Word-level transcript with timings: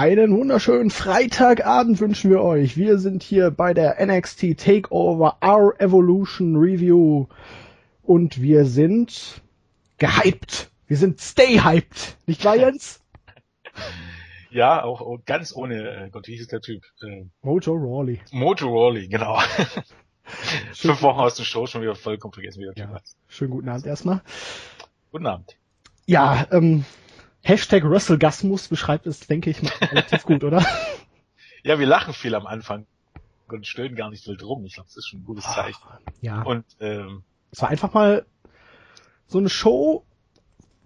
Einen 0.00 0.34
wunderschönen 0.34 0.88
Freitagabend 0.88 2.00
wünschen 2.00 2.30
wir 2.30 2.40
euch. 2.40 2.78
Wir 2.78 2.98
sind 2.98 3.22
hier 3.22 3.50
bei 3.50 3.74
der 3.74 4.02
NXT 4.02 4.56
Takeover 4.56 5.36
Our 5.44 5.78
Evolution 5.78 6.56
Review 6.56 7.26
und 8.02 8.40
wir 8.40 8.64
sind 8.64 9.42
gehypt. 9.98 10.70
Wir 10.86 10.96
sind 10.96 11.20
stay 11.20 11.58
hyped. 11.58 12.16
Nicht 12.24 12.42
wahr, 12.46 12.56
Jens? 12.56 13.02
Ja, 14.50 14.82
auch, 14.82 15.02
auch 15.02 15.18
ganz 15.26 15.54
ohne, 15.54 16.06
äh, 16.06 16.08
Gott, 16.10 16.26
wie 16.28 16.36
hieß 16.36 16.48
der 16.48 16.62
Typ? 16.62 16.82
Äh, 17.02 17.26
Mojo 17.42 17.72
Rawley. 17.74 18.20
Mojo 18.32 18.68
Rawley, 18.68 19.06
genau. 19.06 19.38
Fünf 20.72 21.02
Wochen 21.02 21.20
aus 21.20 21.34
dem 21.34 21.44
Show 21.44 21.66
schon 21.66 21.82
wieder 21.82 21.94
vollkommen 21.94 22.32
vergessen, 22.32 22.60
wie 22.60 22.64
der 22.64 22.74
Ja. 22.74 22.86
Typ 22.86 22.94
heißt. 22.94 23.16
Schönen 23.28 23.50
guten 23.50 23.68
Abend 23.68 23.86
erstmal. 23.86 24.22
Guten 25.12 25.26
Abend. 25.26 25.56
Ja, 26.06 26.48
ähm, 26.50 26.86
Hashtag 27.42 27.84
WrestleGasmus 27.84 28.68
beschreibt 28.68 29.06
es, 29.06 29.20
denke 29.20 29.50
ich, 29.50 29.62
mal 29.62 29.72
relativ 29.80 30.24
gut, 30.24 30.44
oder? 30.44 30.64
Ja, 31.62 31.78
wir 31.78 31.86
lachen 31.86 32.14
viel 32.14 32.34
am 32.34 32.46
Anfang 32.46 32.86
und 33.48 33.66
stöhnen 33.66 33.94
gar 33.94 34.08
nicht 34.08 34.26
wild 34.26 34.42
rum. 34.42 34.64
Ich 34.64 34.76
glaube, 34.76 34.88
das 34.88 34.96
ist 34.96 35.08
schon 35.08 35.20
ein 35.20 35.24
gutes 35.26 35.44
Zeichen. 35.44 35.78
Ja. 36.22 36.40
Und 36.40 36.64
ähm, 36.80 37.22
Es 37.50 37.60
war 37.60 37.68
einfach 37.68 37.92
mal 37.92 38.24
so 39.26 39.36
eine 39.36 39.50
Show, 39.50 40.06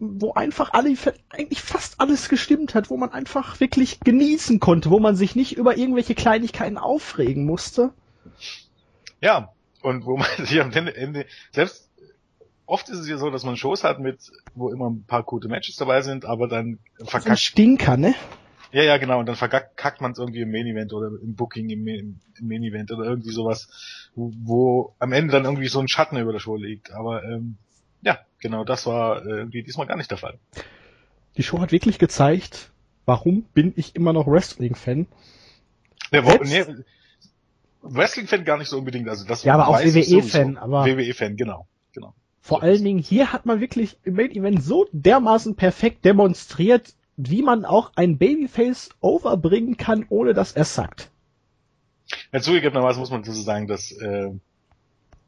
wo 0.00 0.32
einfach 0.32 0.72
alle, 0.72 0.92
eigentlich 1.30 1.62
fast 1.62 2.00
alles 2.00 2.28
gestimmt 2.28 2.74
hat, 2.74 2.90
wo 2.90 2.96
man 2.96 3.12
einfach 3.12 3.60
wirklich 3.60 4.00
genießen 4.00 4.59
konnte, 4.59 4.90
wo 4.90 4.98
man 4.98 5.14
sich 5.14 5.36
nicht 5.36 5.56
über 5.56 5.76
irgendwelche 5.76 6.16
Kleinigkeiten 6.16 6.76
aufregen 6.76 7.45
musste. 7.45 7.92
ja, 9.20 9.52
und 9.80 10.06
wo 10.06 10.16
man 10.16 10.28
sich 10.38 10.60
am 10.60 10.73
Ende, 10.73 10.96
Ende 10.96 11.26
selbst 11.52 11.88
oft 12.66 12.88
ist 12.88 12.98
es 12.98 13.09
ja 13.09 13.16
so, 13.18 13.30
dass 13.30 13.45
man 13.45 13.57
Shows 13.57 13.84
hat 13.84 14.01
mit, 14.01 14.18
wo 14.54 14.70
immer 14.70 14.90
ein 14.90 15.04
paar 15.04 15.23
gute 15.23 15.48
Matches 15.48 15.76
dabei 15.76 16.02
sind, 16.02 16.24
aber 16.24 16.48
dann 16.48 16.79
So 16.98 17.04
ein 17.04 17.09
verkackt 17.09 17.40
Stinker, 17.40 17.96
ne? 17.96 18.15
Ja, 18.73 18.82
ja, 18.82 18.96
genau. 18.96 19.20
Und 19.20 19.26
dann 19.26 19.37
verkackt 19.37 20.01
man 20.01 20.12
es 20.12 20.18
irgendwie 20.18 20.40
im 20.40 20.51
Main 20.51 20.66
Event 20.66 20.92
oder 20.92 21.07
im 21.23 21.35
Booking 21.37 21.70
im, 21.70 21.85
Main- 21.85 22.20
im 22.40 22.48
Main 22.48 22.62
Event 22.65 22.90
oder 22.90 23.04
irgendwie 23.04 23.30
sowas, 23.30 23.68
wo, 24.16 24.32
wo 24.42 24.95
am 24.98 25.12
Ende 25.12 25.32
dann 25.32 25.45
irgendwie 25.45 25.68
so 25.68 25.79
ein 25.79 25.87
Schatten 25.88 26.16
über 26.18 26.32
der 26.32 26.40
Show 26.40 26.57
liegt. 26.57 26.90
Aber 26.92 27.23
ähm, 27.23 27.57
ja, 28.02 28.18
genau, 28.40 28.65
das 28.65 28.85
war 28.87 29.24
äh, 29.24 29.29
irgendwie 29.30 29.62
diesmal 29.62 29.87
gar 29.87 29.96
nicht 29.96 30.10
der 30.10 30.18
Fall. 30.18 30.38
Die 31.37 31.42
Show 31.45 31.60
hat 31.60 31.70
wirklich 31.70 31.98
gezeigt, 32.01 32.70
warum 33.07 33.42
bin 33.54 33.73
ich 33.76 33.95
immer 33.95 34.12
noch 34.12 34.26
Wrestling-Fan. 34.26 35.07
Nee, 36.10 36.24
wo, 36.24 36.42
nee, 36.42 36.65
Wrestling-Fan 37.82 38.45
gar 38.45 38.59
nicht 38.59 38.68
so 38.68 38.79
unbedingt. 38.79 39.09
Also 39.09 39.24
das 39.26 39.45
Ja, 39.45 39.54
aber 39.54 39.68
auch 39.68 39.79
WWE-Fan, 39.80 40.57
aber- 40.57 40.85
WWE-Fan, 40.87 41.37
genau. 41.37 41.66
Vor 42.46 42.62
allen 42.62 42.84
Dingen 42.84 42.98
hier 42.98 43.32
hat 43.32 43.46
man 43.46 43.62
wirklich 43.62 43.96
im 44.04 44.16
Main 44.16 44.30
Event 44.30 44.62
so 44.62 44.87
dermaßen 44.92 45.56
perfekt 45.56 46.04
demonstriert, 46.04 46.92
wie 47.16 47.40
man 47.40 47.64
auch 47.64 47.92
ein 47.96 48.18
Babyface 48.18 48.90
overbringen 49.01 49.78
kann, 49.78 50.04
ohne 50.10 50.34
dass 50.34 50.52
er 50.52 50.66
sagt. 50.66 51.10
Ja, 52.32 52.42
zugegebenermaßen 52.42 53.01
muss 53.01 53.10
man 53.10 53.23
dazu 53.23 53.32
sagen, 53.32 53.66
dass 53.66 53.92
äh, 53.92 54.30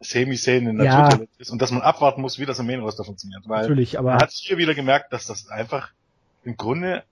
Semi-Szene 0.01 0.69
ein 0.69 0.77
Ja. 0.77 0.99
Naturtalent 0.99 1.31
ist 1.39 1.51
und 1.51 1.63
dass 1.63 1.71
man 1.71 1.81
abwarten 1.81 2.21
muss, 2.21 2.39
wie 2.39 2.45
das 2.45 2.59
im 2.59 2.67
Main-Roster 2.67 3.05
funktioniert. 3.05 3.49
Weil 3.49 3.63
Natürlich, 3.63 3.99
aber 3.99 4.11
Man 4.11 4.21
hat 4.21 4.33
hier 4.33 4.59
wieder 4.59 4.75
gemerkt, 4.75 5.11
dass 5.15 5.25
das 5.25 5.49
einfach 5.49 5.93
im 6.45 6.59
Grunde 6.59 7.03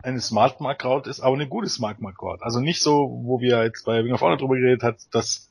eine 0.00 0.20
Smart 0.20 0.60
Mark 0.60 0.78
Crowd 0.78 1.10
ist, 1.10 1.18
aber 1.18 1.34
eine 1.34 1.48
gute 1.48 1.68
Smart 1.68 2.00
Mark 2.00 2.18
Crowd. 2.18 2.44
Also 2.44 2.60
nicht 2.60 2.84
so, 2.84 3.20
wo 3.24 3.40
wir 3.40 3.64
jetzt 3.64 3.84
bei 3.84 4.04
Wing 4.04 4.12
of 4.12 4.20
Honor 4.20 4.36
drüber 4.36 4.54
geredet 4.54 4.84
hat, 4.84 4.98
dass 5.10 5.50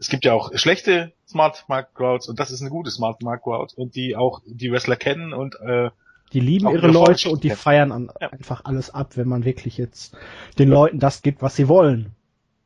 es 0.00 0.08
gibt 0.08 0.24
ja 0.24 0.32
auch 0.32 0.50
schlechte 0.58 1.12
Smart 1.26 1.64
Mark 1.68 1.94
Crowds 1.94 2.28
und 2.28 2.38
das 2.40 2.50
ist 2.50 2.60
eine 2.60 2.70
gute 2.70 2.90
Smart 2.90 3.22
Mark 3.22 3.42
Crowd 3.42 3.74
und 3.76 3.94
die 3.94 4.16
auch 4.16 4.42
die 4.46 4.70
Wrestler 4.70 4.96
kennen 4.96 5.32
und 5.32 5.54
äh, 5.60 5.90
die 6.32 6.40
lieben 6.40 6.66
ihre 6.68 6.78
ihre 6.78 6.88
Leute 6.88 7.30
und 7.30 7.44
die 7.44 7.48
kennen. 7.48 7.58
feiern 7.58 7.92
an, 7.92 8.10
Ja. 8.20 8.30
einfach 8.30 8.64
alles 8.64 8.90
ab, 8.90 9.16
wenn 9.16 9.28
man 9.28 9.44
wirklich 9.44 9.78
jetzt 9.78 10.16
den 10.58 10.68
Leuten 10.68 10.98
das 10.98 11.22
gibt, 11.22 11.42
was 11.42 11.56
sie 11.56 11.68
wollen. 11.68 12.12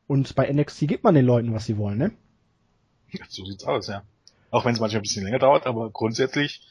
Und 0.06 0.34
bei 0.34 0.50
NXT 0.50 0.88
gibt 0.88 1.04
man 1.04 1.14
den 1.14 1.26
Leuten, 1.26 1.52
was 1.52 1.66
sie 1.66 1.76
wollen, 1.76 1.98
ne? 1.98 2.12
so 3.28 3.44
sieht's 3.44 3.64
aus, 3.64 3.88
ja. 3.88 4.02
Auch 4.50 4.64
wenn 4.64 4.72
es 4.72 4.80
manchmal 4.80 5.00
ein 5.00 5.02
bisschen 5.02 5.24
länger 5.24 5.38
dauert, 5.38 5.66
aber 5.66 5.90
grundsätzlich 5.90 6.62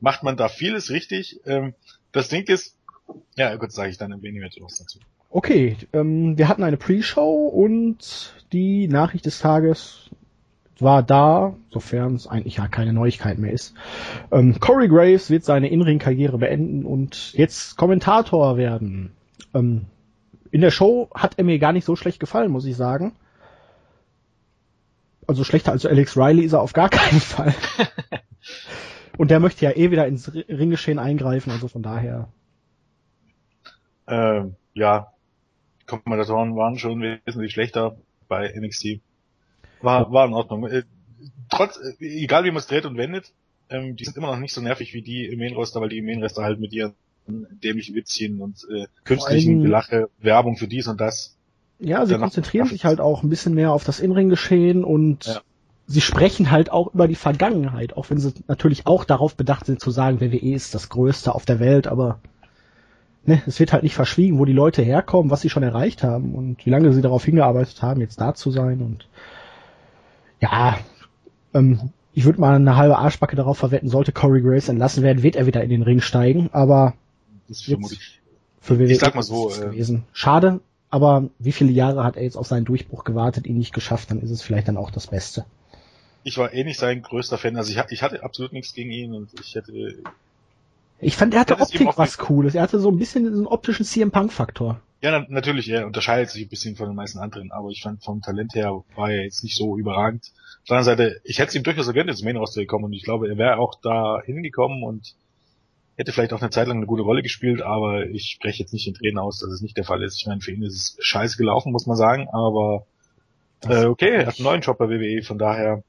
macht 0.00 0.22
man 0.22 0.36
da 0.36 0.48
vieles 0.48 0.90
richtig. 0.90 1.40
Ähm, 1.44 1.74
das 2.12 2.28
Ding 2.28 2.44
ist, 2.46 2.76
ja 3.36 3.54
gut, 3.56 3.72
sage 3.72 3.90
ich 3.90 3.98
dann 3.98 4.12
im 4.12 4.22
weniger 4.22 4.48
was 4.60 4.78
dazu. 4.78 4.98
Okay, 5.30 5.76
ähm, 5.92 6.38
wir 6.38 6.48
hatten 6.48 6.62
eine 6.62 6.78
Pre-Show 6.78 7.48
und 7.48 8.34
die 8.52 8.88
Nachricht 8.88 9.26
des 9.26 9.40
Tages 9.40 10.08
war 10.82 11.02
da, 11.02 11.54
sofern 11.70 12.14
es 12.14 12.26
eigentlich 12.26 12.56
ja 12.56 12.68
keine 12.68 12.92
Neuigkeit 12.92 13.38
mehr 13.38 13.52
ist. 13.52 13.74
Ähm, 14.30 14.58
Corey 14.60 14.88
Graves 14.88 15.30
wird 15.30 15.44
seine 15.44 15.68
In-Ring-Karriere 15.68 16.38
beenden 16.38 16.84
und 16.84 17.32
jetzt 17.34 17.76
Kommentator 17.76 18.56
werden. 18.56 19.12
Ähm, 19.54 19.86
in 20.50 20.60
der 20.60 20.70
Show 20.70 21.08
hat 21.14 21.38
er 21.38 21.44
mir 21.44 21.58
gar 21.58 21.72
nicht 21.72 21.84
so 21.84 21.96
schlecht 21.96 22.20
gefallen, 22.20 22.50
muss 22.50 22.64
ich 22.64 22.76
sagen. 22.76 23.12
Also 25.26 25.44
schlechter 25.44 25.72
als 25.72 25.84
Alex 25.84 26.16
Riley 26.16 26.44
ist 26.44 26.52
er 26.54 26.62
auf 26.62 26.72
gar 26.72 26.88
keinen 26.90 27.20
Fall. 27.20 27.54
Und 29.18 29.30
der 29.30 29.40
möchte 29.40 29.64
ja 29.64 29.72
eh 29.76 29.90
wieder 29.90 30.06
ins 30.06 30.30
Ri- 30.32 30.48
Ringgeschehen 30.48 30.98
eingreifen, 30.98 31.50
also 31.50 31.66
von 31.68 31.82
daher. 31.82 32.28
Ähm, 34.06 34.54
ja, 34.74 35.08
Kommentatoren 35.86 36.54
waren 36.56 36.78
schon 36.78 37.02
wesentlich 37.26 37.52
schlechter 37.52 37.96
bei 38.28 38.52
NXT. 38.54 39.00
War, 39.80 40.10
war 40.12 40.26
in 40.26 40.34
Ordnung. 40.34 40.66
Äh, 40.66 40.82
trotz, 41.48 41.78
äh, 41.78 42.04
egal 42.04 42.44
wie 42.44 42.50
man 42.50 42.58
es 42.58 42.66
dreht 42.66 42.86
und 42.86 42.96
wendet, 42.96 43.32
ähm, 43.70 43.96
die 43.96 44.04
sind 44.04 44.16
immer 44.16 44.28
noch 44.28 44.38
nicht 44.38 44.54
so 44.54 44.60
nervig 44.60 44.94
wie 44.94 45.02
die 45.02 45.26
im 45.26 45.38
Main-Roster, 45.38 45.80
weil 45.80 45.88
die 45.88 45.98
im 45.98 46.06
Main-Roster 46.06 46.42
halt 46.42 46.60
mit 46.60 46.72
ihren 46.72 46.94
dämlichen 47.28 47.94
Witzchen 47.94 48.40
und 48.40 48.66
äh, 48.70 48.86
künstlichen 49.04 49.62
Gelache, 49.62 50.08
Werbung 50.18 50.56
für 50.56 50.68
dies 50.68 50.88
und 50.88 51.00
das. 51.00 51.36
Ja, 51.78 52.06
sie 52.06 52.16
konzentrieren 52.16 52.66
sich 52.66 52.84
halt 52.84 53.00
auch 53.00 53.22
ein 53.22 53.28
bisschen 53.28 53.54
mehr 53.54 53.72
auf 53.72 53.84
das 53.84 54.00
Inring-Geschehen 54.00 54.82
und 54.82 55.26
Ja. 55.26 55.42
sie 55.86 56.00
sprechen 56.00 56.50
halt 56.50 56.72
auch 56.72 56.92
über 56.94 57.06
die 57.06 57.14
Vergangenheit, 57.14 57.96
auch 57.96 58.10
wenn 58.10 58.18
sie 58.18 58.32
natürlich 58.48 58.86
auch 58.86 59.04
darauf 59.04 59.36
bedacht 59.36 59.66
sind 59.66 59.80
zu 59.80 59.90
sagen, 59.90 60.20
WWE 60.20 60.54
ist 60.54 60.74
das 60.74 60.88
Größte 60.88 61.34
auf 61.34 61.44
der 61.44 61.60
Welt, 61.60 61.86
aber 61.86 62.18
ne, 63.26 63.42
es 63.46 63.60
wird 63.60 63.72
halt 63.72 63.82
nicht 63.84 63.94
verschwiegen, 63.94 64.38
wo 64.38 64.44
die 64.44 64.52
Leute 64.52 64.82
herkommen, 64.82 65.30
was 65.30 65.42
sie 65.42 65.50
schon 65.50 65.62
erreicht 65.62 66.02
haben 66.02 66.34
und 66.34 66.64
wie 66.66 66.70
lange 66.70 66.92
sie 66.92 67.02
darauf 67.02 67.24
hingearbeitet 67.24 67.82
haben, 67.82 68.00
jetzt 68.00 68.20
da 68.20 68.34
zu 68.34 68.50
sein 68.50 68.80
und 68.80 69.06
ja, 70.40 70.78
ähm, 71.54 71.92
ich 72.14 72.24
würde 72.24 72.40
mal 72.40 72.56
eine 72.56 72.76
halbe 72.76 72.98
Arschbacke 72.98 73.36
darauf 73.36 73.58
verwetten, 73.58 73.88
sollte 73.88 74.12
Corey 74.12 74.42
Grace 74.42 74.68
entlassen 74.68 75.02
werden, 75.02 75.22
wird 75.22 75.36
er 75.36 75.46
wieder 75.46 75.62
in 75.62 75.70
den 75.70 75.82
Ring 75.82 76.00
steigen, 76.00 76.50
aber 76.52 76.94
Das 77.48 77.58
ist 77.58 77.66
vermutlich. 77.66 78.20
für 78.60 78.78
WWE 78.78 78.92
Ich 78.92 78.98
sag 78.98 79.14
mal 79.14 79.22
so, 79.22 79.50
äh, 79.50 79.60
gewesen. 79.60 80.04
Schade, 80.12 80.60
aber 80.90 81.28
wie 81.38 81.52
viele 81.52 81.70
Jahre 81.70 82.04
hat 82.04 82.16
er 82.16 82.22
jetzt 82.22 82.36
auf 82.36 82.46
seinen 82.46 82.64
Durchbruch 82.64 83.04
gewartet, 83.04 83.46
ihn 83.46 83.58
nicht 83.58 83.74
geschafft, 83.74 84.10
dann 84.10 84.20
ist 84.20 84.30
es 84.30 84.42
vielleicht 84.42 84.68
dann 84.68 84.76
auch 84.76 84.90
das 84.90 85.08
Beste. 85.08 85.44
Ich 86.24 86.38
war 86.38 86.52
eh 86.52 86.64
nicht 86.64 86.78
sein 86.78 87.02
größter 87.02 87.38
Fan. 87.38 87.56
Also 87.56 87.70
ich, 87.70 87.80
ich 87.90 88.02
hatte 88.02 88.22
absolut 88.22 88.52
nichts 88.52 88.74
gegen 88.74 88.90
ihn 88.90 89.14
und 89.14 89.28
ich 89.40 89.54
hätte 89.54 89.94
Ich 91.00 91.16
fand, 91.16 91.34
er 91.34 91.40
hatte 91.40 91.60
Optik 91.60 91.96
was 91.96 92.18
Cooles. 92.18 92.54
Er 92.54 92.62
hatte 92.62 92.80
so 92.80 92.90
ein 92.90 92.98
bisschen 92.98 93.24
diesen 93.24 93.46
optischen 93.46 93.84
CM 93.84 94.10
Punk 94.10 94.32
Faktor. 94.32 94.80
Ja, 95.00 95.12
na, 95.12 95.26
natürlich, 95.28 95.68
er 95.68 95.86
unterscheidet 95.86 96.30
sich 96.30 96.42
ein 96.44 96.48
bisschen 96.48 96.76
von 96.76 96.88
den 96.88 96.96
meisten 96.96 97.18
anderen, 97.18 97.52
aber 97.52 97.68
ich 97.68 97.82
fand 97.82 98.02
vom 98.02 98.20
Talent 98.20 98.54
her 98.54 98.82
war 98.96 99.10
er 99.10 99.24
jetzt 99.24 99.44
nicht 99.44 99.56
so 99.56 99.76
überragend. 99.78 100.32
Auf 100.62 100.68
der 100.68 100.76
anderen 100.78 100.98
Seite, 100.98 101.20
ich 101.24 101.38
hätte 101.38 101.50
es 101.50 101.54
ihm 101.54 101.62
durchaus 101.62 101.86
gegönnt, 101.86 102.10
ins 102.10 102.22
Main 102.22 102.36
Roster 102.36 102.60
gekommen 102.60 102.86
und 102.86 102.92
ich 102.92 103.04
glaube, 103.04 103.28
er 103.28 103.38
wäre 103.38 103.58
auch 103.58 103.76
da 103.80 104.20
hingekommen 104.24 104.82
und 104.82 105.14
hätte 105.96 106.12
vielleicht 106.12 106.32
auch 106.32 106.40
eine 106.40 106.50
Zeit 106.50 106.66
lang 106.66 106.78
eine 106.78 106.86
gute 106.86 107.02
Rolle 107.02 107.22
gespielt, 107.22 107.62
aber 107.62 108.06
ich 108.06 108.30
spreche 108.30 108.62
jetzt 108.62 108.72
nicht 108.72 108.86
in 108.88 108.94
Tränen 108.94 109.18
aus, 109.18 109.38
dass 109.40 109.50
es 109.50 109.62
nicht 109.62 109.76
der 109.76 109.84
Fall 109.84 110.02
ist. 110.02 110.16
Ich 110.20 110.26
meine, 110.26 110.40
für 110.40 110.52
ihn 110.52 110.62
ist 110.62 110.74
es 110.74 111.04
scheiße 111.04 111.36
gelaufen, 111.36 111.72
muss 111.72 111.86
man 111.86 111.96
sagen, 111.96 112.28
aber 112.32 112.86
äh, 113.68 113.84
okay, 113.84 114.10
er 114.10 114.26
hat 114.26 114.38
einen 114.38 114.44
neuen 114.44 114.60
Job 114.60 114.78
bei 114.78 114.88
WWE, 114.88 115.22
von 115.22 115.38
daher, 115.38 115.82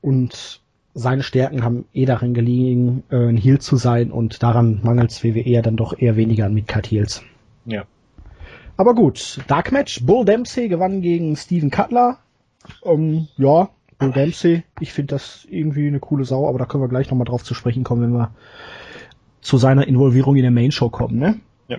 Und 0.00 0.60
seine 0.94 1.22
Stärken 1.22 1.62
haben 1.62 1.84
eh 1.92 2.04
darin 2.04 2.34
gelegen, 2.34 3.04
äh, 3.10 3.16
ein 3.16 3.36
Heel 3.36 3.60
zu 3.60 3.76
sein 3.76 4.10
und 4.10 4.42
daran 4.42 4.80
mangels 4.82 5.22
WWE 5.22 5.48
ja 5.48 5.62
dann 5.62 5.76
doch 5.76 5.96
eher 5.96 6.16
weniger 6.16 6.46
an 6.46 6.54
Midcard 6.54 6.90
Heels. 6.90 7.22
ja. 7.64 7.84
Aber 8.80 8.94
gut, 8.94 9.40
Dark 9.46 9.72
Match. 9.72 10.06
Bull 10.06 10.24
Dempsey 10.24 10.70
gewann 10.70 11.02
gegen 11.02 11.36
Steven 11.36 11.70
Cutler. 11.70 12.16
Ähm, 12.82 13.28
ja, 13.36 13.68
Bull 13.98 14.10
Dempsey. 14.10 14.62
Ich 14.80 14.94
finde 14.94 15.16
das 15.16 15.46
irgendwie 15.50 15.86
eine 15.86 16.00
coole 16.00 16.24
Sau, 16.24 16.48
aber 16.48 16.58
da 16.58 16.64
können 16.64 16.82
wir 16.82 16.88
gleich 16.88 17.10
nochmal 17.10 17.26
drauf 17.26 17.44
zu 17.44 17.52
sprechen 17.52 17.84
kommen, 17.84 18.00
wenn 18.00 18.18
wir 18.18 18.30
zu 19.42 19.58
seiner 19.58 19.86
Involvierung 19.86 20.34
in 20.36 20.44
der 20.44 20.50
Main 20.50 20.72
Show 20.72 20.88
kommen, 20.88 21.18
ne? 21.18 21.38
Ja. 21.68 21.76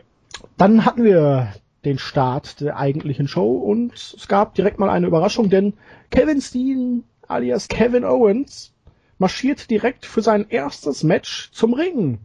Dann 0.59 0.85
hatten 0.85 1.03
wir 1.03 1.51
den 1.85 1.97
Start 1.97 2.61
der 2.61 2.77
eigentlichen 2.77 3.27
Show 3.27 3.51
und 3.51 3.95
es 3.95 4.27
gab 4.27 4.53
direkt 4.53 4.77
mal 4.77 4.91
eine 4.91 5.07
Überraschung, 5.07 5.49
denn 5.49 5.73
Kevin 6.11 6.39
Steen 6.39 7.03
alias 7.27 7.67
Kevin 7.67 8.05
Owens 8.05 8.75
marschiert 9.17 9.71
direkt 9.71 10.05
für 10.05 10.21
sein 10.21 10.45
erstes 10.49 11.01
Match 11.01 11.49
zum 11.51 11.73
Ring. 11.73 12.19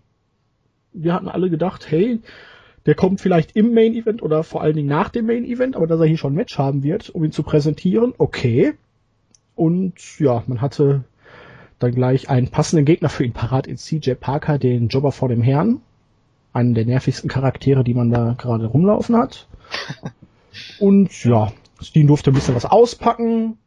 Wir 0.93 1.14
hatten 1.14 1.31
alle 1.31 1.49
gedacht, 1.49 1.90
hey, 1.90 2.20
der 2.86 2.94
kommt 2.94 3.20
vielleicht 3.20 3.56
im 3.56 3.74
Main 3.74 3.94
Event 3.94 4.22
oder 4.22 4.44
vor 4.44 4.62
allen 4.62 4.76
Dingen 4.76 4.88
nach 4.88 5.08
dem 5.08 5.26
Main 5.26 5.44
Event, 5.44 5.76
aber 5.76 5.86
dass 5.86 6.00
er 6.00 6.06
hier 6.06 6.18
schon 6.18 6.32
ein 6.32 6.36
Match 6.36 6.56
haben 6.56 6.82
wird, 6.82 7.10
um 7.10 7.24
ihn 7.24 7.32
zu 7.32 7.42
präsentieren, 7.42 8.14
okay. 8.16 8.74
Und 9.56 9.94
ja, 10.20 10.44
man 10.46 10.60
hatte 10.60 11.04
dann 11.78 11.92
gleich 11.92 12.30
einen 12.30 12.48
passenden 12.48 12.84
Gegner 12.84 13.08
für 13.08 13.24
ihn 13.24 13.32
parat 13.32 13.66
in 13.66 13.76
CJ 13.76 14.12
Parker, 14.12 14.58
den 14.58 14.88
Jobber 14.88 15.12
vor 15.12 15.28
dem 15.28 15.42
Herrn. 15.42 15.80
einen 16.52 16.74
der 16.74 16.86
nervigsten 16.86 17.28
Charaktere, 17.28 17.84
die 17.84 17.92
man 17.92 18.10
da 18.10 18.34
gerade 18.38 18.66
rumlaufen 18.66 19.16
hat. 19.16 19.48
Und 20.78 21.24
ja, 21.24 21.52
Steen 21.82 22.06
durfte 22.06 22.30
ein 22.30 22.34
bisschen 22.34 22.54
was 22.54 22.64
auspacken. 22.64 23.58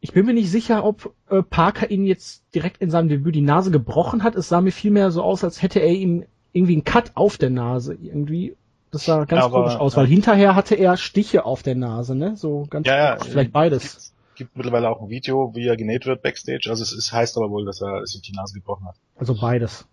Ich 0.00 0.12
bin 0.12 0.24
mir 0.24 0.32
nicht 0.32 0.50
sicher, 0.50 0.84
ob 0.84 1.14
äh, 1.28 1.42
Parker 1.42 1.90
ihn 1.90 2.06
jetzt 2.06 2.44
direkt 2.54 2.80
in 2.80 2.90
seinem 2.90 3.10
Debüt 3.10 3.34
die 3.34 3.42
Nase 3.42 3.70
gebrochen 3.70 4.22
hat. 4.22 4.34
Es 4.34 4.48
sah 4.48 4.62
mir 4.62 4.72
vielmehr 4.72 5.10
so 5.10 5.22
aus, 5.22 5.44
als 5.44 5.60
hätte 5.60 5.80
er 5.80 5.92
ihm 5.92 6.24
irgendwie 6.52 6.74
einen 6.74 6.84
Cut 6.84 7.12
auf 7.14 7.38
der 7.38 7.50
Nase 7.50 7.94
irgendwie. 7.94 8.56
Das 8.90 9.04
sah 9.04 9.24
ganz 9.24 9.44
Aber, 9.44 9.62
komisch 9.62 9.76
aus, 9.76 9.96
weil 9.96 10.06
hinterher 10.06 10.54
hatte 10.56 10.74
er 10.74 10.96
Stiche 10.96 11.44
auf 11.44 11.62
der 11.62 11.76
Nase, 11.76 12.14
ne? 12.16 12.36
So 12.36 12.66
ganz 12.68 12.86
Ja, 12.88 12.96
ja. 12.96 13.16
komisch. 13.16 13.28
vielleicht 13.32 13.52
beides. 13.52 13.84
Es 13.96 14.14
gibt 14.34 14.56
mittlerweile 14.56 14.88
auch 14.90 15.00
ein 15.02 15.10
Video, 15.10 15.54
wie 15.54 15.66
er 15.66 15.76
genäht 15.76 16.06
wird 16.06 16.22
backstage. 16.22 16.68
Also 16.68 16.82
es 16.82 16.92
ist, 16.92 17.12
heißt 17.12 17.36
aber 17.36 17.50
wohl, 17.50 17.64
dass 17.64 17.80
er 17.80 18.04
sich 18.06 18.22
die 18.22 18.32
Nase 18.32 18.54
gebrochen 18.54 18.86
hat. 18.86 18.96
Also 19.16 19.34
beides. 19.40 19.86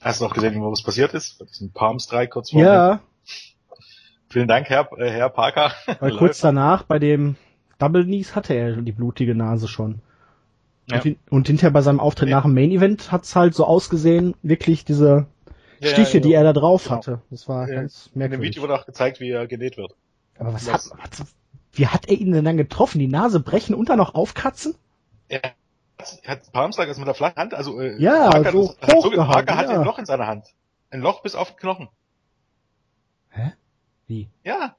Hast 0.00 0.20
du 0.20 0.26
auch 0.26 0.34
gesehen, 0.34 0.60
wo 0.60 0.72
was 0.72 0.82
passiert 0.82 1.14
ist? 1.14 1.38
Bei 1.38 1.44
diesem 1.44 1.70
Palm-Strike 1.70 2.30
kurz 2.30 2.50
vor. 2.50 2.60
Ja, 2.60 3.00
Vielen 4.28 4.48
Dank, 4.48 4.68
Herr, 4.70 4.88
äh, 4.98 5.10
Herr 5.10 5.28
Parker. 5.28 5.72
weil 6.00 6.16
kurz 6.16 6.40
danach 6.40 6.84
bei 6.84 6.98
dem 6.98 7.36
Double 7.78 8.04
Knees 8.04 8.34
hatte 8.34 8.54
er 8.54 8.76
die 8.80 8.92
blutige 8.92 9.34
Nase 9.34 9.68
schon. 9.68 10.00
Ja. 10.90 11.00
Und, 11.02 11.16
und 11.30 11.46
hinterher 11.46 11.70
bei 11.70 11.82
seinem 11.82 12.00
Auftritt 12.00 12.30
Ja. 12.30 12.36
nach 12.38 12.44
dem 12.44 12.54
Main 12.54 12.70
Event 12.70 13.12
hat's 13.12 13.36
halt 13.36 13.54
so 13.54 13.66
ausgesehen, 13.66 14.34
wirklich 14.42 14.84
diese 14.84 15.06
Ja, 15.08 15.26
Stiche, 15.88 16.18
ja, 16.18 16.20
die 16.20 16.32
er 16.32 16.44
da 16.44 16.52
drauf 16.52 16.84
Genau. 16.84 16.96
hatte. 16.96 17.22
Das 17.30 17.48
war 17.48 17.66
ganz 17.66 18.06
In 18.06 18.12
dem 18.12 18.18
merkwürdig. 18.18 18.50
Video 18.50 18.62
wurde 18.62 18.74
auch 18.74 18.86
gezeigt, 18.86 19.20
wie 19.20 19.30
er 19.30 19.46
genäht 19.46 19.76
wird. 19.76 19.94
Aber 20.38 20.52
was 20.54 20.64
das- 20.66 20.90
hat, 20.92 21.20
was, 21.20 21.34
wie 21.72 21.86
hat 21.86 22.06
er 22.08 22.14
ihn 22.18 22.32
denn 22.32 22.44
dann 22.44 22.56
getroffen? 22.56 22.98
Die 22.98 23.08
Nase 23.08 23.40
brechen 23.40 23.74
und 23.74 23.88
dann 23.88 23.98
noch 23.98 24.14
aufkratzen? 24.14 24.74
Er 25.28 25.40
hat, 25.98 26.20
hat 26.26 26.52
Palmstrike 26.52 26.88
also 26.88 27.00
mit 27.00 27.08
der 27.08 27.14
flachen 27.14 27.36
Hand, 27.36 27.54
also 27.54 27.80
äh, 27.80 27.96
Ja, 28.00 28.30
Parker, 28.30 28.52
so 28.52 28.68
hat, 28.80 28.82
hat 28.94 29.02
so, 29.02 29.10
Parker 29.10 29.56
hat 29.56 29.68
ja. 29.70 29.78
ein 29.80 29.84
Loch 29.84 29.98
in 29.98 30.06
seiner 30.06 30.26
Hand. 30.26 30.46
Ein 30.90 31.00
Loch 31.00 31.22
bis 31.22 31.34
auf 31.34 31.48
den 31.52 31.56
Knochen. 31.56 31.88
Hä? 33.30 33.52
Wie? 34.06 34.28
Ja. 34.44 34.76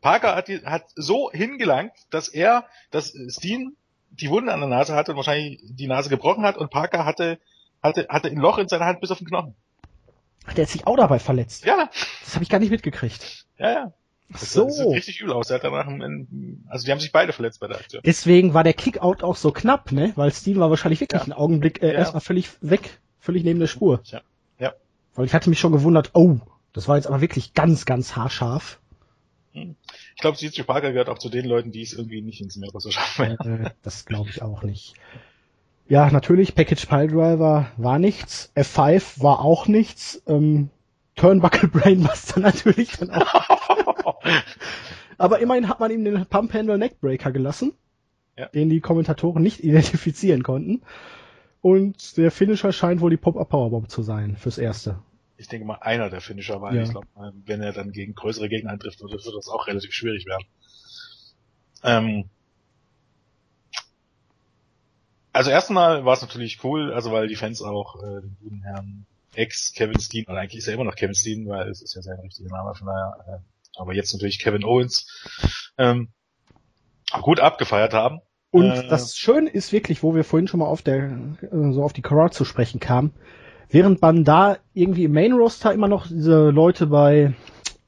Parker 0.00 0.36
hat, 0.36 0.48
die, 0.48 0.64
hat 0.64 0.84
so 0.94 1.30
hingelangt, 1.32 1.92
dass 2.10 2.28
er, 2.28 2.64
dass 2.90 3.12
Steen 3.28 3.74
die 4.10 4.30
Wunde 4.30 4.52
an 4.52 4.60
der 4.60 4.68
Nase 4.68 4.94
hatte 4.94 5.10
und 5.12 5.16
wahrscheinlich 5.16 5.60
die 5.64 5.88
Nase 5.88 6.08
gebrochen 6.08 6.44
hat 6.44 6.56
und 6.56 6.70
Parker 6.70 7.04
hatte, 7.04 7.38
hatte, 7.82 8.06
hatte 8.08 8.28
ein 8.28 8.36
Loch 8.36 8.58
in 8.58 8.68
seiner 8.68 8.84
Hand 8.86 9.00
bis 9.00 9.10
auf 9.10 9.18
den 9.18 9.26
Knochen. 9.26 9.54
Ach, 10.46 10.54
der 10.54 10.64
hat 10.64 10.70
sich 10.70 10.86
auch 10.86 10.96
dabei 10.96 11.18
verletzt. 11.18 11.64
Ja, 11.64 11.90
Das 12.24 12.34
habe 12.34 12.42
ich 12.44 12.48
gar 12.50 12.58
nicht 12.58 12.70
mitgekriegt. 12.70 13.46
ja, 13.58 13.70
ja. 13.72 13.92
Das, 14.28 14.52
so. 14.52 14.68
sieht 14.68 14.86
richtig 14.88 15.20
übel 15.20 15.32
aus. 15.34 15.50
Er 15.50 15.56
hat 15.56 15.62
danach, 15.64 15.86
ein, 15.86 16.64
also 16.68 16.84
die 16.84 16.90
haben 16.90 16.98
sich 16.98 17.12
beide 17.12 17.32
verletzt 17.32 17.60
bei 17.60 17.68
der 17.68 17.76
Aktion. 17.76 18.02
Deswegen 18.04 18.54
war 18.54 18.64
der 18.64 18.72
Kickout 18.74 19.22
auch 19.22 19.36
so 19.36 19.52
knapp, 19.52 19.92
ne? 19.92 20.12
Weil 20.16 20.32
Steen 20.32 20.58
war 20.58 20.68
wahrscheinlich 20.68 21.00
wirklich 21.00 21.20
Ja. 21.20 21.24
einen 21.24 21.32
Augenblick 21.32 21.80
äh, 21.80 21.86
Ja. 21.92 21.92
erstmal 21.92 22.20
völlig 22.22 22.50
weg, 22.60 22.98
völlig 23.20 23.44
neben 23.44 23.60
der 23.60 23.68
Spur. 23.68 24.00
Ja. 24.06 24.22
Ja. 24.58 24.74
Weil 25.14 25.26
ich 25.26 25.32
hatte 25.32 25.48
mich 25.48 25.60
schon 25.60 25.70
gewundert, 25.70 26.10
oh, 26.14 26.38
das 26.72 26.88
war 26.88 26.96
jetzt 26.96 27.06
aber 27.06 27.20
wirklich 27.20 27.54
ganz, 27.54 27.84
ganz 27.84 28.16
haarscharf. 28.16 28.80
Ich 29.52 30.20
glaube, 30.20 30.36
CJ 30.36 30.62
Parker 30.62 30.90
gehört 30.90 31.08
auch 31.08 31.18
zu 31.18 31.28
den 31.28 31.46
Leuten, 31.46 31.70
die 31.70 31.82
es 31.82 31.92
irgendwie 31.92 32.20
nicht 32.20 32.40
ins 32.40 32.56
Meerwasser 32.56 32.90
schaffen. 32.90 33.38
äh, 33.38 33.70
das 33.82 34.06
glaube 34.06 34.28
ich 34.30 34.42
auch 34.42 34.64
nicht. 34.64 34.94
Ja, 35.88 36.10
natürlich, 36.10 36.54
Package 36.54 36.86
Piledriver 36.86 37.70
war 37.76 37.98
nichts, 37.98 38.50
F5 38.56 39.22
war 39.22 39.40
auch 39.40 39.68
nichts, 39.68 40.22
ähm, 40.26 40.70
Turnbuckle 41.14 41.68
Brainbuster 41.72 42.40
natürlich 42.40 42.92
dann 42.98 43.10
auch. 43.10 44.20
Aber 45.18 45.38
immerhin 45.38 45.68
hat 45.68 45.80
man 45.80 45.90
ihm 45.90 46.04
den 46.04 46.26
Pump 46.26 46.52
Handle 46.52 46.76
Neckbreaker 46.76 47.30
gelassen, 47.32 47.72
Ja. 48.36 48.46
den 48.48 48.68
die 48.68 48.80
Kommentatoren 48.80 49.42
nicht 49.42 49.60
identifizieren 49.64 50.42
konnten. 50.42 50.82
Und 51.62 52.16
der 52.16 52.30
Finisher 52.30 52.72
scheint 52.72 53.00
wohl 53.00 53.10
die 53.10 53.16
Pop-Up 53.16 53.48
Powerbomb 53.48 53.88
zu 53.90 54.02
sein, 54.02 54.36
fürs 54.36 54.58
Erste. 54.58 54.98
ich 55.36 55.48
denke 55.48 55.66
mal, 55.66 55.78
einer 55.80 56.10
der 56.10 56.20
Finisher 56.20 56.60
war. 56.60 56.74
Ja. 56.74 56.82
Ich 56.82 56.90
glaube, 56.90 57.06
wenn 57.44 57.62
er 57.62 57.72
dann 57.72 57.92
gegen 57.92 58.14
größere 58.14 58.48
Gegner 58.48 58.72
eintrifft, 58.72 59.00
wird 59.00 59.12
wird 59.12 59.24
das 59.26 59.48
auch 59.48 59.66
relativ 59.66 59.92
schwierig 59.92 60.26
werden. 60.26 60.46
Ähm 61.82 62.24
also 65.36 65.50
erstmal 65.50 66.04
war 66.04 66.14
es 66.14 66.22
natürlich 66.22 66.62
cool, 66.64 66.92
also 66.92 67.12
weil 67.12 67.28
die 67.28 67.36
Fans 67.36 67.62
auch 67.62 68.02
äh, 68.02 68.20
den 68.22 68.36
guten 68.42 68.62
Herrn 68.62 69.06
Ex 69.34 69.72
Kevin 69.74 70.00
Steen, 70.00 70.24
oder 70.26 70.38
eigentlich 70.40 70.58
ist 70.58 70.66
er 70.68 70.74
immer 70.74 70.84
noch 70.84 70.96
Kevin 70.96 71.14
Steen, 71.14 71.46
weil 71.48 71.68
es 71.68 71.82
ist 71.82 71.94
ja 71.94 72.02
sein 72.02 72.18
richtiger 72.20 72.48
Name, 72.50 72.74
von 72.74 72.86
daher, 72.86 73.16
äh, 73.28 73.78
aber 73.80 73.94
jetzt 73.94 74.12
natürlich 74.12 74.38
Kevin 74.38 74.64
Owens, 74.64 75.06
ähm, 75.78 76.08
gut 77.20 77.40
abgefeiert 77.40 77.92
haben. 77.92 78.20
Und 78.50 78.70
Äh. 78.70 78.88
das 78.88 79.16
Schöne 79.16 79.50
ist 79.50 79.72
wirklich, 79.72 80.02
wo 80.02 80.14
wir 80.14 80.24
vorhin 80.24 80.48
schon 80.48 80.60
mal 80.60 80.66
auf 80.66 80.82
der, 80.82 81.04
äh, 81.42 81.72
so 81.72 81.82
auf 81.82 81.92
die 81.92 82.02
Crowd 82.02 82.34
zu 82.34 82.44
sprechen 82.44 82.80
kamen, 82.80 83.12
während 83.68 84.00
man 84.00 84.24
da 84.24 84.56
irgendwie 84.72 85.04
im 85.04 85.12
Main 85.12 85.32
Roster 85.32 85.72
immer 85.72 85.88
noch 85.88 86.06
diese 86.06 86.48
Leute 86.50 86.86
bei 86.86 87.34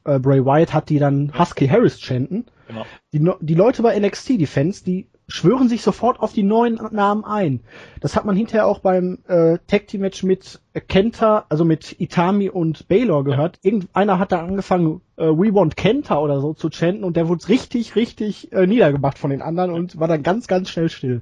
äh, 0.04 0.18
Bray 0.18 0.44
Wyatt 0.44 0.74
hat, 0.74 0.90
die 0.90 0.98
dann 0.98 1.32
Husky 1.38 1.66
Harris 1.68 2.00
chanten, 2.00 2.46
Genau. 2.66 2.84
die, 3.12 3.30
die 3.40 3.54
Leute 3.54 3.82
bei 3.82 3.98
NXT, 3.98 4.30
die 4.38 4.46
Fans, 4.46 4.84
die 4.84 5.08
schwören 5.28 5.68
sich 5.68 5.82
sofort 5.82 6.20
auf 6.20 6.32
die 6.32 6.42
neuen 6.42 6.80
Namen 6.90 7.24
ein. 7.24 7.60
Das 8.00 8.16
hat 8.16 8.24
man 8.24 8.34
hinterher 8.34 8.66
auch 8.66 8.80
beim 8.80 9.18
äh, 9.28 9.58
Tag 9.66 9.86
Team 9.86 10.00
Match 10.00 10.22
mit 10.22 10.60
Kenta, 10.88 11.44
also 11.50 11.64
mit 11.64 12.00
Itami 12.00 12.48
und 12.48 12.88
Baylor 12.88 13.24
gehört. 13.24 13.58
Irgendeiner 13.62 14.18
hat 14.18 14.32
da 14.32 14.40
angefangen, 14.40 15.02
äh, 15.16 15.24
We 15.26 15.54
Want 15.54 15.76
Kenta 15.76 16.18
oder 16.18 16.40
so 16.40 16.54
zu 16.54 16.70
chanten 16.70 17.04
und 17.04 17.16
der 17.16 17.28
wurde 17.28 17.48
richtig, 17.48 17.94
richtig 17.94 18.52
äh, 18.52 18.66
niedergemacht 18.66 19.18
von 19.18 19.30
den 19.30 19.42
anderen 19.42 19.70
und 19.70 20.00
war 20.00 20.08
dann 20.08 20.22
ganz, 20.22 20.48
ganz 20.48 20.70
schnell 20.70 20.88
still. 20.88 21.20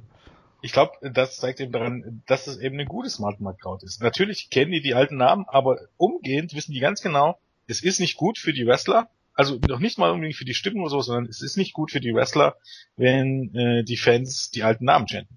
Ich 0.63 0.73
glaube, 0.73 0.93
das 1.03 1.37
zeigt 1.37 1.61
eben 1.61 1.73
daran, 1.73 2.23
dass 2.27 2.47
es 2.47 2.59
eben 2.59 2.77
eine 2.77 2.87
gute 2.87 3.11
Smart 3.11 3.41
Mark 3.41 3.61
Crowd 3.61 3.85
ist. 3.85 4.03
Natürlich 4.03 4.51
kennen 4.51 4.73
die 4.73 4.81
die 4.81 4.95
alten 4.95 5.17
Namen, 5.17 5.45
aber 5.49 5.79
umgehend 5.97 6.55
wissen 6.55 6.73
die 6.73 6.81
ganz 6.81 7.03
genau, 7.03 7.39
es 7.67 7.83
ist 7.83 8.01
nicht 8.01 8.17
gut 8.17 8.39
für 8.39 8.53
die 8.53 8.67
Wrestler, 8.67 9.09
also 9.37 9.61
noch 9.69 9.79
nicht 9.79 9.99
mal 9.99 10.11
unbedingt 10.11 10.37
für 10.37 10.45
die 10.45 10.55
Stimmen 10.55 10.81
oder 10.81 10.91
so, 10.91 11.01
sondern 11.03 11.27
es 11.27 11.43
ist 11.43 11.57
nicht 11.57 11.75
gut 11.75 11.93
für 11.93 12.01
die 12.01 12.15
Wrestler, 12.15 12.57
wenn 12.97 13.55
äh, 13.55 13.85
die 13.85 13.99
Fans 13.99 14.51
die 14.51 14.63
alten 14.63 14.87
Namen 14.87 15.07
chanten. 15.07 15.37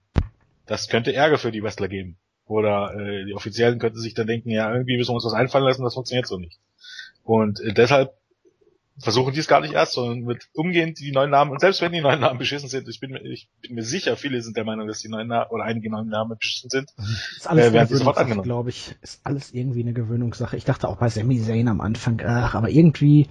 Das 0.65 0.87
könnte 0.87 1.13
Ärger 1.13 1.37
für 1.37 1.51
die 1.51 1.61
Wrestler 1.61 1.89
geben. 1.89 2.17
Oder 2.45 2.95
äh, 2.95 3.25
die 3.25 3.33
Offiziellen 3.33 3.77
könnten 3.77 3.99
sich 3.99 4.13
dann 4.13 4.27
denken, 4.27 4.49
ja, 4.49 4.71
irgendwie 4.71 4.97
müssen 4.97 5.11
wir 5.11 5.15
uns 5.15 5.25
was 5.25 5.33
einfallen 5.33 5.65
lassen, 5.65 5.83
das 5.83 5.93
funktioniert 5.93 6.27
so 6.27 6.37
nicht. 6.37 6.59
Und 7.23 7.59
äh, 7.59 7.73
deshalb 7.73 8.13
versuchen 9.01 9.33
die 9.33 9.39
es 9.39 9.47
gar 9.47 9.61
nicht 9.61 9.73
erst, 9.73 9.93
sondern 9.93 10.21
mit 10.21 10.49
umgehend 10.53 10.99
die 10.99 11.11
neuen 11.11 11.29
Namen, 11.29 11.51
und 11.51 11.59
selbst 11.61 11.81
wenn 11.81 11.91
die 11.91 12.01
neuen 12.01 12.19
Namen 12.19 12.37
beschissen 12.39 12.69
sind, 12.69 12.87
ich 12.87 12.99
bin 12.99 13.11
mir, 13.11 13.21
ich 13.21 13.47
bin 13.61 13.75
mir 13.75 13.83
sicher, 13.83 14.15
viele 14.17 14.41
sind 14.41 14.57
der 14.57 14.63
Meinung, 14.65 14.87
dass 14.87 14.99
die 14.99 15.09
neuen 15.09 15.27
Namen 15.27 15.49
oder 15.51 15.63
einige 15.63 15.89
neuen 15.89 16.09
Namen 16.09 16.37
beschissen 16.37 16.69
sind. 16.69 16.89
Ist 17.37 17.47
alles 17.49 17.67
Äh, 17.67 17.73
werden 17.73 17.87
sie 17.87 17.97
sofort 17.97 18.17
angenommen. 18.17 18.43
glaube 18.43 18.69
ich. 18.69 18.95
Ist 19.01 19.21
alles 19.25 19.53
irgendwie 19.53 19.81
eine 19.81 19.93
Gewöhnungssache. 19.93 20.57
Ich 20.57 20.65
dachte 20.65 20.87
auch 20.87 20.97
bei 20.97 21.09
Sami 21.09 21.41
Zayn 21.41 21.67
am 21.67 21.81
Anfang, 21.81 22.21
ach, 22.25 22.55
aber 22.55 22.69
irgendwie, 22.69 23.27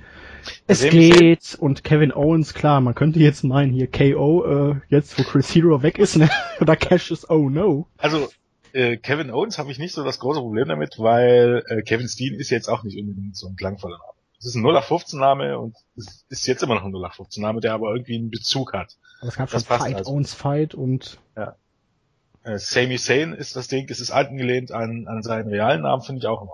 es 0.67 0.81
Sami 0.81 1.11
Zayn- 1.13 1.19
geht. 1.19 1.57
Und 1.61 1.85
Kevin 1.85 2.13
Owens, 2.13 2.55
klar, 2.55 2.81
man 2.81 2.95
könnte 2.95 3.19
jetzt 3.21 3.45
meinen, 3.45 3.73
hier 3.73 3.87
KO, 3.91 4.71
äh, 4.73 4.81
jetzt 4.89 5.19
wo 5.19 5.23
Chris 5.23 5.55
Hero 5.55 5.83
weg 5.83 5.99
ist, 5.99 6.17
ne? 6.17 6.29
oder 6.61 6.77
Cash 6.77 7.11
ist 7.11 7.29
oh 7.31 7.49
no. 7.51 7.87
Also 7.99 8.29
äh, 8.73 8.97
Kevin 8.99 9.31
Owens 9.31 9.59
habe 9.59 9.71
ich 9.71 9.79
nicht 9.79 9.95
so 9.95 10.05
das 10.05 10.19
große 10.19 10.41
Problem 10.41 10.69
damit, 10.69 10.95
weil 10.99 11.63
äh, 11.69 11.83
Kevin 11.83 12.07
Steen 12.09 12.35
ist 12.35 12.51
jetzt 12.51 12.69
auch 12.69 12.85
nicht 12.85 12.99
unbedingt 12.99 13.37
so 13.37 13.49
ein 13.49 13.57
klangvoller 13.57 13.97
Name. 13.97 14.13
Es 14.39 14.47
ist 14.47 14.55
ein 14.55 14.63
0815-Name 14.65 15.59
und 15.59 15.75
es 15.97 16.25
ist 16.29 16.47
jetzt 16.47 16.63
immer 16.63 16.77
noch 16.77 16.85
ein 16.85 16.93
0815-Name, 16.93 17.61
der 17.61 17.73
aber 17.75 17.91
irgendwie 17.93 18.17
einen 18.17 18.31
Bezug 18.31 18.73
hat. 18.73 18.97
Aber 19.21 19.29
es 19.29 19.37
gab 19.37 19.51
Das 19.51 19.65
schon 19.67 19.79
Fight, 19.79 19.97
also. 19.97 20.13
Owens 20.13 20.35
Fight 20.35 20.75
und 20.75 21.19
Äh, 22.45 22.59
Sami 22.59 22.97
Zayn 22.99 23.33
ist 23.35 23.57
das 23.57 23.69
Ding, 23.69 23.87
es 23.91 24.01
ist 24.01 24.11
angelehnt 24.11 24.73
an, 24.73 25.07
an 25.09 25.23
seinen 25.23 25.49
realen 25.49 25.83
Namen, 25.83 26.03
finde 26.03 26.21
ich 26.21 26.27
auch 26.27 26.41
immer. 26.43 26.53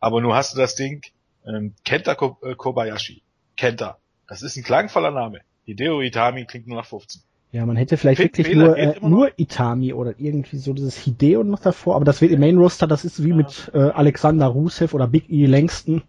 Aber 0.00 0.20
nur 0.20 0.34
hast 0.34 0.54
du 0.54 0.58
das 0.58 0.74
Ding, 0.74 1.02
ähm, 1.46 1.74
Kenta 1.84 2.14
Ko 2.14 2.36
äh, 2.42 2.54
Kobayashi. 2.54 3.22
Kenta. 3.56 3.98
Das 4.28 4.42
ist 4.42 4.56
ein 4.56 4.64
klangvoller 4.64 5.12
Name. 5.12 5.40
Hideo 5.64 6.00
Itami 6.02 6.44
klingt 6.46 6.66
nur 6.66 6.76
nach 6.78 6.84
15. 6.86 7.22
ja, 7.52 7.64
man 7.64 7.76
hätte 7.76 7.96
vielleicht 7.96 8.18
Fe- 8.20 8.24
wirklich 8.24 8.48
Fehler 8.48 8.66
nur, 8.66 8.76
äh, 8.76 9.00
nur 9.00 9.30
Itami 9.38 9.92
oder 9.94 10.14
irgendwie 10.18 10.58
so 10.58 10.72
dieses 10.74 10.96
Hideo 10.96 11.42
noch 11.44 11.60
davor, 11.60 11.94
aber 11.96 12.04
das 12.04 12.20
wird 12.20 12.32
im 12.32 12.40
Main 12.40 12.58
Roster, 12.58 12.86
das 12.86 13.04
ist 13.04 13.22
wie 13.22 13.30
Ja. 13.30 13.36
mit 13.36 13.70
äh, 13.72 13.78
Alexander 13.78 14.46
Rusev 14.48 14.92
oder 14.94 15.06
Big 15.06 15.30
E 15.30 15.46
Langston. 15.46 16.02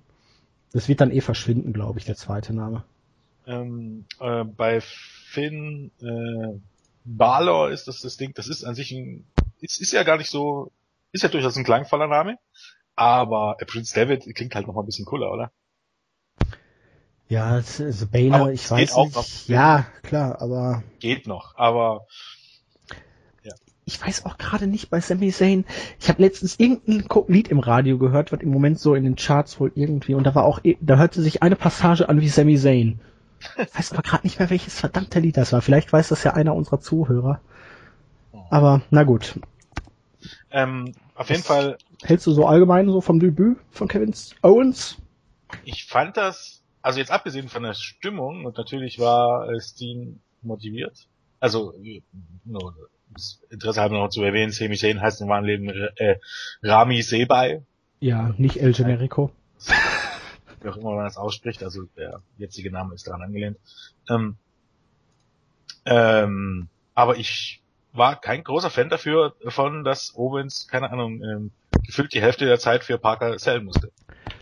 Das 0.75 0.89
wird 0.89 0.99
dann 0.99 1.09
eh 1.09 1.21
verschwinden, 1.21 1.71
glaube 1.71 1.99
ich, 1.99 2.05
der 2.05 2.17
zweite 2.17 2.53
Name. 2.53 2.83
Ähm, 3.47 4.07
äh, 4.19 4.43
bei 4.43 4.81
Finn 4.81 5.89
äh, 6.01 6.59
Balor 7.05 7.69
ist 7.69 7.87
das 7.87 8.01
das 8.01 8.17
Ding, 8.17 8.33
das 8.33 8.49
ist 8.49 8.65
an 8.65 8.75
sich 8.75 8.91
ein, 8.91 9.25
ist, 9.61 9.79
ist 9.79 9.93
ja 9.93 10.03
gar 10.03 10.17
nicht 10.17 10.29
so, 10.29 10.73
ist 11.13 11.23
ja 11.23 11.29
durchaus 11.29 11.55
ein 11.55 11.63
klangvoller 11.63 12.07
Name, 12.07 12.37
aber 12.93 13.55
äh, 13.59 13.65
Prince 13.65 13.95
David 13.95 14.25
klingt 14.35 14.53
halt 14.53 14.67
noch 14.67 14.73
mal 14.73 14.81
ein 14.81 14.85
bisschen 14.85 15.05
cooler, 15.05 15.31
oder? 15.31 15.53
Ja, 17.29 17.57
es 17.57 17.79
ist 17.79 18.11
Baylor, 18.11 18.51
ich 18.51 18.69
weiß 18.69 18.97
nicht. 18.97 19.15
noch. 19.15 19.47
Ja, 19.47 19.87
klar, 20.03 20.41
aber 20.41 20.83
Geht 20.99 21.25
noch, 21.25 21.55
aber 21.55 22.05
ich 23.85 24.01
weiß 24.05 24.25
auch 24.25 24.37
gerade 24.37 24.67
nicht 24.67 24.89
bei 24.89 24.99
Sami 24.99 25.31
Zayn. 25.31 25.63
Ich 25.99 26.09
habe 26.09 26.21
letztens 26.21 26.59
irgendein 26.59 27.05
Lied 27.27 27.49
im 27.49 27.59
Radio 27.59 27.97
gehört, 27.97 28.31
was 28.31 28.39
im 28.41 28.49
Moment 28.49 28.79
so 28.79 28.95
in 28.95 29.03
den 29.03 29.15
Charts 29.15 29.59
wohl 29.59 29.71
irgendwie 29.75 30.15
und 30.15 30.23
da 30.23 30.33
war 30.33 30.45
auch, 30.45 30.59
eh- 30.63 30.77
da 30.81 30.97
hörte 30.97 31.21
sich 31.21 31.43
eine 31.43 31.55
Passage 31.55 32.09
an 32.09 32.19
wie 32.21 32.29
Sami 32.29 32.57
Zayn. 32.57 32.99
Ich 33.57 33.75
weiß 33.77 33.93
aber 33.93 34.01
gerade 34.01 34.25
nicht 34.25 34.39
mehr, 34.39 34.49
welches 34.49 34.79
verdammte 34.79 35.19
Lied 35.19 35.37
das 35.37 35.53
war. 35.53 35.61
Vielleicht 35.61 35.93
weiß 35.93 36.07
das 36.07 36.23
ja 36.23 36.33
einer 36.33 36.55
unserer 36.55 36.79
Zuhörer. 36.79 37.41
Aber 38.49 38.81
na 38.89 39.03
gut. 39.03 39.39
ähm, 40.51 40.93
auf 41.15 41.29
jeden 41.29 41.41
Das- 41.41 41.47
Fall 41.47 41.77
Hältst 42.03 42.27
du 42.27 42.31
so 42.31 42.45
allgemein 42.45 42.89
so 42.89 43.01
vom 43.01 43.19
Debüt 43.19 43.57
von 43.71 43.87
Kevin 43.87 44.13
Owens? 44.41 44.97
ich 45.63 45.85
fand 45.85 46.17
das, 46.17 46.61
also 46.81 46.99
jetzt 46.99 47.11
abgesehen 47.11 47.47
von 47.49 47.63
der 47.63 47.73
Stimmung, 47.73 48.45
und 48.45 48.57
natürlich 48.57 48.99
war 48.99 49.49
äh, 49.49 49.61
Steen 49.61 50.19
motiviert, 50.41 51.07
also 51.39 51.73
no, 52.43 52.73
Interesse 53.49 53.81
haben 53.81 53.93
noch 53.95 54.09
zu 54.09 54.21
erwähnen, 54.23 54.51
Sami 54.51 54.75
Zayn 54.75 55.01
heißt 55.01 55.21
im 55.21 55.29
wahren 55.29 55.45
Leben 55.45 55.69
äh, 55.69 56.17
Rami 56.63 57.01
Sebay. 57.01 57.61
Ja, 57.99 58.33
nicht 58.37 58.57
El 58.57 58.73
Generico. 58.73 59.31
Wie 60.61 60.69
auch 60.69 60.77
immer 60.77 60.95
man 60.95 61.05
das 61.05 61.17
ausspricht, 61.17 61.63
also 61.63 61.83
der 61.97 62.21
jetzige 62.37 62.71
Name 62.71 62.93
ist 62.95 63.07
daran 63.07 63.21
angelehnt. 63.21 63.57
Ähm, 64.09 64.35
ähm, 65.85 66.67
aber 66.93 67.17
ich 67.17 67.61
war 67.93 68.19
kein 68.19 68.43
großer 68.43 68.69
Fan 68.69 68.89
dafür, 68.89 69.35
davon, 69.43 69.83
dass 69.83 70.13
Owens, 70.15 70.67
keine 70.67 70.91
Ahnung, 70.91 71.23
ähm, 71.23 71.51
gefühlt 71.85 72.13
die 72.13 72.21
Hälfte 72.21 72.45
der 72.45 72.59
Zeit 72.59 72.83
für 72.83 72.97
Parker 72.97 73.37
zählen 73.37 73.63
musste. 73.63 73.91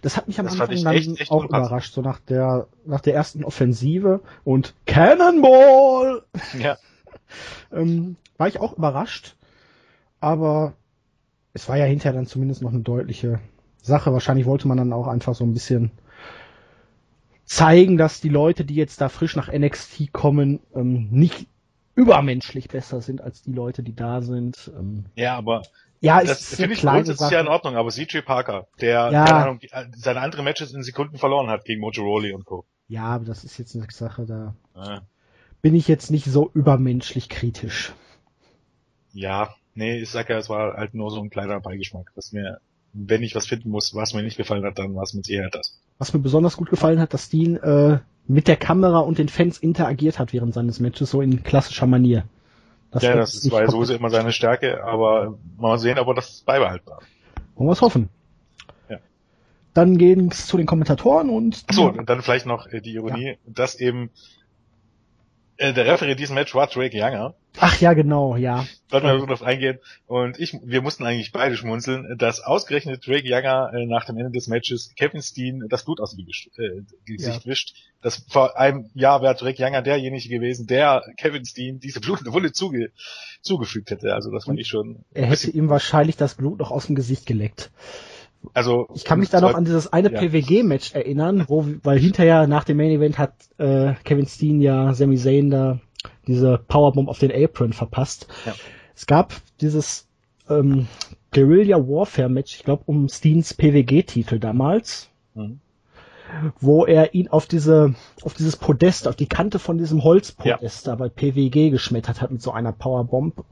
Das 0.01 0.17
hat 0.17 0.27
mich 0.27 0.39
am 0.39 0.45
Das 0.45 0.59
Anfang 0.59 0.83
dann 0.83 0.93
echt- 0.95 1.19
echt 1.19 1.31
auch 1.31 1.43
unpassend. 1.43 1.67
überrascht, 1.67 1.93
so 1.93 2.01
nach 2.01 2.19
der, 2.19 2.67
nach 2.85 3.01
der 3.01 3.13
ersten 3.13 3.43
Offensive 3.43 4.21
und 4.43 4.73
Cannonball! 4.85 6.23
Ja. 6.57 6.77
Ähm, 7.71 8.15
war 8.37 8.47
ich 8.47 8.59
auch 8.59 8.73
überrascht, 8.77 9.35
aber 10.19 10.73
es 11.53 11.67
war 11.69 11.77
ja 11.77 11.85
hinterher 11.85 12.13
dann 12.13 12.25
zumindest 12.27 12.61
noch 12.61 12.71
eine 12.71 12.81
deutliche 12.81 13.39
Sache. 13.81 14.11
Wahrscheinlich 14.13 14.45
wollte 14.45 14.67
man 14.67 14.77
dann 14.77 14.93
auch 14.93 15.07
einfach 15.07 15.35
so 15.35 15.43
ein 15.43 15.53
bisschen 15.53 15.91
zeigen, 17.45 17.97
dass 17.97 18.21
die 18.21 18.29
Leute, 18.29 18.65
die 18.65 18.75
jetzt 18.75 19.01
da 19.01 19.09
frisch 19.09 19.35
nach 19.35 19.51
NXT 19.51 20.11
kommen, 20.13 20.59
ähm, 20.75 21.09
nicht 21.11 21.47
übermenschlich 21.95 22.69
besser 22.69 23.01
sind 23.01 23.21
als 23.21 23.43
die 23.43 23.51
Leute, 23.51 23.83
die 23.83 23.95
da 23.95 24.21
sind. 24.21 24.71
Ähm, 24.77 25.05
Ja, 25.15 25.35
aber 25.37 25.61
ja, 25.99 26.21
das 26.21 26.39
ist 26.41 26.55
finde 26.55 26.73
ich 26.73 26.79
kleine 26.79 27.03
grundsätzlich 27.03 27.29
ja 27.31 27.41
in. 27.41 27.47
Ordnung, 27.47 27.75
aber 27.75 27.89
CJ 27.91 28.21
Parker, 28.21 28.67
der 28.81 29.11
Ja. 29.11 29.25
keine 29.25 29.39
Ahnung, 29.43 29.59
die- 29.59 29.69
seine 29.95 30.21
anderen 30.21 30.43
Matches 30.45 30.73
in 30.73 30.81
Sekunden 30.83 31.17
verloren 31.17 31.49
hat 31.49 31.65
gegen 31.65 31.81
Mojo 31.81 32.01
Rawley 32.03 32.33
und 32.33 32.45
Co. 32.45 32.65
Ja, 32.87 33.03
aber 33.05 33.25
das 33.25 33.43
ist 33.43 33.57
jetzt 33.59 33.75
eine 33.75 33.85
Sache, 33.91 34.25
da 34.25 34.55
Äh, 34.75 35.01
bin 35.63 35.73
ich 35.73 35.87
jetzt 35.87 36.11
nicht 36.11 36.25
so 36.25 36.51
übermenschlich 36.53 37.29
kritisch. 37.29 37.93
ja, 39.13 39.55
nee, 39.73 39.97
ich 39.97 40.09
sag 40.11 40.29
ja, 40.29 40.37
es 40.37 40.49
war 40.49 40.75
halt 40.75 40.93
nur 40.93 41.09
so 41.09 41.21
ein 41.21 41.31
kleiner 41.31 41.59
Beigeschmack, 41.61 42.11
dass 42.15 42.33
mir, 42.33 42.59
wenn 42.91 43.23
ich 43.23 43.33
was 43.33 43.47
finden 43.47 43.69
muss, 43.69 43.95
was 43.95 44.13
mir 44.13 44.21
nicht 44.21 44.37
gefallen 44.37 44.65
hat, 44.65 44.77
dann 44.77 44.93
war 44.93 45.03
es 45.03 45.13
mit 45.15 45.25
Sicherheit 45.25 45.55
das. 45.55 45.81
Was 45.97 46.13
mir 46.13 46.19
besonders 46.19 46.57
gut 46.57 46.69
gefallen 46.69 46.99
hat, 46.99 47.13
dass 47.13 47.29
Dean 47.29 47.55
äh, 47.55 47.99
mit 48.27 48.47
der 48.49 48.57
Kamera 48.57 48.99
und 48.99 49.17
den 49.17 49.29
Fans 49.29 49.57
interagiert 49.57 50.19
hat 50.19 50.33
während 50.33 50.53
seines 50.53 50.79
Matches, 50.81 51.09
so 51.09 51.21
in 51.21 51.43
klassischer 51.43 51.87
Manier. 51.87 52.25
ja, 52.99 53.15
das 53.15 53.33
ist, 53.33 53.45
nicht 53.45 53.53
war 53.53 53.61
ja 53.61 53.71
sowieso 53.71 53.95
immer 53.95 54.09
seine 54.09 54.33
Stärke, 54.33 54.83
aber 54.83 55.37
mal 55.57 55.79
sehen, 55.79 55.97
ob 55.97 56.09
er 56.09 56.13
das 56.13 56.41
beibehalten 56.41 56.85
darf. 56.87 57.03
Wollen 57.55 57.69
wir 57.69 57.73
es 57.73 57.81
hoffen. 57.81 58.09
Ja. 58.89 58.97
Dann 59.73 59.97
gehen 59.97 60.27
es 60.29 60.45
zu 60.45 60.57
den 60.57 60.65
Kommentatoren 60.65 61.29
und 61.29 61.63
Achso, 61.67 61.87
und 61.87 62.09
dann 62.09 62.21
vielleicht 62.21 62.45
noch 62.45 62.67
äh, 62.67 62.81
die 62.81 62.95
Ironie, 62.95 63.37
dass 63.45 63.79
eben 63.79 64.09
äh, 65.63 65.73
der 65.73 65.85
Referee 65.85 66.15
diesen 66.15 66.35
Match 66.35 66.53
war 66.53 66.67
Drake 66.67 66.97
Younger. 66.97 67.35
ach 67.57 67.79
ja, 67.79 67.93
genau, 67.93 68.35
ja. 68.35 68.65
Sollten 68.91 69.07
wir 69.07 69.17
so 69.17 69.25
drauf 69.25 69.43
eingehen. 69.43 69.79
Und 70.07 70.37
ich, 70.37 70.53
wir 70.61 70.81
mussten 70.81 71.05
eigentlich 71.05 71.31
beide 71.31 71.55
schmunzeln, 71.55 72.17
dass 72.17 72.41
ausgerechnet 72.41 73.07
Drake 73.07 73.25
Younger 73.25 73.71
äh, 73.73 73.85
nach 73.85 74.03
dem 74.03 74.17
Ende 74.17 74.31
des 74.31 74.47
Matches 74.47 74.93
Kevin 74.97 75.21
Steen 75.21 75.63
das 75.69 75.85
Blut 75.85 76.01
aus 76.01 76.15
dem 76.15 76.27
äh, 76.57 76.81
Gesicht 77.05 77.47
wischt. 77.47 77.75
Das 78.01 78.25
vor 78.27 78.57
einem 78.57 78.89
Jahr 78.93 79.21
wäre 79.21 79.35
Drake 79.35 79.63
Younger 79.63 79.81
derjenige 79.81 80.27
gewesen, 80.27 80.67
der 80.67 81.01
Kevin 81.15 81.45
Steen 81.45 81.79
diese 81.79 82.01
blutende 82.01 82.33
Wunde 82.33 82.51
zuge 82.51 82.91
zugefügt 83.41 83.89
hätte. 83.89 84.13
Also 84.13 84.31
das 84.31 84.45
fand 84.45 84.59
ich 84.59 84.67
schon. 84.67 85.05
Er 85.13 85.27
hätte 85.27 85.49
ihm 85.49 85.69
wahrscheinlich 85.69 86.17
das 86.17 86.35
Blut 86.35 86.59
noch 86.59 86.71
aus 86.71 86.87
dem 86.87 86.95
Gesicht 86.95 87.25
geleckt. 87.25 87.71
Also 88.53 88.87
Ich 88.93 89.03
kann 89.05 89.19
mich 89.19 89.29
da 89.29 89.41
noch 89.41 89.53
an 89.53 89.65
dieses 89.65 89.91
eine 89.91 90.11
Ja. 90.11 90.19
PWG-Match 90.19 90.93
erinnern, 90.93 91.45
wo, 91.47 91.65
weil 91.83 91.99
hinterher 91.99 92.47
nach 92.47 92.63
dem 92.63 92.77
Main 92.77 92.91
Event 92.91 93.17
hat 93.17 93.33
äh, 93.57 93.93
Kevin 94.03 94.27
Steen 94.27 94.61
ja 94.61 94.93
Sami 94.93 95.17
Zayn 95.17 95.49
da 95.49 95.79
diese 96.27 96.57
Powerbomb 96.67 97.09
auf 97.09 97.19
den 97.19 97.31
Apron 97.31 97.73
verpasst. 97.73 98.27
Ja. 98.45 98.53
Es 98.95 99.05
gab 99.05 99.33
dieses 99.61 100.07
ähm, 100.49 100.87
Guerilla 101.31 101.77
Warfare 101.77 102.29
Match, 102.29 102.55
ich 102.57 102.63
glaube 102.63 102.83
um 102.85 103.07
Steens 103.09 103.53
PWG-Titel 103.53 104.39
damals, 104.39 105.09
Mhm. 105.35 105.59
wo 106.59 106.85
er 106.85 107.13
ihn 107.15 107.27
auf 107.27 107.45
diese, 107.47 107.95
auf 108.23 108.33
dieses 108.33 108.55
Podest, 108.55 109.07
auf 109.07 109.15
die 109.15 109.25
Kante 109.27 109.57
von 109.59 109.77
diesem 109.77 110.03
Holzpodest 110.03 110.87
da 110.87 110.95
bei 110.95 111.09
PWG 111.09 111.69
geschmettert 111.71 112.21
hat 112.21 112.31
mit 112.31 112.41
so 112.41 112.51
einer 112.51 112.71
Powerbomb. 112.71 113.43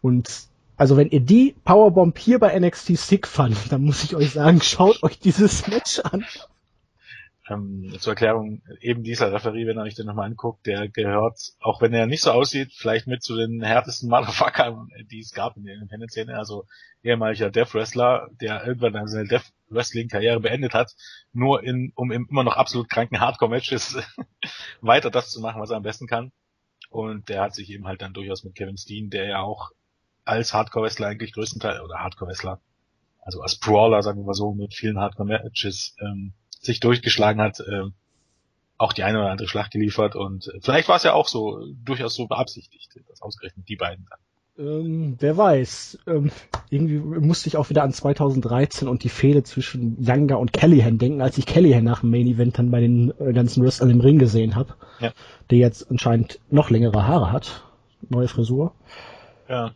Und 0.00 0.44
also 0.82 0.96
wenn 0.96 1.10
ihr 1.10 1.20
die 1.20 1.54
Powerbomb 1.64 2.18
hier 2.18 2.40
bei 2.40 2.58
NXT 2.58 2.96
sick 2.96 3.28
fand, 3.28 3.56
dann 3.70 3.82
muss 3.82 4.02
ich 4.02 4.16
euch 4.16 4.32
sagen, 4.32 4.60
schaut 4.60 5.00
euch 5.04 5.16
dieses 5.20 5.68
Match 5.68 6.00
an. 6.00 6.24
Ähm, 7.48 7.94
zur 8.00 8.14
Erklärung, 8.14 8.62
eben 8.80 9.04
dieser 9.04 9.32
Referee, 9.32 9.64
wenn 9.64 9.78
ihr 9.78 9.82
euch 9.82 9.94
den 9.94 10.06
nochmal 10.06 10.26
anguckt, 10.26 10.66
der 10.66 10.88
gehört, 10.88 11.38
auch 11.60 11.80
wenn 11.80 11.94
er 11.94 12.08
nicht 12.08 12.24
so 12.24 12.32
aussieht, 12.32 12.72
vielleicht 12.74 13.06
mit 13.06 13.22
zu 13.22 13.36
den 13.36 13.62
härtesten 13.62 14.10
Motherfuckern, 14.10 14.88
die 15.08 15.20
es 15.20 15.30
gab 15.30 15.56
in 15.56 15.66
der 15.66 15.74
Independent-Szene, 15.74 16.36
also 16.36 16.64
ehemaliger 17.04 17.52
Death 17.52 17.74
Wrestler, 17.74 18.28
der 18.40 18.66
irgendwann 18.66 19.06
seine 19.06 19.28
Death 19.28 19.52
Wrestling-Karriere 19.68 20.40
beendet 20.40 20.74
hat, 20.74 20.96
nur 21.32 21.62
in, 21.62 21.92
um 21.94 22.10
im 22.10 22.26
immer 22.28 22.42
noch 22.42 22.56
absolut 22.56 22.90
kranken 22.90 23.20
Hardcore-Matches 23.20 23.98
weiter 24.80 25.10
das 25.12 25.30
zu 25.30 25.40
machen, 25.40 25.62
was 25.62 25.70
er 25.70 25.76
am 25.76 25.84
besten 25.84 26.08
kann. 26.08 26.32
Und 26.90 27.28
der 27.28 27.40
hat 27.40 27.54
sich 27.54 27.70
eben 27.70 27.86
halt 27.86 28.02
dann 28.02 28.14
durchaus 28.14 28.42
mit 28.42 28.56
Kevin 28.56 28.76
Steen, 28.76 29.10
der 29.10 29.26
ja 29.26 29.42
auch 29.42 29.70
als 30.24 30.54
Hardcore-Wrestler 30.54 31.08
eigentlich 31.08 31.32
größtenteils, 31.32 31.80
oder 31.80 31.98
Hardcore-Wrestler, 31.98 32.60
also 33.20 33.40
als 33.40 33.56
Brawler, 33.56 34.02
sagen 34.02 34.20
wir 34.20 34.26
mal 34.26 34.34
so, 34.34 34.52
mit 34.52 34.74
vielen 34.74 34.98
Hardcore-Matches, 34.98 35.96
ähm, 36.00 36.32
sich 36.50 36.80
durchgeschlagen 36.80 37.40
hat, 37.40 37.62
ähm, 37.68 37.94
auch 38.78 38.92
die 38.92 39.04
eine 39.04 39.18
oder 39.18 39.30
andere 39.30 39.48
Schlacht 39.48 39.72
geliefert 39.72 40.16
und 40.16 40.48
äh, 40.48 40.60
vielleicht 40.60 40.88
war 40.88 40.96
es 40.96 41.02
ja 41.02 41.12
auch 41.12 41.28
so, 41.28 41.64
durchaus 41.84 42.14
so 42.14 42.26
beabsichtigt, 42.26 42.90
dass 43.08 43.22
ausgerechnet 43.22 43.68
die 43.68 43.76
beiden 43.76 44.06
dann. 44.08 44.18
Ähm, 44.58 45.16
wer 45.18 45.36
weiß. 45.36 45.98
Ähm, 46.06 46.30
irgendwie 46.68 46.98
musste 46.98 47.48
ich 47.48 47.56
auch 47.56 47.70
wieder 47.70 47.82
an 47.82 47.92
2013 47.92 48.86
und 48.86 49.02
die 49.02 49.08
Fehde 49.08 49.42
zwischen 49.44 49.96
Younger 49.98 50.38
und 50.38 50.52
Callahan 50.52 50.98
denken, 50.98 51.22
als 51.22 51.38
ich 51.38 51.46
Callahan 51.46 51.84
nach 51.84 52.00
dem 52.00 52.10
Main 52.10 52.26
Event 52.26 52.58
dann 52.58 52.70
bei 52.70 52.80
den 52.80 53.12
äh, 53.18 53.32
ganzen 53.32 53.64
Wrestlern 53.64 53.90
im 53.90 54.00
Ring 54.00 54.18
gesehen 54.18 54.54
habe. 54.54 54.74
Ja. 55.00 55.12
Der 55.50 55.58
jetzt 55.58 55.90
anscheinend 55.90 56.38
noch 56.50 56.68
längere 56.68 57.06
Haare 57.06 57.32
hat. 57.32 57.64
Neue 58.08 58.28
Frisur. 58.28 58.74
Ja, 59.48 59.72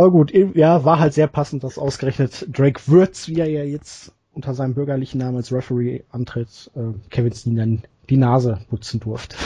Aber 0.00 0.12
gut, 0.12 0.32
eh, 0.32 0.48
ja, 0.54 0.82
war 0.86 0.98
halt 0.98 1.12
sehr 1.12 1.26
passend, 1.26 1.62
dass 1.62 1.76
ausgerechnet 1.76 2.46
Drake 2.50 2.80
Würz, 2.86 3.28
wie 3.28 3.38
er 3.38 3.50
ja 3.50 3.64
jetzt 3.64 4.14
unter 4.32 4.54
seinem 4.54 4.72
bürgerlichen 4.72 5.18
Namen 5.18 5.36
als 5.36 5.52
Referee 5.52 6.04
antritt, 6.08 6.70
äh, 6.74 6.94
Kevin 7.10 7.34
Steen 7.34 7.56
dann 7.56 7.82
die 8.08 8.16
Nase 8.16 8.60
putzen 8.70 8.98
durfte. 8.98 9.36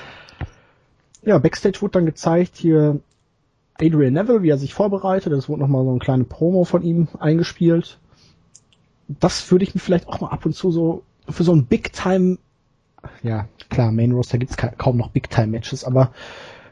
ja, 1.22 1.36
Backstage 1.36 1.82
wurde 1.82 1.98
dann 1.98 2.06
gezeigt, 2.06 2.56
hier 2.56 3.00
Adrian 3.78 4.14
Neville, 4.14 4.42
wie 4.42 4.48
er 4.48 4.56
sich 4.56 4.72
vorbereitet. 4.72 5.34
Es 5.34 5.50
wurde 5.50 5.60
nochmal 5.60 5.84
so 5.84 5.90
eine 5.90 5.98
kleine 5.98 6.24
Promo 6.24 6.64
von 6.64 6.82
ihm 6.82 7.08
eingespielt. 7.18 7.98
Das 9.06 9.50
würde 9.50 9.64
ich 9.64 9.74
mir 9.74 9.82
vielleicht 9.82 10.08
auch 10.08 10.22
mal 10.22 10.28
ab 10.28 10.46
und 10.46 10.54
zu 10.54 10.70
so 10.70 11.02
für 11.28 11.44
so 11.44 11.54
ein 11.54 11.66
Big 11.66 11.92
Time, 11.92 12.38
ja 13.22 13.48
klar, 13.68 13.92
Main 13.92 14.12
Roster 14.12 14.38
gibt's 14.38 14.56
ka 14.56 14.68
kaum 14.68 14.96
noch 14.96 15.10
Big 15.10 15.28
Time 15.28 15.48
Matches, 15.48 15.84
aber 15.84 16.10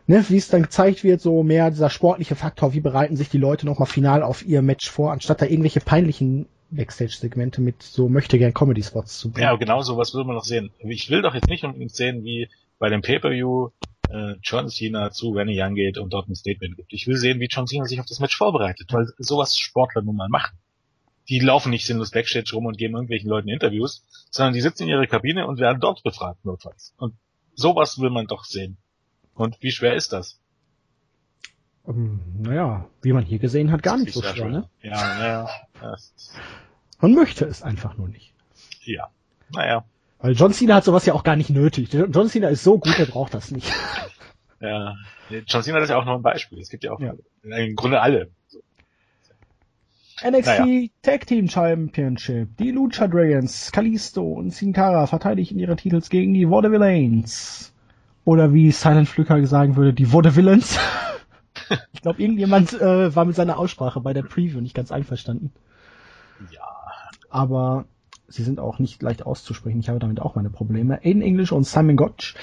ne, 0.08 0.24
wie 0.28 0.36
es 0.36 0.48
dann 0.48 0.62
gezeigt 0.62 1.04
wird, 1.04 1.20
so 1.20 1.44
mehr 1.44 1.70
dieser 1.70 1.90
sportliche 1.90 2.34
Faktor, 2.34 2.72
wie 2.72 2.80
bereiten 2.80 3.16
sich 3.16 3.28
die 3.28 3.38
Leute 3.38 3.66
nochmal 3.66 3.86
final 3.86 4.22
auf 4.24 4.44
ihr 4.44 4.62
Match 4.62 4.90
vor, 4.90 5.12
anstatt 5.12 5.40
da 5.40 5.46
irgendwelche 5.46 5.80
peinlichen 5.80 6.46
Backstage-Segmente 6.70 7.60
mit 7.60 7.82
so 7.82 8.08
möchte 8.08 8.38
gern 8.38 8.52
Comedy-Spots 8.52 9.20
zu 9.20 9.30
bringen. 9.30 9.44
ja 9.44 9.56
genau 9.56 9.82
sowas 9.82 10.12
will 10.14 10.24
man 10.24 10.34
noch 10.34 10.44
sehen. 10.44 10.70
Ich 10.80 11.08
will 11.08 11.22
doch 11.22 11.34
jetzt 11.34 11.48
nicht 11.48 11.64
unbedingt 11.64 11.94
sehen, 11.94 12.24
wie 12.24 12.48
bei 12.78 12.88
dem 12.88 13.02
Pay-Per-View 13.02 13.68
äh, 14.10 14.34
John 14.42 14.68
Cena 14.68 15.10
zu 15.10 15.30
Rennie 15.30 15.60
Young 15.60 15.74
geht 15.74 15.98
und 15.98 16.12
dort 16.12 16.28
ein 16.28 16.34
Statement 16.34 16.76
gibt. 16.76 16.92
Ich 16.92 17.06
will 17.06 17.16
sehen, 17.16 17.40
wie 17.40 17.48
John 17.50 17.66
Cena 17.66 17.84
sich 17.84 18.00
auf 18.00 18.06
das 18.06 18.20
Match 18.20 18.36
vorbereitet, 18.36 18.92
weil 18.92 19.06
sowas 19.18 19.56
Sportler 19.58 20.02
nun 20.02 20.16
mal 20.16 20.28
machen. 20.28 20.58
Die 21.28 21.40
laufen 21.40 21.70
nicht 21.70 21.86
sinnlos 21.86 22.10
Backstage 22.10 22.50
rum 22.54 22.66
und 22.66 22.78
geben 22.78 22.94
irgendwelchen 22.94 23.28
Leuten 23.28 23.48
Interviews, 23.48 24.02
sondern 24.30 24.54
die 24.54 24.62
sitzen 24.62 24.84
in 24.84 24.90
ihrer 24.90 25.06
Kabine 25.06 25.46
und 25.46 25.58
werden 25.58 25.80
dort 25.80 26.02
befragt, 26.02 26.44
notfalls. 26.44 26.94
Und 26.96 27.14
sowas 27.54 27.98
will 27.98 28.10
man 28.10 28.26
doch 28.26 28.44
sehen. 28.44 28.78
Und 29.38 29.56
wie 29.62 29.70
schwer 29.70 29.94
ist 29.94 30.12
das? 30.12 30.38
Ähm, 31.86 32.20
naja, 32.40 32.86
wie 33.02 33.12
man 33.12 33.24
hier 33.24 33.38
gesehen 33.38 33.70
hat, 33.72 33.82
gar 33.82 33.96
nicht 33.96 34.12
so 34.12 34.20
sehr 34.20 34.34
schwer, 34.34 34.48
ne? 34.48 34.68
Ja, 34.82 34.96
naja. 35.18 35.48
Man 37.00 37.14
möchte 37.14 37.44
es 37.46 37.62
einfach 37.62 37.96
nur 37.96 38.08
nicht. 38.08 38.34
ja. 38.84 39.08
Naja. 39.54 39.84
Weil 40.18 40.32
John 40.34 40.52
Cena 40.52 40.74
hat 40.74 40.84
sowas 40.84 41.06
ja 41.06 41.14
auch 41.14 41.22
gar 41.22 41.36
nicht 41.36 41.48
nötig. 41.50 41.90
John 41.92 42.28
Cena 42.28 42.48
ist 42.48 42.64
so 42.64 42.78
gut, 42.78 42.98
er 42.98 43.06
braucht 43.06 43.32
das 43.34 43.50
nicht. 43.50 43.72
Ja. 44.60 44.96
John 45.46 45.62
Cena 45.62 45.78
ist 45.78 45.88
ja 45.88 45.96
auch 45.96 46.04
noch 46.04 46.16
ein 46.16 46.22
Beispiel. 46.22 46.58
Es 46.58 46.68
gibt 46.68 46.82
ja 46.82 46.90
auch 46.90 46.98
Ja. 46.98 47.14
im 47.44 47.76
Grunde 47.76 48.00
alle. 48.00 48.32
NXT 50.20 50.46
Naja. 50.46 50.86
Tag 51.02 51.28
Team 51.28 51.48
Championship. 51.48 52.56
Die 52.56 52.72
Lucha 52.72 53.06
Dragons, 53.06 53.70
Kalisto 53.70 54.24
und 54.32 54.50
Sin 54.50 54.72
Cara 54.72 55.06
verteidigen 55.06 55.60
ihre 55.60 55.76
Titels 55.76 56.10
gegen 56.10 56.34
die 56.34 56.44
Vaudevillains. 56.48 57.72
Oder 58.28 58.52
wie 58.52 58.72
Silent 58.72 59.08
Flücker 59.08 59.46
sagen 59.46 59.76
würde, 59.76 59.94
die 59.94 60.12
Vaudevillains. 60.12 60.78
ich 61.94 62.02
glaube, 62.02 62.20
irgendjemand 62.20 62.74
äh, 62.74 63.16
war 63.16 63.24
mit 63.24 63.34
seiner 63.34 63.58
Aussprache 63.58 64.02
bei 64.02 64.12
der 64.12 64.22
Preview 64.22 64.60
nicht 64.60 64.74
ganz 64.74 64.92
einverstanden. 64.92 65.50
Ja. 66.50 66.60
Aber 67.30 67.86
sie 68.26 68.42
sind 68.42 68.60
auch 68.60 68.80
nicht 68.80 69.00
leicht 69.00 69.24
auszusprechen. 69.24 69.80
Ich 69.80 69.88
habe 69.88 69.98
damit 69.98 70.20
auch 70.20 70.34
meine 70.34 70.50
Probleme. 70.50 71.00
Aiden 71.02 71.22
English 71.22 71.52
und 71.52 71.64
Simon 71.64 71.96
Gotch. 71.96 72.34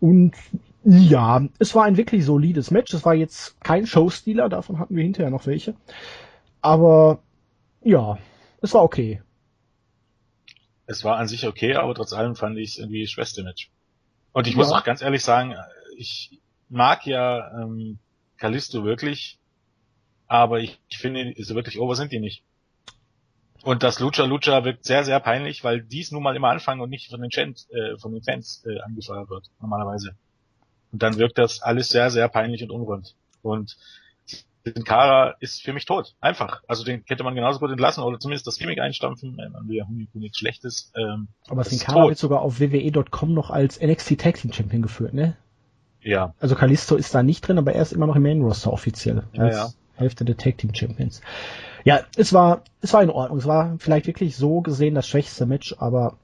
Und 0.00 0.34
ja, 0.82 1.46
es 1.60 1.72
war 1.76 1.84
ein 1.84 1.96
wirklich 1.96 2.24
solides 2.24 2.72
Match. 2.72 2.92
Es 2.92 3.04
war 3.04 3.14
jetzt 3.14 3.60
kein 3.60 3.86
Showstealer, 3.86 4.48
davon 4.48 4.80
hatten 4.80 4.96
wir 4.96 5.04
hinterher 5.04 5.30
noch 5.30 5.46
welche. 5.46 5.76
Aber 6.62 7.20
ja, 7.84 8.18
es 8.60 8.74
war 8.74 8.82
okay. 8.82 9.22
Es 10.86 11.04
war 11.04 11.18
an 11.18 11.28
sich 11.28 11.46
okay, 11.46 11.76
aber 11.76 11.94
trotz 11.94 12.12
allem 12.12 12.34
fand 12.34 12.58
ich 12.58 12.70
es 12.70 12.78
irgendwie 12.78 13.06
schwächste 13.06 13.44
Match. 13.44 13.70
Und 14.32 14.46
ich 14.46 14.54
ja. 14.54 14.58
muss 14.58 14.72
auch 14.72 14.84
ganz 14.84 15.02
ehrlich 15.02 15.22
sagen, 15.22 15.54
ich 15.96 16.40
mag 16.68 17.06
ja 17.06 17.62
ähm, 17.62 17.98
Kalisto 18.38 18.84
wirklich, 18.84 19.38
aber 20.26 20.60
ich, 20.60 20.80
ich 20.88 20.98
finde, 20.98 21.34
so 21.38 21.54
wirklich 21.54 21.78
over 21.78 21.94
sind 21.94 22.12
die 22.12 22.20
nicht. 22.20 22.42
Und 23.62 23.82
das 23.84 24.00
Lucha 24.00 24.24
Lucha 24.24 24.64
wirkt 24.64 24.84
sehr, 24.84 25.04
sehr 25.04 25.20
peinlich, 25.20 25.62
weil 25.62 25.82
dies 25.82 26.10
nun 26.10 26.22
mal 26.22 26.34
immer 26.34 26.48
anfangen 26.48 26.80
und 26.80 26.90
nicht 26.90 27.10
von 27.10 27.20
den, 27.20 27.30
Fans, 27.30 27.68
äh, 27.70 27.96
von 27.98 28.12
den 28.12 28.22
Fans 28.22 28.64
äh, 28.66 28.80
angefeuert 28.80 29.30
wird, 29.30 29.50
normalerweise. 29.60 30.16
Und 30.90 31.02
dann 31.02 31.16
wirkt 31.16 31.38
das 31.38 31.62
alles 31.62 31.88
sehr, 31.88 32.10
sehr 32.10 32.28
peinlich 32.28 32.62
und 32.62 32.70
unrund. 32.70 33.14
Und 33.42 33.76
Sin 34.64 34.84
Cara 34.84 35.34
ist 35.40 35.62
für 35.62 35.72
mich 35.72 35.84
tot. 35.84 36.14
Einfach. 36.20 36.62
Also 36.68 36.84
den 36.84 37.02
hätte 37.06 37.24
man 37.24 37.34
genauso 37.34 37.58
gut 37.58 37.70
entlassen 37.70 38.02
oder 38.04 38.18
zumindest 38.18 38.46
das 38.46 38.58
Gimmick 38.58 38.78
einstampfen. 38.78 39.36
Man 39.36 39.68
will 39.68 39.76
ja 39.76 39.86
nichts 40.14 40.38
Schlechtes. 40.38 40.92
Ähm, 40.96 41.28
Aber 41.48 41.64
Sin 41.64 41.80
Cara 41.80 42.08
wird 42.08 42.18
sogar 42.18 42.42
auf 42.42 42.60
WWE.com 42.60 43.34
noch 43.34 43.50
als 43.50 43.80
NXT 43.80 44.20
Tag 44.20 44.36
Team 44.36 44.52
Champion 44.52 44.82
geführt, 44.82 45.14
ne? 45.14 45.36
Ja. 46.00 46.34
Also 46.40 46.54
Kalisto 46.54 46.96
ist 46.96 47.14
da 47.14 47.22
nicht 47.22 47.46
drin, 47.46 47.58
aber 47.58 47.72
er 47.72 47.82
ist 47.82 47.92
immer 47.92 48.06
noch 48.06 48.16
im 48.16 48.22
Main 48.22 48.42
Roster 48.42 48.72
offiziell. 48.72 49.24
Ja, 49.32 49.50
ja. 49.50 49.68
Hälfte 49.94 50.24
der 50.24 50.36
Tag 50.36 50.58
Team 50.58 50.74
Champions. 50.74 51.20
Ja, 51.84 52.00
es 52.16 52.32
war, 52.32 52.62
es 52.80 52.92
war 52.92 53.02
in 53.02 53.10
Ordnung. 53.10 53.38
Es 53.38 53.46
war 53.46 53.76
vielleicht 53.78 54.06
wirklich 54.06 54.36
so 54.36 54.60
gesehen 54.60 54.94
das 54.94 55.08
schwächste 55.08 55.46
Match, 55.46 55.74
aber 55.78 56.16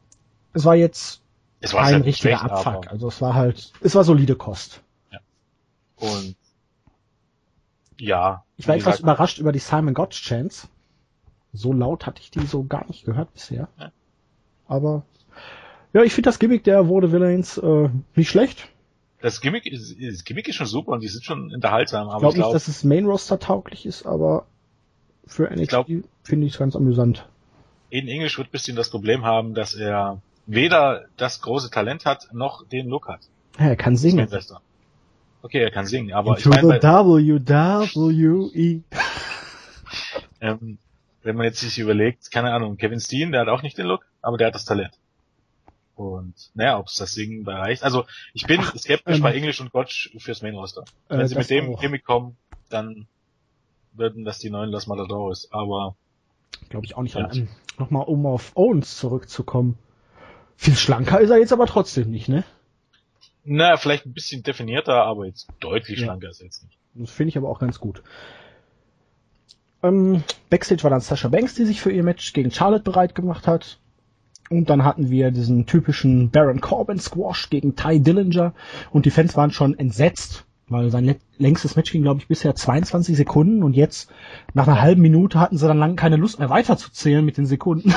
es 0.53 0.65
war 0.65 0.77
jetzt 0.77 1.23
es 1.61 1.75
war 1.75 1.85
kein 1.85 2.03
richtiger 2.03 2.41
Abfuck. 2.41 2.91
Also 2.91 3.09
es 3.09 3.21
war 3.21 3.35
halt, 3.35 3.73
es 3.81 3.95
war 3.95 4.05
solide 4.05 4.37
Kost. 4.37 4.83
Und 5.97 6.37
ja. 7.99 8.45
Ich 8.57 8.67
war 8.69 8.75
etwas 8.75 8.97
gesagt, 8.97 9.01
überrascht 9.03 9.39
über 9.39 9.53
die 9.53 9.59
Simon 9.59 9.95
Gotch 9.95 10.23
Chants. 10.23 10.69
So 11.53 11.73
laut 11.73 12.07
hatte 12.07 12.21
ich 12.21 12.31
die 12.31 12.47
so 12.47 12.65
gar 12.65 12.87
nicht 12.87 13.05
gehört 13.05 13.33
bisher. 13.33 13.69
Ja. 13.79 13.91
Aber 14.67 15.03
ja, 15.93 16.03
ich 16.03 16.13
finde 16.13 16.29
das 16.29 16.39
Gimmick 16.39 16.65
der 16.65 16.89
Wurde 16.89 17.11
Villains 17.13 17.57
äh, 17.59 17.89
nicht 18.15 18.29
schlecht. 18.29 18.69
das 19.21 19.41
Gimmick 19.41 19.67
ist, 19.67 19.97
das 20.01 20.25
Gimmick 20.25 20.49
ist 20.49 20.57
schon 20.57 20.67
super 20.67 20.93
und 20.93 21.01
die 21.03 21.09
sind 21.09 21.25
schon 21.25 21.53
unterhaltsam, 21.53 22.09
Ich 22.09 22.13
aber 22.13 22.21
glaube 22.21 22.33
ich 22.33 22.37
nicht, 22.37 22.43
glaube, 22.45 22.53
dass 22.55 22.69
es 22.69 22.85
Main 22.85 23.07
Roster 23.07 23.39
tauglich 23.39 23.87
ist, 23.87 24.07
aber 24.07 24.47
für 25.27 25.51
NXT 25.51 26.05
finde 26.23 26.47
ich 26.47 26.53
es 26.53 26.59
ganz 26.59 26.77
amüsant. 26.77 27.27
Aiden 27.91 28.09
English 28.09 28.37
wird 28.37 28.49
ein 28.49 28.53
bisschen 28.53 28.77
das 28.77 28.91
Problem 28.91 29.25
haben, 29.25 29.55
dass 29.55 29.75
er 29.75 30.21
weder 30.47 31.07
das 31.17 31.41
große 31.41 31.71
Talent 31.71 32.05
hat, 32.05 32.29
noch 32.33 32.67
den 32.69 32.89
Look 32.89 33.09
hat. 33.09 33.21
Ja, 33.59 33.67
er 33.67 33.77
kann 33.77 33.97
singen. 33.97 34.29
Sylvester. 34.29 34.61
Okay, 35.43 35.63
er 35.63 35.71
kann 35.71 35.87
singen, 35.87 36.13
aber 36.13 36.33
ich 36.39 36.45
Into 36.45 36.51
meine, 36.51 36.81
the 36.81 36.87
WWE. 37.95 38.83
ähm, 40.41 40.79
wenn 41.23 41.37
man 41.37 41.47
jetzt 41.47 41.61
sich 41.61 41.79
überlegt, 41.79 42.31
keine 42.31 42.53
Ahnung, 42.53 42.77
Kevin 42.77 43.01
Steen, 43.01 43.33
der 43.33 43.43
hat 43.43 43.49
auch 43.49 43.63
nicht 43.63 43.79
den 43.79 43.87
Look, 43.87 44.07
aber 44.21 44.37
der 44.37 44.49
hat 44.49 44.55
das 44.55 44.65
Talent. 44.65 44.99
Und 45.95 46.35
naja, 46.55 46.79
ob 46.79 46.87
es 46.87 46.95
das 46.95 47.13
Singen 47.13 47.45
bereicht. 47.45 47.83
Also 47.83 48.05
ich 48.33 48.47
bin 48.47 48.63
skeptisch 48.63 49.17
ähm, 49.17 49.23
bei 49.23 49.35
English 49.35 49.61
und 49.61 49.73
Gotch 49.73 50.11
fürs 50.19 50.43
Main 50.43 50.55
Roster. 50.55 50.85
Äh, 51.09 51.19
Wenn 51.19 51.29
sie 51.29 51.35
das 51.35 51.49
mit 51.49 51.51
dem. 51.51 51.77
Gimmick 51.77 52.05
kommen, 52.05 52.37
dann 52.69 53.07
würden 53.93 54.25
das 54.25 54.39
die 54.39 54.51
neuen 54.51 54.71
Las 54.71 54.87
Matadores. 54.87 55.49
Aber 55.51 55.97
Glaube 56.69 56.87
ich 56.87 56.97
auch 56.97 57.03
nicht. 57.03 57.15
Ja. 57.15 57.31
Nochmal, 57.79 58.05
um 58.07 58.27
auf 58.27 58.53
Owens 58.57 58.97
zurückzukommen. 58.97 59.79
Viel 60.57 60.75
schlanker 60.75 61.21
ist 61.21 61.31
er 61.31 61.39
jetzt 61.39 61.53
aber 61.53 61.67
trotzdem 61.67 62.11
nicht, 62.11 62.29
ne? 62.29 62.45
Naja, 63.49 63.77
vielleicht 63.77 64.07
ein 64.07 64.13
bisschen 64.13 64.43
definierter, 64.43 65.05
aber 65.05 65.27
jetzt 65.27 65.49
deutlich 65.61 65.99
Ja. 65.99 66.05
schlanker 66.07 66.29
ist 66.31 66.41
er 66.41 66.47
jetzt 66.47 66.65
nicht. 66.65 66.79
Das 66.95 67.11
finde 67.11 67.29
ich 67.31 67.37
aber 67.39 67.49
auch 67.49 67.59
ganz 67.61 67.79
gut. 67.81 68.03
Ähm, 69.83 70.23
Backstage 70.51 70.83
war 70.83 70.91
dann 70.91 71.01
Sasha 71.01 71.29
Banks, 71.29 71.55
die 71.55 71.65
sich 71.65 71.81
für 71.81 71.93
ihr 71.93 72.03
Match 72.03 72.33
gegen 72.33 72.51
Charlotte 72.51 72.83
bereit 72.83 73.15
gemacht 73.15 73.47
hat. 73.47 73.79
Und 74.51 74.71
dann 74.71 74.83
hatten 74.85 75.11
wir 75.11 75.31
diesen 75.31 75.67
typischen 75.67 76.31
Baron 76.31 76.61
Corbin 76.61 76.99
Squash 76.99 77.51
gegen 77.51 77.77
Ty 77.77 78.01
Dillinger. 78.01 78.55
Und 78.91 79.05
die 79.07 79.11
Fans 79.11 79.37
waren 79.37 79.51
schon 79.51 79.79
entsetzt, 79.79 80.47
weil 80.69 80.91
sein 80.91 81.17
längstes 81.37 81.77
Match 81.77 81.93
ging, 81.93 82.03
glaube 82.03 82.21
ich, 82.21 82.29
bisher 82.29 82.55
22 82.55 83.17
Sekunden. 83.17 83.63
Und 83.63 83.75
jetzt, 83.75 84.11
nach 84.55 84.67
einer 84.67 84.81
halben 84.81 85.03
Minute, 85.03 85.39
hatten 85.39 85.59
sie 85.59 85.69
dann 85.69 85.79
lange 85.79 85.97
keine 85.97 86.17
Lust 86.17 86.39
mehr 86.39 86.51
weiterzuzählen 86.51 87.25
mit 87.25 87.37
den 87.37 87.47
Sekunden. 87.47 87.95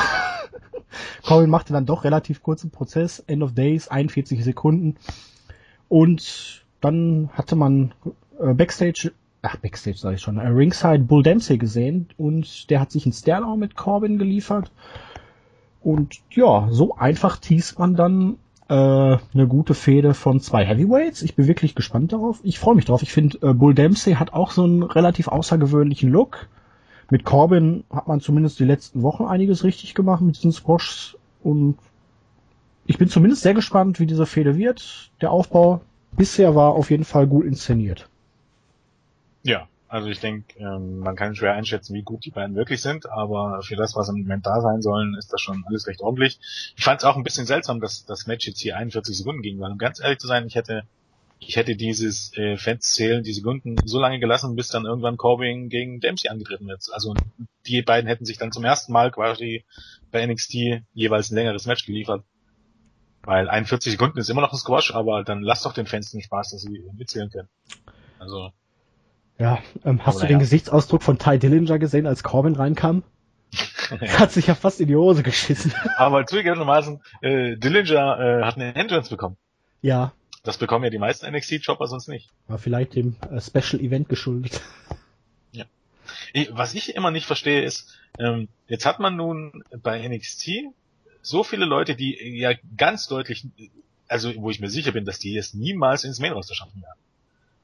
Corbin 1.26 1.50
machte 1.50 1.72
dann 1.74 1.86
doch 1.86 2.04
relativ 2.04 2.44
kurzen 2.44 2.70
Prozess. 2.70 3.20
End 3.26 3.42
of 3.42 3.54
Days, 3.54 3.88
41 3.88 4.44
Sekunden. 4.44 4.98
Und 5.92 6.64
dann 6.80 7.30
hatte 7.34 7.58
man 7.58 7.94
äh, 8.40 8.54
Backstage, 8.54 9.12
ach 9.42 9.58
Backstage 9.58 9.98
sage 9.98 10.16
ich 10.16 10.22
schon, 10.22 10.38
äh, 10.38 10.48
Ringside 10.48 11.00
Bull 11.00 11.22
Dempsey 11.22 11.58
gesehen 11.58 12.08
und 12.18 12.70
der 12.70 12.80
hat 12.80 12.94
sich 12.94 13.06
einen 13.06 13.12
Stairdown 13.12 13.60
mit 13.60 13.76
Corbin 13.76 14.18
geliefert. 14.18 14.72
Und 15.84 16.20
ja, 16.30 16.70
so 16.72 16.96
einfach 16.96 17.40
teast 17.40 17.78
man 17.78 17.96
dann 17.96 18.38
äh, 18.70 18.74
eine 18.74 19.48
gute 19.50 19.74
Fehde 19.74 20.14
von 20.14 20.40
zwei 20.40 20.64
Heavyweights. 20.66 21.24
Ich 21.24 21.36
bin 21.36 21.48
wirklich 21.48 21.76
gespannt 21.76 22.14
darauf. 22.14 22.40
Ich 22.44 22.58
freue 22.58 22.76
mich 22.76 22.86
drauf. 22.86 23.02
Ich 23.02 23.12
finde, 23.12 23.40
äh, 23.46 23.54
Bull 23.54 23.74
Dempsey 23.74 24.14
hat 24.14 24.32
auch 24.32 24.52
so 24.52 24.64
einen 24.64 24.84
relativ 24.84 25.28
außergewöhnlichen 25.28 26.10
Look. 26.10 26.48
Mit 27.10 27.26
Corbin 27.26 27.84
hat 27.90 28.08
man 28.08 28.22
zumindest 28.22 28.60
die 28.60 28.66
letzten 28.66 29.02
Wochen 29.02 29.26
einiges 29.26 29.66
richtig 29.66 29.94
gemacht 29.94 30.22
mit 30.22 30.38
diesen 30.38 30.54
Squashs 30.54 31.18
und 31.44 31.78
ich 32.86 32.98
bin 32.98 33.10
zumindest 33.10 33.44
sehr 33.44 33.54
gespannt, 33.54 34.00
wie 34.00 34.06
diese 34.06 34.26
Fehde 34.26 34.58
wird. 34.58 35.12
Der 35.22 35.32
Aufbau 35.32 35.82
bisher 36.12 36.56
war 36.56 36.74
auf 36.74 36.92
jeden 36.92 37.06
Fall 37.06 37.28
gut 37.28 37.46
inszeniert. 37.46 38.10
Ja, 39.44 39.68
also 39.88 40.08
ich 40.08 40.20
denke, 40.20 40.58
ähm, 40.60 41.00
man 41.00 41.16
kann 41.16 41.36
schwer 41.36 41.54
einschätzen, 41.54 41.94
wie 41.94 42.04
gut 42.04 42.24
die 42.26 42.32
beiden 42.32 42.56
wirklich 42.56 42.82
sind, 42.82 43.10
aber 43.10 43.62
für 43.64 43.76
das, 43.76 43.96
was 43.96 44.10
im 44.10 44.22
Moment 44.22 44.46
da 44.46 44.62
sein 44.62 44.82
sollen, 44.82 45.16
ist 45.16 45.34
das 45.34 45.42
schon 45.42 45.64
alles 45.68 45.88
recht 45.88 46.02
ordentlich. 46.02 46.40
Ich 46.78 46.84
fand 46.84 47.02
es 47.02 47.06
auch 47.06 47.18
ein 47.18 47.24
bisschen 47.24 47.46
seltsam, 47.46 47.82
dass 47.82 48.06
das 48.06 48.28
Match 48.28 48.48
jetzt 48.48 48.62
hier 48.62 48.78
41 48.78 49.18
Sekunden 49.18 49.42
ging, 49.42 49.60
weil 49.60 49.72
um 49.72 49.78
ganz 49.78 50.00
ehrlich 50.00 50.20
zu 50.20 50.28
sein, 50.28 50.48
ich 50.48 50.56
hätte 50.56 50.84
ich 51.42 51.56
hätte 51.56 51.76
dieses 51.76 52.32
äh, 52.38 52.56
Fans-Zählen, 52.56 53.24
die 53.24 53.34
Sekunden 53.34 53.76
so 53.84 54.00
lange 54.00 54.20
gelassen, 54.20 54.56
bis 54.56 54.70
dann 54.70 54.86
irgendwann 54.86 55.18
Corbin 55.18 55.70
gegen 55.70 56.00
Dempsey 56.00 56.30
angetreten 56.30 56.68
wird. 56.68 56.84
Also 56.92 57.16
die 57.66 57.82
beiden 57.82 58.08
hätten 58.08 58.26
sich 58.26 58.38
dann 58.38 58.52
zum 58.52 58.64
ersten 58.64 58.94
Mal 58.94 59.12
quasi 59.12 59.66
bei 60.12 60.26
NXT 60.26 60.84
jeweils 60.94 61.32
ein 61.32 61.36
längeres 61.36 61.66
Match 61.66 61.86
geliefert. 61.86 62.24
Weil 63.24 63.50
41 63.50 63.92
Sekunden 63.92 64.18
ist 64.20 64.30
immer 64.30 64.42
noch 64.42 64.52
ein 64.52 64.58
Squash, 64.58 64.94
aber 64.96 65.24
dann 65.24 65.42
lass 65.42 65.62
doch 65.64 65.74
den 65.74 65.86
Fans 65.86 66.12
den 66.12 66.22
Spaß, 66.22 66.52
dass 66.52 66.62
sie 66.62 66.84
mitzählen 66.98 67.30
können. 67.30 67.50
Also 68.20 68.52
Ja, 69.38 69.60
ähm, 69.86 70.06
hast 70.06 70.18
du 70.18 70.22
den 70.26 70.38
naja. 70.38 70.40
Gesichtsausdruck 70.40 71.04
von 71.04 71.18
Ty 71.20 71.38
Dillinger 71.40 71.78
gesehen, 71.80 72.08
als 72.08 72.24
Corbin 72.24 72.56
reinkam? 72.56 73.04
Er 74.00 74.18
hat 74.20 74.32
sich 74.32 74.48
ja 74.48 74.56
fast 74.56 74.80
in 74.82 74.88
die 74.88 74.96
Hose 74.96 75.22
geschissen. 75.24 75.74
Aber 75.98 76.26
zugegebenermaßen, 76.26 77.02
äh, 77.22 77.58
Dillinger 77.58 78.20
äh, 78.20 78.44
hat 78.44 78.56
eine 78.56 78.74
Entrance 78.76 79.10
bekommen. 79.10 79.38
ja, 79.82 80.14
Das 80.44 80.58
bekommen 80.58 80.84
ja 80.86 80.90
die 80.90 80.98
meisten 80.98 81.30
NXT-Chopper 81.32 81.86
sonst 81.88 82.08
nicht. 82.08 82.30
war 82.48 82.58
vielleicht 82.58 82.96
dem 82.96 83.16
äh, 83.30 83.40
Special 83.40 83.82
Event 83.82 84.10
geschuldet. 84.10 84.62
Ich, 86.34 86.50
was 86.54 86.74
ich 86.76 86.96
immer 86.96 87.12
nicht 87.12 87.26
verstehe 87.26 87.62
ist, 87.64 87.98
ähm, 88.18 88.48
jetzt 88.68 88.86
hat 88.86 89.00
man 89.00 89.16
nun 89.18 89.64
bei 89.82 90.08
NXT 90.08 90.50
so 91.22 91.44
viele 91.44 91.66
Leute, 91.66 91.96
die 91.96 92.40
ja 92.40 92.54
ganz 92.78 93.08
deutlich, 93.08 93.48
also 94.08 94.34
wo 94.38 94.50
ich 94.50 94.60
mir 94.60 94.70
sicher 94.70 94.92
bin, 94.92 95.06
dass 95.06 95.20
die 95.20 95.38
es 95.38 95.54
niemals 95.54 96.04
ins 96.04 96.20
Main 96.20 96.34
Roster 96.34 96.56
schaffen 96.56 96.82
werden. 96.82 97.00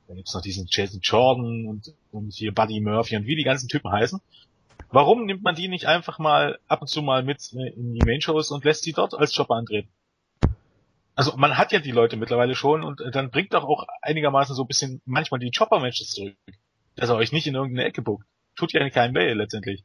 Dann 0.07 0.15
gibt's 0.15 0.33
noch 0.33 0.41
diesen 0.41 0.67
Jason 0.69 1.01
Jordan 1.01 1.65
und, 1.65 1.93
und 2.11 2.33
hier 2.33 2.53
Buddy 2.53 2.79
Murphy 2.79 3.17
und 3.17 3.25
wie 3.25 3.35
die 3.35 3.43
ganzen 3.43 3.67
Typen 3.67 3.91
heißen. 3.91 4.21
Warum 4.89 5.25
nimmt 5.25 5.43
man 5.43 5.55
die 5.55 5.67
nicht 5.67 5.85
einfach 5.85 6.17
mal 6.17 6.59
ab 6.67 6.81
und 6.81 6.87
zu 6.87 7.01
mal 7.01 7.23
mit 7.23 7.51
äh, 7.53 7.69
in 7.69 7.93
die 7.93 8.05
Main 8.05 8.21
Shows 8.21 8.51
und 8.51 8.63
lässt 8.63 8.83
sie 8.83 8.93
dort 8.93 9.13
als 9.13 9.35
Chopper 9.35 9.55
antreten? 9.55 9.89
Also 11.13 11.35
man 11.35 11.57
hat 11.57 11.71
ja 11.71 11.79
die 11.79 11.91
Leute 11.91 12.15
mittlerweile 12.15 12.55
schon 12.55 12.83
und 12.83 13.01
äh, 13.01 13.11
dann 13.11 13.31
bringt 13.31 13.53
doch 13.53 13.65
auch 13.65 13.85
einigermaßen 14.01 14.55
so 14.55 14.63
ein 14.63 14.67
bisschen 14.67 15.01
manchmal 15.05 15.39
die 15.39 15.51
Chopper-Matches 15.51 16.11
zurück. 16.11 16.37
Dass 16.95 17.09
er 17.09 17.15
euch 17.15 17.31
nicht 17.31 17.47
in 17.47 17.55
irgendeine 17.55 17.87
Ecke 17.87 18.01
buckt. 18.01 18.25
Tut 18.55 18.71
ja 18.71 18.89
keinen 18.89 19.13
weh 19.13 19.33
letztendlich. 19.33 19.83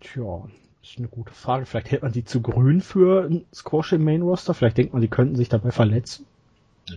Tja, 0.00 0.48
ist 0.82 0.98
eine 0.98 1.08
gute 1.08 1.32
Frage. 1.32 1.66
Vielleicht 1.66 1.90
hält 1.90 2.02
man 2.02 2.12
die 2.12 2.24
zu 2.24 2.40
grün 2.40 2.80
für 2.80 3.26
ein 3.26 3.44
Squash 3.54 3.92
im 3.92 4.04
Main 4.04 4.22
Roster. 4.22 4.54
Vielleicht 4.54 4.78
denkt 4.78 4.92
man, 4.92 5.02
die 5.02 5.08
könnten 5.08 5.36
sich 5.36 5.48
dabei 5.48 5.70
verletzen. 5.70 6.26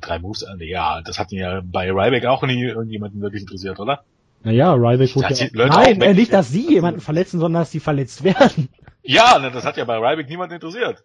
Drei 0.01 0.19
Moves, 0.19 0.43
äh, 0.43 0.63
ja, 0.65 1.01
das 1.01 1.19
hat 1.19 1.31
ja 1.31 1.61
bei 1.63 1.91
Ryback 1.91 2.25
auch 2.25 2.43
nie 2.43 2.63
irgendjemanden 2.63 3.21
wirklich 3.21 3.43
interessiert, 3.43 3.79
oder? 3.79 4.03
Naja, 4.43 4.73
Ryback 4.73 5.15
wurde 5.15 5.33
ja... 5.33 5.47
die 5.47 5.55
Leute 5.55 5.69
Nein, 5.69 6.01
äh, 6.01 6.13
nicht, 6.13 6.33
dass 6.33 6.49
sie 6.49 6.67
jemanden 6.67 7.01
verletzen, 7.01 7.39
sondern 7.39 7.61
dass 7.61 7.71
sie 7.71 7.79
verletzt 7.79 8.23
werden. 8.23 8.69
Ja, 9.03 9.37
ne, 9.37 9.51
das 9.51 9.65
hat 9.65 9.77
ja 9.77 9.85
bei 9.85 9.97
Ryback 9.97 10.29
niemanden 10.29 10.55
interessiert. 10.55 11.03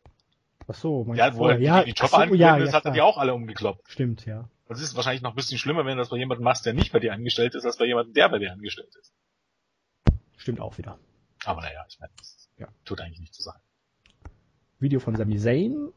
Ach 0.66 0.74
so, 0.74 1.04
meinst 1.04 1.18
Ja, 1.18 1.26
er 1.26 1.32
vorher? 1.32 1.56
die, 1.56 1.64
die 1.64 1.70
ach 1.96 2.00
Chopper 2.00 2.08
so, 2.08 2.16
angetreten 2.16 2.40
ja, 2.40 2.56
ist, 2.56 2.70
ja, 2.70 2.76
hat 2.76 2.84
er 2.84 2.92
die 2.92 3.00
auch 3.00 3.18
alle 3.18 3.34
umgekloppt. 3.34 3.90
Stimmt, 3.90 4.24
ja. 4.26 4.48
Das 4.68 4.80
ist 4.80 4.94
wahrscheinlich 4.96 5.22
noch 5.22 5.30
ein 5.30 5.36
bisschen 5.36 5.58
schlimmer, 5.58 5.84
wenn 5.84 5.96
du 5.96 6.02
das 6.02 6.10
bei 6.10 6.16
jemandem 6.16 6.44
machst, 6.44 6.66
der 6.66 6.74
nicht 6.74 6.92
bei 6.92 7.00
dir 7.00 7.12
angestellt 7.12 7.54
ist, 7.54 7.64
als 7.64 7.78
bei 7.78 7.86
jemandem, 7.86 8.14
der 8.14 8.28
bei 8.28 8.38
dir 8.38 8.52
angestellt 8.52 8.94
ist. 9.00 9.12
Stimmt 10.36 10.60
auch 10.60 10.78
wieder. 10.78 10.98
Aber 11.44 11.62
naja, 11.62 11.84
ich 11.88 11.98
meine, 11.98 12.12
das 12.18 12.47
Ja. 12.58 12.68
tut 12.84 13.00
eigentlich 13.00 13.20
nicht 13.20 13.34
zu 13.34 13.42
sagen. 13.42 13.60
Video 14.80 15.00
von 15.00 15.16
Sami 15.16 15.38
Zayn, 15.38 15.88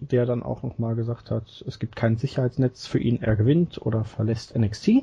der 0.00 0.26
dann 0.26 0.42
auch 0.42 0.62
nochmal 0.62 0.94
gesagt 0.94 1.30
hat, 1.30 1.64
es 1.66 1.78
gibt 1.78 1.96
kein 1.96 2.16
Sicherheitsnetz 2.16 2.86
für 2.86 2.98
ihn, 2.98 3.22
er 3.22 3.36
gewinnt 3.36 3.80
oder 3.80 4.04
verlässt 4.04 4.56
NXT. 4.56 5.02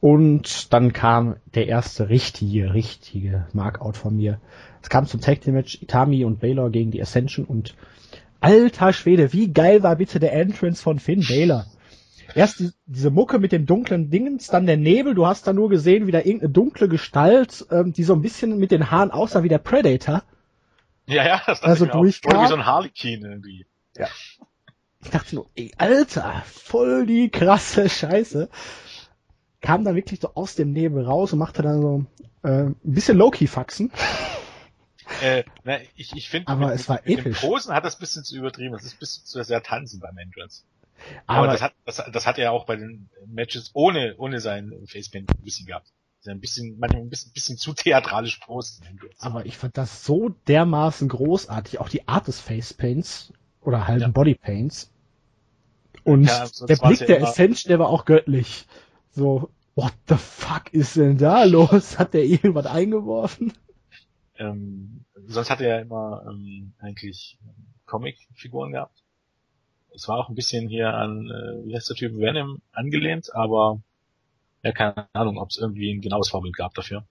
Und 0.00 0.72
dann 0.72 0.92
kam 0.92 1.36
der 1.54 1.66
erste 1.66 2.08
richtige, 2.08 2.72
richtige 2.72 3.46
Markout 3.52 3.96
von 3.96 4.16
mir. 4.16 4.40
Es 4.82 4.88
kam 4.88 5.06
zum 5.06 5.20
Tag 5.20 5.40
Team 5.40 5.54
Match 5.54 5.82
Itami 5.82 6.24
und 6.24 6.40
Baylor 6.40 6.70
gegen 6.70 6.92
die 6.92 7.02
Ascension 7.02 7.44
und 7.44 7.74
alter 8.40 8.92
Schwede, 8.92 9.32
wie 9.32 9.52
geil 9.52 9.82
war 9.82 9.96
bitte 9.96 10.20
der 10.20 10.32
Entrance 10.34 10.82
von 10.82 11.00
Finn 11.00 11.24
Baylor. 11.26 11.66
Erst 12.34 12.60
die, 12.60 12.70
diese 12.86 13.10
Mucke 13.10 13.38
mit 13.38 13.52
dem 13.52 13.66
dunklen 13.66 14.10
Dingens, 14.10 14.48
dann 14.48 14.66
der 14.66 14.76
Nebel, 14.76 15.14
du 15.14 15.26
hast 15.26 15.46
da 15.46 15.52
nur 15.52 15.68
gesehen, 15.68 16.06
wie 16.06 16.12
da 16.12 16.18
irgendeine 16.18 16.52
dunkle 16.52 16.88
Gestalt, 16.88 17.66
ähm, 17.70 17.92
die 17.92 18.04
so 18.04 18.14
ein 18.14 18.22
bisschen 18.22 18.58
mit 18.58 18.70
den 18.70 18.90
Haaren 18.90 19.10
aussah 19.10 19.42
wie 19.42 19.48
der 19.48 19.58
Predator. 19.58 20.22
Ja, 21.06 21.26
ja, 21.26 21.42
das 21.46 21.62
also 21.62 21.86
durchkam. 21.86 22.32
Oder 22.32 22.42
wie 22.42 22.48
so 22.48 22.54
ein 22.54 22.66
Harlequin 22.66 23.24
irgendwie. 23.24 23.66
Ja. 23.96 24.08
Ich 25.02 25.10
dachte 25.10 25.36
nur, 25.36 25.48
ey, 25.54 25.72
Alter, 25.78 26.42
voll 26.46 27.06
die 27.06 27.30
krasse 27.30 27.88
Scheiße 27.88 28.48
kam 29.60 29.84
dann 29.84 29.96
wirklich 29.96 30.20
so 30.20 30.34
aus 30.34 30.54
dem 30.54 30.72
Nebel 30.72 31.04
raus 31.04 31.32
und 31.32 31.38
machte 31.38 31.62
dann 31.62 31.80
so 31.80 32.04
äh, 32.42 32.64
ein 32.64 32.76
bisschen 32.82 33.18
Low-Key-Faxen. 33.18 33.90
Äh, 35.22 35.44
na, 35.64 35.78
ich, 35.96 36.12
ich 36.14 36.28
finde, 36.28 36.48
aber 36.48 36.66
mit, 36.66 36.74
es 36.74 36.88
war 36.88 37.00
mit 37.04 37.18
episch. 37.18 37.40
Dem 37.40 37.48
Posen 37.48 37.74
hat 37.74 37.84
das 37.84 37.96
ein 37.96 38.00
bisschen 38.00 38.24
zu 38.24 38.36
übertrieben. 38.36 38.72
Das 38.72 38.84
ist 38.84 38.94
ein 38.94 38.98
bisschen 38.98 39.24
zu 39.24 39.42
sehr 39.42 39.62
tanzen 39.62 40.00
beim 40.00 40.16
Entrance. 40.18 40.62
Aber, 41.26 41.38
aber 41.38 41.52
das 41.52 41.62
hat, 41.62 41.74
das, 41.84 42.02
das 42.12 42.26
hat 42.26 42.38
er 42.38 42.52
auch 42.52 42.66
bei 42.66 42.76
den 42.76 43.08
Matches 43.26 43.70
ohne, 43.74 44.14
ohne 44.18 44.40
sein 44.40 44.72
Facepaint 44.86 45.30
ein 45.30 45.44
bisschen 45.44 45.66
gehabt. 45.66 45.92
Ein 46.26 46.40
bisschen, 46.40 46.78
manchmal 46.78 47.02
ein 47.02 47.08
bisschen, 47.08 47.32
bisschen 47.32 47.56
zu 47.56 47.72
theatralisch 47.72 48.36
posten. 48.38 48.84
Aber 49.18 49.46
ich 49.46 49.56
fand 49.56 49.78
das 49.78 50.04
so 50.04 50.30
dermaßen 50.46 51.08
großartig. 51.08 51.80
Auch 51.80 51.88
die 51.88 52.06
Art 52.06 52.26
des 52.26 52.40
Facepaints 52.40 53.32
oder 53.62 53.86
halt 53.86 54.02
Ja. 54.02 54.08
Bodypaints. 54.08 54.90
Und 56.04 56.24
Ja, 56.24 56.46
der 56.68 56.76
Blick 56.76 57.00
ja 57.00 57.06
der 57.06 57.22
Ascension, 57.22 57.68
der 57.70 57.78
war 57.78 57.88
auch 57.88 58.04
göttlich. 58.04 58.66
So, 59.12 59.50
what 59.74 59.92
the 60.08 60.16
fuck 60.16 60.72
ist 60.72 60.96
denn 60.96 61.18
da 61.18 61.44
los? 61.44 61.98
Hat 61.98 62.14
der 62.14 62.24
irgendwas 62.24 62.66
eingeworfen? 62.66 63.52
Ähm, 64.38 65.04
sonst 65.26 65.50
hat 65.50 65.60
er 65.60 65.76
ja 65.76 65.78
immer 65.80 66.24
ähm, 66.28 66.72
eigentlich 66.78 67.38
Comic-Figuren 67.86 68.72
gehabt. 68.72 69.02
Es 69.94 70.06
war 70.08 70.18
auch 70.18 70.28
ein 70.28 70.34
bisschen 70.34 70.68
hier 70.68 70.94
an, 70.94 71.28
äh, 71.30 71.66
wie 71.66 71.74
heißt 71.74 71.88
der 71.90 71.96
Typ, 71.96 72.16
Venom 72.18 72.60
angelehnt, 72.72 73.34
aber 73.34 73.80
ja, 74.62 74.72
keine 74.72 75.06
Ahnung, 75.12 75.38
ob 75.38 75.50
es 75.50 75.58
irgendwie 75.58 75.92
ein 75.92 76.00
genaues 76.00 76.28
Vorbild 76.30 76.56
gab 76.56 76.74
dafür. 76.74 77.04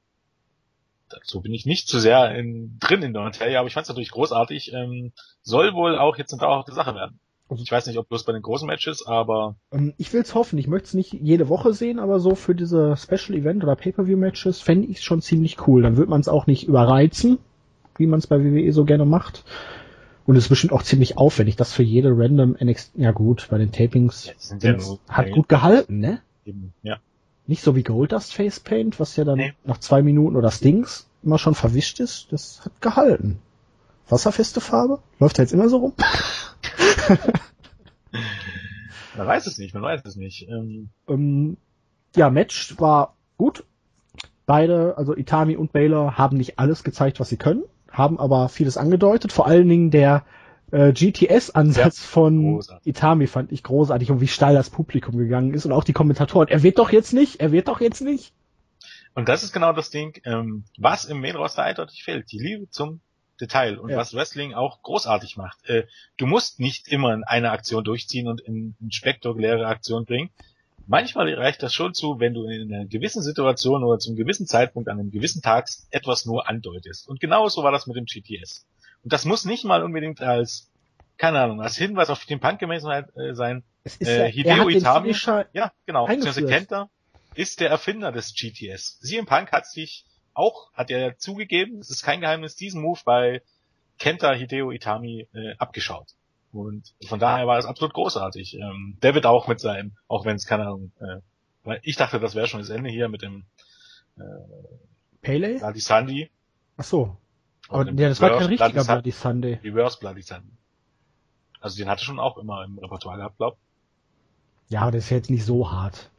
Dazu 1.09 1.41
bin 1.41 1.53
ich 1.53 1.65
nicht 1.65 1.87
zu 1.87 1.99
sehr 1.99 2.35
in, 2.35 2.77
drin 2.79 3.01
in 3.01 3.13
der 3.13 3.23
Materie, 3.23 3.57
aber 3.57 3.67
ich 3.67 3.73
fand 3.73 3.85
es 3.85 3.89
natürlich 3.89 4.11
großartig. 4.11 4.73
Ähm, 4.73 5.13
soll 5.41 5.73
wohl 5.73 5.97
auch 5.97 6.17
jetzt 6.17 6.33
eine 6.33 6.41
dauerhafte 6.41 6.73
Sache 6.73 6.95
werden. 6.95 7.19
Also- 7.49 7.63
Ich 7.63 7.71
weiß 7.71 7.87
nicht, 7.87 7.97
ob 7.97 8.09
bloß 8.09 8.25
bei 8.25 8.33
den 8.33 8.41
großen 8.41 8.67
Matches, 8.67 9.05
aber 9.07 9.55
Ähm, 9.71 9.93
ich 9.97 10.11
will's 10.11 10.35
hoffen. 10.35 10.59
Ich 10.59 10.67
möchte 10.67 10.87
es 10.87 10.93
nicht 10.93 11.13
jede 11.13 11.47
Woche 11.47 11.71
sehen, 11.73 11.99
aber 11.99 12.19
so 12.19 12.35
für 12.35 12.55
diese 12.55 12.97
Special 12.97 13.37
Event 13.37 13.63
oder 13.63 13.77
Pay-Per-View-Matches 13.77 14.59
fände 14.59 14.87
ich 14.89 14.97
es 14.97 15.03
schon 15.03 15.21
ziemlich 15.21 15.65
cool. 15.65 15.81
Dann 15.81 15.95
wird 15.95 16.09
man 16.09 16.19
es 16.19 16.27
auch 16.27 16.45
nicht 16.45 16.67
überreizen, 16.67 17.37
wie 17.97 18.07
man 18.07 18.19
es 18.19 18.27
bei 18.27 18.43
WWE 18.43 18.73
so 18.73 18.83
gerne 18.83 19.05
macht. 19.05 19.45
Und 20.27 20.35
es 20.35 20.43
ist 20.45 20.49
bestimmt 20.49 20.73
auch 20.73 20.83
ziemlich 20.83 21.17
aufwendig, 21.17 21.55
das 21.55 21.73
für 21.73 21.83
jede 21.83 22.09
random 22.11 22.55
NXT, 22.61 22.91
ja 22.97 23.11
gut, 23.11 23.47
bei 23.49 23.57
den 23.57 23.71
Tapings 23.71 24.29
Ja, 24.61 24.77
hat 25.07 25.31
gut 25.31 25.47
gehalten, 25.49 25.99
ne? 25.99 26.21
eben, 26.45 26.73
ja. 26.83 26.97
Nicht 27.47 27.63
so 27.63 27.75
wie 27.77 27.83
Goldust 27.83 28.33
Face 28.33 28.59
Paint, 28.59 28.99
was 28.99 29.15
ja 29.15 29.23
dann 29.23 29.37
Nee. 29.37 29.53
nach 29.63 29.77
zwei 29.79 30.01
Minuten 30.03 30.35
oder 30.35 30.51
Stings 30.51 31.07
immer 31.23 31.39
schon 31.39 31.55
verwischt 31.55 31.99
ist. 32.01 32.27
Das 32.31 32.63
hat 32.65 32.79
gehalten. 32.81 33.39
Wasserfeste 34.09 34.59
Farbe? 34.61 34.99
Läuft 35.19 35.37
ja 35.37 35.45
jetzt 35.45 35.53
immer 35.53 35.69
so 35.69 35.77
rum? 35.77 35.93
Man 39.17 39.27
weiß 39.27 39.47
es 39.47 39.57
nicht, 39.57 39.73
man 39.73 39.81
weiß 39.83 40.01
es 40.05 40.15
nicht. 40.15 40.47
Ähm, 40.47 40.89
Ähm, 41.07 41.57
ja, 42.15 42.29
Match 42.29 42.79
war 42.79 43.15
gut. 43.37 43.63
Beide, 44.45 44.97
also 44.97 45.15
Itami 45.15 45.55
und 45.57 45.71
Baylor, 45.73 46.17
haben 46.17 46.37
nicht 46.37 46.59
alles 46.59 46.83
gezeigt, 46.83 47.19
was 47.19 47.29
sie 47.29 47.37
können, 47.37 47.63
haben 47.97 48.19
aber 48.19 48.49
vieles 48.49 48.77
angedeutet. 48.77 49.31
Vor 49.31 49.47
allen 49.47 49.67
Dingen 49.67 49.91
der 49.91 50.23
äh, 50.71 50.91
GTS-Ansatz 50.91 52.03
von 52.03 52.53
großartig. 52.55 52.87
Itami 52.87 53.27
fand 53.27 53.51
ich 53.51 53.63
großartig 53.63 54.11
und 54.11 54.21
wie 54.21 54.27
steil 54.27 54.53
das 54.53 54.69
Publikum 54.69 55.17
gegangen 55.17 55.53
ist 55.53 55.65
und 55.65 55.71
auch 55.71 55.83
die 55.83 55.93
Kommentatoren. 55.93 56.49
Er 56.49 56.63
wird 56.63 56.77
doch 56.77 56.91
jetzt 56.91 57.13
nicht, 57.13 57.39
er 57.39 57.51
wird 57.51 57.67
doch 57.67 57.81
jetzt 57.81 58.01
nicht. 58.01 58.33
Und 59.15 59.29
das 59.29 59.43
ist 59.43 59.51
genau 59.51 59.73
das 59.73 59.89
Ding, 59.89 60.19
ähm, 60.25 60.65
was 60.77 61.05
im 61.05 61.21
Main 61.21 61.35
Roster 61.35 61.63
eindeutig 61.63 62.03
fehlt. 62.03 62.31
Die 62.31 62.37
Liebe 62.39 62.69
zum 62.69 63.01
Detail 63.41 63.77
und 63.79 63.89
Ja. 63.89 63.97
was 63.97 64.13
Wrestling 64.13 64.53
auch 64.53 64.81
großartig 64.83 65.37
macht. 65.37 65.67
Äh, 65.69 65.87
du 66.17 66.25
musst 66.27 66.59
nicht 66.59 66.87
immer 66.87 67.17
eine 67.25 67.51
Aktion 67.51 67.83
durchziehen 67.83 68.27
und 68.27 68.41
in, 68.41 68.75
in 68.79 68.91
spektakuläre 68.91 69.65
Aktion 69.67 70.05
bringen. 70.05 70.29
Manchmal 70.87 71.33
reicht 71.33 71.61
das 71.61 71.73
schon 71.73 71.93
zu, 71.93 72.19
wenn 72.19 72.33
du 72.33 72.45
in 72.45 72.73
einer 72.73 72.85
gewissen 72.85 73.21
Situation 73.21 73.83
oder 73.83 73.99
zum 73.99 74.15
gewissen 74.15 74.47
Zeitpunkt 74.47 74.87
an 74.89 74.99
einem 74.99 75.11
gewissen 75.11 75.41
Tag 75.41 75.67
etwas 75.91 76.25
nur 76.25 76.47
andeutest. 76.47 77.07
Und 77.09 77.19
genau 77.19 77.49
so 77.49 77.63
war 77.63 77.71
das 77.71 77.87
mit 77.87 77.97
dem 77.97 78.05
GTS. 78.05 78.65
Und 79.03 79.11
das 79.13 79.25
muss 79.25 79.45
nicht 79.45 79.65
mal 79.65 79.83
unbedingt 79.83 80.21
als, 80.21 80.71
keine 81.17 81.39
Ahnung, 81.41 81.61
als 81.61 81.77
Hinweis 81.77 82.09
auf 82.09 82.25
den 82.25 82.39
Punk-Gemäßheit 82.39 83.15
äh, 83.17 83.33
sein. 83.33 83.63
Es 83.83 83.97
ist 83.97 84.07
Äh, 84.07 84.19
ja, 84.19 84.25
Hideo 84.25 84.69
Itami? 84.69 85.13
Ja, 85.53 85.73
genau. 85.85 86.05
Kenta 86.47 86.89
ist 87.35 87.59
der 87.59 87.69
Erfinder 87.69 88.11
des 88.11 88.33
GTS. 88.33 88.99
CM 88.99 89.25
Punk 89.25 89.51
hat 89.51 89.67
sich 89.67 90.05
auch, 90.33 90.71
hat 90.73 90.89
er 90.89 91.17
zugegeben, 91.17 91.79
es 91.79 91.89
ist 91.89 92.03
kein 92.03 92.21
Geheimnis, 92.21 92.55
diesen 92.55 92.81
Move 92.81 93.01
bei 93.03 93.41
Kenta 93.99 94.33
Hideo 94.33 94.71
Itami 94.71 95.27
äh, 95.33 95.55
abgeschaut. 95.57 96.16
Und 96.57 96.93
von 97.07 97.19
daher 97.19 97.47
war 97.47 97.57
es 97.57 97.65
absolut 97.65 97.93
großartig. 97.93 98.55
Ähm, 98.55 98.97
der 99.01 99.15
wird 99.15 99.25
auch 99.25 99.47
mit 99.47 99.59
seinem, 99.59 99.95
auch 100.07 100.25
wenn 100.25 100.35
es 100.35 100.45
keine 100.45 100.63
Ahnung, 100.63 100.91
äh, 100.99 101.21
weil 101.63 101.79
ich 101.83 101.95
dachte, 101.95 102.19
das 102.19 102.35
wäre 102.35 102.47
schon 102.47 102.59
das 102.59 102.69
Ende 102.69 102.89
hier 102.89 103.09
mit 103.09 103.21
dem 103.21 103.45
äh, 104.17 104.21
Pele? 105.21 105.57
Bloody 105.57 105.79
Sunday. 105.79 106.31
Ach 106.77 106.83
so. 106.83 107.17
Aber 107.69 107.85
ja, 107.85 108.09
das 108.09 108.21
war 108.21 108.29
kein 108.29 108.47
Reverse 108.47 108.49
richtiger 108.51 108.83
Bloody 108.83 109.01
Bloody 109.01 109.11
Sunday. 109.11 109.59
Reverse 109.63 109.99
Bloody 109.99 110.21
Sunday. 110.21 110.57
Also 111.59 111.77
den 111.77 111.89
hatte 111.89 112.03
schon 112.03 112.19
auch 112.19 112.37
immer 112.37 112.63
im 112.63 112.77
Repertoire 112.77 113.17
gehabt, 113.17 113.37
glaub. 113.37 113.57
Ja, 114.69 114.81
aber 114.81 114.91
das 114.91 115.05
ist 115.05 115.09
jetzt 115.09 115.29
nicht 115.29 115.45
so 115.45 115.71
hart. 115.71 116.09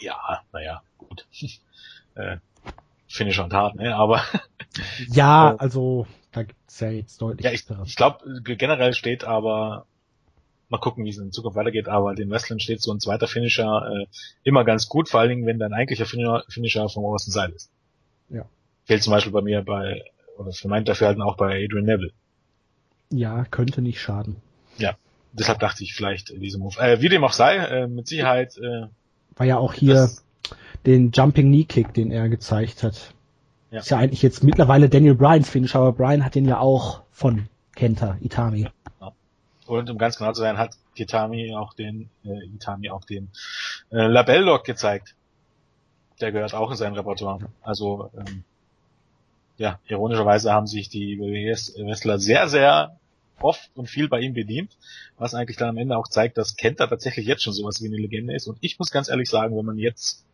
Ja, 0.00 0.42
naja, 0.52 0.82
gut. 0.98 1.26
äh, 2.14 2.38
Finisher 3.06 3.44
und 3.44 3.52
hart, 3.52 3.76
ne? 3.76 3.94
Aber 3.94 4.22
Ja, 5.08 5.52
So. 5.52 5.58
also 5.58 6.06
da 6.34 6.42
gibt's 6.42 6.80
ja 6.80 6.90
jetzt 6.90 7.20
deutlich 7.22 7.44
Ja, 7.44 7.52
ich, 7.52 7.64
ich 7.86 7.96
glaube, 7.96 8.42
generell 8.42 8.92
steht 8.92 9.24
aber, 9.24 9.86
mal 10.68 10.78
gucken, 10.78 11.04
wie 11.04 11.10
es 11.10 11.18
in 11.18 11.32
Zukunft 11.32 11.56
weitergeht, 11.56 11.88
aber 11.88 12.14
den 12.14 12.30
Wrestlern 12.30 12.60
steht 12.60 12.82
so 12.82 12.92
ein 12.92 13.00
zweiter 13.00 13.28
Finisher 13.28 13.88
äh, 13.90 14.06
immer 14.42 14.64
ganz 14.64 14.88
gut, 14.88 15.08
vor 15.08 15.20
allen 15.20 15.30
Dingen, 15.30 15.46
wenn 15.46 15.58
dein 15.58 15.72
eigentlicher 15.72 16.06
Finisher, 16.06 16.44
Finisher 16.48 16.88
vom 16.88 17.04
obersten 17.04 17.30
Seil 17.30 17.50
ist. 17.50 17.70
Ja. 18.28 18.44
Fehlt 18.84 19.02
zum 19.02 19.12
Beispiel 19.12 19.32
bei 19.32 19.42
mir 19.42 19.62
bei, 19.62 20.04
oder 20.36 20.52
für 20.52 20.68
mein 20.68 20.84
Dafürhalten 20.84 21.22
auch 21.22 21.36
bei 21.36 21.64
Adrian 21.64 21.84
Neville. 21.84 22.12
Ja, 23.10 23.44
könnte 23.44 23.80
nicht 23.80 24.00
schaden. 24.00 24.36
Deshalb 25.32 25.58
dachte 25.58 25.82
ich 25.82 25.94
vielleicht 25.94 26.32
diese 26.40 26.58
Move. 26.58 26.78
Äh, 26.78 27.00
wie 27.00 27.08
dem 27.08 27.24
auch 27.24 27.32
sei, 27.32 27.56
äh, 27.56 27.86
mit 27.88 28.06
Sicherheit 28.06 28.56
äh, 28.56 28.86
War 29.36 29.46
ja 29.46 29.58
auch 29.58 29.74
hier 29.74 30.10
den 30.86 31.10
Jumping 31.10 31.48
Knee 31.48 31.64
Kick, 31.64 31.92
den 31.92 32.10
er 32.10 32.28
gezeigt 32.28 32.82
hat. 32.82 33.14
Ja. 33.74 33.80
Ist 33.80 33.90
ja 33.90 33.98
eigentlich 33.98 34.22
jetzt 34.22 34.44
mittlerweile 34.44 34.88
Daniel 34.88 35.16
Bryans 35.16 35.50
Finish, 35.50 35.74
aber 35.74 35.90
Bryan 35.90 36.24
hat 36.24 36.36
den 36.36 36.44
ja 36.44 36.60
auch 36.60 37.02
von 37.10 37.48
Kenta, 37.74 38.16
Itami. 38.20 38.68
und 39.66 39.90
um 39.90 39.98
ganz 39.98 40.16
genau 40.16 40.30
zu 40.30 40.42
sein, 40.42 40.58
hat 40.58 40.76
Kitami 40.94 41.56
auch 41.56 41.74
den, 41.74 42.08
äh, 42.24 42.44
Itami 42.54 42.90
auch 42.90 43.04
den 43.04 43.32
äh, 43.90 44.06
Labellock 44.06 44.62
gezeigt. 44.62 45.16
Der 46.20 46.30
gehört 46.30 46.54
auch 46.54 46.70
in 46.70 46.76
sein 46.76 46.94
Repertoire. 46.94 47.48
Also 47.62 48.12
ähm, 48.16 48.44
ja, 49.56 49.80
ironischerweise 49.88 50.52
haben 50.52 50.68
sich 50.68 50.88
die 50.88 51.18
WWE-Wrestler 51.18 52.20
sehr, 52.20 52.48
sehr 52.48 52.96
oft 53.40 53.72
und 53.74 53.88
viel 53.90 54.08
bei 54.08 54.20
ihm 54.20 54.34
bedient, 54.34 54.76
was 55.18 55.34
eigentlich 55.34 55.56
dann 55.56 55.70
am 55.70 55.78
Ende 55.78 55.98
auch 55.98 56.06
zeigt, 56.06 56.38
dass 56.38 56.56
Kenta 56.56 56.86
tatsächlich 56.86 57.26
jetzt 57.26 57.42
schon 57.42 57.52
sowas 57.52 57.82
wie 57.82 57.88
eine 57.88 57.96
Legende 57.96 58.36
ist. 58.36 58.46
Und 58.46 58.56
ich 58.60 58.78
muss 58.78 58.92
ganz 58.92 59.08
ehrlich 59.08 59.28
sagen, 59.28 59.56
wenn 59.56 59.66
man 59.66 59.78
jetzt 59.78 60.24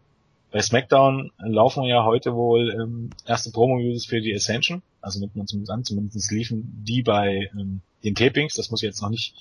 bei 0.50 0.60
SmackDown 0.60 1.30
laufen 1.38 1.84
ja 1.84 2.04
heute 2.04 2.34
wohl 2.34 2.70
ähm, 2.70 3.10
erste 3.26 3.50
Promo-Videos 3.50 4.06
für 4.06 4.20
die 4.20 4.34
Ascension, 4.34 4.82
also 5.00 5.20
nimmt 5.20 5.36
man 5.36 5.46
zumindest 5.46 5.72
an, 5.72 5.84
zumindest 5.84 6.30
liefen 6.32 6.82
die 6.84 7.02
bei 7.02 7.50
ähm, 7.52 7.80
den 8.02 8.14
Tapings, 8.14 8.54
das 8.54 8.70
muss 8.70 8.82
jetzt 8.82 9.02
noch 9.02 9.10
nicht 9.10 9.34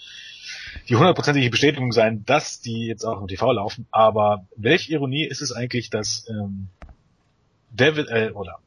die 0.87 0.95
hundertprozentige 0.95 1.49
Bestätigung 1.49 1.91
sein, 1.91 2.23
dass 2.25 2.61
die 2.61 2.85
jetzt 2.85 3.05
auch 3.05 3.21
im 3.21 3.27
TV 3.27 3.51
laufen, 3.51 3.87
aber 3.91 4.45
welche 4.55 4.93
Ironie 4.93 5.25
ist 5.25 5.41
es 5.41 5.51
eigentlich, 5.51 5.89
dass 5.89 6.27
ähm, 6.29 6.67
David 7.71 8.07
äh, 8.09 8.31
oder 8.33 8.59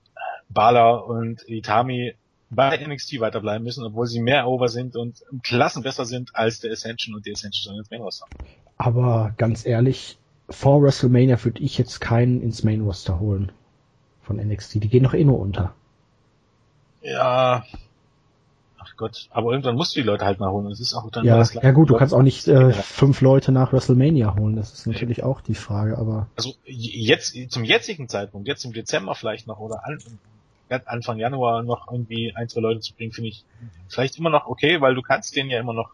Bala 0.48 0.94
und 0.94 1.48
Itami 1.48 2.14
bei 2.50 2.76
NXT 2.76 3.20
weiterbleiben 3.20 3.64
müssen, 3.64 3.84
obwohl 3.84 4.06
sie 4.06 4.20
mehr 4.20 4.46
over 4.46 4.68
sind 4.68 4.94
und 4.94 5.22
Klassen 5.42 5.82
besser 5.82 6.04
sind 6.04 6.34
als 6.34 6.60
der 6.60 6.72
Ascension 6.72 7.14
und 7.14 7.24
die 7.24 7.32
Ascension 7.32 7.76
ins 7.78 7.90
Main 7.90 8.02
Roster. 8.02 8.26
Aber 8.76 9.32
ganz 9.38 9.64
ehrlich, 9.64 10.18
vor 10.52 10.82
WrestleMania 10.82 11.42
würde 11.44 11.62
ich 11.62 11.78
jetzt 11.78 12.00
keinen 12.00 12.42
ins 12.42 12.62
Main 12.64 12.82
Roster 12.82 13.18
holen 13.20 13.52
von 14.22 14.36
NXT. 14.36 14.74
Die 14.82 14.88
gehen 14.88 15.04
doch 15.04 15.14
eh 15.14 15.24
nur 15.24 15.38
unter. 15.38 15.74
Ja, 17.02 17.64
ach 18.78 18.96
Gott, 18.96 19.28
aber 19.30 19.50
irgendwann 19.50 19.74
musst 19.74 19.96
du 19.96 20.00
die 20.00 20.06
Leute 20.06 20.24
halt 20.24 20.38
mal 20.38 20.50
holen. 20.50 20.68
Das 20.68 20.80
ist 20.80 20.94
auch 20.94 21.10
dann 21.10 21.24
Ja, 21.24 21.42
klar. 21.42 21.64
ja 21.64 21.72
gut, 21.72 21.90
du 21.90 21.96
kannst 21.96 22.14
auch 22.14 22.22
nicht 22.22 22.46
äh, 22.46 22.72
fünf 22.72 23.20
Leute 23.20 23.50
nach 23.50 23.72
WrestleMania 23.72 24.36
holen. 24.36 24.56
Das 24.56 24.72
ist 24.72 24.86
natürlich 24.86 25.22
auch 25.24 25.40
die 25.40 25.54
Frage, 25.54 25.98
aber 25.98 26.28
Also 26.36 26.54
jetzt 26.64 27.36
zum 27.50 27.64
jetzigen 27.64 28.08
Zeitpunkt, 28.08 28.46
jetzt 28.46 28.64
im 28.64 28.72
Dezember 28.72 29.14
vielleicht 29.14 29.46
noch 29.46 29.58
oder 29.58 29.84
an, 29.84 29.98
Anfang 30.86 31.18
Januar 31.18 31.62
noch 31.62 31.90
irgendwie 31.90 32.34
ein, 32.34 32.48
zwei 32.48 32.60
Leute 32.60 32.80
zu 32.80 32.94
bringen, 32.94 33.12
finde 33.12 33.30
ich 33.30 33.44
vielleicht 33.88 34.18
immer 34.18 34.30
noch 34.30 34.46
okay, 34.46 34.80
weil 34.80 34.94
du 34.94 35.02
kannst 35.02 35.36
den 35.36 35.50
ja 35.50 35.58
immer 35.60 35.74
noch. 35.74 35.90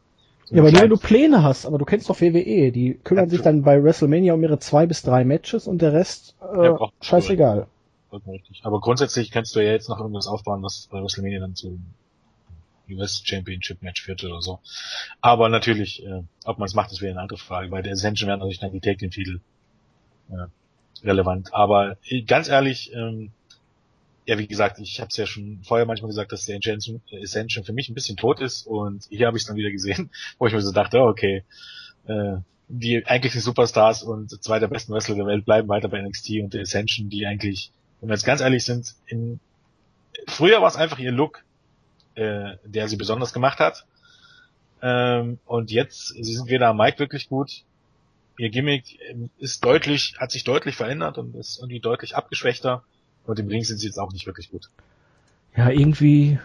Ja, 0.51 0.63
aber 0.63 0.73
nur 0.73 0.83
wenn 0.83 0.91
du 0.91 0.97
Pläne 0.97 1.43
hast, 1.43 1.67
aber 1.67 1.79
du 1.79 1.85
kennst 1.85 2.09
doch 2.09 2.21
WWE, 2.21 2.73
die 2.73 2.99
kümmern 3.05 3.27
Ja, 3.27 3.31
sich 3.31 3.43
dann 3.43 3.63
bei 3.63 3.83
WrestleMania 3.83 4.35
um 4.35 4.43
ihre 4.43 4.59
zwei 4.59 4.87
bis 4.87 5.03
drei 5.03 5.25
Matches 5.25 5.67
und 5.67 5.83
der 5.83 5.93
Rest 5.93 6.37
äh, 6.41 6.65
Ja, 6.65 6.79
scheißegal. 7.01 7.67
Richtig. 8.27 8.61
Aber 8.65 8.81
grundsätzlich 8.81 9.31
kannst 9.31 9.55
du 9.55 9.61
ja 9.61 9.73
jetzt 9.73 9.89
noch 9.89 10.01
irgendwas 10.01 10.27
aufbauen, 10.27 10.63
was 10.63 10.89
bei 10.91 11.03
WrestleMania 11.03 11.41
dann 11.41 11.55
zu 11.55 11.79
US 12.91 13.23
Championship 13.25 13.83
Match 13.83 14.03
führt 14.03 14.25
oder 14.25 14.41
so. 14.41 14.61
Aber 15.21 15.49
natürlich, 15.49 16.05
äh, 16.05 16.23
ob 16.45 16.59
man 16.59 16.67
es 16.67 16.75
macht, 16.75 16.91
das 16.91 17.01
wäre 17.01 17.13
eine 17.13 17.21
andere 17.21 17.39
Frage. 17.39 17.69
Bei 17.69 17.83
der 17.83 17.93
Ascension 17.93 18.29
wären 18.29 18.39
natürlich 18.39 18.61
dann 18.61 18.73
die 18.73 18.81
Tag 18.81 18.99
Team 18.99 19.11
Titel 19.11 19.41
äh, 20.31 21.07
relevant. 21.07 21.53
Aber 21.53 21.97
äh, 22.05 22.23
ganz 22.23 22.49
ehrlich, 22.49 22.93
ähm, 22.95 23.31
ja 24.29 24.38
wie 24.38 24.47
gesagt, 24.47 24.79
ich 24.79 25.01
habe 25.01 25.09
es 25.09 25.17
ja 25.17 25.27
schon 25.27 25.61
vorher 25.64 25.87
manchmal 25.87 26.09
gesagt, 26.09 26.33
dass 26.33 26.45
der 26.45 26.59
Ascension, 26.59 27.03
Ascension 27.23 27.64
für 27.64 27.73
mich 27.73 27.88
ein 27.88 27.95
bisschen 27.95 28.17
tot 28.17 28.41
ist 28.41 28.67
und 28.67 29.07
hier 29.11 29.27
habe 29.27 29.37
ich 29.37 29.43
es 29.43 29.47
dann 29.49 29.57
wieder 29.57 29.71
gesehen, 29.71 30.11
wo 30.38 30.47
ich 30.47 30.53
mir 30.53 30.61
so 30.61 30.73
dachte, 30.73 31.01
okay, 31.01 31.45
äh, 32.07 32.37
die 32.69 33.07
eigentlichen 33.07 33.41
Superstars 33.41 34.03
und 34.03 34.31
zwei 34.43 34.59
der 34.59 34.69
besten 34.69 34.93
Wrestler 34.93 35.14
der 35.14 35.27
Welt 35.27 35.45
bleiben 35.45 35.69
weiter 35.69 35.88
bei 35.88 36.03
NXT 36.03 36.31
und 36.43 36.55
der 36.55 36.62
Ascension, 36.62 37.09
die 37.09 37.27
eigentlich 37.27 37.73
wenn 38.01 38.09
wir 38.09 38.14
jetzt 38.14 38.25
ganz 38.25 38.41
ehrlich 38.41 38.64
sind, 38.64 38.95
in, 39.07 39.41
früher 40.27 40.61
war 40.61 40.69
es 40.69 40.77
einfach 40.77 40.99
ihr 40.99 41.11
Look, 41.11 41.45
äh, 42.14 42.57
der 42.64 42.88
sie 42.88 42.97
besonders 42.97 43.33
gemacht 43.33 43.59
hat. 43.59 43.87
Ähm, 44.81 45.38
und 45.47 45.71
jetzt, 45.71 46.09
sie 46.09 46.35
sind 46.35 46.49
weder 46.49 46.69
am 46.69 46.77
Mike 46.77 46.99
wirklich 46.99 47.29
gut. 47.29 47.64
Ihr 48.38 48.51
Gimmick 48.51 49.01
ähm, 49.11 49.31
ist 49.38 49.64
deutlich, 49.64 50.14
hat 50.19 50.31
sich 50.31 50.45
deutlich 50.45 50.77
verändert 50.77 51.19
und 51.19 51.35
ist 51.35 51.59
irgendwie 51.59 51.81
deutlich 51.81 52.14
abgeschwächter. 52.14 52.85
Und 53.29 53.38
im 53.38 53.49
Ring 53.49 53.62
sind 53.62 53.77
sie 53.77 53.87
jetzt 53.87 53.99
auch 53.99 54.11
nicht 54.11 54.27
wirklich 54.27 54.51
gut. 54.51 54.71
Ja, 55.55 55.69
irgendwie, 55.69 56.38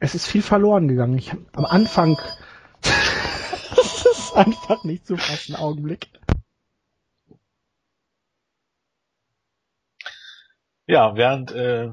es 0.00 0.14
ist 0.14 0.26
viel 0.26 0.42
verloren 0.42 0.86
gegangen. 0.86 1.16
Ich 1.16 1.32
hab, 1.32 1.38
am 1.56 1.64
Anfang, 1.64 2.20
das 2.82 4.04
ist 4.04 4.34
einfach 4.34 4.84
nicht 4.84 5.06
zu 5.06 5.16
fassen, 5.16 5.56
Augenblick. 5.56 6.10
Ja, 10.86 11.16
während 11.16 11.52
äh, 11.52 11.88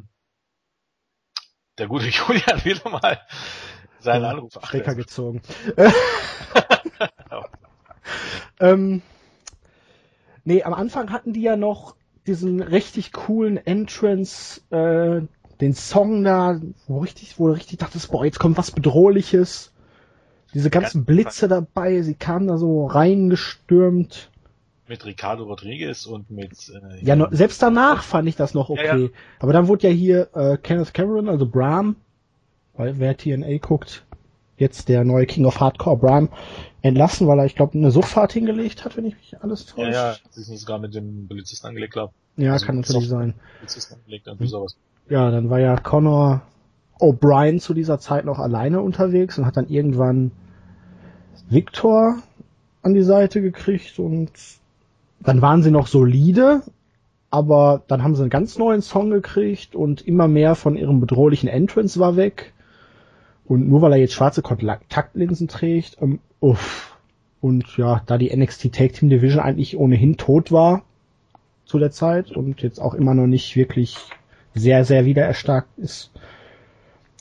der 1.77 1.87
gute 1.87 2.07
Julian 2.09 2.65
wieder 2.65 2.89
mal 2.89 3.17
seinen 3.99 4.25
Anruf 4.25 4.59
Stecker 4.63 4.95
gezogen. 4.95 5.41
Ähm, 8.59 9.01
nee, 10.43 10.61
am 10.61 10.75
Anfang 10.75 11.11
hatten 11.11 11.33
die 11.33 11.41
ja 11.41 11.55
noch 11.55 11.95
diesen 12.27 12.61
richtig 12.61 13.11
coolen 13.11 13.57
Entrance, 13.57 14.61
äh, 14.69 15.21
den 15.59 15.73
Song 15.73 16.23
da, 16.23 16.59
wo 16.87 16.99
richtig, 16.99 17.39
wo 17.39 17.47
du 17.47 17.53
richtig 17.53 17.79
dachtest, 17.79 18.11
boah, 18.11 18.25
jetzt 18.25 18.39
kommt 18.39 18.57
was 18.57 18.71
Bedrohliches. 18.71 19.71
Diese 20.53 20.69
ganzen 20.69 20.99
Ganz- 20.99 21.05
Blitze 21.05 21.47
dabei, 21.47 22.01
sie 22.01 22.15
kamen 22.15 22.47
da 22.47 22.57
so 22.57 22.85
reingestürmt. 22.87 24.29
Mit 24.87 25.05
Ricardo 25.05 25.45
Rodriguez 25.45 26.05
und 26.05 26.29
mit 26.29 26.51
äh, 26.69 27.05
Ja, 27.05 27.15
no, 27.15 27.27
selbst 27.31 27.61
danach 27.61 28.03
fand 28.03 28.27
ich 28.27 28.35
das 28.35 28.53
noch 28.53 28.69
Ja, 28.69 28.75
okay. 28.75 29.03
ja. 29.05 29.09
Aber 29.39 29.53
dann 29.53 29.67
wurde 29.67 29.87
ja 29.87 29.93
hier 29.93 30.29
äh, 30.35 30.57
Kenneth 30.57 30.93
Cameron, 30.93 31.29
also 31.29 31.45
Brahm, 31.45 31.95
weil 32.73 32.99
wer 32.99 33.15
TNA 33.15 33.57
guckt, 33.59 34.03
jetzt 34.61 34.87
der 34.87 35.03
neue 35.03 35.25
King 35.25 35.45
of 35.45 35.59
Hardcore 35.59 35.97
Brahm, 35.97 36.29
entlassen, 36.81 37.27
weil 37.27 37.39
er, 37.39 37.45
ich 37.45 37.55
glaube, 37.55 37.77
eine 37.77 37.91
Suchtfahrt 37.91 38.31
hingelegt 38.31 38.85
hat, 38.85 38.95
wenn 38.97 39.05
ich 39.05 39.15
mich 39.15 39.35
alles 39.41 39.65
ja, 39.67 39.73
täusche. 39.75 39.91
ja, 39.91 40.15
sie 40.31 40.41
ist 40.41 40.49
nicht 40.49 40.61
sogar 40.61 40.79
mit 40.79 40.95
dem 40.95 41.27
Polizisten 41.27 41.67
angelegt, 41.67 41.93
glaube 41.93 42.13
Ja, 42.37 42.53
Also 42.53 42.65
kann 42.65 42.77
natürlich 42.77 43.09
sein. 43.09 43.33
Polizisten 43.59 43.95
angelegt, 43.95 44.25
Hm. 44.25 44.33
irgendwie 44.33 44.47
sowas. 44.47 44.77
Ja, 45.09 45.29
dann 45.29 45.49
war 45.49 45.59
ja 45.59 45.75
Connor 45.75 46.41
O'Brien 46.99 47.59
zu 47.59 47.73
dieser 47.73 47.99
Zeit 47.99 48.25
noch 48.25 48.39
alleine 48.39 48.81
unterwegs 48.81 49.37
und 49.37 49.45
hat 49.45 49.57
dann 49.57 49.67
irgendwann 49.67 50.31
Victor 51.49 52.17
an 52.83 52.93
die 52.93 53.01
Seite 53.03 53.41
gekriegt 53.41 53.99
und 53.99 54.31
dann 55.19 55.41
waren 55.41 55.61
sie 55.63 55.71
noch 55.71 55.87
solide, 55.87 56.61
aber 57.29 57.83
dann 57.87 58.03
haben 58.03 58.15
sie 58.15 58.21
einen 58.21 58.29
ganz 58.29 58.57
neuen 58.57 58.81
Song 58.81 59.09
gekriegt 59.09 59.75
und 59.75 60.01
immer 60.07 60.27
mehr 60.27 60.55
von 60.55 60.75
ihrem 60.75 60.99
bedrohlichen 60.99 61.49
Entrance 61.49 61.99
war 61.99 62.15
weg. 62.15 62.53
Und 63.45 63.67
nur 63.67 63.81
weil 63.81 63.93
er 63.93 63.97
jetzt 63.99 64.13
schwarze 64.13 64.41
Kontaktlinsen 64.41 65.47
trägt, 65.47 65.97
ähm, 66.01 66.19
uff. 66.39 66.97
Und 67.41 67.75
ja, 67.77 68.01
da 68.05 68.17
die 68.17 68.35
NXT 68.35 68.71
Tag 68.73 68.93
Team 68.93 69.09
Division 69.09 69.41
eigentlich 69.41 69.75
ohnehin 69.75 70.17
tot 70.17 70.51
war 70.51 70.83
zu 71.65 71.79
der 71.79 71.91
Zeit 71.91 72.31
und 72.31 72.61
jetzt 72.61 72.79
auch 72.79 72.93
immer 72.93 73.13
noch 73.15 73.27
nicht 73.27 73.55
wirklich 73.55 73.97
sehr, 74.53 74.85
sehr 74.85 75.05
wieder 75.05 75.23
erstarkt 75.25 75.69
ist, 75.79 76.11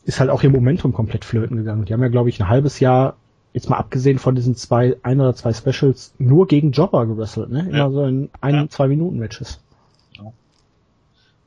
ist 0.05 0.21
halt 0.21 0.31
auch 0.31 0.43
ihr 0.43 0.51
Momentum 0.51 0.93
komplett 0.93 1.25
flöten 1.25 1.57
gegangen. 1.57 1.85
Die 1.85 1.93
haben 1.93 2.03
ja, 2.03 2.09
glaube 2.09 2.29
ich, 2.29 2.41
ein 2.41 2.49
halbes 2.49 2.81
Jahr, 2.81 3.17
jetzt 3.53 3.71
mal 3.71 3.77
abgesehen 3.79 4.19
von 4.19 4.35
diesen 4.35 4.55
zwei, 4.57 4.97
ein 5.03 5.21
oder 5.21 5.35
zwei 5.35 5.53
Specials, 5.53 6.13
nur 6.19 6.47
gegen 6.47 6.73
Jobber 6.73 7.07
gewrestelt, 7.07 7.51
ne? 7.51 7.61
Immer 7.69 7.77
Ja. 7.79 7.91
so 7.91 8.05
in 8.05 8.29
ein, 8.41 8.55
Ja. 8.55 8.69
zwei 8.69 8.89
Minuten 8.89 9.19
Matches. 9.19 9.61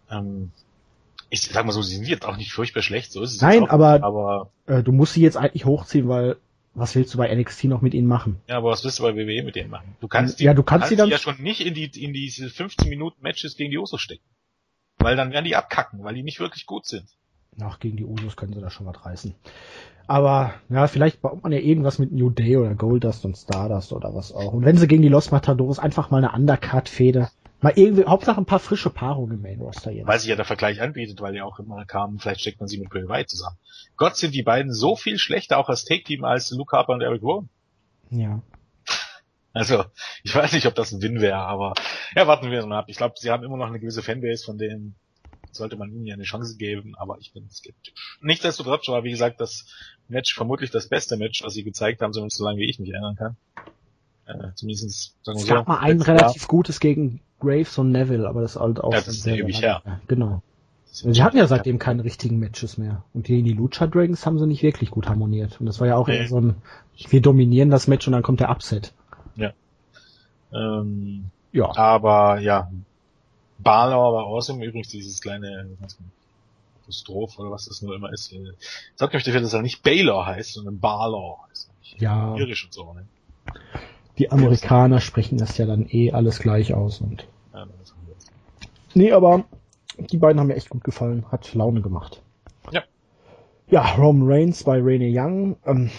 Ähm, 0.09 0.51
ich 1.33 1.41
sag 1.41 1.65
mal 1.65 1.71
so, 1.71 1.81
sie 1.81 1.95
sind 1.95 2.07
jetzt 2.07 2.25
auch 2.25 2.37
nicht 2.37 2.51
furchtbar 2.53 2.83
schlecht, 2.83 3.11
so 3.11 3.21
ist 3.23 3.33
es 3.33 3.41
Nein, 3.41 3.63
auch, 3.63 3.69
aber- 3.69 4.03
aber 4.03 4.51
Äh, 4.67 4.83
du 4.83 4.91
musst 4.91 5.13
sie 5.13 5.21
jetzt 5.21 5.35
eigentlich 5.35 5.65
hochziehen, 5.65 6.07
weil 6.07 6.37
was 6.75 6.93
willst 6.95 7.11
du 7.13 7.17
bei 7.17 7.27
NXT 7.33 7.63
noch 7.65 7.81
mit 7.81 7.95
ihnen 7.95 8.07
machen? 8.07 8.39
ja, 8.47 8.57
aber 8.57 8.69
was 8.69 8.83
willst 8.83 8.99
du 8.99 9.03
bei 9.03 9.15
WWE 9.15 9.43
mit 9.43 9.55
denen 9.55 9.71
machen? 9.71 9.95
Du 9.99 10.07
kannst 10.07 10.39
die, 10.39 10.43
Ja, 10.43 10.53
du 10.53 10.61
kannst 10.61 10.89
sie 10.89 10.95
dann- 10.95 11.09
ja 11.09 11.17
schon 11.17 11.41
nicht 11.41 11.61
in 11.65 11.73
die 11.73 11.85
in 12.01 12.13
diese 12.13 12.49
15 12.51 12.87
Minuten 12.87 13.21
Matches 13.23 13.57
gegen 13.57 13.71
die 13.71 13.77
Usos 13.79 13.99
stecken. 13.99 14.23
Weil 14.99 15.15
dann 15.15 15.31
werden 15.31 15.45
die 15.45 15.55
abkacken, 15.55 16.03
weil 16.03 16.13
die 16.13 16.21
nicht 16.23 16.39
wirklich 16.39 16.67
gut 16.67 16.85
sind. 16.85 17.05
Ach, 17.59 17.79
gegen 17.79 17.97
die 17.97 18.05
Usos 18.05 18.35
können 18.35 18.53
sie 18.53 18.61
da 18.61 18.69
schon 18.69 18.85
was 18.85 19.03
reißen. 19.03 19.33
Aber, 20.05 20.53
ja, 20.69 20.87
vielleicht 20.87 21.21
baut 21.21 21.41
man 21.43 21.51
ja 21.51 21.59
irgendwas 21.59 21.97
mit 21.97 22.11
New 22.11 22.29
Day 22.29 22.57
oder 22.57 22.75
Goldust 22.75 23.25
und 23.25 23.37
Stardust 23.37 23.91
oder 23.93 24.13
was 24.13 24.31
auch. 24.31 24.53
Und 24.53 24.65
wenn 24.65 24.77
sie 24.77 24.87
gegen 24.87 25.01
die 25.01 25.09
Los 25.09 25.31
Matadores 25.31 25.79
einfach 25.79 26.11
mal 26.11 26.17
eine 26.23 26.31
Undercard-Fehde, 26.33 27.29
mal 27.63 27.73
irgendwie, 27.75 28.05
Hauptsache 28.05 28.39
ein 28.39 28.45
paar 28.45 28.59
frische 28.59 28.89
Paarungen 28.89 29.35
im 29.35 29.41
Main 29.41 29.59
Roster 29.59 29.91
jetzt. 29.91 30.07
Weil 30.07 30.19
sich 30.19 30.29
ja 30.29 30.35
der 30.35 30.45
Vergleich 30.45 30.81
anbietet, 30.81 31.21
weil 31.21 31.35
ja 31.35 31.45
auch 31.45 31.59
immer 31.59 31.85
kam, 31.85 32.19
vielleicht 32.19 32.41
steckt 32.41 32.59
man 32.59 32.67
sie 32.67 32.77
mit 32.77 32.89
Bray 32.89 33.07
Wyatt 33.07 33.29
zusammen. 33.29 33.57
Gott 33.95 34.17
sind 34.17 34.33
die 34.35 34.43
beiden 34.43 34.73
so 34.73 34.95
viel 34.95 35.17
schlechter 35.17 35.57
auch 35.57 35.69
als 35.69 35.85
Take-Team 35.85 36.23
als 36.23 36.51
Luke 36.51 36.75
Harper 36.75 36.93
und 36.93 37.01
Eric 37.01 37.21
Rowan. 37.23 37.49
Ja. 38.09 38.41
Also, 39.53 39.85
ich 40.23 40.35
weiß 40.35 40.53
nicht, 40.53 40.65
ob 40.65 40.75
das 40.75 40.91
ein 40.91 41.01
Win 41.01 41.21
wäre, 41.21 41.37
aber 41.37 41.73
ja, 42.15 42.25
warten 42.25 42.49
wir 42.49 42.65
mal 42.65 42.79
ab. 42.79 42.85
Ich 42.87 42.97
glaube, 42.97 43.15
sie 43.17 43.29
haben 43.29 43.43
immer 43.43 43.57
noch 43.57 43.67
eine 43.67 43.79
gewisse 43.79 44.01
Fanbase, 44.01 44.43
von 44.43 44.57
denen 44.57 44.95
sollte 45.51 45.75
man 45.75 45.91
ihnen 45.91 46.07
ja 46.07 46.15
eine 46.15 46.23
Chance 46.23 46.57
geben, 46.57 46.95
aber 46.97 47.17
ich 47.19 47.33
bin 47.33 47.47
skeptisch. 47.49 47.93
Nichtsdestotrotz 48.21 48.87
war, 48.87 49.03
wie 49.03 49.11
gesagt, 49.11 49.39
das 49.39 49.67
Match 50.07 50.33
vermutlich 50.33 50.71
das 50.71 50.89
beste 50.89 51.17
Match, 51.17 51.43
was 51.43 51.53
sie 51.53 51.63
gezeigt 51.63 52.01
haben, 52.01 52.13
zumindest 52.13 52.37
so 52.37 52.45
lange 52.45 52.57
wie 52.57 52.69
ich 52.69 52.79
mich 52.79 52.89
erinnern 52.89 53.15
kann. 53.15 53.37
Äh, 54.25 54.53
zumindest, 54.55 55.15
sagen 55.23 55.37
wir 55.37 55.41
Es 55.41 55.47
so. 55.47 55.53
gab 55.53 55.67
mal 55.67 55.79
ein 55.79 56.01
relativ 56.01 56.47
gutes 56.47 56.79
gegen 56.79 57.21
Graves 57.43 57.77
und 57.77 57.91
Neville, 57.91 58.27
aber 58.27 58.41
das 58.41 58.55
ist 58.55 58.61
halt 58.61 58.79
auch 58.79 58.91
Ja, 58.93 58.99
das 58.99 59.07
ist 59.09 59.27
ewig 59.27 59.61
her. 59.61 59.81
Genau. 60.07 60.41
Sie 60.85 61.23
hatten 61.23 61.37
ja 61.37 61.47
seitdem 61.47 61.79
keine 61.79 62.03
richtigen 62.03 62.37
Matches 62.39 62.77
mehr. 62.77 63.03
Und 63.13 63.25
gegen 63.25 63.45
die 63.45 63.53
Lucha 63.53 63.87
Dragons 63.87 64.25
haben 64.25 64.37
sie 64.39 64.45
nicht 64.47 64.61
wirklich 64.63 64.91
gut 64.91 65.07
harmoniert. 65.09 65.59
Und 65.59 65.65
das 65.65 65.79
war 65.79 65.87
ja 65.87 65.95
auch 65.95 66.07
Nee. 66.07 66.17
eher 66.19 66.27
so 66.27 66.39
ein, 66.39 66.55
wir 67.09 67.21
dominieren 67.21 67.69
das 67.71 67.87
Match 67.87 68.05
und 68.07 68.13
dann 68.13 68.21
kommt 68.23 68.39
der 68.39 68.49
Upset. 68.51 68.93
Ähm, 70.55 71.25
Ja. 71.51 71.75
aber 71.75 72.39
ja, 72.39 72.69
Balor 73.57 74.13
war 74.13 74.25
awesome, 74.25 74.63
übrigens 74.63 74.89
dieses 74.89 75.19
kleine 75.19 75.67
Apostroph 76.83 77.39
oder 77.39 77.49
was 77.49 77.65
das 77.65 77.81
nur 77.81 77.95
immer 77.95 78.11
ist. 78.13 78.31
Sorgt 78.95 79.13
mich 79.15 79.23
dafür, 79.23 79.41
dass 79.41 79.53
er 79.53 79.63
nicht 79.63 79.81
Baylor 79.81 80.25
heißt, 80.27 80.53
sondern 80.53 80.79
Balor 80.79 81.39
heißt. 81.49 81.69
Ja. 81.97 82.35
Irisch 82.35 82.65
und 82.65 82.73
so, 82.73 82.93
ne? 82.93 83.05
Die 84.17 84.31
Amerikaner 84.31 84.99
sprechen 85.01 85.37
das 85.37 85.57
ja 85.57 85.65
dann 85.65 85.87
eh 85.89 86.11
alles 86.11 86.39
gleich 86.39 86.73
aus 86.73 87.01
und. 87.01 87.27
Nee, 88.93 89.11
aber 89.11 89.45
die 89.97 90.17
beiden 90.17 90.39
haben 90.39 90.47
mir 90.47 90.55
echt 90.55 90.69
gut 90.69 90.83
gefallen. 90.83 91.25
Hat 91.31 91.53
Laune 91.55 91.81
gemacht. 91.81 92.21
Ja. 92.71 92.83
Ja, 93.67 93.95
Roman 93.95 94.31
Reigns 94.31 94.63
bei 94.63 94.79
Rene 94.79 95.09
Young. 95.11 95.57
Ähm, 95.65 95.89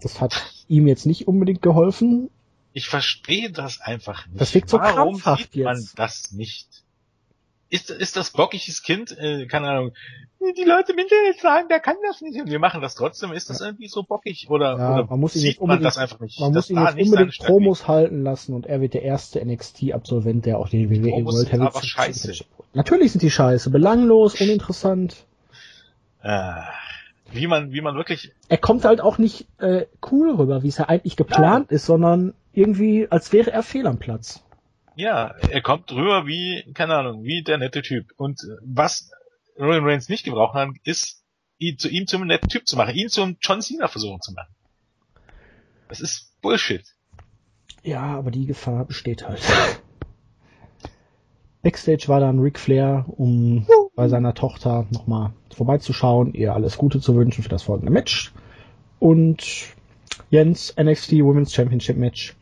das 0.00 0.20
hat 0.20 0.64
ihm 0.68 0.86
jetzt 0.86 1.04
nicht 1.04 1.26
unbedingt 1.26 1.62
geholfen. 1.62 2.30
Ich 2.72 2.88
verstehe 2.88 3.50
das 3.50 3.80
einfach 3.80 4.26
nicht. 4.26 4.40
Das 4.40 4.54
wirkt 4.54 4.68
so 4.68 4.78
Warum 4.78 5.18
krampfhaft 5.18 5.52
sieht 5.52 5.64
man 5.64 5.76
jetzt. 5.76 5.98
das 5.98 6.32
nicht? 6.32 6.83
Ist, 7.74 7.90
ist 7.90 8.16
das 8.16 8.30
bockiges 8.30 8.82
Kind, 8.84 9.18
äh, 9.18 9.46
keine 9.46 9.68
Ahnung, 9.68 9.92
die 10.40 10.62
Leute 10.62 10.92
im 10.92 10.98
Internet 10.98 11.40
sagen, 11.40 11.66
der 11.68 11.80
kann 11.80 11.96
das 12.06 12.20
nicht 12.20 12.40
und 12.40 12.48
wir 12.48 12.60
machen 12.60 12.80
das 12.80 12.94
trotzdem. 12.94 13.32
Ist 13.32 13.50
das 13.50 13.60
irgendwie 13.60 13.88
so 13.88 14.04
bockig 14.04 14.46
oder, 14.48 14.78
Ja, 14.78 14.94
oder 14.94 15.06
man 15.06 15.18
muss 15.18 15.34
ihn 15.34 15.40
sieht 15.40 15.50
jetzt 15.54 15.60
man 15.60 15.70
unbedingt- 15.70 15.86
das 15.86 15.98
einfach 15.98 16.20
nicht? 16.20 16.38
Man 16.38 16.52
muss 16.52 16.70
ihn 16.70 16.76
jetzt 16.78 16.98
unbedingt? 16.98 17.38
Promos 17.38 17.88
halten 17.88 18.22
lassen 18.22 18.54
und 18.54 18.66
er 18.66 18.80
wird 18.80 18.94
der 18.94 19.02
erste 19.02 19.44
NXT-Absolvent, 19.44 20.46
der 20.46 20.58
auch 20.60 20.68
den 20.68 20.88
WWE 20.88 21.10
Promos 21.10 21.34
World 21.34 21.48
sind 21.48 21.60
aber 21.60 21.70
Heavyweight 21.70 21.84
scheiße. 21.84 22.44
Natürlich 22.74 23.10
sind 23.10 23.22
die 23.22 23.30
scheiße. 23.30 23.70
Belanglos, 23.70 24.40
uninteressant. 24.40 25.24
Äh, 26.22 26.52
wie 27.32 27.48
man, 27.48 27.72
wie 27.72 27.80
man 27.80 27.96
wirklich. 27.96 28.30
Er 28.48 28.58
kommt 28.58 28.84
halt 28.84 29.00
auch 29.00 29.18
nicht 29.18 29.48
äh, 29.58 29.86
cool 30.12 30.30
rüber, 30.36 30.62
wie 30.62 30.68
es 30.68 30.78
ja 30.78 30.84
eigentlich 30.88 31.16
geplant 31.16 31.70
ja. 31.70 31.76
ist, 31.76 31.86
sondern 31.86 32.34
irgendwie, 32.52 33.08
als 33.10 33.32
wäre 33.32 33.50
er 33.50 33.64
fehl 33.64 33.88
am 33.88 33.98
Platz. 33.98 34.43
Ja, 34.96 35.34
er 35.50 35.60
kommt 35.60 35.90
rüber 35.92 36.26
wie, 36.26 36.64
keine 36.72 36.94
Ahnung, 36.94 37.24
wie 37.24 37.42
der 37.42 37.58
nette 37.58 37.82
Typ. 37.82 38.12
Und 38.16 38.40
äh, 38.44 38.56
was 38.62 39.10
Roman 39.58 39.84
Reigns 39.84 40.08
nicht 40.08 40.24
gebraucht 40.24 40.54
hat, 40.54 40.70
ist, 40.84 41.24
ihn 41.58 41.78
zu 41.78 41.88
ihm 41.88 42.06
zum 42.06 42.26
netten 42.26 42.48
Typ 42.48 42.66
zu 42.66 42.76
machen, 42.76 42.94
ihn 42.94 43.08
zum 43.08 43.36
John 43.40 43.60
Cena 43.60 43.88
versuchen 43.88 44.20
zu 44.20 44.32
machen. 44.32 44.54
Das 45.88 46.00
ist 46.00 46.40
Bullshit. 46.40 46.84
Ja, 47.82 48.02
aber 48.02 48.30
die 48.30 48.46
Gefahr 48.46 48.84
besteht 48.84 49.26
halt. 49.26 49.40
Backstage 51.62 52.08
war 52.08 52.20
dann 52.20 52.38
Ric 52.40 52.58
Flair, 52.58 53.06
um 53.08 53.66
bei 53.94 54.08
seiner 54.08 54.34
Tochter 54.34 54.86
nochmal 54.90 55.32
vorbeizuschauen, 55.54 56.34
ihr 56.34 56.52
alles 56.54 56.76
Gute 56.76 57.00
zu 57.00 57.14
wünschen 57.14 57.42
für 57.42 57.48
das 57.48 57.62
folgende 57.62 57.92
Match. 57.92 58.32
Und 58.98 59.74
Jens, 60.30 60.74
NXT 60.78 61.12
Women's 61.12 61.52
Championship 61.54 61.96
Match. 61.96 62.34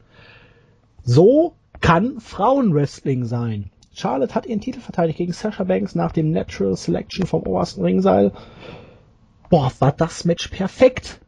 So 1.05 1.55
kann 1.83 2.21
Frauenwrestling 2.21 3.27
sein. 3.27 3.71
Charlotte 3.93 4.35
hat 4.35 4.47
ihren 4.47 4.61
Titel 4.63 4.81
verteidigt 4.81 5.19
gegen 5.19 5.33
Sasha 5.33 5.65
Banks 5.65 5.95
nach 5.95 6.13
dem 6.13 6.31
Natural 6.31 6.75
Selection 6.77 7.27
vom 7.27 7.43
obersten 7.43 7.83
Ringseil. 7.83 8.33
Boah, 9.51 9.71
war 9.81 9.93
das 9.93 10.25
Match 10.25 10.49
perfekt. 10.49 11.21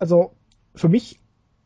Also, 0.00 0.32
für 0.74 0.88
mich 0.88 1.20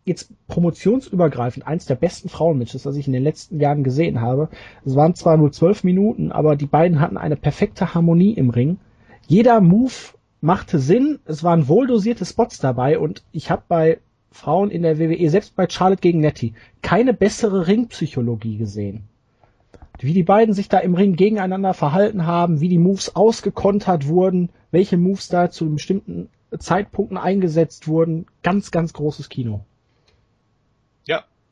jetzt 0.04 0.30
promotionsübergreifend 0.46 1.66
eins 1.66 1.86
der 1.86 1.94
besten 1.94 2.28
Frauenmatches, 2.28 2.82
das 2.82 2.96
ich 2.96 3.06
in 3.06 3.12
den 3.12 3.22
letzten 3.22 3.60
Jahren 3.60 3.84
gesehen 3.84 4.20
habe. 4.20 4.48
Es 4.84 4.94
waren 4.94 5.14
zwar 5.14 5.36
nur 5.36 5.52
zwölf 5.52 5.84
Minuten, 5.84 6.32
aber 6.32 6.56
die 6.56 6.66
beiden 6.66 7.00
hatten 7.00 7.16
eine 7.16 7.36
perfekte 7.36 7.94
Harmonie 7.94 8.32
im 8.32 8.50
Ring. 8.50 8.78
Jeder 9.26 9.60
Move 9.60 9.92
machte 10.40 10.78
Sinn, 10.78 11.20
es 11.24 11.44
waren 11.44 11.68
wohldosierte 11.68 12.24
Spots 12.24 12.58
dabei 12.58 12.98
und 12.98 13.22
ich 13.32 13.50
habe 13.50 13.62
bei 13.68 13.98
Frauen 14.30 14.70
in 14.70 14.82
der 14.82 14.98
WWE, 14.98 15.30
selbst 15.30 15.56
bei 15.56 15.68
Charlotte 15.68 16.00
gegen 16.00 16.20
Nettie, 16.20 16.54
keine 16.82 17.14
bessere 17.14 17.66
Ringpsychologie 17.66 18.56
gesehen. 18.56 19.04
Wie 20.00 20.12
die 20.12 20.22
beiden 20.22 20.54
sich 20.54 20.68
da 20.68 20.78
im 20.78 20.94
Ring 20.94 21.16
gegeneinander 21.16 21.74
verhalten 21.74 22.26
haben, 22.26 22.60
wie 22.60 22.68
die 22.68 22.78
Moves 22.78 23.16
ausgekontert 23.16 24.06
wurden, 24.06 24.50
welche 24.70 24.96
Moves 24.96 25.28
da 25.28 25.50
zu 25.50 25.70
bestimmten 25.70 26.28
Zeitpunkten 26.56 27.18
eingesetzt 27.18 27.88
wurden, 27.88 28.26
ganz, 28.42 28.70
ganz 28.70 28.92
großes 28.92 29.28
Kino. 29.28 29.64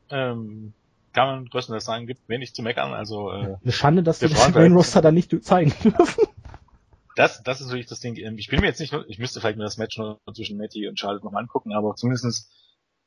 Ähm, 0.09 0.73
kann 1.13 1.27
man 1.27 1.45
größtenteils 1.45 1.85
sagen, 1.85 2.07
gibt 2.07 2.29
wenig 2.29 2.53
zu 2.53 2.61
meckern. 2.61 2.93
Also 2.93 3.31
äh, 3.31 3.57
eine 3.61 3.71
Schande, 3.71 4.03
dass 4.03 4.21
wir 4.21 4.29
das 4.29 4.49
Main 4.53 4.73
Roster 4.73 5.01
da 5.01 5.11
nicht 5.11 5.31
zeigen 5.43 5.73
dürfen. 5.83 6.25
Das, 7.15 7.41
das 7.43 7.59
ist 7.59 7.67
natürlich 7.67 7.87
das 7.87 7.99
Ding. 7.99 8.15
Ähm, 8.17 8.37
ich 8.37 8.49
bin 8.49 8.59
mir 8.61 8.67
jetzt 8.67 8.79
nicht, 8.79 8.95
ich 9.07 9.17
müsste 9.17 9.39
vielleicht 9.39 9.57
mir 9.57 9.63
das 9.63 9.77
Match 9.77 9.97
nur 9.97 10.19
zwischen 10.33 10.57
Nettie 10.57 10.87
und 10.87 10.99
Charlotte 10.99 11.25
noch 11.25 11.33
angucken, 11.33 11.73
aber 11.73 11.95
zumindestens 11.95 12.49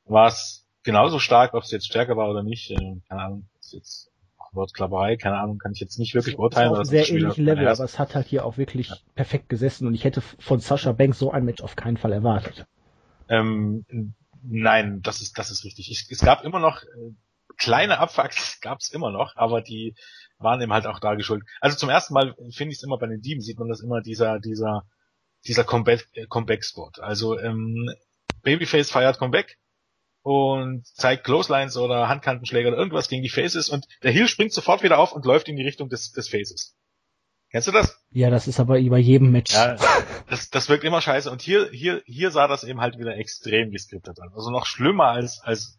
war 0.05 0.27
es 0.27 0.67
genauso 0.83 1.19
stark, 1.19 1.53
ob 1.53 1.63
es 1.63 1.71
jetzt 1.71 1.87
stärker 1.87 2.17
war 2.17 2.29
oder 2.29 2.43
nicht. 2.43 2.71
Äh, 2.71 2.75
keine 3.07 3.21
Ahnung, 3.21 3.49
ist 3.59 3.73
jetzt 3.73 4.11
Wortklapperei, 4.53 5.15
keine 5.15 5.37
Ahnung, 5.37 5.59
kann 5.59 5.71
ich 5.71 5.79
jetzt 5.79 5.97
nicht 5.97 6.13
wirklich 6.13 6.35
beurteilen. 6.35 6.73
Das 6.73 6.89
sehr 6.89 7.07
ähnlichen 7.07 7.45
Level, 7.45 7.67
aber 7.67 7.83
es 7.83 7.97
hat 7.97 8.15
halt 8.15 8.27
hier 8.27 8.45
auch 8.45 8.57
wirklich 8.57 8.89
ja. 8.89 8.95
perfekt 9.15 9.47
gesessen 9.47 9.87
und 9.87 9.93
ich 9.93 10.03
hätte 10.03 10.21
von 10.21 10.59
Sascha 10.59 10.91
Banks 10.91 11.19
so 11.19 11.31
ein 11.31 11.45
Match 11.45 11.61
auf 11.61 11.77
keinen 11.77 11.95
Fall 11.95 12.11
erwartet. 12.11 12.65
Ähm, 13.29 13.85
Nein, 14.43 15.01
das 15.01 15.21
ist, 15.21 15.37
das 15.37 15.51
ist 15.51 15.63
richtig. 15.63 15.91
Ich, 15.91 16.07
es 16.09 16.19
gab 16.21 16.43
immer 16.43 16.59
noch 16.59 16.83
äh, 16.83 17.13
kleine 17.57 17.99
Abfucks, 17.99 18.59
gab 18.61 18.79
es 18.79 18.91
immer 18.91 19.11
noch, 19.11 19.35
aber 19.35 19.61
die 19.61 19.95
waren 20.37 20.61
eben 20.61 20.73
halt 20.73 20.87
auch 20.87 20.99
da 20.99 21.15
geschuldet. 21.15 21.47
Also 21.59 21.77
zum 21.77 21.89
ersten 21.89 22.13
Mal 22.13 22.35
finde 22.51 22.71
ich 22.71 22.79
es 22.79 22.83
immer 22.83 22.97
bei 22.97 23.07
den 23.07 23.21
Dieben, 23.21 23.41
sieht 23.41 23.59
man 23.59 23.69
das 23.69 23.81
immer, 23.81 24.01
dieser, 24.01 24.39
dieser, 24.39 24.83
dieser 25.45 25.63
Comeback, 25.63 26.07
äh, 26.13 26.25
Comeback-Spot. 26.27 26.91
Also 26.99 27.39
ähm, 27.39 27.89
Babyface 28.41 28.89
feiert 28.89 29.19
Comeback 29.19 29.57
und 30.23 30.85
zeigt 30.85 31.23
Clotheslines 31.23 31.77
oder 31.77 32.07
Handkantenschläge 32.07 32.67
oder 32.67 32.77
irgendwas 32.77 33.09
gegen 33.09 33.23
die 33.23 33.29
Faces 33.29 33.69
und 33.69 33.87
der 34.03 34.11
Heel 34.11 34.27
springt 34.27 34.53
sofort 34.53 34.83
wieder 34.83 34.99
auf 34.99 35.13
und 35.13 35.25
läuft 35.25 35.47
in 35.49 35.55
die 35.55 35.63
Richtung 35.63 35.89
des, 35.89 36.11
des 36.11 36.29
Faces. 36.29 36.75
Kennst 37.51 37.67
du 37.67 37.71
das? 37.71 38.01
Ja, 38.11 38.29
das 38.29 38.47
ist 38.47 38.59
aber 38.61 38.81
bei 38.81 38.99
jedem 38.99 39.31
Match. 39.31 39.53
Ja, 39.53 39.75
das, 40.29 40.49
das 40.49 40.69
wirkt 40.69 40.85
immer 40.85 41.01
scheiße. 41.01 41.29
Und 41.29 41.41
hier, 41.41 41.69
hier, 41.71 42.01
hier 42.05 42.31
sah 42.31 42.47
das 42.47 42.63
eben 42.63 42.79
halt 42.79 42.97
wieder 42.97 43.17
extrem 43.17 43.71
geskriptet 43.71 44.21
an. 44.21 44.31
Also 44.33 44.51
noch 44.51 44.65
schlimmer 44.65 45.07
als, 45.07 45.41
als 45.41 45.77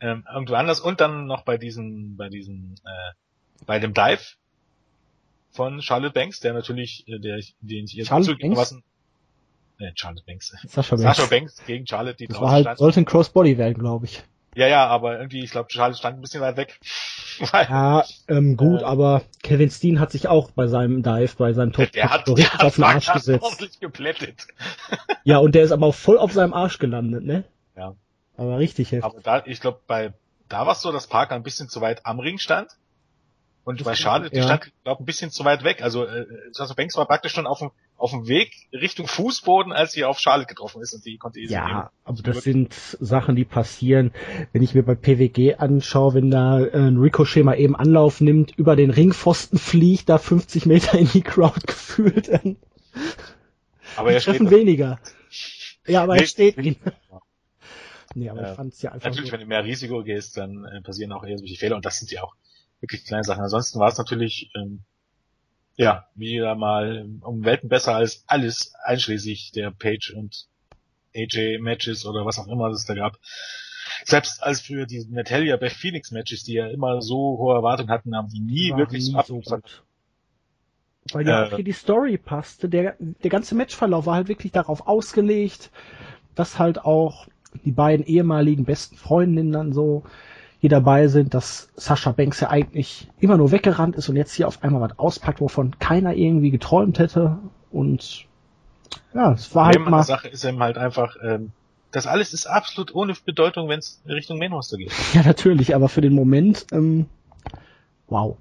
ähm, 0.00 0.24
irgendwo 0.32 0.54
anders. 0.54 0.80
Und 0.80 1.02
dann 1.02 1.26
noch 1.26 1.44
bei 1.44 1.58
diesem, 1.58 2.16
bei 2.16 2.30
diesem, 2.30 2.76
äh, 2.84 3.12
bei 3.66 3.78
dem 3.78 3.92
Dive 3.92 4.22
von 5.50 5.82
Charlotte 5.82 6.14
Banks, 6.14 6.40
der 6.40 6.54
natürlich, 6.54 7.06
äh, 7.08 7.18
der, 7.18 7.42
den 7.60 7.84
ich 7.84 7.92
jetzt 7.92 8.08
zugegebenermaßen 8.08 8.82
äh, 9.82 9.92
Charlotte 9.94 10.24
Banks. 10.26 10.54
Sascha 10.66 10.96
Banks. 10.96 11.16
Sascha 11.16 11.28
Banks 11.28 11.66
gegen 11.66 11.86
Charlotte, 11.86 12.16
die 12.16 12.26
das 12.26 12.40
war 12.40 12.50
halt, 12.50 12.64
stand. 12.64 12.78
sollte 12.78 13.00
ein 13.00 13.04
Crossbody 13.04 13.58
werden, 13.58 13.74
glaube 13.74 14.06
ich. 14.06 14.22
Ja, 14.54 14.66
ja, 14.66 14.86
aber 14.86 15.18
irgendwie, 15.18 15.42
ich 15.42 15.50
glaube, 15.50 15.70
Charlotte 15.70 15.98
stand 15.98 16.18
ein 16.18 16.20
bisschen 16.20 16.42
weit 16.42 16.56
weg. 16.56 16.78
ja, 17.52 18.04
ähm, 18.28 18.56
gut, 18.56 18.82
äh, 18.82 18.84
aber 18.84 19.22
Kevin 19.42 19.70
Steen 19.70 19.98
hat 19.98 20.12
sich 20.12 20.28
auch 20.28 20.50
bei 20.50 20.66
seinem 20.66 21.02
Dive, 21.02 21.34
bei 21.38 21.54
seinem 21.54 21.72
Top 21.72 21.90
der 21.92 22.10
hat, 22.10 22.28
der 22.28 22.62
auf 22.62 22.74
den 22.74 22.84
Arsch 22.84 23.10
gesetzt. 23.12 23.42
Ordentlich 23.42 23.80
geplättet. 23.80 24.46
ja, 25.24 25.38
und 25.38 25.54
der 25.54 25.64
ist 25.64 25.72
aber 25.72 25.86
auch 25.86 25.94
voll 25.94 26.18
auf 26.18 26.32
seinem 26.32 26.52
Arsch 26.52 26.78
gelandet, 26.78 27.24
ne? 27.24 27.44
Ja. 27.76 27.94
Aber 28.36 28.58
richtig 28.58 28.92
heftig. 28.92 29.04
Aber 29.04 29.20
da, 29.20 29.42
ich 29.46 29.60
glaube, 29.60 29.80
bei, 29.86 30.12
da 30.48 30.66
war 30.66 30.72
es 30.72 30.82
so, 30.82 30.92
dass 30.92 31.06
Parker 31.06 31.34
ein 31.34 31.42
bisschen 31.42 31.68
zu 31.68 31.80
weit 31.80 32.04
am 32.04 32.20
Ring 32.20 32.38
stand. 32.38 32.68
Und 33.64 33.80
das 33.80 33.86
bei 33.86 33.94
Charlotte, 33.94 34.34
ja. 34.34 34.42
die 34.42 34.46
stand, 34.46 34.72
glaube 34.84 35.02
ein 35.02 35.06
bisschen 35.06 35.30
zu 35.30 35.44
weit 35.44 35.64
weg. 35.64 35.82
Also 35.82 36.04
äh, 36.04 36.26
Sasha 36.50 36.74
Banks 36.74 36.96
war 36.96 37.06
praktisch 37.06 37.32
schon 37.32 37.46
auf 37.46 37.60
dem, 37.60 37.70
auf 38.02 38.10
dem 38.10 38.26
Weg 38.26 38.68
Richtung 38.72 39.06
Fußboden, 39.06 39.72
als 39.72 39.92
sie 39.92 40.04
auf 40.04 40.18
Charlotte 40.18 40.48
getroffen 40.48 40.82
ist 40.82 40.92
und 40.92 41.06
die 41.06 41.18
konnte 41.18 41.38
easy 41.38 41.54
Ja, 41.54 41.66
nehmen. 41.66 41.88
aber 42.02 42.22
das 42.22 42.42
sind 42.42 42.74
Sachen, 42.74 43.36
die 43.36 43.44
passieren. 43.44 44.10
Wenn 44.52 44.60
ich 44.60 44.74
mir 44.74 44.82
bei 44.82 44.96
PWG 44.96 45.54
anschaue, 45.58 46.14
wenn 46.14 46.28
da 46.28 46.60
äh, 46.60 46.76
ein 46.76 46.96
Ricochet 46.96 47.44
mal 47.44 47.54
eben 47.54 47.76
Anlauf 47.76 48.20
nimmt, 48.20 48.58
über 48.58 48.74
den 48.74 48.90
Ringpfosten 48.90 49.56
fliegt, 49.56 50.08
da 50.08 50.18
50 50.18 50.66
Meter 50.66 50.98
in 50.98 51.06
die 51.10 51.22
Crowd 51.22 51.60
gefühlt. 51.66 52.28
Aber 53.94 54.12
er 54.12 54.20
treffen 54.20 54.50
weniger. 54.50 54.98
Ja, 55.86 56.02
aber 56.02 56.14
nee, 56.14 56.22
er 56.22 56.26
steht 56.26 56.56
ihn. 56.56 56.74
Nee, 58.16 58.30
aber 58.30 58.42
äh, 58.42 58.50
ich 58.50 58.56
fand's 58.56 58.82
ja 58.82 58.90
einfach. 58.90 59.10
Natürlich, 59.10 59.30
so. 59.30 59.34
wenn 59.34 59.40
du 59.42 59.46
mehr 59.46 59.64
Risiko 59.64 60.02
gehst, 60.02 60.36
dann 60.36 60.64
äh, 60.64 60.80
passieren 60.82 61.12
auch 61.12 61.22
eher 61.24 61.38
solche 61.38 61.56
Fehler 61.56 61.76
und 61.76 61.84
das 61.84 62.00
sind 62.00 62.10
ja 62.10 62.24
auch 62.24 62.34
wirklich 62.80 63.04
kleine 63.04 63.22
Sachen. 63.22 63.42
Ansonsten 63.44 63.78
war 63.78 63.88
es 63.90 63.96
natürlich, 63.96 64.50
ähm, 64.56 64.80
ja, 65.76 66.06
wieder 66.14 66.54
mal 66.54 67.06
um 67.22 67.44
Welten 67.44 67.68
besser 67.68 67.94
als 67.94 68.24
alles, 68.26 68.74
einschließlich 68.84 69.52
der 69.52 69.70
Page 69.70 70.14
und 70.16 70.46
AJ 71.14 71.58
Matches 71.58 72.06
oder 72.06 72.24
was 72.24 72.38
auch 72.38 72.48
immer 72.48 72.68
es 72.68 72.84
da 72.84 72.94
gab. 72.94 73.18
Selbst 74.04 74.42
als 74.42 74.60
für 74.60 74.86
die 74.86 75.06
Natalia 75.10 75.56
Beth 75.56 75.72
Phoenix 75.72 76.10
Matches, 76.10 76.44
die 76.44 76.54
ja 76.54 76.66
immer 76.68 77.02
so 77.02 77.38
hohe 77.38 77.54
Erwartungen 77.54 77.90
hatten, 77.90 78.16
haben 78.16 78.28
die 78.28 78.40
nie 78.40 78.70
war 78.70 78.78
wirklich 78.78 79.06
nie 79.06 79.22
so 79.24 79.40
gut. 79.40 79.82
Weil 81.12 81.26
ja 81.26 81.44
äh, 81.44 81.46
auch 81.46 81.56
hier 81.56 81.64
die 81.64 81.72
Story 81.72 82.18
passte. 82.18 82.68
Der, 82.68 82.96
der 82.98 83.30
ganze 83.30 83.54
Matchverlauf 83.54 84.06
war 84.06 84.14
halt 84.14 84.28
wirklich 84.28 84.52
darauf 84.52 84.86
ausgelegt, 84.86 85.70
dass 86.34 86.58
halt 86.58 86.84
auch 86.84 87.26
die 87.64 87.72
beiden 87.72 88.06
ehemaligen 88.06 88.64
besten 88.64 88.96
Freundinnen 88.96 89.52
dann 89.52 89.72
so 89.72 90.04
hier 90.62 90.70
dabei 90.70 91.08
sind, 91.08 91.34
dass 91.34 91.70
Sascha 91.74 92.12
Banks 92.12 92.38
ja 92.38 92.48
eigentlich 92.48 93.08
immer 93.18 93.36
nur 93.36 93.50
weggerannt 93.50 93.96
ist 93.96 94.08
und 94.08 94.14
jetzt 94.14 94.32
hier 94.32 94.46
auf 94.46 94.62
einmal 94.62 94.80
was 94.80 94.96
auspackt, 94.96 95.40
wovon 95.40 95.76
keiner 95.80 96.14
irgendwie 96.14 96.52
geträumt 96.52 97.00
hätte. 97.00 97.36
Und 97.72 98.26
ja, 99.12 99.32
es 99.32 99.52
war 99.56 99.66
halt 99.66 99.80
mal. 99.80 100.04
Sache 100.04 100.28
ist 100.28 100.44
eben 100.44 100.62
halt 100.62 100.78
einfach, 100.78 101.16
ähm, 101.20 101.50
das 101.90 102.06
alles 102.06 102.32
ist 102.32 102.46
absolut 102.46 102.94
ohne 102.94 103.12
Bedeutung, 103.24 103.68
wenn 103.68 103.80
es 103.80 104.00
Richtung 104.06 104.38
Main 104.38 104.52
Roster 104.52 104.76
geht. 104.76 104.92
Ja, 105.14 105.24
natürlich, 105.24 105.74
aber 105.74 105.88
für 105.88 106.00
den 106.00 106.14
Moment, 106.14 106.66
ähm, 106.70 107.06
wow. 108.06 108.36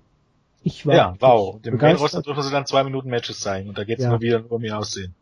Ich 0.61 0.85
war 0.85 0.93
ja, 0.93 1.15
wow. 1.19 1.59
Dem 1.59 1.77
Main 1.77 1.95
Roster 1.95 2.21
dürfen 2.21 2.43
sie 2.43 2.51
dann 2.51 2.67
zwei 2.67 2.83
Minuten 2.83 3.09
Matches 3.09 3.39
zeigen 3.39 3.67
und 3.67 3.79
da 3.79 3.83
geht 3.83 3.97
es 3.97 4.03
ja. 4.03 4.11
nur 4.11 4.21
wieder 4.21 4.43
um 4.47 4.63
ihr 4.63 4.77
Aussehen. 4.77 5.15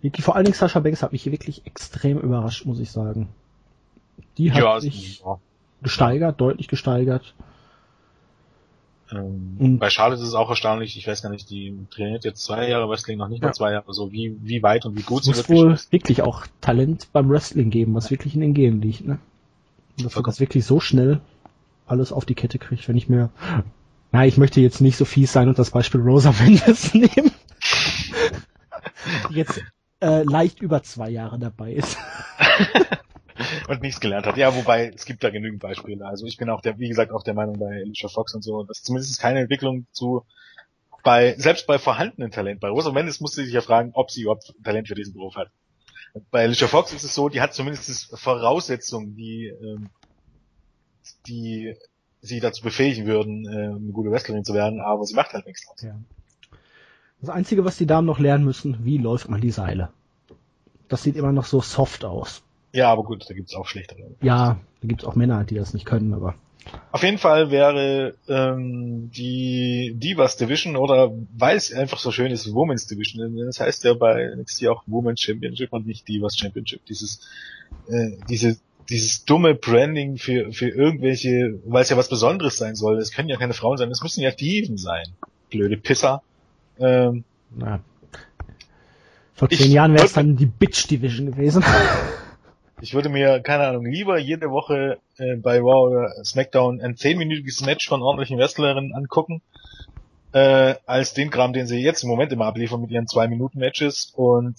Wirklich, 0.00 0.24
vor 0.24 0.36
allen 0.36 0.44
Dingen 0.44 0.54
Sascha 0.54 0.78
Banks 0.78 1.02
hat 1.02 1.10
mich 1.10 1.24
hier 1.24 1.32
wirklich 1.32 1.66
extrem 1.66 2.20
überrascht, 2.20 2.66
muss 2.66 2.78
ich 2.78 2.92
sagen. 2.92 3.30
Die 4.38 4.52
hat 4.52 4.62
ja, 4.62 4.78
sich, 4.78 5.22
ja 5.26 5.40
gesteigert, 5.82 6.40
deutlich 6.40 6.68
gesteigert. 6.68 7.34
Ähm, 9.12 9.78
bei 9.78 9.90
Charlotte 9.90 10.22
ist 10.22 10.28
es 10.28 10.34
auch 10.34 10.50
erstaunlich, 10.50 10.96
ich 10.96 11.06
weiß 11.06 11.22
gar 11.22 11.30
nicht, 11.30 11.50
die 11.50 11.76
trainiert 11.90 12.24
jetzt 12.24 12.44
zwei 12.44 12.68
Jahre 12.68 12.88
Wrestling, 12.88 13.18
noch 13.18 13.28
nicht 13.28 13.42
mal 13.42 13.48
ja. 13.48 13.52
zwei 13.52 13.72
Jahre, 13.72 13.92
so 13.92 14.12
wie, 14.12 14.36
wie 14.40 14.62
weit 14.62 14.86
und 14.86 14.96
wie 14.96 15.02
gut 15.02 15.24
sie 15.24 15.34
wirklich 15.34 15.58
wohl 15.58 15.72
ist. 15.72 15.92
wirklich 15.92 16.22
auch 16.22 16.46
Talent 16.60 17.08
beim 17.12 17.28
Wrestling 17.28 17.70
geben, 17.70 17.94
was 17.94 18.10
wirklich 18.10 18.34
in 18.34 18.40
den 18.40 18.54
Genen 18.54 18.80
liegt, 18.80 19.06
ne? 19.06 19.18
Und 19.98 20.04
dass 20.04 20.22
das 20.22 20.40
wirklich 20.40 20.64
so 20.64 20.80
schnell 20.80 21.20
alles 21.86 22.12
auf 22.12 22.24
die 22.24 22.34
Kette 22.34 22.58
kriegt, 22.58 22.88
wenn 22.88 22.96
ich 22.96 23.08
mir, 23.08 23.30
na, 24.12 24.26
ich 24.26 24.38
möchte 24.38 24.60
jetzt 24.60 24.80
nicht 24.80 24.96
so 24.96 25.04
fies 25.04 25.32
sein 25.32 25.48
und 25.48 25.58
das 25.58 25.70
Beispiel 25.70 26.00
Rosa 26.00 26.32
Mendes 26.40 26.94
nehmen, 26.94 27.32
die 29.28 29.34
jetzt 29.34 29.60
äh, 30.00 30.22
leicht 30.22 30.60
über 30.60 30.82
zwei 30.82 31.10
Jahre 31.10 31.38
dabei 31.38 31.72
ist. 31.72 31.98
und 33.70 33.82
nichts 33.82 34.00
gelernt 34.00 34.26
hat. 34.26 34.36
Ja, 34.36 34.54
wobei 34.54 34.88
es 34.94 35.04
gibt 35.04 35.22
da 35.22 35.30
genügend 35.30 35.62
Beispiele. 35.62 36.04
Also 36.04 36.26
ich 36.26 36.36
bin 36.36 36.50
auch 36.50 36.60
der, 36.60 36.78
wie 36.78 36.88
gesagt, 36.88 37.12
auch 37.12 37.22
der 37.22 37.34
Meinung 37.34 37.58
bei 37.58 37.82
Alicia 37.82 38.08
Fox 38.08 38.34
und 38.34 38.42
so, 38.42 38.64
dass 38.64 38.82
zumindest 38.82 39.20
keine 39.20 39.40
Entwicklung 39.40 39.86
zu 39.92 40.26
bei, 41.02 41.34
selbst 41.38 41.66
bei 41.66 41.78
vorhandenen 41.78 42.30
Talent, 42.30 42.60
bei 42.60 42.68
Rosa 42.68 42.90
Mendes 42.90 43.20
musste 43.20 43.42
sich 43.42 43.54
ja 43.54 43.62
fragen, 43.62 43.92
ob 43.94 44.10
sie 44.10 44.22
überhaupt 44.22 44.52
Talent 44.62 44.88
für 44.88 44.94
diesen 44.94 45.14
Beruf 45.14 45.36
hat. 45.36 45.50
Bei 46.30 46.42
Alicia 46.42 46.66
Fox 46.66 46.92
ist 46.92 47.04
es 47.04 47.14
so, 47.14 47.28
die 47.28 47.40
hat 47.40 47.54
zumindest 47.54 48.18
Voraussetzungen, 48.18 49.14
die, 49.14 49.46
ähm, 49.46 49.88
die 51.26 51.74
sie 52.20 52.40
dazu 52.40 52.62
befähigen 52.62 53.06
würden, 53.06 53.46
äh, 53.46 53.76
eine 53.76 53.92
gute 53.92 54.10
Wrestlerin 54.10 54.44
zu 54.44 54.52
werden, 54.52 54.80
aber 54.80 55.04
sie 55.04 55.14
macht 55.14 55.32
halt 55.32 55.46
nichts 55.46 55.64
draus. 55.64 55.80
Ja. 55.82 55.94
Das 57.20 57.30
Einzige, 57.30 57.64
was 57.64 57.76
die 57.76 57.86
Damen 57.86 58.06
noch 58.06 58.18
lernen 58.18 58.44
müssen, 58.44 58.84
wie 58.84 58.98
läuft 58.98 59.28
man 59.28 59.40
die 59.40 59.52
Seile? 59.52 59.90
Das 60.88 61.04
sieht 61.04 61.16
immer 61.16 61.32
noch 61.32 61.46
so 61.46 61.60
soft 61.60 62.04
aus. 62.04 62.42
Ja, 62.72 62.90
aber 62.90 63.04
gut, 63.04 63.28
da 63.28 63.34
gibt's 63.34 63.54
auch 63.54 63.66
schlechtere. 63.66 64.02
Ja, 64.22 64.60
da 64.80 64.88
gibt's 64.88 65.04
auch 65.04 65.14
Männer, 65.14 65.44
die 65.44 65.56
das 65.56 65.74
nicht 65.74 65.86
können, 65.86 66.14
aber. 66.14 66.34
Auf 66.92 67.02
jeden 67.02 67.18
Fall 67.18 67.50
wäre 67.50 68.14
ähm, 68.28 69.10
die 69.10 69.94
Divas 69.96 70.36
Division 70.36 70.76
oder 70.76 71.10
weil 71.36 71.56
es 71.56 71.72
einfach 71.72 71.98
so 71.98 72.12
schön 72.12 72.30
ist, 72.30 72.52
Women's 72.52 72.86
Division. 72.86 73.36
Das 73.46 73.60
heißt 73.60 73.84
ja 73.84 73.94
bei 73.94 74.34
NXT 74.36 74.68
auch 74.68 74.82
Women's 74.86 75.20
Championship 75.20 75.72
und 75.72 75.86
nicht 75.86 76.06
Divas 76.06 76.36
Championship. 76.36 76.84
Dieses 76.86 77.26
äh, 77.88 78.12
diese 78.28 78.58
dieses 78.88 79.24
dumme 79.24 79.54
Branding 79.54 80.18
für 80.18 80.52
für 80.52 80.68
irgendwelche, 80.68 81.60
weil 81.64 81.82
es 81.82 81.88
ja 81.88 81.96
was 81.96 82.08
Besonderes 82.08 82.56
sein 82.58 82.76
soll. 82.76 82.98
Es 82.98 83.10
können 83.10 83.28
ja 83.28 83.36
keine 83.36 83.54
Frauen 83.54 83.78
sein, 83.78 83.90
es 83.90 84.02
müssen 84.02 84.20
ja 84.20 84.30
Diven 84.30 84.76
sein. 84.76 85.06
Blöde 85.48 85.76
Pisser. 85.76 86.22
Ähm, 86.78 87.24
Na, 87.56 87.80
vor 89.34 89.48
zehn 89.48 89.72
Jahren 89.72 89.94
wäre 89.94 90.04
es 90.04 90.12
dann 90.12 90.36
die 90.36 90.46
Bitch 90.46 90.86
Division 90.90 91.26
gewesen. 91.26 91.64
Ich 92.82 92.94
würde 92.94 93.08
mir, 93.08 93.40
keine 93.40 93.66
Ahnung, 93.66 93.84
lieber 93.84 94.18
jede 94.18 94.50
Woche 94.50 94.98
äh, 95.18 95.36
bei 95.36 95.58
Raw 95.58 95.90
oder 95.90 96.24
SmackDown 96.24 96.80
ein 96.80 96.96
zehnminütiges 96.96 97.60
Match 97.62 97.88
von 97.88 98.02
ordentlichen 98.02 98.38
Wrestlerinnen 98.38 98.94
angucken, 98.94 99.42
äh, 100.32 100.74
als 100.86 101.12
den 101.12 101.30
Kram, 101.30 101.52
den 101.52 101.66
sie 101.66 101.78
jetzt 101.78 102.02
im 102.02 102.08
Moment 102.08 102.32
immer 102.32 102.46
abliefern 102.46 102.80
mit 102.80 102.90
ihren 102.90 103.06
zwei 103.06 103.28
Minuten 103.28 103.58
Matches 103.58 104.12
und 104.16 104.56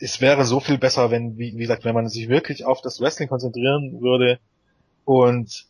es 0.00 0.20
wäre 0.20 0.44
so 0.44 0.60
viel 0.60 0.78
besser, 0.78 1.10
wenn, 1.10 1.38
wie, 1.38 1.54
wie 1.54 1.60
gesagt, 1.62 1.84
wenn 1.84 1.94
man 1.94 2.08
sich 2.08 2.28
wirklich 2.28 2.64
auf 2.64 2.82
das 2.82 3.00
Wrestling 3.00 3.28
konzentrieren 3.28 4.00
würde 4.00 4.38
und 5.04 5.66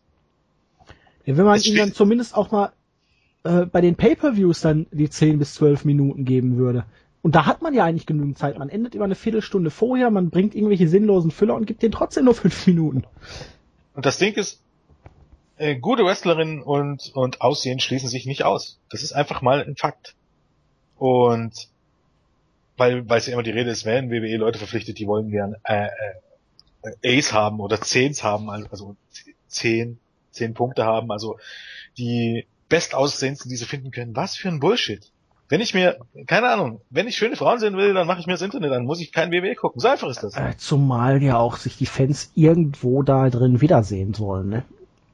ja, 1.26 1.36
wenn 1.36 1.44
man 1.44 1.60
ihnen 1.60 1.76
dann 1.76 1.92
zumindest 1.92 2.34
auch 2.34 2.50
mal 2.50 2.72
äh, 3.44 3.66
bei 3.66 3.80
den 3.80 3.96
Pay-per-Views 3.96 4.62
dann 4.62 4.86
die 4.90 5.10
10 5.10 5.38
bis 5.38 5.54
12 5.54 5.84
Minuten 5.84 6.24
geben 6.24 6.56
würde. 6.56 6.84
Und 7.22 7.34
da 7.34 7.46
hat 7.46 7.60
man 7.60 7.74
ja 7.74 7.84
eigentlich 7.84 8.06
genügend 8.06 8.38
Zeit. 8.38 8.58
Man 8.58 8.70
endet 8.70 8.94
immer 8.94 9.04
eine 9.04 9.14
Viertelstunde 9.14 9.70
vorher, 9.70 10.10
man 10.10 10.30
bringt 10.30 10.54
irgendwelche 10.54 10.88
sinnlosen 10.88 11.30
Füller 11.30 11.54
und 11.54 11.66
gibt 11.66 11.82
denen 11.82 11.92
trotzdem 11.92 12.24
nur 12.24 12.34
fünf 12.34 12.66
Minuten. 12.66 13.04
Und 13.94 14.06
das 14.06 14.18
Ding 14.18 14.34
ist, 14.34 14.62
äh, 15.56 15.76
gute 15.76 16.04
Wrestlerinnen 16.04 16.62
und, 16.62 17.12
und 17.14 17.42
Aussehen 17.42 17.80
schließen 17.80 18.08
sich 18.08 18.24
nicht 18.24 18.44
aus. 18.44 18.80
Das 18.88 19.02
ist 19.02 19.12
einfach 19.12 19.42
mal 19.42 19.62
ein 19.62 19.76
Fakt. 19.76 20.14
Und 20.96 21.68
weil, 22.78 23.06
weil 23.08 23.18
es 23.18 23.26
ja 23.26 23.34
immer 23.34 23.42
die 23.42 23.50
Rede 23.50 23.70
ist, 23.70 23.84
wenn 23.84 24.10
WWE 24.10 24.38
Leute 24.38 24.58
verpflichtet, 24.58 24.98
die 24.98 25.06
wollen 25.06 25.30
gern 25.30 25.56
äh, 25.64 25.88
äh, 27.02 27.18
Ace 27.18 27.34
haben 27.34 27.60
oder 27.60 27.78
Zehns 27.82 28.22
haben, 28.22 28.48
also 28.48 28.96
zehn, 29.48 29.98
zehn 30.30 30.54
Punkte 30.54 30.86
haben, 30.86 31.12
also 31.12 31.38
die 31.98 32.46
bestaussehendsten, 32.70 33.50
die 33.50 33.56
sie 33.56 33.66
finden 33.66 33.90
können. 33.90 34.16
Was 34.16 34.36
für 34.36 34.48
ein 34.48 34.60
Bullshit. 34.60 35.12
Wenn 35.51 35.61
ich 35.61 35.74
mir, 35.74 35.98
keine 36.28 36.48
Ahnung, 36.48 36.80
wenn 36.90 37.09
ich 37.09 37.16
schöne 37.16 37.34
Frauen 37.34 37.59
sehen 37.59 37.76
will, 37.76 37.92
dann 37.92 38.07
mache 38.07 38.20
ich 38.20 38.26
mir 38.26 38.34
das 38.34 38.42
Internet 38.42 38.70
an, 38.70 38.84
muss 38.84 39.01
ich 39.01 39.11
kein 39.11 39.32
WWE 39.32 39.57
gucken. 39.57 39.80
So 39.80 39.88
einfach 39.88 40.09
ist 40.09 40.22
das. 40.22 40.36
Äh, 40.36 40.57
zumal 40.57 41.20
ja 41.24 41.38
auch 41.38 41.57
sich 41.57 41.76
die 41.76 41.86
Fans 41.86 42.30
irgendwo 42.36 43.03
da 43.03 43.28
drin 43.30 43.61
wiedersehen 43.61 44.14
sollen, 44.14 44.48
ne? 44.48 44.62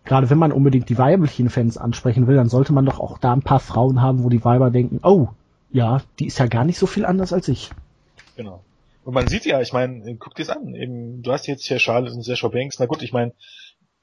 Gerade 0.05 0.29
wenn 0.29 0.39
man 0.39 0.53
unbedingt 0.53 0.91
die 0.91 0.99
weiblichen 0.99 1.49
Fans 1.49 1.79
ansprechen 1.79 2.27
will, 2.27 2.37
dann 2.37 2.51
sollte 2.51 2.75
man 2.75 2.85
doch 2.85 3.01
auch 3.01 3.19
da 3.19 3.33
ein 3.33 3.43
paar 3.43 3.61
Frauen 3.61 4.03
haben, 4.03 4.23
wo 4.23 4.29
die 4.29 4.45
Weiber 4.45 4.71
denken, 4.71 5.01
oh, 5.03 5.29
ja, 5.73 6.03
die 6.19 6.27
ist 6.27 6.39
ja 6.39 6.47
gar 6.47 6.65
nicht 6.65 6.79
so 6.79 6.87
viel 6.87 7.07
anders 7.07 7.33
als 7.33 7.49
ich. 7.49 7.71
Genau. 8.37 8.63
Und 9.05 9.15
man 9.15 9.27
sieht 9.27 9.47
ja, 9.47 9.61
ich 9.63 9.73
meine, 9.73 10.17
guck 10.17 10.35
dir's 10.35 10.51
an, 10.51 10.75
eben, 10.75 11.23
du 11.23 11.33
hast 11.33 11.47
jetzt 11.47 11.65
hier 11.65 11.79
Charlotte 11.79 12.15
und 12.15 12.23
Sasha 12.23 12.49
Banks, 12.49 12.79
na 12.79 12.87
gut, 12.87 13.03
ich 13.03 13.13
meine, 13.13 13.33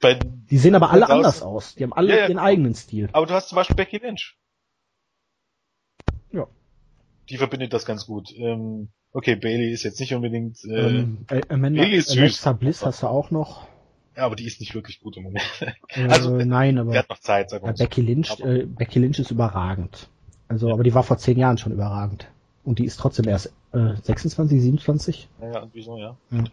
bei 0.00 0.14
die 0.14 0.58
sehen 0.58 0.74
aber 0.74 0.90
alle 0.90 1.08
anders 1.08 1.42
aus. 1.42 1.76
Die 1.76 1.84
haben 1.84 1.92
alle 1.92 2.10
ja, 2.10 2.16
ja, 2.22 2.28
ihren 2.28 2.38
eigenen 2.38 2.74
Stil. 2.74 3.08
Aber 3.12 3.24
du 3.26 3.32
hast 3.32 3.48
zum 3.48 3.56
Beispiel 3.56 3.76
Becky 3.76 3.98
Lynch. 3.98 4.36
Die 7.28 7.36
verbindet 7.36 7.72
das 7.72 7.86
ganz 7.86 8.06
gut. 8.06 8.32
Ähm, 8.36 8.88
okay, 9.12 9.36
Bailey 9.36 9.72
ist 9.72 9.82
jetzt 9.82 10.00
nicht 10.00 10.14
unbedingt. 10.14 10.64
Äh, 10.64 11.00
ähm, 11.00 11.26
Amanda, 11.48 11.82
Bailey 11.82 11.96
ist 11.96 12.10
Alexa 12.10 12.52
süß. 12.52 12.58
Bliss 12.58 12.84
hast 12.84 13.02
du 13.02 13.06
auch 13.06 13.30
noch. 13.30 13.66
Ja, 14.16 14.26
aber 14.26 14.36
die 14.36 14.46
ist 14.46 14.60
nicht 14.60 14.74
wirklich 14.74 15.00
gut 15.00 15.16
im 15.16 15.24
Moment. 15.24 15.44
Äh, 15.88 16.06
also 16.08 16.36
nein, 16.36 16.78
aber 16.78 16.96
hat 16.96 17.08
noch 17.08 17.18
Zeit. 17.18 17.50
Sag 17.50 17.62
mal 17.62 17.74
Becky 17.74 18.00
Lynch, 18.00 18.38
äh, 18.40 18.64
Becky 18.66 18.98
Lynch 18.98 19.18
ist 19.18 19.30
überragend. 19.30 20.08
Also, 20.48 20.68
ja. 20.68 20.74
aber 20.74 20.84
die 20.84 20.94
war 20.94 21.02
vor 21.02 21.18
zehn 21.18 21.38
Jahren 21.38 21.58
schon 21.58 21.72
überragend. 21.72 22.28
Und 22.64 22.78
die 22.78 22.84
ist 22.84 22.98
trotzdem 22.98 23.28
erst 23.28 23.52
äh, 23.72 23.94
26, 24.02 24.60
27. 24.60 25.28
Ja, 25.40 25.52
ja, 25.52 25.68
wieso, 25.72 25.98
ja. 25.98 26.16
ja. 26.30 26.44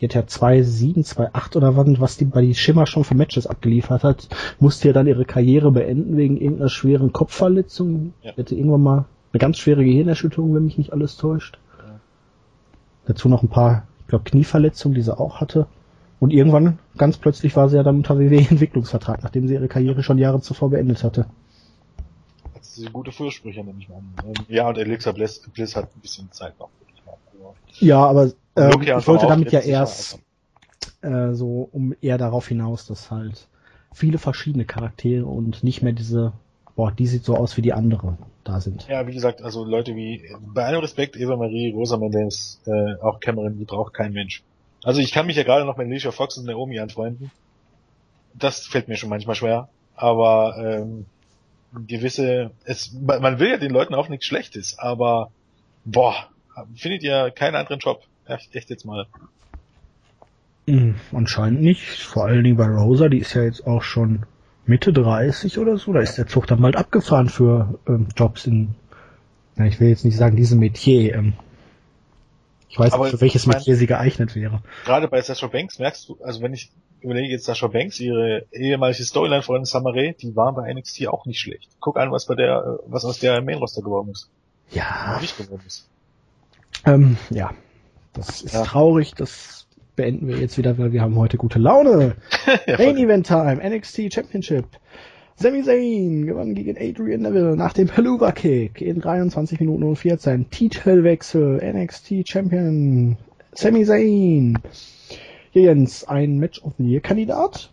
Die 0.00 0.06
hat 0.06 0.14
ja 0.14 0.20
2,7, 0.22 1.06
2,8 1.06 1.56
oder 1.56 1.76
was, 1.76 2.00
was 2.00 2.16
die 2.18 2.26
bei 2.26 2.42
die 2.42 2.54
Schimmer 2.54 2.86
schon 2.86 3.04
für 3.04 3.14
Matches 3.14 3.46
abgeliefert 3.46 4.04
hat, 4.04 4.28
musste 4.60 4.88
ja 4.88 4.94
dann 4.94 5.06
ihre 5.06 5.24
Karriere 5.24 5.70
beenden 5.72 6.16
wegen 6.16 6.36
irgendeiner 6.36 6.68
schweren 6.68 7.12
Kopfverletzung. 7.12 8.12
Ja. 8.22 8.32
Hätte 8.34 8.54
irgendwann 8.54 8.82
mal 8.82 9.04
eine 9.36 9.40
ganz 9.40 9.58
schwere 9.58 9.84
Gehirnerschütterung, 9.84 10.54
wenn 10.54 10.64
mich 10.64 10.78
nicht 10.78 10.92
alles 10.94 11.18
täuscht. 11.18 11.58
Ja. 11.78 12.00
Dazu 13.06 13.28
noch 13.28 13.42
ein 13.42 13.50
paar, 13.50 13.86
ich 14.00 14.06
glaube, 14.08 14.24
Knieverletzungen, 14.24 14.94
die 14.94 15.02
sie 15.02 15.16
auch 15.16 15.40
hatte. 15.40 15.66
Und 16.18 16.32
irgendwann, 16.32 16.78
ganz 16.96 17.18
plötzlich, 17.18 17.54
war 17.54 17.68
sie 17.68 17.76
ja 17.76 17.82
dann 17.82 17.96
unter 17.96 18.18
WWE-Entwicklungsvertrag, 18.18 19.22
nachdem 19.22 19.46
sie 19.46 19.54
ihre 19.54 19.68
Karriere 19.68 20.02
schon 20.02 20.16
Jahre 20.16 20.40
zuvor 20.40 20.70
beendet 20.70 21.04
hatte. 21.04 21.26
Hat 22.54 22.64
sie 22.64 22.86
gute 22.86 23.12
Fürsprüche, 23.12 23.62
nehme 23.62 23.78
ich 23.78 23.90
mal 23.90 23.96
an. 23.96 24.14
Ähm, 24.24 24.46
ja, 24.48 24.66
und 24.66 24.78
Alexa 24.78 25.12
Bliss, 25.12 25.42
Bliss 25.52 25.76
hat 25.76 25.94
ein 25.94 26.00
bisschen 26.00 26.32
Zeit 26.32 26.58
noch. 26.58 26.70
Ja, 27.78 28.06
aber 28.06 28.32
äh, 28.54 28.70
ich 28.80 29.06
wollte 29.06 29.26
damit 29.26 29.52
ja 29.52 29.60
erst 29.60 30.18
äh, 31.02 31.34
so 31.34 31.68
um 31.72 31.94
eher 32.00 32.16
darauf 32.16 32.48
hinaus, 32.48 32.86
dass 32.86 33.10
halt 33.10 33.48
viele 33.92 34.16
verschiedene 34.16 34.64
Charaktere 34.64 35.26
und 35.26 35.62
nicht 35.62 35.82
mehr 35.82 35.92
diese, 35.92 36.32
boah, 36.74 36.90
die 36.90 37.06
sieht 37.06 37.24
so 37.24 37.36
aus 37.36 37.58
wie 37.58 37.62
die 37.62 37.74
andere 37.74 38.16
da 38.48 38.60
sind. 38.60 38.86
Ja, 38.88 39.06
wie 39.06 39.12
gesagt, 39.12 39.42
also 39.42 39.64
Leute 39.64 39.94
wie, 39.94 40.22
bei 40.40 40.64
allem 40.64 40.80
Respekt, 40.80 41.16
Eva 41.16 41.36
Marie, 41.36 41.72
Rosa 41.72 41.96
Mendes, 41.96 42.60
äh, 42.66 42.94
auch 43.02 43.20
Cameron, 43.20 43.58
die 43.58 43.64
braucht 43.64 43.94
kein 43.94 44.12
Mensch. 44.12 44.42
Also 44.82 45.00
ich 45.00 45.12
kann 45.12 45.26
mich 45.26 45.36
ja 45.36 45.42
gerade 45.42 45.64
noch 45.64 45.76
mit 45.76 45.86
Alicia 45.86 46.12
Fox 46.12 46.36
und 46.38 46.46
Naomi 46.46 46.78
anfreunden. 46.78 47.30
Das 48.34 48.66
fällt 48.66 48.88
mir 48.88 48.96
schon 48.96 49.10
manchmal 49.10 49.34
schwer. 49.34 49.68
Aber 49.94 50.56
ähm, 50.58 51.06
gewisse, 51.86 52.50
es, 52.64 52.92
man 52.92 53.38
will 53.38 53.50
ja 53.50 53.56
den 53.56 53.72
Leuten 53.72 53.94
auch 53.94 54.08
nichts 54.08 54.26
Schlechtes, 54.26 54.78
aber 54.78 55.30
boah, 55.84 56.14
findet 56.74 57.02
ihr 57.02 57.30
keinen 57.30 57.56
anderen 57.56 57.80
Job? 57.80 58.02
Echt, 58.26 58.54
echt 58.54 58.70
jetzt 58.70 58.84
mal. 58.84 59.06
Hm, 60.68 60.96
anscheinend 61.12 61.62
nicht. 61.62 62.02
Vor 62.02 62.24
allen 62.24 62.44
Dingen 62.44 62.56
bei 62.56 62.66
Rosa, 62.66 63.08
die 63.08 63.18
ist 63.18 63.34
ja 63.34 63.42
jetzt 63.42 63.66
auch 63.66 63.82
schon 63.82 64.26
Mitte 64.66 64.92
30 64.92 65.58
oder 65.58 65.78
so, 65.78 65.92
da 65.92 66.00
ist 66.00 66.18
der 66.18 66.26
Zug 66.26 66.46
dann 66.46 66.60
bald 66.60 66.76
abgefahren 66.76 67.28
für 67.28 67.78
ähm, 67.88 68.08
Jobs 68.16 68.46
in, 68.46 68.74
na, 69.54 69.66
ich 69.66 69.80
will 69.80 69.88
jetzt 69.88 70.04
nicht 70.04 70.16
sagen, 70.16 70.36
diesem 70.36 70.58
Metier. 70.58 71.14
Ähm, 71.14 71.34
ich 72.68 72.78
weiß 72.78 72.98
nicht, 72.98 73.10
für 73.10 73.20
welches 73.20 73.42
ich 73.42 73.46
mein, 73.46 73.58
Metier 73.58 73.76
sie 73.76 73.86
geeignet 73.86 74.34
wäre. 74.34 74.62
Gerade 74.84 75.08
bei 75.08 75.22
Sasha 75.22 75.46
Banks 75.46 75.78
merkst 75.78 76.08
du, 76.08 76.18
also 76.22 76.42
wenn 76.42 76.52
ich 76.52 76.72
überlege 77.00 77.28
jetzt 77.28 77.44
Sasha 77.44 77.68
Banks, 77.68 78.00
ihre 78.00 78.44
ehemalige 78.52 79.04
Storyline-Freundin 79.04 79.64
Samaray, 79.64 80.14
die 80.20 80.34
war 80.34 80.52
bei 80.52 80.72
NXT 80.72 81.06
auch 81.08 81.26
nicht 81.26 81.40
schlecht. 81.40 81.70
Guck 81.80 81.96
an, 81.96 82.10
was 82.10 82.26
bei 82.26 82.34
der, 82.34 82.80
was 82.86 83.04
aus 83.04 83.20
der 83.20 83.40
Main-Roster 83.42 83.82
geworden 83.82 84.10
ist. 84.10 84.30
Ja. 84.72 85.18
Nicht 85.20 85.38
geworden 85.38 85.62
ist. 85.66 85.88
Ähm, 86.84 87.16
ja. 87.30 87.52
Das 88.12 88.40
ist 88.40 88.54
ja. 88.54 88.64
traurig, 88.64 89.14
das 89.14 89.65
beenden 89.96 90.28
wir 90.28 90.36
jetzt 90.36 90.58
wieder, 90.58 90.78
weil 90.78 90.92
wir 90.92 91.00
haben 91.00 91.16
heute 91.16 91.38
gute 91.38 91.58
Laune. 91.58 92.14
ja, 92.66 92.76
Main 92.78 92.98
Event 92.98 93.26
Time, 93.26 93.60
NXT 93.66 94.12
Championship. 94.12 94.66
Sami 95.38 95.62
Zayn 95.62 96.26
gewann 96.26 96.54
gegen 96.54 96.76
Adrian 96.78 97.22
Neville 97.22 97.56
nach 97.56 97.72
dem 97.72 97.94
Haluva 97.94 98.32
Kick 98.32 98.80
in 98.80 99.00
23 99.00 99.60
Minuten 99.60 99.82
und 99.82 99.96
14. 99.96 100.48
Titelwechsel, 100.50 101.60
NXT 101.62 102.26
Champion 102.26 103.16
Sami 103.52 103.84
Zayn. 103.84 104.58
Hier 105.50 105.62
Jens, 105.62 106.04
ein 106.04 106.38
Match 106.38 106.62
of 106.62 106.72
the 106.78 106.84
Year 106.84 107.00
Kandidat. 107.00 107.70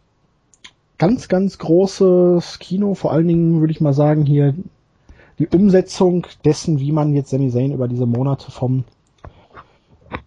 Ganz, 0.98 1.28
ganz 1.28 1.58
großes 1.58 2.60
Kino, 2.60 2.96
vor 2.96 3.14
allen 3.14 3.28
Dingen 3.28 3.60
würde 3.60 3.72
ich 3.72 3.82
mal 3.82 3.94
sagen 3.94 4.26
hier 4.26 4.56
die 5.40 5.48
Umsetzung 5.48 6.28
dessen, 6.46 6.80
wie 6.80 6.92
man 6.92 7.14
jetzt 7.14 7.30
Sami 7.30 7.50
Zayn 7.50 7.72
über 7.72 7.88
diese 7.88 8.06
Monate 8.06 8.52
vom 8.52 8.84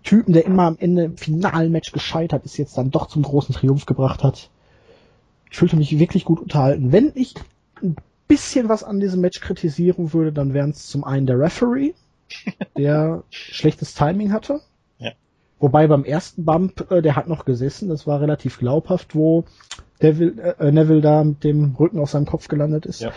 Typen, 0.03 0.32
der 0.32 0.45
immer 0.45 0.64
am 0.64 0.76
Ende 0.78 1.05
im 1.05 1.16
finalen 1.16 1.72
Match 1.72 1.93
gescheitert 1.93 2.45
ist, 2.45 2.57
jetzt 2.57 2.78
dann 2.78 2.91
doch 2.91 3.07
zum 3.07 3.22
großen 3.22 3.55
Triumph 3.55 3.87
gebracht 3.87 4.22
hat. 4.22 4.51
Ich 5.51 5.59
fühlte 5.59 5.76
mich 5.76 5.99
wirklich 5.99 6.24
gut 6.24 6.41
unterhalten. 6.41 6.93
Wenn 6.93 7.12
ich 7.14 7.34
ein 7.82 7.97
bisschen 8.28 8.68
was 8.68 8.82
an 8.82 9.01
diesem 9.01 9.20
Match 9.20 9.41
kritisieren 9.41 10.12
würde, 10.12 10.32
dann 10.32 10.55
wären 10.55 10.70
es 10.70 10.89
zum 10.89 11.05
einen 11.05 11.26
der 11.26 11.39
Referee, 11.39 11.95
der 12.76 13.22
schlechtes 13.30 13.95
Timing 13.95 14.32
hatte. 14.32 14.61
Ja. 14.99 15.12
Wobei 15.59 15.87
beim 15.87 16.05
ersten 16.05 16.45
Bump, 16.45 16.91
äh, 16.91 17.03
der 17.03 17.16
hat 17.16 17.28
noch 17.28 17.45
gesessen, 17.45 17.89
das 17.89 18.07
war 18.07 18.20
relativ 18.20 18.59
glaubhaft, 18.59 19.14
wo 19.14 19.45
Devil, 20.03 20.39
äh, 20.59 20.72
Neville 20.72 21.01
da 21.01 21.24
mit 21.24 21.45
dem 21.45 21.74
Rücken 21.76 22.01
auf 22.01 22.11
seinem 22.11 22.26
Kopf 22.26 22.49
gelandet 22.49 22.87
ist. 22.87 23.01
Ja. 23.01 23.12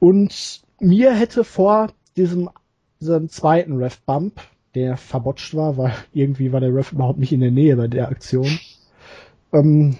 Und 0.00 0.62
mir 0.80 1.14
hätte 1.14 1.44
vor 1.44 1.92
diesem, 2.16 2.50
diesem 3.00 3.28
zweiten 3.28 3.76
Ref-Bump, 3.76 4.40
der 4.74 4.96
verbotscht 4.96 5.54
war, 5.54 5.76
weil 5.76 5.92
irgendwie 6.12 6.52
war 6.52 6.60
der 6.60 6.74
Ref 6.74 6.92
überhaupt 6.92 7.18
nicht 7.18 7.32
in 7.32 7.40
der 7.40 7.50
Nähe 7.50 7.76
bei 7.76 7.88
der 7.88 8.08
Aktion, 8.08 8.58
ähm, 9.52 9.96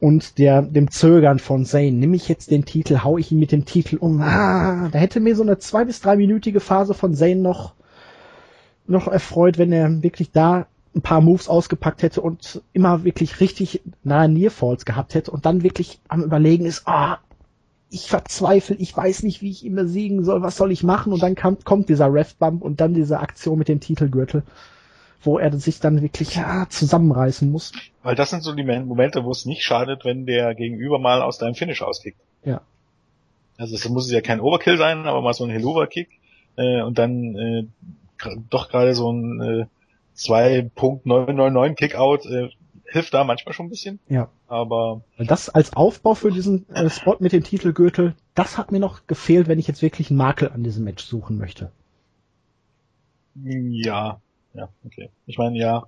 und 0.00 0.38
der, 0.38 0.62
dem 0.62 0.90
Zögern 0.90 1.38
von 1.38 1.64
Zane, 1.64 1.92
nimm 1.92 2.14
ich 2.14 2.28
jetzt 2.28 2.50
den 2.50 2.64
Titel, 2.64 3.00
hau 3.02 3.18
ich 3.18 3.32
ihn 3.32 3.40
mit 3.40 3.50
dem 3.50 3.64
Titel 3.64 3.96
um, 3.96 4.20
ah, 4.20 4.88
da 4.92 4.98
hätte 4.98 5.18
mir 5.18 5.34
so 5.34 5.42
eine 5.42 5.58
zwei 5.58 5.84
bis 5.84 6.00
dreiminütige 6.00 6.60
Phase 6.60 6.94
von 6.94 7.14
Zane 7.14 7.36
noch, 7.36 7.74
noch 8.86 9.08
erfreut, 9.08 9.58
wenn 9.58 9.72
er 9.72 10.02
wirklich 10.02 10.30
da 10.30 10.66
ein 10.94 11.02
paar 11.02 11.20
Moves 11.20 11.48
ausgepackt 11.48 12.02
hätte 12.02 12.20
und 12.20 12.62
immer 12.72 13.04
wirklich 13.04 13.40
richtig 13.40 13.82
nahe 14.04 14.28
Nearfalls 14.28 14.84
gehabt 14.84 15.14
hätte 15.14 15.30
und 15.32 15.46
dann 15.46 15.62
wirklich 15.62 16.00
am 16.08 16.22
überlegen 16.22 16.64
ist, 16.64 16.86
ah, 16.86 17.18
ich 17.90 18.08
verzweifle, 18.08 18.76
ich 18.76 18.94
weiß 18.96 19.22
nicht, 19.22 19.40
wie 19.40 19.50
ich 19.50 19.64
ihn 19.64 19.74
besiegen 19.74 20.24
soll, 20.24 20.42
was 20.42 20.56
soll 20.56 20.72
ich 20.72 20.82
machen? 20.82 21.12
Und 21.12 21.22
dann 21.22 21.34
kommt, 21.34 21.64
kommt 21.64 21.88
dieser 21.88 22.12
Ref-Bump 22.12 22.62
und 22.62 22.80
dann 22.80 22.94
diese 22.94 23.20
Aktion 23.20 23.58
mit 23.58 23.68
dem 23.68 23.80
Titelgürtel, 23.80 24.42
wo 25.22 25.38
er 25.38 25.56
sich 25.58 25.80
dann 25.80 26.02
wirklich 26.02 26.36
ja, 26.36 26.66
zusammenreißen 26.68 27.50
muss. 27.50 27.72
Weil 28.02 28.14
das 28.14 28.30
sind 28.30 28.42
so 28.42 28.54
die 28.54 28.64
Momente, 28.64 29.24
wo 29.24 29.30
es 29.30 29.46
nicht 29.46 29.62
schadet, 29.62 30.04
wenn 30.04 30.26
der 30.26 30.54
Gegenüber 30.54 30.98
mal 30.98 31.22
aus 31.22 31.38
deinem 31.38 31.54
Finish 31.54 31.82
auskickt. 31.82 32.20
Ja. 32.44 32.60
Also 33.56 33.74
es 33.74 33.88
muss 33.88 34.10
ja 34.10 34.20
kein 34.20 34.40
Overkill 34.40 34.76
sein, 34.76 35.06
aber 35.06 35.22
mal 35.22 35.32
so 35.32 35.44
ein 35.44 35.50
Helluva-Kick 35.50 36.08
äh, 36.56 36.82
und 36.82 36.98
dann 36.98 37.34
äh, 37.36 37.66
doch 38.50 38.68
gerade 38.68 38.94
so 38.94 39.10
ein 39.10 39.40
äh, 39.40 39.66
2.999 40.16 41.74
Kickout 41.74 42.26
äh, 42.26 42.50
hilft 42.88 43.14
da 43.14 43.24
manchmal 43.24 43.52
schon 43.52 43.66
ein 43.66 43.70
bisschen. 43.70 44.00
Ja. 44.08 44.30
Aber 44.48 45.02
das 45.18 45.48
als 45.48 45.74
Aufbau 45.74 46.14
für 46.14 46.30
diesen 46.30 46.68
äh, 46.70 46.90
Spot 46.90 47.16
mit 47.20 47.32
dem 47.32 47.44
Titelgürtel, 47.44 48.14
das 48.34 48.58
hat 48.58 48.72
mir 48.72 48.80
noch 48.80 49.06
gefehlt, 49.06 49.48
wenn 49.48 49.58
ich 49.58 49.68
jetzt 49.68 49.82
wirklich 49.82 50.10
einen 50.10 50.18
Makel 50.18 50.50
an 50.50 50.64
diesem 50.64 50.84
Match 50.84 51.04
suchen 51.04 51.38
möchte. 51.38 51.70
Ja, 53.44 54.20
ja, 54.54 54.68
okay. 54.84 55.10
Ich 55.26 55.38
meine, 55.38 55.58
ja. 55.58 55.84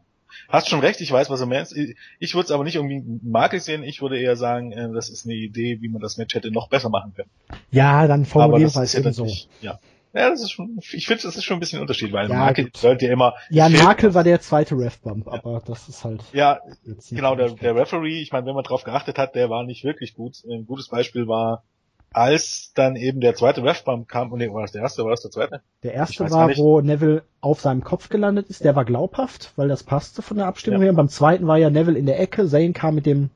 Hast 0.49 0.69
schon 0.69 0.79
recht, 0.79 1.01
ich 1.01 1.11
weiß, 1.11 1.29
was 1.29 1.41
du 1.41 1.47
meinst. 1.47 1.77
Ich, 2.21 2.35
würde 2.35 2.45
es 2.45 2.51
aber 2.53 2.63
nicht 2.63 2.77
irgendwie 2.77 2.97
einen 2.97 3.21
Makel 3.25 3.59
sehen, 3.59 3.83
ich 3.83 4.01
würde 4.01 4.17
eher 4.17 4.37
sagen, 4.37 4.71
äh, 4.71 4.93
das 4.93 5.09
ist 5.09 5.25
eine 5.25 5.35
Idee, 5.35 5.79
wie 5.81 5.89
man 5.89 6.01
das 6.01 6.19
Match 6.19 6.35
hätte 6.35 6.53
noch 6.53 6.69
besser 6.69 6.89
machen 6.89 7.15
können. 7.15 7.31
Ja, 7.73 8.07
dann 8.07 8.25
formulieren 8.25 8.73
wir 8.73 8.83
es 8.83 8.95
eben 8.95 9.13
so. 9.13 9.27
Ja. 9.61 9.81
Ja, 10.13 10.31
das 10.31 10.43
ist 10.43 10.51
schon, 10.51 10.81
ich 10.93 11.07
finde, 11.07 11.23
das 11.23 11.37
ist 11.37 11.45
schon 11.45 11.59
ein 11.59 11.61
bisschen 11.61 11.79
ein 11.79 11.83
Unterschied, 11.83 12.13
weil 12.13 12.29
ja, 12.29 12.37
Makel 12.37 12.71
sollte 12.75 13.07
ja 13.07 13.13
immer. 13.13 13.35
Ja, 13.49 13.69
Makel 13.69 14.13
war 14.13 14.25
der 14.25 14.41
zweite 14.41 14.77
Ref-Bump, 14.77 15.29
aber 15.29 15.63
das 15.65 15.89
ist 15.89 16.05
halt. 16.05 16.25
Ja, 16.33 16.59
genau, 17.11 17.37
der, 17.37 17.51
der 17.51 17.77
Referee, 17.77 18.21
ich 18.21 18.33
meine, 18.33 18.47
wenn 18.47 18.55
man 18.55 18.65
drauf 18.65 18.83
geachtet 18.83 19.19
hat, 19.19 19.37
der 19.37 19.51
war 19.51 19.63
nicht 19.65 19.85
wirklich 19.85 20.15
gut. 20.15 20.43
Ein 20.51 20.67
gutes 20.67 20.89
Beispiel 20.89 21.29
war, 21.29 21.63
als 22.13 22.73
dann 22.75 22.97
eben 22.97 23.21
der 23.21 23.37
zweite 23.37 23.63
Ref-Bump 23.63 24.09
kam, 24.09 24.33
und 24.33 24.39
nee, 24.39 24.53
war 24.53 24.63
das 24.63 24.73
der 24.73 24.83
erste, 24.83 25.05
war 25.05 25.13
das 25.13 25.23
der 25.23 25.31
zweite? 25.31 25.61
Der 25.85 25.95
erste 25.95 26.29
war, 26.31 26.57
wo 26.57 26.81
Neville 26.81 27.23
auf 27.41 27.61
seinem 27.61 27.85
Kopf 27.85 28.09
gelandet 28.09 28.49
ist, 28.49 28.65
der 28.65 28.75
war 28.75 28.85
glaubhaft, 28.85 29.53
weil 29.55 29.69
das 29.69 29.85
passte 29.85 30.23
von 30.23 30.39
der 30.39 30.47
Abstimmung 30.47 30.81
ja. 30.81 30.85
her. 30.87 30.91
Und 30.91 30.97
beim 30.97 31.09
zweiten 31.09 31.47
war 31.47 31.57
ja 31.57 31.71
Neville 31.71 31.99
in 31.99 32.07
der 32.07 32.19
Ecke, 32.19 32.49
Zane 32.49 32.73
kam 32.73 32.97
mit 32.97 33.07
dem 33.07 33.31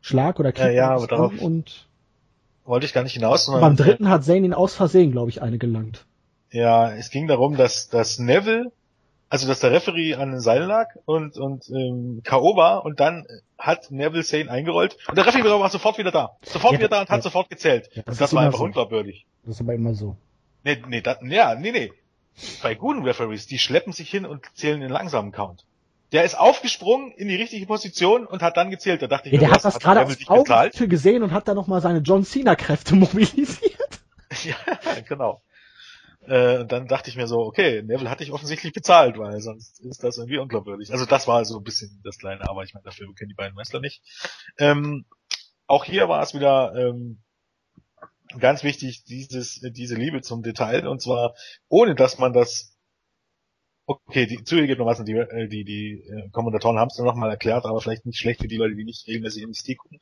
Schlag 0.00 0.40
oder 0.40 0.52
Kick 0.52 0.64
ja, 0.64 0.70
ja, 0.70 0.90
aber 0.90 1.06
darauf, 1.06 1.40
und 1.40 1.86
wollte 2.66 2.86
ich 2.86 2.92
gar 2.92 3.02
nicht 3.02 3.14
hinaus. 3.14 3.46
Beim 3.46 3.76
dritten 3.76 4.08
hat 4.08 4.24
Zane 4.24 4.46
ihn 4.46 4.54
aus 4.54 4.74
Versehen, 4.74 5.12
glaube 5.12 5.30
ich, 5.30 5.42
eine 5.42 5.58
gelangt. 5.58 6.04
Ja, 6.50 6.92
es 6.92 7.10
ging 7.10 7.26
darum, 7.26 7.56
dass, 7.56 7.88
dass 7.88 8.18
Neville, 8.18 8.72
also 9.28 9.48
dass 9.48 9.60
der 9.60 9.72
Referee 9.72 10.14
an 10.14 10.30
den 10.30 10.40
Seil 10.40 10.64
lag 10.64 10.88
und, 11.04 11.36
und 11.36 11.68
ähm, 11.70 12.22
K.O. 12.24 12.56
war 12.56 12.84
und 12.84 13.00
dann 13.00 13.26
hat 13.58 13.90
Neville 13.90 14.24
Zane 14.24 14.50
eingerollt 14.50 14.96
und 15.08 15.16
der 15.16 15.26
Referee 15.26 15.48
war 15.48 15.70
sofort 15.70 15.98
wieder 15.98 16.12
da. 16.12 16.36
Sofort 16.42 16.74
ja, 16.74 16.78
wieder 16.78 16.88
da 16.88 17.00
und 17.00 17.08
ja. 17.08 17.14
hat 17.14 17.22
sofort 17.22 17.50
gezählt. 17.50 17.90
Ja, 17.94 18.02
das, 18.04 18.18
das 18.18 18.34
war 18.34 18.42
einfach 18.42 18.58
so. 18.58 18.64
unglaubwürdig. 18.64 19.26
Das 19.44 19.56
ist 19.56 19.60
aber 19.60 19.74
immer 19.74 19.94
so. 19.94 20.16
Nee, 20.64 20.82
nee, 20.88 21.00
da, 21.00 21.16
ja, 21.22 21.54
nee, 21.54 21.72
nee. 21.72 21.92
Bei 22.62 22.74
guten 22.74 23.02
Referees, 23.04 23.46
die 23.46 23.58
schleppen 23.58 23.92
sich 23.92 24.10
hin 24.10 24.26
und 24.26 24.44
zählen 24.54 24.80
den 24.80 24.90
langsamen 24.90 25.32
Count. 25.32 25.64
Der 26.12 26.24
ist 26.24 26.38
aufgesprungen 26.38 27.12
in 27.12 27.28
die 27.28 27.36
richtige 27.36 27.66
Position 27.66 28.26
und 28.26 28.42
hat 28.42 28.56
dann 28.56 28.70
gezählt. 28.70 29.02
Da 29.02 29.08
dachte 29.08 29.28
ich, 29.28 29.34
ja, 29.34 29.40
der 29.40 29.50
hat 29.50 29.64
das 29.64 29.78
gerade 29.78 30.02
auf 30.02 30.16
Augen 30.28 30.88
gesehen 30.88 31.22
und 31.22 31.32
hat 31.32 31.48
dann 31.48 31.56
nochmal 31.56 31.80
seine 31.80 31.98
John 31.98 32.24
Cena 32.24 32.54
Kräfte 32.54 32.94
mobilisiert. 32.96 34.00
ja, 34.44 34.56
genau. 35.08 35.42
Äh, 36.26 36.64
dann 36.66 36.88
dachte 36.88 37.08
ich 37.08 37.16
mir 37.16 37.28
so, 37.28 37.40
okay, 37.40 37.82
Neville 37.82 38.10
hatte 38.10 38.24
ich 38.24 38.32
offensichtlich 38.32 38.72
bezahlt, 38.72 39.16
weil 39.18 39.40
sonst 39.40 39.80
ist 39.84 40.02
das 40.02 40.18
irgendwie 40.18 40.38
unglaubwürdig. 40.38 40.92
Also 40.92 41.06
das 41.06 41.28
war 41.28 41.44
so 41.44 41.58
ein 41.58 41.64
bisschen 41.64 42.00
das 42.04 42.18
kleine, 42.18 42.48
aber 42.48 42.64
ich 42.64 42.74
meine, 42.74 42.84
dafür 42.84 43.06
kennen 43.14 43.28
die 43.28 43.34
beiden 43.34 43.56
Wrestler 43.56 43.80
nicht. 43.80 44.02
Ähm, 44.58 45.04
auch 45.66 45.84
hier 45.84 46.08
war 46.08 46.22
es 46.22 46.34
wieder 46.34 46.74
ähm, 46.74 47.22
ganz 48.38 48.64
wichtig, 48.64 49.04
dieses, 49.04 49.60
diese 49.72 49.94
Liebe 49.94 50.20
zum 50.20 50.42
Detail, 50.42 50.86
und 50.88 51.00
zwar 51.00 51.34
ohne 51.68 51.94
dass 51.94 52.18
man 52.18 52.32
das 52.32 52.75
Okay, 53.88 54.26
die 54.26 54.42
zugegebenermaßen, 54.42 55.04
die, 55.04 55.12
äh, 55.12 55.46
die, 55.46 55.64
die 55.64 56.02
äh, 56.08 56.28
Kommentatoren 56.30 56.76
haben 56.76 56.88
es 56.88 56.96
dann 56.96 57.06
nochmal 57.06 57.30
erklärt, 57.30 57.64
aber 57.64 57.80
vielleicht 57.80 58.04
nicht 58.04 58.18
schlecht 58.18 58.40
für 58.40 58.48
die 58.48 58.56
Leute, 58.56 58.74
die 58.74 58.84
nicht 58.84 59.06
regelmäßig 59.06 59.44
in 59.44 59.52
die 59.52 59.74
gucken. 59.76 60.00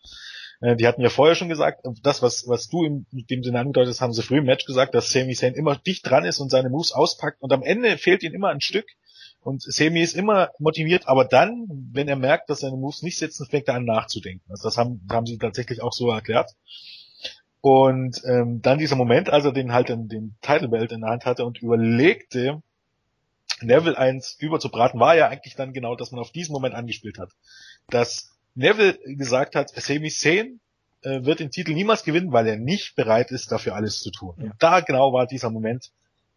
Äh, 0.62 0.76
die 0.76 0.86
hatten 0.86 1.02
ja 1.02 1.10
vorher 1.10 1.34
schon 1.34 1.50
gesagt, 1.50 1.86
das, 2.02 2.22
was, 2.22 2.48
was 2.48 2.68
du 2.68 2.84
in 2.84 3.06
dem 3.12 3.42
Sinne 3.42 3.60
angedeutet 3.60 3.90
hast, 3.90 4.00
haben 4.00 4.14
sie 4.14 4.22
früh 4.22 4.38
im 4.38 4.46
Match 4.46 4.64
gesagt, 4.64 4.94
dass 4.94 5.10
Sami 5.10 5.34
Zayn 5.34 5.52
immer 5.52 5.76
dicht 5.76 6.08
dran 6.08 6.24
ist 6.24 6.40
und 6.40 6.50
seine 6.50 6.70
Moves 6.70 6.92
auspackt 6.92 7.42
und 7.42 7.52
am 7.52 7.62
Ende 7.62 7.98
fehlt 7.98 8.22
ihm 8.22 8.32
immer 8.32 8.48
ein 8.48 8.62
Stück 8.62 8.86
und 9.40 9.60
Sami 9.60 10.00
ist 10.00 10.16
immer 10.16 10.48
motiviert, 10.58 11.06
aber 11.06 11.26
dann, 11.26 11.66
wenn 11.92 12.08
er 12.08 12.16
merkt, 12.16 12.48
dass 12.48 12.60
seine 12.60 12.78
Moves 12.78 13.02
nicht 13.02 13.18
sitzen, 13.18 13.46
fängt 13.46 13.68
er 13.68 13.74
an 13.74 13.84
nachzudenken. 13.84 14.50
Also 14.50 14.66
das 14.66 14.78
haben, 14.78 15.06
haben 15.10 15.26
sie 15.26 15.36
tatsächlich 15.36 15.82
auch 15.82 15.92
so 15.92 16.10
erklärt. 16.10 16.50
Und 17.60 18.22
ähm, 18.24 18.62
dann 18.62 18.78
dieser 18.78 18.96
Moment, 18.96 19.28
als 19.28 19.44
er 19.44 19.52
den 19.52 19.72
halt 19.72 19.90
den, 19.90 20.08
den 20.08 20.36
Title 20.40 20.68
Belt 20.68 20.92
in 20.92 21.02
der 21.02 21.10
Hand 21.10 21.26
hatte 21.26 21.44
und 21.44 21.60
überlegte, 21.60 22.62
Neville 23.64 23.98
eins 23.98 24.36
überzubraten, 24.38 25.00
war 25.00 25.16
ja 25.16 25.28
eigentlich 25.28 25.56
dann 25.56 25.72
genau, 25.72 25.96
dass 25.96 26.10
man 26.10 26.20
auf 26.20 26.32
diesen 26.32 26.52
Moment 26.52 26.74
angespielt 26.74 27.18
hat. 27.18 27.30
Dass 27.88 28.36
Neville 28.54 28.98
gesagt 29.16 29.56
hat, 29.56 29.70
Sami 29.70 30.10
Zayn 30.10 30.60
äh, 31.02 31.24
wird 31.24 31.40
den 31.40 31.50
Titel 31.50 31.72
niemals 31.72 32.04
gewinnen, 32.04 32.32
weil 32.32 32.46
er 32.46 32.56
nicht 32.56 32.94
bereit 32.96 33.30
ist, 33.30 33.52
dafür 33.52 33.74
alles 33.74 34.00
zu 34.00 34.10
tun. 34.10 34.34
Ja. 34.38 34.44
Und 34.44 34.54
da 34.58 34.80
genau 34.80 35.12
war 35.12 35.26
dieser 35.26 35.50
Moment, 35.50 35.90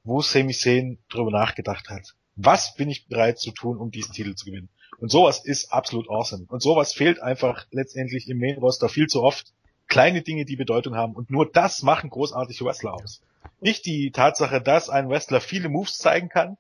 wo 0.03 0.21
Sami 0.21 0.53
Zayn 0.53 0.99
drüber 1.09 1.31
nachgedacht 1.31 1.89
hat. 1.89 2.15
Was 2.35 2.75
bin 2.75 2.89
ich 2.89 3.07
bereit 3.07 3.39
zu 3.39 3.51
tun, 3.51 3.77
um 3.77 3.91
diesen 3.91 4.13
Titel 4.13 4.35
zu 4.35 4.45
gewinnen? 4.45 4.69
Und 4.99 5.11
sowas 5.11 5.43
ist 5.43 5.71
absolut 5.71 6.09
awesome. 6.09 6.45
Und 6.47 6.61
sowas 6.61 6.93
fehlt 6.93 7.21
einfach 7.21 7.65
letztendlich 7.71 8.29
im 8.29 8.39
Main 8.39 8.57
Roster 8.57 8.89
viel 8.89 9.07
zu 9.07 9.23
oft. 9.23 9.53
Kleine 9.87 10.21
Dinge, 10.21 10.45
die 10.45 10.55
Bedeutung 10.55 10.95
haben. 10.95 11.13
Und 11.13 11.29
nur 11.29 11.49
das 11.49 11.81
machen 11.81 12.09
großartige 12.09 12.65
Wrestler 12.65 12.93
aus. 12.93 13.21
Nicht 13.59 13.85
die 13.85 14.11
Tatsache, 14.11 14.61
dass 14.61 14.89
ein 14.89 15.09
Wrestler 15.09 15.39
viele 15.39 15.69
Moves 15.69 15.97
zeigen 15.97 16.29
kann, 16.29 16.57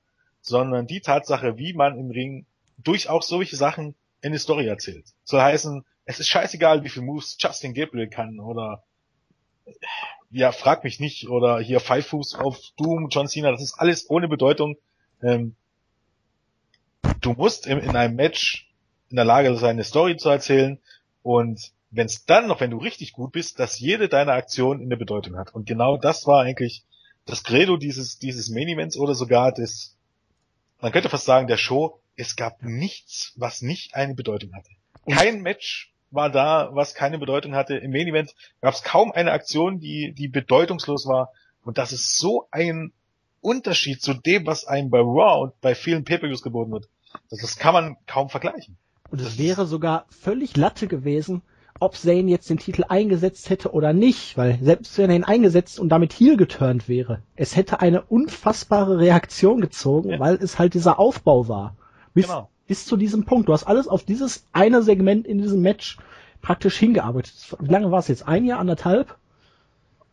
sondern 0.47 0.87
die 0.87 1.01
Tatsache, 1.01 1.57
wie 1.57 1.73
man 1.73 1.97
im 1.97 2.09
Ring 2.09 2.45
durch 2.77 3.09
auch 3.09 3.21
solche 3.21 3.55
Sachen 3.55 3.95
eine 4.23 4.39
Story 4.39 4.67
erzählt. 4.67 5.05
Soll 5.23 5.41
heißen, 5.41 5.83
es 6.05 6.19
ist 6.19 6.29
scheißegal, 6.29 6.83
wie 6.83 6.89
viel 6.89 7.03
Moves 7.03 7.37
Justin 7.39 7.73
Gabriel 7.73 8.07
kann 8.07 8.39
oder 8.39 8.83
ja, 10.31 10.51
frag 10.51 10.83
mich 10.83 10.99
nicht 10.99 11.27
oder 11.27 11.59
hier 11.59 11.79
Five 11.79 12.07
Fuß 12.07 12.35
auf 12.35 12.59
Doom, 12.77 13.09
John 13.09 13.27
Cena, 13.27 13.51
das 13.51 13.61
ist 13.61 13.79
alles 13.79 14.09
ohne 14.09 14.27
Bedeutung. 14.27 14.77
Ähm, 15.21 15.55
du 17.21 17.33
musst 17.33 17.67
in, 17.67 17.79
in 17.79 17.95
einem 17.95 18.15
Match 18.15 18.69
in 19.09 19.15
der 19.15 19.25
Lage 19.25 19.55
sein, 19.55 19.71
eine 19.71 19.83
Story 19.83 20.17
zu 20.17 20.29
erzählen 20.29 20.79
und 21.23 21.71
wenn 21.91 22.05
es 22.05 22.25
dann 22.25 22.47
noch, 22.47 22.59
wenn 22.59 22.71
du 22.71 22.77
richtig 22.77 23.13
gut 23.13 23.31
bist, 23.31 23.59
dass 23.59 23.79
jede 23.79 24.09
deiner 24.09 24.33
Aktion 24.33 24.81
eine 24.81 24.97
Bedeutung 24.97 25.37
hat. 25.37 25.53
Und 25.53 25.65
genau 25.65 25.97
das 25.97 26.27
war 26.27 26.41
eigentlich 26.43 26.83
das 27.25 27.43
Credo 27.43 27.77
dieses, 27.77 28.19
dieses 28.19 28.49
Main 28.49 28.67
Events 28.67 28.97
oder 28.97 29.15
sogar 29.15 29.53
des, 29.53 29.96
man 30.81 30.91
könnte 30.91 31.09
fast 31.09 31.25
sagen, 31.25 31.47
der 31.47 31.57
Show, 31.57 31.99
es 32.15 32.35
gab 32.35 32.63
nichts, 32.63 33.33
was 33.35 33.61
nicht 33.61 33.95
eine 33.95 34.15
Bedeutung 34.15 34.53
hatte. 34.53 34.69
Kein 35.09 35.41
Match 35.41 35.93
war 36.11 36.29
da, 36.29 36.69
was 36.73 36.93
keine 36.93 37.19
Bedeutung 37.19 37.55
hatte. 37.55 37.77
Im 37.77 37.91
Main 37.91 38.07
Event 38.07 38.35
gab 38.61 38.73
es 38.73 38.83
kaum 38.83 39.11
eine 39.11 39.31
Aktion, 39.31 39.79
die, 39.79 40.13
die 40.13 40.27
bedeutungslos 40.27 41.07
war. 41.07 41.31
Und 41.63 41.77
das 41.77 41.91
ist 41.91 42.17
so 42.17 42.47
ein 42.51 42.93
Unterschied 43.41 44.01
zu 44.01 44.13
dem, 44.13 44.45
was 44.45 44.65
einem 44.65 44.89
bei 44.89 44.99
Raw 44.99 45.43
und 45.43 45.61
bei 45.61 45.75
vielen 45.75 46.03
Pay-Per-Views 46.03 46.41
geboten 46.41 46.71
wird. 46.71 46.89
Das, 47.29 47.39
das 47.39 47.57
kann 47.57 47.73
man 47.73 47.97
kaum 48.05 48.29
vergleichen. 48.29 48.77
Und 49.09 49.21
es 49.21 49.37
wäre 49.37 49.65
sogar 49.65 50.05
völlig 50.09 50.57
Latte 50.57 50.87
gewesen, 50.87 51.41
ob 51.79 51.95
Zane 51.95 52.29
jetzt 52.29 52.49
den 52.49 52.57
Titel 52.57 52.83
eingesetzt 52.87 53.49
hätte 53.49 53.71
oder 53.71 53.93
nicht, 53.93 54.37
weil 54.37 54.57
selbst 54.61 54.97
wenn 54.97 55.09
er 55.09 55.15
ihn 55.15 55.23
eingesetzt 55.23 55.79
und 55.79 55.89
damit 55.89 56.13
heel 56.13 56.37
geturnt 56.37 56.87
wäre, 56.87 57.21
es 57.35 57.55
hätte 57.55 57.79
eine 57.79 58.01
unfassbare 58.01 58.99
Reaktion 58.99 59.61
gezogen, 59.61 60.11
ja. 60.11 60.19
weil 60.19 60.35
es 60.35 60.59
halt 60.59 60.73
dieser 60.73 60.99
Aufbau 60.99 61.47
war. 61.47 61.75
Bis, 62.13 62.27
genau. 62.27 62.49
bis 62.67 62.85
zu 62.85 62.97
diesem 62.97 63.25
Punkt. 63.25 63.47
Du 63.49 63.53
hast 63.53 63.65
alles 63.65 63.87
auf 63.87 64.03
dieses 64.03 64.45
eine 64.53 64.81
Segment 64.81 65.27
in 65.27 65.39
diesem 65.39 65.61
Match 65.61 65.97
praktisch 66.41 66.77
hingearbeitet. 66.77 67.33
Wie 67.59 67.71
lange 67.71 67.91
war 67.91 67.99
es 67.99 68.07
jetzt? 68.07 68.27
Ein 68.27 68.45
Jahr, 68.45 68.59
anderthalb? 68.59 69.15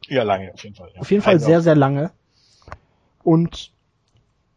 Ja, 0.08 0.22
lange 0.22 0.52
auf 0.52 0.62
jeden 0.62 0.76
Fall. 0.76 0.90
Ja. 0.94 1.00
Auf 1.00 1.10
jeden 1.10 1.22
Fall 1.22 1.40
sehr, 1.40 1.62
sehr 1.62 1.74
lange. 1.74 2.10
Und 3.22 3.72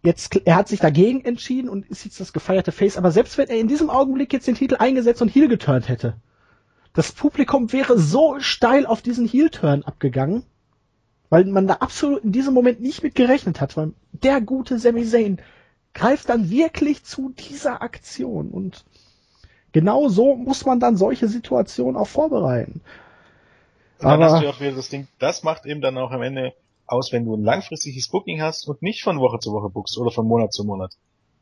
jetzt, 0.03 0.36
er 0.45 0.55
hat 0.55 0.68
sich 0.68 0.80
dagegen 0.80 1.24
entschieden 1.24 1.70
und 1.70 1.89
ist 1.89 2.05
jetzt 2.05 2.20
das 2.20 2.34
gefeierte 2.34 2.72
Face, 2.72 2.97
aber 2.97 3.12
selbst 3.12 3.38
wenn 3.38 3.47
er 3.47 3.58
in 3.58 3.68
diesem 3.68 3.89
Augenblick 3.89 4.34
jetzt 4.34 4.47
den 4.47 4.55
Titel 4.55 4.76
eingesetzt 4.78 5.22
und 5.22 5.30
heel 5.30 5.47
geturnt 5.47 5.88
hätte, 5.88 6.16
das 6.98 7.12
Publikum 7.12 7.72
wäre 7.74 8.00
so 8.00 8.39
steil 8.39 8.88
auf 8.88 9.04
diesen 9.04 9.28
Heel-Turn 9.28 9.84
abgegangen. 9.84 10.43
Weil 11.30 11.45
man 11.45 11.68
da 11.68 11.76
absolut 11.76 12.24
in 12.24 12.32
diesem 12.32 12.56
Moment 12.56 12.82
nicht 12.82 13.04
mit 13.04 13.14
gerechnet 13.14 13.62
hat, 13.62 13.78
weil 13.78 13.93
der 14.14 14.41
gute 14.41 14.80
Sami 14.80 15.06
Zayn 15.06 15.39
greift 15.93 16.28
dann 16.28 16.50
wirklich 16.50 17.04
zu 17.04 17.30
dieser 17.30 17.84
Aktion 17.84 18.50
und 18.50 18.84
genau 19.74 20.10
so 20.10 20.36
muss 20.36 20.66
man 20.66 20.80
dann 20.80 20.98
solche 20.98 21.28
Situationen 21.28 21.98
auch 21.98 22.08
vorbereiten. 22.08 22.82
Und 24.00 24.08
dann 24.08 24.24
hast 24.24 24.41
du 24.41 24.50
auch 24.50 24.60
wieder 24.60 24.72
das 24.72 24.89
Ding, 24.89 25.08
das 25.20 25.43
macht 25.43 25.68
eben 25.68 25.82
dann 25.82 26.00
auch 26.00 26.10
am 26.10 26.24
Ende 26.24 26.54
aus, 26.88 27.12
wenn 27.12 27.26
du 27.26 27.36
ein 27.36 27.43
langfristiges 27.43 28.08
Booking 28.08 28.41
hast 28.41 28.68
und 28.68 28.82
nicht 28.82 29.04
von 29.04 29.20
Woche 29.20 29.38
zu 29.38 29.52
Woche 29.52 29.70
bookst 29.70 30.00
oder 30.00 30.10
von 30.10 30.26
Monat 30.26 30.52
zu 30.52 30.64
Monat. 30.64 30.93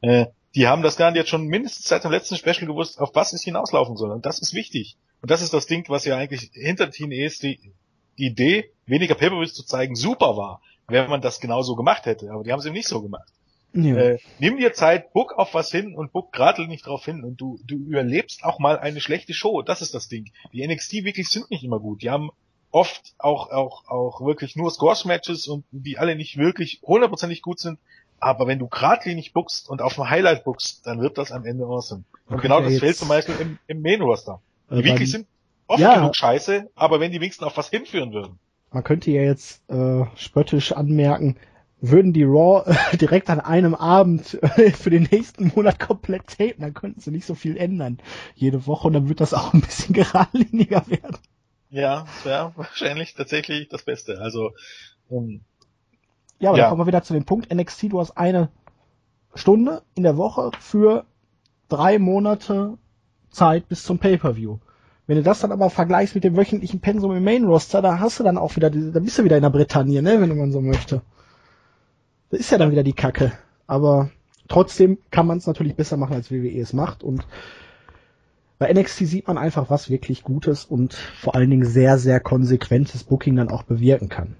Äh, 0.01 0.25
die 0.55 0.67
haben 0.67 0.81
das 0.81 0.95
gar 0.95 1.13
jetzt 1.15 1.29
schon 1.29 1.47
mindestens 1.47 1.85
seit 1.85 2.03
dem 2.03 2.11
letzten 2.11 2.37
Special 2.37 2.65
gewusst, 2.65 2.99
auf 2.99 3.13
was 3.13 3.33
es 3.33 3.43
hinauslaufen 3.43 3.97
soll. 3.97 4.11
Und 4.11 4.25
das 4.25 4.39
ist 4.39 4.53
wichtig. 4.53 4.97
Und 5.21 5.29
das 5.29 5.41
ist 5.41 5.53
das 5.53 5.67
Ding, 5.67 5.87
was 5.89 6.05
ja 6.05 6.17
eigentlich 6.17 6.51
hinter 6.53 6.89
TNEs 6.89 7.39
die, 7.39 7.73
die 8.17 8.27
Idee, 8.27 8.71
weniger 8.85 9.15
pay 9.15 9.29
zu 9.47 9.65
zeigen, 9.65 9.95
super 9.95 10.37
war, 10.37 10.61
wenn 10.87 11.09
man 11.09 11.21
das 11.21 11.39
genauso 11.39 11.75
gemacht 11.75 12.05
hätte. 12.05 12.31
Aber 12.31 12.43
die 12.43 12.51
haben 12.51 12.59
es 12.59 12.65
eben 12.65 12.75
nicht 12.75 12.87
so 12.87 13.01
gemacht. 13.01 13.27
Ja. 13.73 13.95
Äh, 13.97 14.19
nimm 14.39 14.55
dir 14.55 14.71
Zeit, 14.71 15.11
book 15.11 15.33
auf 15.33 15.53
was 15.53 15.69
hin 15.69 15.95
und 15.95 16.13
book 16.13 16.31
gerade 16.31 16.65
nicht 16.65 16.85
drauf 16.87 17.03
hin 17.03 17.25
und 17.25 17.41
du, 17.41 17.59
du 17.65 17.75
überlebst 17.75 18.45
auch 18.45 18.57
mal 18.57 18.79
eine 18.79 19.01
schlechte 19.01 19.33
Show. 19.33 19.61
Das 19.61 19.81
ist 19.81 19.93
das 19.93 20.07
Ding. 20.07 20.31
Die 20.53 20.65
NXT 20.65 21.03
wirklich 21.03 21.27
sind 21.27 21.51
nicht 21.51 21.65
immer 21.65 21.81
gut. 21.81 22.01
Die 22.01 22.09
haben 22.09 22.29
oft 22.71 23.13
auch, 23.17 23.51
auch, 23.51 23.87
auch 23.87 24.21
wirklich 24.25 24.55
nur 24.55 24.71
Squash-Matches 24.71 25.47
und 25.49 25.65
die 25.71 25.97
alle 25.97 26.15
nicht 26.15 26.37
wirklich 26.37 26.79
hundertprozentig 26.83 27.41
gut 27.41 27.59
sind. 27.59 27.79
Aber 28.19 28.47
wenn 28.47 28.59
du 28.59 28.67
geradlinig 28.67 29.33
bookst 29.33 29.69
und 29.69 29.81
auf 29.81 29.99
ein 29.99 30.09
Highlight 30.09 30.43
bookst, 30.43 30.85
dann 30.87 31.01
wird 31.01 31.17
das 31.17 31.31
am 31.31 31.45
Ende 31.45 31.65
awesome. 31.65 32.03
Und 32.27 32.41
genau 32.41 32.61
das 32.61 32.79
fehlt 32.79 32.97
zum 32.97 33.07
Beispiel 33.07 33.35
im, 33.39 33.59
im 33.67 33.81
Main 33.81 34.01
Roster. 34.01 34.41
Die 34.71 34.83
wirklich 34.83 35.11
sind 35.11 35.27
oft 35.67 35.79
ja, 35.79 35.95
genug 35.95 36.15
scheiße, 36.15 36.69
aber 36.75 36.99
wenn 36.99 37.11
die 37.11 37.21
wenigstens 37.21 37.45
auf 37.45 37.57
was 37.57 37.69
hinführen 37.69 38.13
würden. 38.13 38.39
Man 38.71 38.83
könnte 38.83 39.11
ja 39.11 39.21
jetzt 39.21 39.61
äh, 39.69 40.05
spöttisch 40.15 40.71
anmerken, 40.71 41.37
würden 41.81 42.13
die 42.13 42.23
Raw 42.23 42.63
äh, 42.65 42.97
direkt 42.97 43.29
an 43.29 43.39
einem 43.39 43.75
Abend 43.75 44.41
äh, 44.41 44.71
für 44.71 44.89
den 44.89 45.07
nächsten 45.11 45.51
Monat 45.55 45.79
komplett 45.79 46.27
tapen, 46.27 46.61
dann 46.61 46.73
könnten 46.73 46.99
sie 46.99 47.11
nicht 47.11 47.25
so 47.25 47.35
viel 47.35 47.57
ändern 47.57 47.99
jede 48.35 48.65
Woche 48.67 48.87
und 48.87 48.93
dann 48.93 49.09
wird 49.09 49.21
das 49.21 49.33
auch 49.33 49.53
ein 49.53 49.61
bisschen 49.61 49.93
geradliniger 49.93 50.85
werden. 50.87 51.17
Ja, 51.69 52.05
das 52.05 52.25
wäre 52.25 52.53
wahrscheinlich 52.55 53.13
tatsächlich 53.13 53.67
das 53.67 53.83
Beste. 53.83 54.19
Also 54.21 54.53
um, 55.09 55.41
ja, 56.39 56.49
aber 56.49 56.57
ja. 56.57 56.63
dann 56.63 56.69
kommen 56.71 56.81
wir 56.81 56.87
wieder 56.87 57.03
zu 57.03 57.13
dem 57.13 57.25
Punkt 57.25 57.53
NXT. 57.53 57.91
Du 57.91 57.99
hast 57.99 58.17
eine 58.17 58.49
Stunde 59.33 59.83
in 59.95 60.03
der 60.03 60.17
Woche 60.17 60.51
für 60.59 61.05
drei 61.69 61.99
Monate 61.99 62.77
Zeit 63.29 63.67
bis 63.67 63.83
zum 63.83 63.99
Pay-per-View. 63.99 64.59
Wenn 65.07 65.17
du 65.17 65.23
das 65.23 65.39
dann 65.39 65.51
aber 65.51 65.69
vergleichst 65.69 66.15
mit 66.15 66.23
dem 66.23 66.35
wöchentlichen 66.35 66.79
Pensum 66.79 67.15
im 67.15 67.23
Main 67.23 67.45
Roster, 67.45 67.81
da 67.81 67.99
hast 67.99 68.19
du 68.19 68.23
dann 68.23 68.37
auch 68.37 68.55
wieder, 68.55 68.69
da 68.69 68.99
bist 68.99 69.17
du 69.17 69.23
wieder 69.23 69.35
in 69.35 69.43
der 69.43 69.49
Bretagne, 69.49 70.01
ne, 70.01 70.19
wenn 70.19 70.35
man 70.35 70.51
so 70.51 70.61
möchte. 70.61 71.01
Das 72.31 72.39
ist 72.39 72.51
ja 72.51 72.57
dann 72.57 72.71
wieder 72.71 72.83
die 72.83 72.93
Kacke. 72.93 73.31
Aber 73.67 74.09
trotzdem 74.47 74.97
kann 75.11 75.27
man 75.27 75.37
es 75.37 75.47
natürlich 75.47 75.75
besser 75.75 75.97
machen, 75.97 76.15
als 76.15 76.31
WWE 76.31 76.59
es 76.59 76.73
macht 76.73 77.03
und 77.03 77.27
bei 78.57 78.71
NXT 78.71 78.99
sieht 79.05 79.27
man 79.27 79.37
einfach, 79.37 79.69
was 79.69 79.89
wirklich 79.89 80.23
Gutes 80.23 80.63
und 80.63 80.93
vor 80.93 81.35
allen 81.35 81.49
Dingen 81.49 81.65
sehr, 81.65 81.97
sehr 81.97 82.19
konsequentes 82.21 83.03
Booking 83.03 83.35
dann 83.35 83.49
auch 83.49 83.63
bewirken 83.63 84.07
kann. 84.07 84.37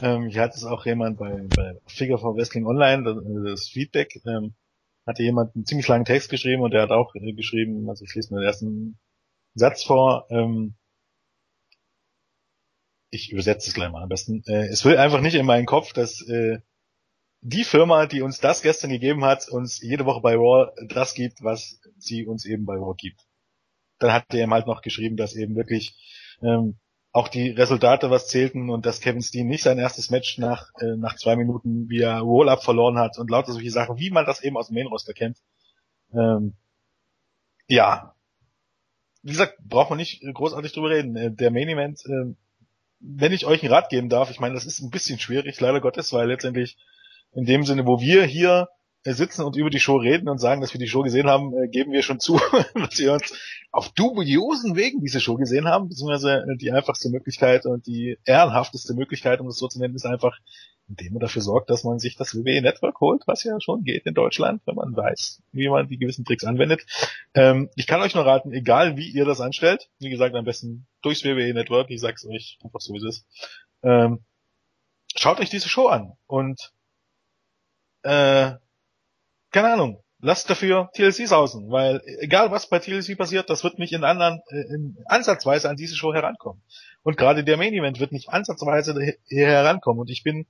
Ähm, 0.00 0.28
ich 0.28 0.38
hatte 0.38 0.56
es 0.56 0.64
auch 0.64 0.86
jemand 0.86 1.18
bei, 1.18 1.32
bei 1.54 1.76
Figure 1.86 2.18
for 2.18 2.36
Wrestling 2.36 2.66
Online, 2.66 3.02
das, 3.04 3.16
das 3.44 3.68
Feedback, 3.68 4.20
ähm, 4.26 4.54
hatte 5.06 5.22
jemand 5.22 5.54
einen 5.54 5.66
ziemlich 5.66 5.88
langen 5.88 6.04
Text 6.04 6.30
geschrieben 6.30 6.62
und 6.62 6.72
der 6.72 6.82
hat 6.82 6.90
auch 6.90 7.14
äh, 7.14 7.32
geschrieben, 7.32 7.88
also 7.88 8.04
ich 8.04 8.14
lese 8.14 8.32
nur 8.32 8.40
den 8.40 8.46
ersten 8.46 8.98
Satz 9.54 9.82
vor, 9.82 10.26
ähm, 10.30 10.74
ich 13.10 13.32
übersetze 13.32 13.68
es 13.68 13.74
gleich 13.74 13.90
mal 13.90 14.02
am 14.02 14.08
besten. 14.08 14.42
Äh, 14.46 14.68
es 14.68 14.84
will 14.84 14.96
einfach 14.96 15.20
nicht 15.20 15.34
in 15.34 15.46
meinen 15.46 15.66
Kopf, 15.66 15.92
dass 15.92 16.22
äh, 16.28 16.60
die 17.42 17.64
Firma, 17.64 18.06
die 18.06 18.22
uns 18.22 18.38
das 18.38 18.62
gestern 18.62 18.90
gegeben 18.90 19.24
hat, 19.24 19.48
uns 19.48 19.80
jede 19.80 20.04
Woche 20.04 20.20
bei 20.20 20.36
Raw 20.36 20.70
das 20.88 21.14
gibt, 21.14 21.42
was 21.42 21.80
sie 21.98 22.26
uns 22.26 22.44
eben 22.44 22.66
bei 22.66 22.74
Raw 22.74 22.94
gibt. 22.96 23.26
Dann 23.98 24.12
hat 24.12 24.26
er 24.32 24.40
eben 24.40 24.52
halt 24.52 24.66
noch 24.66 24.82
geschrieben, 24.82 25.16
dass 25.16 25.34
eben 25.34 25.56
wirklich 25.56 26.38
ähm, 26.42 26.78
auch 27.12 27.28
die 27.28 27.50
Resultate 27.50 28.10
was 28.10 28.28
zählten 28.28 28.70
und 28.70 28.86
dass 28.86 29.00
Kevin 29.00 29.22
Steen 29.22 29.48
nicht 29.48 29.64
sein 29.64 29.78
erstes 29.78 30.10
Match 30.10 30.38
nach, 30.38 30.70
äh, 30.80 30.96
nach 30.96 31.16
zwei 31.16 31.36
Minuten 31.36 31.88
via 31.88 32.18
Roll-Up 32.18 32.62
verloren 32.62 32.98
hat 32.98 33.18
und 33.18 33.30
lauter 33.30 33.52
solche 33.52 33.70
Sachen, 33.70 33.98
wie 33.98 34.10
man 34.10 34.26
das 34.26 34.42
eben 34.42 34.56
aus 34.56 34.68
dem 34.68 34.74
Main-Roster 34.74 35.12
kennt. 35.12 35.38
Ähm, 36.14 36.54
ja. 37.66 38.14
Wie 39.22 39.32
gesagt, 39.32 39.58
braucht 39.64 39.90
man 39.90 39.98
nicht 39.98 40.22
großartig 40.22 40.72
drüber 40.72 40.90
reden. 40.90 41.16
Äh, 41.16 41.32
der 41.32 41.50
Main 41.50 41.68
Event, 41.68 42.00
äh, 42.06 42.34
wenn 43.00 43.32
ich 43.32 43.46
euch 43.46 43.62
einen 43.62 43.72
Rat 43.72 43.88
geben 43.88 44.08
darf, 44.08 44.30
ich 44.30 44.38
meine, 44.38 44.54
das 44.54 44.66
ist 44.66 44.80
ein 44.80 44.90
bisschen 44.90 45.18
schwierig, 45.18 45.58
leider 45.60 45.80
Gottes, 45.80 46.12
weil 46.12 46.28
letztendlich 46.28 46.76
in 47.32 47.44
dem 47.44 47.64
Sinne, 47.64 47.86
wo 47.86 48.00
wir 48.00 48.24
hier 48.24 48.68
sitzen 49.04 49.42
und 49.44 49.56
über 49.56 49.70
die 49.70 49.80
Show 49.80 49.96
reden 49.96 50.28
und 50.28 50.38
sagen, 50.38 50.60
dass 50.60 50.74
wir 50.74 50.78
die 50.78 50.88
Show 50.88 51.02
gesehen 51.02 51.26
haben, 51.26 51.54
äh, 51.54 51.68
geben 51.68 51.92
wir 51.92 52.02
schon 52.02 52.20
zu, 52.20 52.38
dass 52.74 52.98
wir 52.98 53.14
uns 53.14 53.32
auf 53.72 53.88
dubiosen 53.90 54.76
Wegen 54.76 55.00
diese 55.00 55.20
Show 55.20 55.36
gesehen 55.36 55.68
haben, 55.68 55.88
beziehungsweise 55.88 56.44
äh, 56.46 56.56
die 56.56 56.72
einfachste 56.72 57.08
Möglichkeit 57.08 57.64
und 57.64 57.86
die 57.86 58.18
ehrenhafteste 58.24 58.94
Möglichkeit, 58.94 59.40
um 59.40 59.46
das 59.46 59.56
so 59.56 59.68
zu 59.68 59.78
nennen, 59.78 59.94
ist 59.94 60.04
einfach, 60.04 60.38
indem 60.88 61.14
man 61.14 61.20
dafür 61.20 61.40
sorgt, 61.40 61.70
dass 61.70 61.84
man 61.84 61.98
sich 61.98 62.16
das 62.16 62.34
WWE 62.34 62.60
Network 62.60 63.00
holt, 63.00 63.22
was 63.26 63.44
ja 63.44 63.58
schon 63.60 63.84
geht 63.84 64.04
in 64.04 64.14
Deutschland, 64.14 64.60
wenn 64.66 64.74
man 64.74 64.94
weiß, 64.94 65.40
wie 65.52 65.68
man 65.68 65.88
die 65.88 65.98
gewissen 65.98 66.24
Tricks 66.24 66.44
anwendet. 66.44 66.84
Ähm, 67.32 67.70
ich 67.76 67.86
kann 67.86 68.02
euch 68.02 68.14
nur 68.14 68.26
raten, 68.26 68.52
egal 68.52 68.96
wie 68.96 69.08
ihr 69.08 69.24
das 69.24 69.40
anstellt, 69.40 69.88
wie 69.98 70.10
gesagt, 70.10 70.34
am 70.34 70.44
besten 70.44 70.86
durchs 71.00 71.24
WWE 71.24 71.54
Network, 71.54 71.90
ich 71.90 72.00
sag's 72.00 72.26
euch 72.26 72.58
einfach 72.62 72.80
so 72.80 72.92
wie 72.92 72.98
es 72.98 73.04
ist, 73.04 73.26
ähm, 73.82 74.24
schaut 75.16 75.40
euch 75.40 75.48
diese 75.48 75.68
Show 75.68 75.86
an 75.86 76.12
und 76.26 76.72
äh, 78.02 78.52
keine 79.50 79.72
Ahnung, 79.72 80.02
lasst 80.20 80.50
dafür 80.50 80.90
TLCs 80.94 81.32
außen, 81.32 81.70
weil 81.70 82.00
egal 82.20 82.50
was 82.50 82.68
bei 82.68 82.78
TLC 82.78 83.16
passiert, 83.16 83.50
das 83.50 83.64
wird 83.64 83.78
nicht 83.78 83.92
in 83.92 84.04
anderen, 84.04 84.40
äh, 84.48 84.74
in 84.74 84.96
ansatzweise 85.06 85.68
an 85.68 85.76
diese 85.76 85.96
Show 85.96 86.12
herankommen. 86.12 86.62
Und 87.02 87.16
gerade 87.16 87.44
der 87.44 87.56
Main 87.56 87.72
Event 87.72 88.00
wird 88.00 88.12
nicht 88.12 88.28
ansatzweise 88.28 88.94
hier 89.26 89.46
herankommen. 89.46 90.00
Und 90.00 90.10
ich 90.10 90.22
bin, 90.22 90.46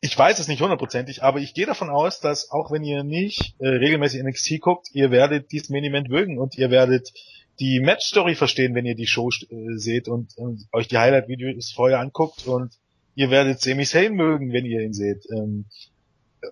ich 0.00 0.18
weiß 0.18 0.38
es 0.38 0.48
nicht 0.48 0.60
hundertprozentig, 0.60 1.22
aber 1.22 1.38
ich 1.38 1.54
gehe 1.54 1.66
davon 1.66 1.90
aus, 1.90 2.20
dass 2.20 2.50
auch 2.50 2.70
wenn 2.70 2.84
ihr 2.84 3.04
nicht 3.04 3.54
äh, 3.58 3.68
regelmäßig 3.68 4.22
NXT 4.22 4.60
guckt, 4.60 4.88
ihr 4.92 5.10
werdet 5.10 5.52
dieses 5.52 5.70
Main 5.70 5.84
Event 5.84 6.08
mögen 6.08 6.38
und 6.38 6.58
ihr 6.58 6.70
werdet 6.70 7.12
die 7.58 7.80
Match 7.80 8.06
Story 8.06 8.34
verstehen, 8.34 8.74
wenn 8.74 8.84
ihr 8.84 8.96
die 8.96 9.06
Show 9.06 9.30
äh, 9.30 9.76
seht 9.76 10.08
und, 10.08 10.36
und, 10.36 10.66
euch 10.72 10.88
die 10.88 10.98
Highlight 10.98 11.28
Videos 11.28 11.72
vorher 11.72 12.00
anguckt 12.00 12.46
und 12.46 12.74
ihr 13.14 13.30
werdet 13.30 13.60
Sami 13.60 13.86
Zayn 13.86 14.14
mögen, 14.14 14.52
wenn 14.52 14.66
ihr 14.66 14.82
ihn 14.82 14.92
seht. 14.92 15.24
Ähm, 15.30 15.66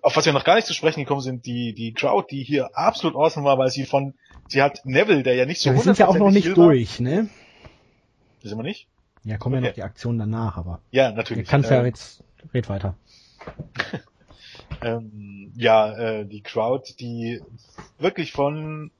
auf 0.02 0.16
was 0.16 0.26
wir 0.26 0.32
noch 0.32 0.44
gar 0.44 0.56
nicht 0.56 0.66
zu 0.66 0.74
sprechen 0.74 1.00
gekommen 1.00 1.20
sind, 1.20 1.46
die, 1.46 1.74
die 1.74 1.92
Crowd, 1.92 2.26
die 2.30 2.42
hier 2.42 2.76
absolut 2.76 3.16
awesome 3.16 3.44
war, 3.44 3.58
weil 3.58 3.70
sie 3.70 3.84
von, 3.84 4.14
sie 4.48 4.62
hat 4.62 4.84
Neville, 4.84 5.22
der 5.22 5.34
ja 5.34 5.46
nicht 5.46 5.60
so 5.60 5.70
ja, 5.70 5.76
Wir 5.76 5.82
sind 5.82 5.98
ja 5.98 6.08
auch 6.08 6.16
noch 6.16 6.30
nicht 6.30 6.56
durch, 6.56 7.00
ne? 7.00 7.28
Das 8.42 8.50
sind 8.50 8.58
wir 8.58 8.64
nicht? 8.64 8.88
Ja, 9.24 9.38
kommen 9.38 9.56
okay. 9.56 9.64
ja 9.64 9.70
noch 9.70 9.74
die 9.74 9.82
Aktionen 9.82 10.18
danach, 10.18 10.56
aber. 10.56 10.80
Ja, 10.90 11.12
natürlich. 11.12 11.48
Kannst 11.48 11.70
ähm, 11.70 11.76
ja 11.78 11.86
jetzt, 11.86 12.22
red 12.52 12.68
weiter. 12.68 12.94
ähm, 14.82 15.52
ja, 15.56 15.96
äh, 15.96 16.26
die 16.26 16.42
Crowd, 16.42 16.94
die 16.98 17.40
wirklich 17.98 18.32
von 18.32 18.90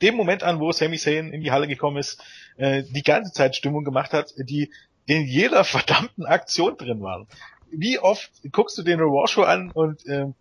dem 0.00 0.16
Moment 0.16 0.42
an, 0.42 0.60
wo 0.60 0.70
Sami 0.72 0.98
Zayn 0.98 1.32
in 1.32 1.40
die 1.40 1.50
Halle 1.50 1.68
gekommen 1.68 1.96
ist, 1.96 2.20
äh, 2.56 2.82
die 2.82 3.02
ganze 3.02 3.32
Zeit 3.32 3.56
Stimmung 3.56 3.84
gemacht 3.84 4.12
hat, 4.12 4.34
die 4.36 4.70
in 5.06 5.26
jeder 5.26 5.64
verdammten 5.64 6.24
Aktion 6.24 6.76
drin 6.76 7.00
waren 7.00 7.26
wie 7.72 7.98
oft 7.98 8.30
guckst 8.52 8.78
du 8.78 8.82
den 8.82 9.00
Raw 9.00 9.26
Show 9.26 9.42
an 9.42 9.70
und 9.70 10.06
ähm, 10.06 10.34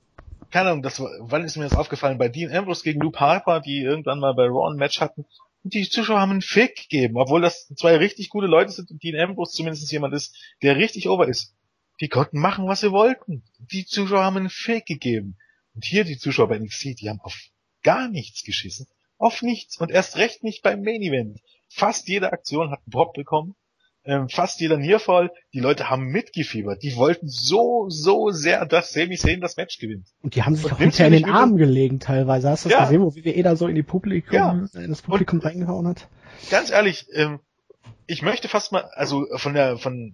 keine 0.52 0.70
Ahnung, 0.70 0.84
das, 0.84 1.00
wann 1.00 1.46
ist 1.46 1.56
mir 1.56 1.64
das 1.64 1.78
aufgefallen? 1.78 2.18
Bei 2.18 2.28
Dean 2.28 2.52
Ambrose 2.52 2.84
gegen 2.84 3.00
Luke 3.00 3.20
Harper, 3.20 3.62
die 3.62 3.80
irgendwann 3.82 4.20
mal 4.20 4.34
bei 4.34 4.48
Raw 4.48 4.70
ein 4.70 4.78
Match 4.78 5.00
hatten. 5.00 5.26
Und 5.64 5.74
die 5.74 5.88
Zuschauer 5.88 6.20
haben 6.20 6.32
einen 6.32 6.42
Fick 6.42 6.76
gegeben, 6.76 7.18
obwohl 7.18 7.42
das 7.42 7.68
zwei 7.76 7.96
richtig 7.96 8.30
gute 8.30 8.48
Leute 8.48 8.72
sind 8.72 8.92
und 8.92 9.02
Dean 9.02 9.20
Ambrose 9.20 9.54
zumindest 9.54 9.90
jemand 9.92 10.14
ist, 10.14 10.36
der 10.62 10.76
richtig 10.76 11.08
over 11.08 11.28
ist. 11.28 11.56
Die 12.02 12.10
konnten 12.10 12.40
machen, 12.40 12.68
was 12.68 12.82
sie 12.82 12.92
wollten. 12.92 13.44
Die 13.60 13.86
Zuschauer 13.86 14.24
haben 14.24 14.38
einen 14.38 14.50
Fick 14.50 14.86
gegeben. 14.86 15.38
Und 15.74 15.86
hier 15.86 16.04
die 16.04 16.18
Zuschauer 16.18 16.50
bei 16.50 16.60
NXT, 16.60 17.00
die 17.00 17.10
haben 17.10 17.22
auf 17.22 17.38
gar 17.84 18.10
nichts 18.10 18.44
geschissen. 18.44 18.88
Auf 19.18 19.42
nichts. 19.42 19.78
Und 19.78 19.92
erst 19.92 20.18
recht 20.18 20.44
nicht 20.44 20.64
beim 20.64 20.82
Main 20.82 21.02
Event. 21.02 21.40
Fast 21.70 22.10
jede 22.10 22.34
Aktion 22.34 22.72
hat 22.72 22.80
einen 22.80 22.92
Pop 22.92 23.14
bekommen 23.14 23.56
ähm, 24.04 24.30
fast 24.30 24.60
jeder 24.60 24.78
Nierfall. 24.78 25.32
Die 25.54 25.60
Leute 25.60 25.90
haben 25.90 26.08
mitgefiebert. 26.08 26.82
Die 26.84 26.96
wollten 26.96 27.28
so, 27.28 27.86
so 27.90 28.32
sehr, 28.32 28.66
dass 28.66 28.94
Sami 28.94 29.18
Zayn 29.18 29.42
das 29.42 29.58
Match 29.58 29.78
gewinnt. 29.80 30.08
Und 30.22 30.36
die 30.36 30.44
haben 30.44 30.56
sich 30.56 30.66
und 30.66 30.74
auch 30.74 30.78
hinterher 30.80 31.08
in 31.08 31.24
den 31.24 31.30
Arm 31.30 31.58
gelegen 31.58 32.00
teilweise. 32.00 32.50
Hast 32.50 32.66
du 32.66 32.70
das 32.70 32.78
ja. 32.78 32.86
gesehen, 32.86 33.02
wo 33.02 33.16
WWE 33.16 33.44
da 33.44 33.56
so 33.56 33.68
in 33.68 33.76
die 33.76 33.84
Publikum, 33.84 34.36
ja. 34.36 34.68
in 34.74 34.90
das 34.90 35.02
Publikum 35.02 35.40
und 35.40 35.46
reingehauen 35.46 35.88
hat? 35.88 36.08
Ganz 36.50 36.72
ehrlich, 36.72 37.06
ähm, 37.14 37.40
ich 38.08 38.22
möchte 38.22 38.48
fast 38.48 38.72
mal, 38.72 38.90
also 38.94 39.26
von 39.36 39.54
der, 39.54 39.78
von, 39.78 40.14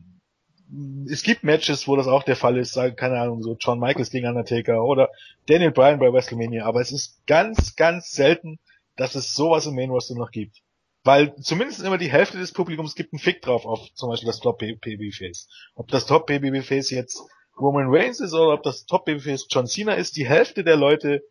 es 1.10 1.24
gibt 1.24 1.44
Matches, 1.44 1.88
wo 1.88 1.96
das 1.96 2.08
auch 2.08 2.24
der 2.24 2.36
Fall 2.36 2.58
ist, 2.58 2.76
keine 2.98 3.20
Ahnung, 3.20 3.42
so 3.42 3.56
John 3.60 3.80
Michaels 3.80 4.10
gegen 4.10 4.28
Undertaker 4.28 4.84
oder 4.84 5.10
Daniel 5.48 5.72
Bryan 5.72 6.00
bei 6.00 6.12
WrestleMania, 6.12 6.66
aber 6.66 6.82
es 6.82 6.92
ist 6.92 7.26
ganz, 7.26 7.76
ganz 7.76 8.12
selten, 8.12 8.60
dass 8.98 9.16
es 9.16 9.34
sowas 9.34 9.66
im 9.66 9.76
Main 9.76 9.90
Roster 9.90 10.16
noch 10.16 10.32
gibt. 10.32 10.62
Weil 11.04 11.36
zumindest 11.38 11.82
immer 11.82 11.98
die 11.98 12.12
Hälfte 12.12 12.38
des 12.38 12.52
Publikums 12.52 12.96
gibt 12.96 13.14
einen 13.14 13.20
Fick 13.20 13.42
drauf 13.42 13.66
auf 13.66 13.94
zum 13.94 14.10
Beispiel 14.10 14.28
das 14.28 14.40
Top 14.40 14.60
Babyface. 14.60 15.48
Ob 15.76 15.88
das 15.88 16.06
Top 16.06 16.28
Babyface 16.28 16.90
jetzt 16.92 17.22
Roman 17.60 17.88
Reigns 17.88 18.20
ist 18.20 18.34
oder 18.34 18.54
ob 18.54 18.64
das 18.64 18.86
Top 18.86 19.06
Babyface 19.06 19.48
John 19.50 19.68
Cena 19.68 19.94
ist, 19.94 20.18
die 20.18 20.28
Hälfte 20.28 20.64
der 20.64 20.76
Leute 20.76 21.22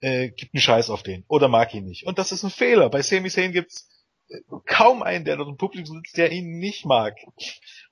äh, 0.00 0.30
gibt 0.30 0.54
einen 0.54 0.60
Scheiß 0.62 0.90
auf 0.90 1.02
den 1.02 1.24
oder 1.28 1.48
mag 1.48 1.74
ihn 1.74 1.84
nicht. 1.84 2.06
Und 2.06 2.18
das 2.18 2.32
ist 2.32 2.44
ein 2.44 2.50
Fehler. 2.50 2.88
Bei 2.88 3.02
Sami 3.02 3.28
Zayn 3.28 3.52
gibt's 3.52 3.88
äh, 4.28 4.38
kaum 4.66 5.02
einen, 5.02 5.24
der 5.24 5.36
dort 5.36 5.48
im 5.48 5.56
Publikum 5.56 5.96
sitzt, 5.96 6.16
der 6.16 6.32
ihn 6.32 6.58
nicht 6.58 6.86
mag. 6.86 7.16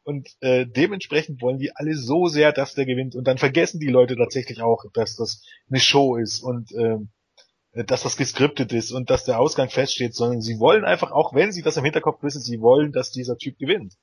Und 0.03 0.29
äh, 0.41 0.67
dementsprechend 0.67 1.43
wollen 1.43 1.59
die 1.59 1.75
alle 1.75 1.95
so 1.95 2.29
sehr, 2.29 2.53
dass 2.53 2.75
der 2.75 2.87
gewinnt. 2.87 3.15
Und 3.15 3.25
dann 3.25 3.39
vergessen 3.39 3.81
die 3.81 3.89
Leute 3.89 4.17
tatsächlich 4.17 4.63
auch, 4.63 4.85
dass 4.95 5.17
das 5.17 5.45
eine 5.69 5.81
Show 5.81 6.17
ist 6.17 6.43
und 6.43 6.73
äh, 6.73 6.97
dass 7.73 8.03
das 8.03 8.17
geskriptet 8.17 8.73
ist 8.73 8.93
und 8.93 9.11
dass 9.11 9.25
der 9.25 9.39
Ausgang 9.39 9.69
feststeht, 9.69 10.15
sondern 10.15 10.41
sie 10.41 10.59
wollen 10.59 10.85
einfach, 10.85 11.13
auch 11.13 11.35
wenn 11.35 11.53
sie 11.53 11.63
das 11.63 11.77
im 11.77 11.85
Hinterkopf 11.85 12.23
wissen, 12.23 12.41
sie 12.41 12.61
wollen, 12.61 12.93
dass 12.93 13.11
dieser 13.11 13.37
Typ 13.37 13.59
gewinnt. 13.59 13.95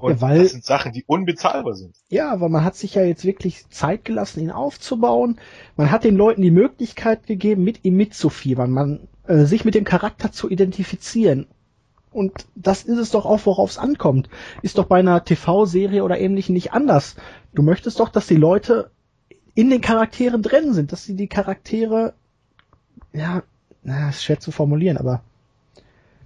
Und 0.00 0.12
ja, 0.12 0.20
weil, 0.20 0.42
das 0.42 0.50
sind 0.50 0.64
Sachen, 0.64 0.92
die 0.92 1.04
unbezahlbar 1.06 1.74
sind. 1.74 1.94
Ja, 2.08 2.32
aber 2.32 2.48
man 2.48 2.64
hat 2.64 2.74
sich 2.74 2.94
ja 2.94 3.04
jetzt 3.04 3.24
wirklich 3.24 3.68
Zeit 3.70 4.04
gelassen, 4.04 4.40
ihn 4.40 4.50
aufzubauen. 4.50 5.38
Man 5.76 5.90
hat 5.90 6.04
den 6.04 6.16
Leuten 6.16 6.42
die 6.42 6.50
Möglichkeit 6.50 7.26
gegeben, 7.26 7.62
mit 7.62 7.84
ihm 7.84 7.96
mitzufiebern, 7.96 8.70
man 8.70 9.08
äh, 9.26 9.44
sich 9.44 9.64
mit 9.64 9.74
dem 9.74 9.84
Charakter 9.84 10.32
zu 10.32 10.50
identifizieren. 10.50 11.46
Und 12.10 12.46
das 12.54 12.82
ist 12.82 12.98
es 12.98 13.10
doch 13.10 13.24
auch, 13.24 13.40
worauf 13.44 13.70
es 13.70 13.78
ankommt. 13.78 14.28
Ist 14.62 14.78
doch 14.78 14.86
bei 14.86 14.98
einer 14.98 15.24
TV-Serie 15.24 16.04
oder 16.04 16.18
ähnlichem 16.18 16.54
nicht 16.54 16.72
anders. 16.72 17.16
Du 17.54 17.62
möchtest 17.62 17.98
doch, 17.98 18.08
dass 18.08 18.26
die 18.26 18.36
Leute 18.36 18.90
in 19.54 19.70
den 19.70 19.80
Charakteren 19.80 20.42
drin 20.42 20.74
sind, 20.74 20.92
dass 20.92 21.04
sie 21.04 21.14
die 21.14 21.28
Charaktere 21.28 22.14
ja, 23.12 23.42
na, 23.82 24.10
ist 24.10 24.24
schwer 24.24 24.40
zu 24.40 24.50
formulieren, 24.50 24.96
aber 24.96 25.22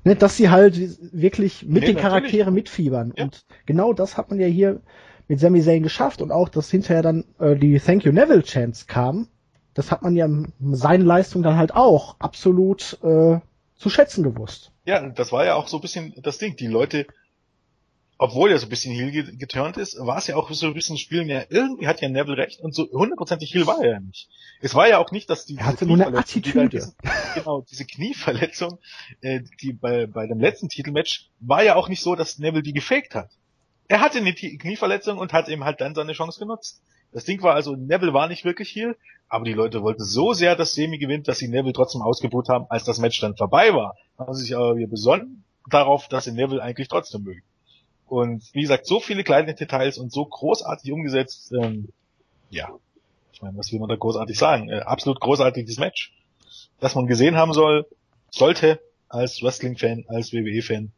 ne, 0.05 0.17
dass 0.17 0.37
sie 0.37 0.51
halt 0.51 0.79
wirklich 1.13 1.65
mit 1.65 1.83
nee, 1.83 1.93
den 1.93 1.97
Charakteren 1.97 2.55
mitfiebern. 2.55 3.13
Ja. 3.17 3.25
Und 3.25 3.45
genau 3.67 3.93
das 3.93 4.17
hat 4.17 4.31
man 4.31 4.41
ja 4.41 4.47
hier 4.47 4.81
mit 5.29 5.41
Sami 5.41 5.63
Zayn 5.63 5.83
geschafft 5.83 6.23
und 6.23 6.33
auch, 6.33 6.49
dass 6.49 6.71
hinterher 6.71 7.03
dann 7.03 7.25
äh, 7.39 7.57
die 7.57 7.79
Thank 7.79 8.05
You 8.05 8.13
Neville 8.13 8.43
Chance 8.43 8.87
kam, 8.87 9.29
das 9.75 9.91
hat 9.93 10.03
man 10.03 10.17
ja 10.17 10.29
seine 10.73 11.05
Leistung 11.05 11.43
dann 11.43 11.57
halt 11.57 11.75
auch 11.75 12.17
absolut 12.19 12.99
äh, 13.03 13.39
zu 13.77 13.91
schätzen 13.91 14.25
gewusst. 14.25 14.73
Ja, 14.87 15.07
das 15.09 15.31
war 15.31 15.45
ja 15.45 15.55
auch 15.55 15.69
so 15.69 15.79
ein 15.79 15.81
bisschen 15.83 16.15
das 16.17 16.39
Ding. 16.39 16.57
Die 16.57 16.67
Leute 16.67 17.07
obwohl 18.21 18.51
er 18.51 18.59
so 18.59 18.67
ein 18.67 18.69
bisschen 18.69 18.93
Heal 18.93 19.37
geturnt 19.37 19.77
ist, 19.77 19.97
war 20.01 20.19
es 20.19 20.27
ja 20.27 20.35
auch 20.35 20.51
so 20.51 20.67
ein 20.67 20.75
bisschen 20.75 20.99
Spielen, 20.99 21.29
ja, 21.29 21.45
irgendwie 21.49 21.87
hat 21.87 22.01
ja 22.01 22.09
Neville 22.09 22.37
recht 22.37 22.61
und 22.61 22.75
so 22.75 22.91
hundertprozentig 22.91 23.55
Heal 23.55 23.67
war 23.69 23.81
er 23.81 23.93
ja 23.93 24.01
nicht. 24.01 24.29
Es 24.61 24.75
war 24.75 24.89
ja 24.89 24.99
auch 24.99 25.13
nicht, 25.13 25.31
dass 25.31 25.47
die 25.47 25.57
er 25.57 25.67
hatte 25.67 25.87
nur 25.87 26.05
eine 26.05 26.19
Attitüde. 26.19 26.69
Die 26.69 26.81
genau, 27.35 27.65
diese 27.71 27.87
Knieverletzung, 27.87 28.81
äh, 29.21 29.41
die 29.63 29.73
bei, 29.73 30.07
bei 30.07 30.27
dem 30.27 30.41
letzten 30.41 30.69
Titelmatch, 30.69 31.31
war 31.39 31.63
ja 31.63 31.77
auch 31.77 31.89
nicht 31.89 32.03
so, 32.03 32.17
dass 32.17 32.39
Neville 32.39 32.65
die 32.65 32.73
gefaked 32.73 33.15
hat. 33.15 33.31
Er 33.87 34.01
hatte 34.01 34.19
eine 34.19 34.35
Knieverletzung 34.35 35.17
und 35.17 35.33
hat 35.33 35.49
eben 35.49 35.65
halt 35.65 35.81
dann 35.81 35.95
seine 35.95 36.13
Chance 36.13 36.41
genutzt. 36.41 36.83
Das 37.13 37.25
Ding 37.25 37.41
war 37.43 37.55
also, 37.55 37.77
Neville 37.77 38.13
war 38.13 38.29
nicht 38.29 38.45
wirklich 38.45 38.75
Heal, 38.75 38.97
aber 39.29 39.45
die 39.45 39.55
Leute 39.55 39.83
wollten 39.83 40.03
so 40.03 40.33
sehr, 40.33 40.57
dass 40.57 40.73
Semi 40.73 40.99
gewinnt, 40.99 41.29
dass 41.29 41.39
sie 41.39 41.49
Neville 41.49 41.73
trotzdem 41.73 42.03
ausgebucht 42.03 42.49
haben, 42.49 42.67
als 42.69 42.83
das 42.83 42.99
Match 42.99 43.21
dann 43.21 43.37
vorbei 43.37 43.73
war. 43.75 43.95
Haben 44.19 44.35
sie 44.35 44.43
sich 44.43 44.57
aber 44.57 44.77
wieder 44.77 44.89
besonnen 44.89 45.45
darauf, 45.71 46.09
dass 46.09 46.25
sie 46.25 46.33
Neville 46.33 46.63
eigentlich 46.63 46.89
trotzdem 46.89 47.23
mögen. 47.23 47.43
Und 48.09 48.43
wie 48.55 48.63
gesagt, 48.63 48.87
so 48.87 49.01
viele 49.01 49.23
kleine 49.23 49.55
Details 49.55 49.99
und 49.99 50.13
so 50.13 50.25
großartig 50.25 50.91
umgesetzt. 50.93 51.53
Ähm, 51.53 51.89
ja, 52.51 52.71
ich 53.33 53.43
meine, 53.43 53.57
was 53.57 53.71
will 53.71 53.79
man 53.79 53.89
da 53.89 53.97
großartig 53.97 54.39
sagen? 54.39 54.69
Äh, 54.69 54.81
absolut 54.81 55.21
großartiges 55.21 55.79
Match, 55.79 56.13
das 56.81 56.95
man 56.95 57.07
gesehen 57.07 57.37
haben 57.37 57.53
soll, 57.53 57.87
sollte 58.31 58.81
als 59.09 59.43
Wrestling-Fan, 59.43 60.07
als 60.09 60.33
WWE-Fan. 60.33 60.91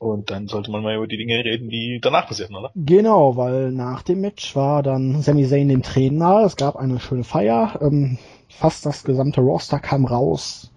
Und 0.00 0.30
dann 0.30 0.48
sollte 0.48 0.70
man 0.70 0.82
mal 0.82 0.96
über 0.96 1.06
die 1.06 1.16
Dinge 1.16 1.44
reden, 1.44 1.70
die 1.70 1.98
danach 2.02 2.26
passieren, 2.26 2.54
oder? 2.54 2.72
Genau, 2.74 3.36
weil 3.36 3.70
nach 3.70 4.02
dem 4.02 4.20
Match 4.20 4.54
war 4.56 4.82
dann 4.82 5.22
Sami 5.22 5.46
Zayn 5.46 5.68
den 5.68 5.82
Tränen 5.82 6.18
nahe. 6.18 6.44
Es 6.44 6.56
gab 6.56 6.76
eine 6.76 7.00
schöne 7.00 7.24
Feier. 7.24 7.78
Ähm, 7.80 8.18
fast 8.48 8.84
das 8.84 9.04
gesamte 9.04 9.40
Roster 9.40 9.78
kam 9.78 10.04
raus. 10.04 10.72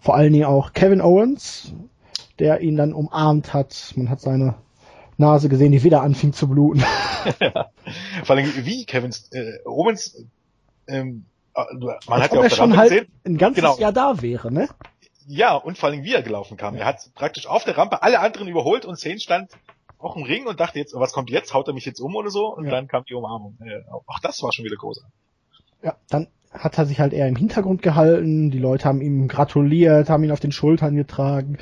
Vor 0.00 0.14
allen 0.14 0.32
Dingen 0.32 0.44
auch 0.44 0.74
Kevin 0.74 1.00
Owens, 1.00 1.72
der 2.38 2.60
ihn 2.60 2.76
dann 2.76 2.92
umarmt 2.92 3.52
hat. 3.54 3.92
Man 3.96 4.10
hat 4.10 4.20
seine 4.20 4.54
Nase 5.18 5.48
gesehen, 5.48 5.72
die 5.72 5.82
wieder 5.82 6.02
anfing 6.02 6.32
zu 6.32 6.48
bluten. 6.48 6.84
ja. 7.40 7.70
Vor 8.24 8.36
allem, 8.36 8.52
wie 8.64 8.86
Kevin 8.86 9.12
äh, 9.32 9.58
Owens, 9.64 10.24
ähm, 10.86 11.26
äh, 11.54 11.62
man 12.08 12.22
hat 12.22 12.32
ja 12.32 12.40
auch 12.40 12.50
schon 12.50 12.76
halt 12.76 12.90
gesehen, 12.90 13.08
ein 13.24 13.36
ganzes 13.36 13.62
genau. 13.62 13.78
Jahr 13.78 13.92
da 13.92 14.22
wäre, 14.22 14.52
ne? 14.52 14.68
Ja, 15.26 15.56
und 15.56 15.76
vor 15.76 15.90
allem 15.90 16.04
wie 16.04 16.14
er 16.14 16.22
gelaufen 16.22 16.56
kam. 16.56 16.74
Er 16.76 16.86
hat 16.86 17.10
praktisch 17.14 17.46
auf 17.46 17.64
der 17.64 17.76
Rampe 17.76 18.02
alle 18.02 18.20
anderen 18.20 18.48
überholt 18.48 18.86
und 18.86 18.96
Zehn 18.96 19.18
stand 19.18 19.50
auch 19.98 20.16
im 20.16 20.22
Ring 20.22 20.46
und 20.46 20.60
dachte 20.60 20.78
jetzt, 20.78 20.94
was 20.94 21.12
kommt 21.12 21.28
jetzt? 21.28 21.52
Haut 21.52 21.66
er 21.66 21.74
mich 21.74 21.84
jetzt 21.84 22.00
um 22.00 22.14
oder 22.14 22.30
so? 22.30 22.54
Und 22.54 22.66
ja. 22.66 22.70
dann 22.70 22.86
kam 22.86 23.04
die 23.04 23.14
Umarmung. 23.14 23.58
Auch 23.90 24.20
das 24.20 24.42
war 24.42 24.52
schon 24.52 24.64
wieder 24.64 24.76
großartig. 24.76 25.12
Ja, 25.82 25.96
dann 26.08 26.28
hat 26.52 26.78
er 26.78 26.86
sich 26.86 27.00
halt 27.00 27.12
eher 27.12 27.26
im 27.26 27.36
Hintergrund 27.36 27.82
gehalten. 27.82 28.50
Die 28.50 28.60
Leute 28.60 28.84
haben 28.84 29.02
ihm 29.02 29.26
gratuliert, 29.26 30.08
haben 30.08 30.22
ihn 30.22 30.30
auf 30.30 30.40
den 30.40 30.52
Schultern 30.52 30.94
getragen 30.94 31.58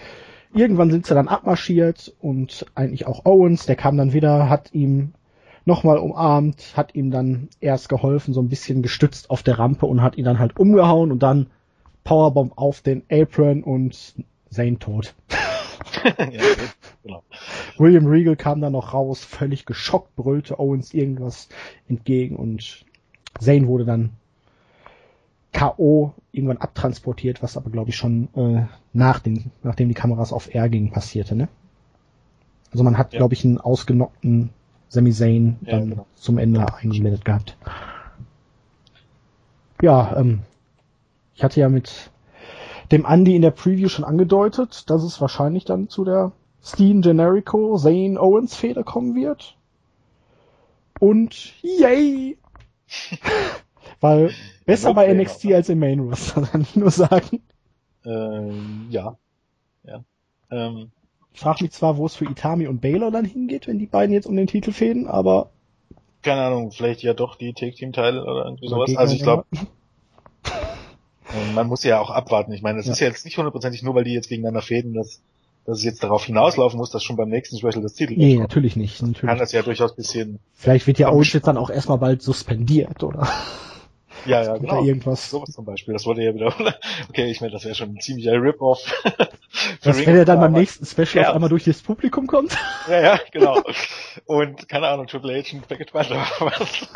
irgendwann 0.57 0.91
sind 0.91 1.07
sie 1.07 1.15
dann 1.15 1.29
abmarschiert 1.29 2.15
und 2.21 2.67
eigentlich 2.75 3.07
auch 3.07 3.25
Owens, 3.25 3.67
der 3.67 3.77
kam 3.77 3.97
dann 3.97 4.13
wieder, 4.13 4.49
hat 4.49 4.73
ihm 4.73 5.13
nochmal 5.65 5.99
umarmt, 5.99 6.77
hat 6.77 6.95
ihm 6.95 7.11
dann 7.11 7.49
erst 7.61 7.89
geholfen, 7.89 8.33
so 8.33 8.41
ein 8.41 8.49
bisschen 8.49 8.83
gestützt 8.83 9.31
auf 9.31 9.43
der 9.43 9.59
Rampe 9.59 9.87
und 9.87 10.03
hat 10.03 10.17
ihn 10.17 10.25
dann 10.25 10.39
halt 10.39 10.59
umgehauen 10.59 11.13
und 11.13 11.23
dann 11.23 11.49
Powerbomb 12.05 12.53
auf 12.57 12.81
den 12.81 13.03
Apron 13.11 13.63
und 13.63 14.15
Zane 14.51 14.79
tot. 14.79 15.15
ja, 16.05 16.43
genau. 17.03 17.23
William 17.79 18.07
Regal 18.07 18.37
kam 18.37 18.61
dann 18.61 18.73
noch 18.73 18.95
raus, 18.95 19.25
völlig 19.25 19.67
geschockt, 19.67 20.15
brüllte 20.15 20.59
Owens 20.59 20.95
irgendwas 20.95 21.49
entgegen 21.89 22.37
und 22.37 22.87
Zane 23.41 23.67
wurde 23.67 23.85
dann 23.85 24.11
K.O. 25.57 26.13
irgendwann 26.33 26.59
abtransportiert, 26.59 27.43
was 27.43 27.57
aber 27.57 27.71
glaube 27.71 27.89
ich 27.89 27.97
schon 27.97 28.29
äh, 28.37 28.67
nach 28.93 29.21
den, 29.21 29.53
nachdem 29.63 29.89
die 29.89 29.95
Kameras 29.95 30.31
auf 30.31 30.55
R 30.55 30.69
gingen, 30.69 30.91
passierte, 30.91 31.35
ne? 31.35 31.49
Also 32.73 32.85
man 32.85 32.99
hat, 32.99 33.15
ja. 33.15 33.21
glaube 33.21 33.33
ich, 33.33 33.43
einen 33.43 33.57
ausgenockten 33.57 34.51
Sami 34.89 35.13
Zayn 35.13 35.57
ja, 35.63 35.73
dann 35.79 35.91
genau. 35.91 36.07
zum 36.15 36.37
Ende 36.37 36.75
eingeblendet 36.75 37.25
gehabt. 37.25 37.57
Ja, 39.81 40.15
ähm, 40.19 40.41
ich 41.35 41.43
hatte 41.43 41.59
ja 41.59 41.71
mit 41.71 42.11
dem 42.93 43.07
Andy 43.07 43.35
in 43.35 43.41
der 43.41 43.51
Preview 43.51 43.89
schon 43.89 44.05
angedeutet, 44.05 44.91
dass 44.91 45.03
es 45.05 45.23
wahrscheinlich 45.23 45.65
dann 45.65 45.89
zu 45.89 46.05
der 46.05 46.33
Steen 46.63 47.01
Generico 47.01 47.79
Zane 47.79 48.21
Owens 48.21 48.55
Feder 48.55 48.85
kommen 48.85 49.15
wird. 49.15 49.57
Und 51.01 51.55
yay! 51.63 52.37
Weil 54.03 54.33
besser 54.67 54.93
bei 54.93 55.13
NXT 55.13 55.53
als 55.53 55.69
im 55.71 55.79
Main 55.79 56.01
Roster, 56.01 56.43
kann 56.53 56.61
ich 56.61 56.77
nur 56.77 56.91
sagen. 56.91 57.41
Ähm, 58.05 58.87
ja. 58.91 59.17
ja. 59.85 60.05
Ähm, 60.51 60.91
ich 61.33 61.41
frage 61.41 61.65
mich 61.65 61.73
zwar, 61.73 61.97
wo 61.97 62.07
es 62.07 62.17
für 62.17 62.25
Itami 62.25 62.67
und 62.67 62.81
Baylor 62.81 63.11
dann 63.11 63.25
hingeht, 63.25 63.67
wenn 63.67 63.79
die 63.79 63.87
beiden 63.87 64.13
jetzt 64.13 64.27
um 64.27 64.37
den 64.37 64.47
Titel 64.47 64.73
fäden, 64.73 65.07
aber 65.07 65.51
keine 66.23 66.43
Ahnung, 66.43 66.73
vielleicht 66.73 67.03
ja 67.03 67.15
doch 67.15 67.37
die 67.37 67.53
Take 67.53 67.75
Team 67.75 67.93
Teile 67.93 68.23
oder 68.25 68.47
irgendwie 68.47 68.69
sowas. 68.69 68.97
Also 68.97 69.15
ich 69.15 69.23
glaube, 69.23 69.45
ähm, 70.45 71.55
man 71.55 71.69
muss 71.69 71.85
ja 71.85 72.01
auch 72.01 72.11
abwarten. 72.11 72.53
Ich 72.53 72.63
meine, 72.63 72.79
das 72.79 72.87
ja. 72.87 72.93
ist 72.93 73.01
ja 73.01 73.07
jetzt 73.07 73.25
nicht 73.25 73.37
hundertprozentig 73.37 73.83
nur, 73.83 73.95
weil 73.95 74.05
die 74.05 74.13
jetzt 74.13 74.29
gegeneinander 74.29 74.63
fäden, 74.63 74.93
dass, 74.95 75.21
dass 75.67 75.79
es 75.79 75.85
jetzt 75.85 76.03
darauf 76.03 76.25
hinauslaufen 76.25 76.79
muss, 76.79 76.91
dass 76.91 77.05
schon 77.05 77.17
beim 77.17 77.29
nächsten 77.29 77.59
Special 77.59 77.81
das 77.81 77.95
Titel 77.95 78.15
Nee, 78.17 78.39
natürlich 78.39 78.75
nicht. 78.75 79.03
Natürlich. 79.03 79.21
Kann 79.21 79.39
das 79.39 79.53
ja 79.53 79.63
durchaus 79.63 79.95
bisschen. 79.95 80.41
Vielleicht 80.55 80.89
wird 80.89 80.99
ja 80.99 81.11
Owens 81.11 81.33
jetzt 81.33 81.47
dann 81.47 81.59
auch 81.59 81.71
erstmal 81.71 81.99
bald 81.99 82.23
suspendiert, 82.23 83.05
oder? 83.05 83.29
Ja, 84.25 84.43
ja, 84.43 84.57
genau. 84.57 84.85
irgendwas. 84.85 85.31
Sowas 85.31 85.51
zum 85.51 85.65
Beispiel. 85.65 85.95
Das 85.95 86.07
wurde 86.07 86.25
ja 86.25 86.35
wieder, 86.35 86.55
okay, 87.09 87.31
ich 87.31 87.41
meine, 87.41 87.53
das 87.53 87.65
wäre 87.65 87.75
schon 87.75 87.91
ein 87.91 88.01
ziemlicher 88.01 88.33
Rip-Off. 88.33 88.81
Was, 89.83 90.05
wenn 90.05 90.17
er 90.17 90.25
dann 90.25 90.41
beim 90.41 90.53
nächsten 90.53 90.85
Special 90.85 91.25
ja. 91.25 91.29
auf 91.29 91.35
einmal 91.35 91.49
durch 91.49 91.65
das 91.65 91.83
Publikum 91.83 92.27
kommt? 92.27 92.57
Ja, 92.89 93.01
ja, 93.01 93.21
genau. 93.33 93.61
Und, 94.27 94.69
keine 94.69 94.87
Ahnung, 94.87 95.09
Triple 95.09 95.43
H 95.43 95.57
und 95.57 95.67
Packet 95.67 95.93
Butler 95.93 96.25
oder 96.41 96.53
was. 96.53 96.89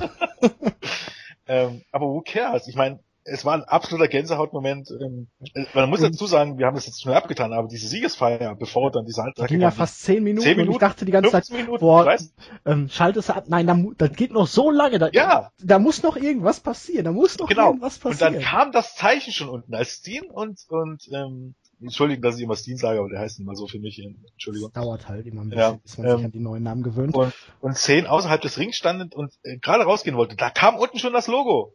ähm, 1.49 1.83
aber 1.91 2.07
who 2.07 2.23
cares? 2.25 2.69
Ich 2.69 2.77
meine, 2.77 3.01
es 3.25 3.45
war 3.45 3.55
ein 3.55 3.65
absoluter 3.65 4.09
Gänsehautmoment. 4.09 4.91
Ähm, 4.91 5.29
man 5.75 5.91
muss 5.91 6.01
dazu 6.01 6.27
sagen, 6.27 6.59
wir 6.59 6.67
haben 6.67 6.75
das 6.75 6.87
jetzt 6.87 7.03
schnell 7.03 7.15
abgetan, 7.15 7.53
aber 7.53 7.69
diese 7.69 7.87
Siegesfeier, 7.87 8.55
bevor 8.55 8.91
dann 8.91 9.05
diese 9.05 9.23
Halbzeit 9.23 9.49
ging 9.49 9.61
ja 9.61 9.71
fast 9.71 10.03
zehn 10.03 10.23
Minuten, 10.23 10.45
zehn 10.45 10.57
Minuten 10.57 10.71
und 10.71 10.75
ich 10.77 10.81
dachte 10.81 11.05
die 11.05 11.13
ganze 11.13 11.31
Zeit, 11.31 11.51
Minuten, 11.51 11.81
boah, 11.81 12.17
ähm, 12.65 12.89
schaltest 12.89 13.29
du 13.29 13.35
ab, 13.35 13.45
nein, 13.49 13.67
da, 13.67 13.77
das 13.99 14.17
geht 14.17 14.33
noch 14.33 14.47
so 14.47 14.71
lange, 14.71 14.99
da, 14.99 15.11
ja. 15.13 15.51
da 15.63 15.79
muss 15.79 16.03
noch 16.03 16.17
irgendwas 16.17 16.61
passieren, 16.61 17.05
da 17.05 17.13
muss 17.13 17.39
noch 17.39 17.49
genau. 17.49 17.69
irgendwas 17.69 17.99
passieren. 17.99 18.35
Und 18.35 18.43
dann 18.43 18.51
kam 18.51 18.73
das 18.73 18.97
Zeichen 18.97 19.33
schon 19.33 19.49
unten, 19.49 19.75
als 19.75 19.91
Steen 19.91 20.31
und, 20.31 20.61
und 20.69 21.09
ähm, 21.13 21.55
Entschuldigung, 21.81 22.23
dass 22.23 22.37
ich 22.37 22.43
immer 22.43 22.57
Steen 22.57 22.77
sage, 22.77 22.99
aber 22.99 23.09
der 23.09 23.21
heißt 23.21 23.41
immer 23.41 23.55
so 23.55 23.67
für 23.67 23.79
mich. 23.79 24.03
Entschuldigung. 24.33 24.71
Das 24.75 24.83
dauert 24.83 25.09
halt 25.09 25.27
immer 25.27 25.43
ein 25.43 25.49
bisschen, 25.49 25.61
ja, 25.61 25.79
bis 25.83 25.97
man 25.97 26.07
ähm, 26.07 26.17
sich 26.17 26.25
an 26.27 26.33
die 26.33 26.41
neuen 26.41 26.63
Namen 26.63 26.83
gewöhnt. 26.83 27.15
Und, 27.15 27.33
und 27.61 27.77
zehn 27.77 28.07
außerhalb 28.07 28.41
des 28.41 28.59
Rings 28.59 28.77
standen 28.77 29.11
und 29.15 29.33
äh, 29.43 29.57
gerade 29.59 29.85
rausgehen 29.85 30.17
wollte. 30.17 30.37
Da 30.37 30.51
kam 30.51 30.77
unten 30.77 30.99
schon 30.99 31.15
das 31.15 31.27
Logo. 31.27 31.75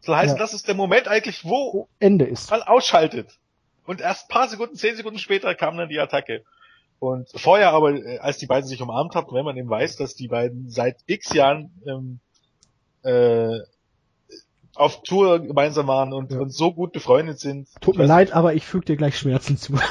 So 0.00 0.16
heißt, 0.16 0.32
ja. 0.34 0.38
das 0.38 0.54
ist 0.54 0.66
der 0.68 0.74
Moment 0.74 1.08
eigentlich, 1.08 1.44
wo 1.44 1.88
Ende 1.98 2.24
ist. 2.24 2.50
man 2.50 2.62
ausschaltet. 2.62 3.38
und 3.86 4.00
erst 4.00 4.28
paar 4.28 4.48
Sekunden, 4.48 4.76
zehn 4.76 4.96
Sekunden 4.96 5.18
später 5.18 5.54
kam 5.54 5.76
dann 5.76 5.88
die 5.88 5.98
Attacke. 5.98 6.44
Und 7.00 7.28
vorher 7.34 7.72
aber, 7.72 7.92
äh, 7.94 8.18
als 8.18 8.38
die 8.38 8.46
beiden 8.46 8.68
sich 8.68 8.80
umarmt 8.82 9.14
haben, 9.14 9.34
wenn 9.34 9.44
man 9.44 9.56
eben 9.56 9.68
weiß, 9.70 9.96
dass 9.96 10.14
die 10.14 10.28
beiden 10.28 10.68
seit 10.70 10.98
x 11.06 11.32
Jahren 11.32 11.70
ähm, 11.86 12.20
äh, 13.02 13.58
auf 14.74 15.02
Tour 15.02 15.40
gemeinsam 15.40 15.86
waren 15.88 16.12
und, 16.12 16.30
Ja. 16.30 16.38
und 16.38 16.50
so 16.50 16.72
gut 16.72 16.92
befreundet 16.92 17.40
sind. 17.40 17.68
Tut 17.80 17.96
mir 17.96 18.04
leid, 18.06 18.32
aber 18.32 18.54
ich 18.54 18.64
füge 18.64 18.84
dir 18.84 18.96
gleich 18.96 19.18
Schmerzen 19.18 19.56
zu. 19.56 19.78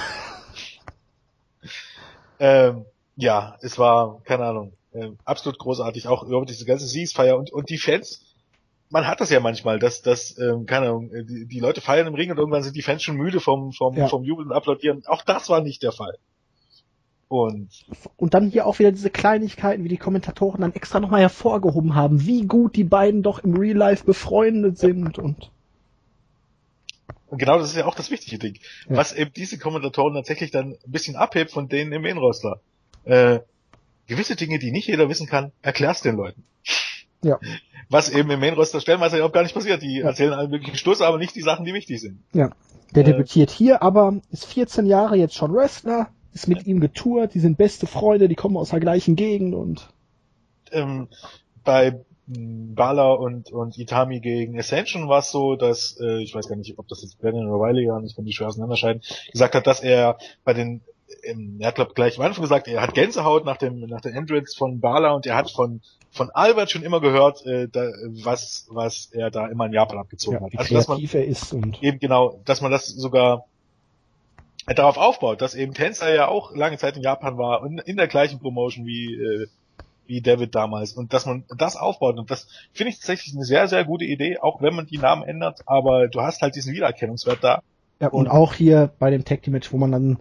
Ähm, 2.41 2.85
ja, 3.17 3.57
es 3.61 3.77
war, 3.77 4.21
keine 4.23 4.45
Ahnung, 4.45 4.71
ähm, 4.93 5.17
absolut 5.25 5.59
großartig, 5.59 6.07
auch 6.07 6.23
überhaupt 6.23 6.49
diese 6.49 6.63
ganze 6.63 6.87
Siegesfeier 6.87 7.37
und, 7.37 7.51
und 7.51 7.69
die 7.69 7.77
Fans, 7.77 8.28
man 8.89 9.07
hat 9.07 9.21
das 9.21 9.29
ja 9.29 9.39
manchmal, 9.39 9.79
dass, 9.79 10.01
dass 10.01 10.37
ähm, 10.37 10.65
keine 10.65 10.87
Ahnung, 10.87 11.11
äh, 11.13 11.23
die, 11.23 11.45
die 11.45 11.59
Leute 11.59 11.81
feiern 11.81 12.07
im 12.07 12.15
Ring 12.15 12.31
und 12.31 12.37
irgendwann 12.37 12.63
sind 12.63 12.75
die 12.75 12.81
Fans 12.81 13.03
schon 13.03 13.15
müde 13.17 13.39
vom, 13.39 13.71
vom, 13.71 13.95
Ja. 13.95 14.07
vom 14.07 14.23
Jubeln 14.23 14.49
und 14.49 14.55
Applaudieren. 14.55 15.03
Auch 15.05 15.21
das 15.23 15.49
war 15.49 15.61
nicht 15.61 15.83
der 15.83 15.91
Fall. 15.91 16.17
Und 17.27 17.69
Und 18.17 18.33
dann 18.33 18.49
hier 18.49 18.65
auch 18.65 18.79
wieder 18.79 18.91
diese 18.91 19.11
Kleinigkeiten, 19.11 19.83
wie 19.83 19.89
die 19.89 19.97
Kommentatoren 19.97 20.61
dann 20.61 20.73
extra 20.73 20.99
nochmal 20.99 21.21
hervorgehoben 21.21 21.93
haben, 21.93 22.25
wie 22.25 22.47
gut 22.47 22.75
die 22.75 22.83
beiden 22.83 23.21
doch 23.21 23.39
im 23.39 23.55
Real 23.55 23.77
Life 23.77 24.03
befreundet 24.03 24.79
sind 24.79 25.19
und 25.19 25.51
Und 27.27 27.37
genau 27.37 27.59
das 27.59 27.69
ist 27.69 27.77
ja 27.77 27.85
auch 27.85 27.93
das 27.93 28.09
wichtige 28.09 28.39
Ding. 28.39 28.57
Ja. 28.89 28.97
Was 28.97 29.13
eben 29.13 29.31
diese 29.33 29.59
Kommentatoren 29.59 30.15
tatsächlich 30.15 30.49
dann 30.49 30.71
ein 30.71 30.91
bisschen 30.91 31.15
abhebt 31.15 31.51
von 31.51 31.69
denen 31.69 31.91
im 31.91 32.01
Main-Roster. 32.01 32.59
Äh, 33.03 33.41
gewisse 34.07 34.35
Dinge, 34.35 34.57
die 34.57 34.71
nicht 34.71 34.87
jeder 34.87 35.07
wissen 35.07 35.27
kann, 35.27 35.51
erklärst 35.61 36.05
den 36.05 36.15
Leuten. 36.15 36.43
Ja. 37.23 37.39
Was 37.89 38.09
eben 38.09 38.29
im 38.29 38.39
Main-Roster 38.39 38.79
stellenweise 38.81 39.17
überhaupt 39.17 39.33
gar 39.33 39.43
nicht 39.43 39.53
passiert. 39.55 39.81
Die 39.81 39.97
Ja. 39.97 40.07
erzählen 40.07 40.33
allen 40.33 40.49
möglichen 40.51 40.75
Stuss, 40.77 41.01
aber 41.01 41.17
nicht 41.17 41.35
die 41.35 41.41
Sachen, 41.41 41.65
die 41.65 41.73
wichtig 41.73 41.99
sind. 42.01 42.23
Ja. 42.33 42.51
Der 42.95 43.01
Äh. 43.03 43.11
debütiert 43.11 43.51
hier, 43.51 43.81
aber 43.81 44.19
ist 44.31 44.45
14 44.45 44.85
Jahre 44.85 45.15
jetzt 45.15 45.35
schon 45.35 45.53
Wrestler, 45.53 46.09
ist 46.33 46.47
mit 46.47 46.65
ihm 46.65 46.79
getourt, 46.79 47.33
die 47.33 47.39
sind 47.39 47.57
beste 47.57 47.87
Freunde, 47.87 48.27
die 48.27 48.35
kommen 48.35 48.57
aus 48.57 48.69
der 48.69 48.79
gleichen 48.79 49.15
Gegend 49.15 49.53
und 49.55 49.89
Ähm, 50.71 51.07
bei 51.63 51.99
Bala 52.27 53.13
und, 53.13 53.51
und 53.51 53.77
Itami 53.79 54.19
gegen 54.19 54.57
Ascension 54.59 55.09
war 55.09 55.19
es 55.19 55.31
so, 55.31 55.55
dass, 55.55 55.97
äh, 55.99 56.21
ich 56.21 56.35
weiß 56.35 56.47
gar 56.47 56.55
nicht, 56.55 56.77
ob 56.77 56.87
das 56.87 57.01
jetzt 57.01 57.19
Brennan 57.19 57.47
oder 57.49 57.59
Wiley 57.59 57.87
war, 57.87 58.03
ich 58.03 58.15
kann 58.15 58.25
die 58.25 58.33
schwer 58.33 58.47
auseinanderscheiden, 58.49 59.01
gesagt 59.31 59.55
hat, 59.55 59.65
dass 59.65 59.79
er 59.81 60.19
bei 60.43 60.53
den, 60.53 60.81
ähm, 61.23 61.57
er 61.59 61.67
hat 61.67 61.75
glaub 61.75 61.95
gleich 61.95 62.17
am 62.17 62.25
Anfang 62.25 62.43
gesagt, 62.43 62.67
er 62.67 62.81
hat 62.81 62.93
Gänsehaut 62.93 63.45
nach 63.45 63.57
dem, 63.57 63.81
nach 63.81 64.01
den 64.01 64.13
Entrance 64.13 64.55
von 64.57 64.79
Bala 64.79 65.11
und 65.11 65.25
er 65.25 65.35
hat 65.35 65.51
von, 65.51 65.81
von 66.11 66.29
Albert 66.31 66.71
schon 66.71 66.83
immer 66.83 67.01
gehört, 67.01 67.45
äh, 67.45 67.67
da, 67.67 67.89
was, 68.23 68.67
was 68.69 69.09
er 69.11 69.31
da 69.31 69.47
immer 69.47 69.65
in 69.65 69.73
Japan 69.73 69.99
abgezogen 69.99 70.39
ja, 70.39 70.45
hat. 70.45 70.57
Also, 70.57 70.75
dass 70.75 70.87
man 70.87 70.99
er 71.01 71.25
ist 71.25 71.53
und 71.53 71.81
eben 71.83 71.99
genau, 71.99 72.41
dass 72.45 72.61
man 72.61 72.71
das 72.71 72.87
sogar 72.87 73.45
darauf 74.65 74.97
aufbaut, 74.97 75.41
dass 75.41 75.55
eben 75.55 75.73
Tänzer 75.73 76.13
ja 76.13 76.27
auch 76.27 76.55
lange 76.55 76.77
Zeit 76.77 76.95
in 76.95 77.03
Japan 77.03 77.37
war 77.37 77.61
und 77.61 77.79
in 77.79 77.97
der 77.97 78.07
gleichen 78.07 78.39
Promotion 78.39 78.85
wie 78.85 79.15
äh, 79.15 79.47
wie 80.05 80.21
David 80.21 80.55
damals 80.55 80.93
und 80.93 81.13
dass 81.13 81.27
man 81.27 81.43
das 81.55 81.75
aufbaut 81.75 82.17
und 82.17 82.31
das 82.31 82.47
finde 82.73 82.89
ich 82.89 82.97
tatsächlich 82.97 83.35
eine 83.35 83.45
sehr 83.45 83.67
sehr 83.67 83.85
gute 83.85 84.05
Idee, 84.05 84.39
auch 84.39 84.61
wenn 84.61 84.75
man 84.75 84.87
die 84.87 84.97
Namen 84.97 85.23
ändert, 85.23 85.61
aber 85.67 86.07
du 86.07 86.21
hast 86.21 86.41
halt 86.41 86.55
diesen 86.55 86.73
Wiedererkennungswert 86.73 87.43
da. 87.43 87.61
Ja, 88.01 88.07
und 88.07 88.27
Und- 88.27 88.31
auch 88.31 88.53
hier 88.53 88.91
bei 88.97 89.11
dem 89.11 89.25
Tag 89.25 89.41
Team 89.43 89.53
Match, 89.53 89.73
wo 89.73 89.77
man 89.77 89.91
dann 89.91 90.19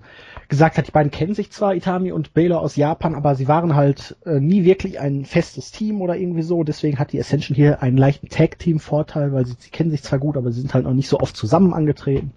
gesagt 0.48 0.78
hat, 0.78 0.88
die 0.88 0.90
beiden 0.90 1.12
kennen 1.12 1.34
sich 1.34 1.52
zwar, 1.52 1.76
Itami 1.76 2.10
und 2.10 2.34
Baylor 2.34 2.60
aus 2.60 2.74
Japan, 2.74 3.14
aber 3.14 3.36
sie 3.36 3.46
waren 3.46 3.76
halt 3.76 4.16
äh, 4.26 4.40
nie 4.40 4.64
wirklich 4.64 4.98
ein 4.98 5.24
festes 5.24 5.70
Team 5.70 6.00
oder 6.02 6.16
irgendwie 6.16 6.42
so. 6.42 6.64
Deswegen 6.64 6.98
hat 6.98 7.12
die 7.12 7.20
Ascension 7.20 7.54
hier 7.54 7.80
einen 7.82 7.96
leichten 7.96 8.28
Tag 8.28 8.58
Team 8.58 8.80
Vorteil, 8.80 9.32
weil 9.32 9.46
sie, 9.46 9.54
sie 9.60 9.70
kennen 9.70 9.90
sich 9.90 10.02
zwar 10.02 10.18
gut, 10.18 10.36
aber 10.36 10.50
sie 10.50 10.60
sind 10.60 10.74
halt 10.74 10.84
noch 10.86 10.94
nicht 10.94 11.08
so 11.08 11.20
oft 11.20 11.36
zusammen 11.36 11.72
angetreten. 11.72 12.32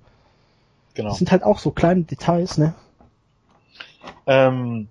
Genau. 0.94 1.10
Das 1.10 1.18
sind 1.18 1.32
halt 1.32 1.44
auch 1.44 1.58
so 1.58 1.72
kleine 1.72 2.04
Details, 2.04 2.58
ne? 2.60 2.76
Ähm, 4.28 4.90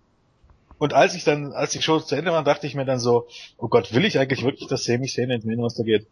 und 0.78 0.94
als 0.94 1.14
ich 1.14 1.22
dann, 1.24 1.52
als 1.52 1.70
die 1.72 1.82
Show 1.82 2.00
zu 2.00 2.16
Ende 2.16 2.32
war, 2.32 2.42
dachte 2.42 2.66
ich 2.66 2.74
mir 2.74 2.86
dann 2.86 2.98
so, 2.98 3.26
oh 3.58 3.68
Gott, 3.68 3.92
will 3.92 4.04
ich 4.04 4.18
eigentlich 4.18 4.42
wirklich, 4.42 4.66
dass 4.68 4.84
Sami 4.84 5.06
Zayn 5.06 5.30
ins 5.30 5.44
Main 5.44 5.60
Roster 5.60 5.84
geht? 5.84 6.06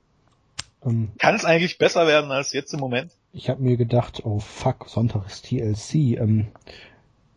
Ähm, 0.84 1.10
Kann 1.18 1.34
es 1.34 1.44
eigentlich 1.44 1.78
besser 1.78 2.06
werden 2.06 2.30
als 2.30 2.52
jetzt 2.52 2.72
im 2.72 2.80
Moment? 2.80 3.12
ich 3.32 3.48
habe 3.48 3.62
mir 3.62 3.76
gedacht, 3.76 4.22
oh 4.24 4.38
fuck, 4.40 4.88
Sonntag 4.88 5.26
ist 5.26 5.46
TLC. 5.46 6.18
Ähm, 6.18 6.48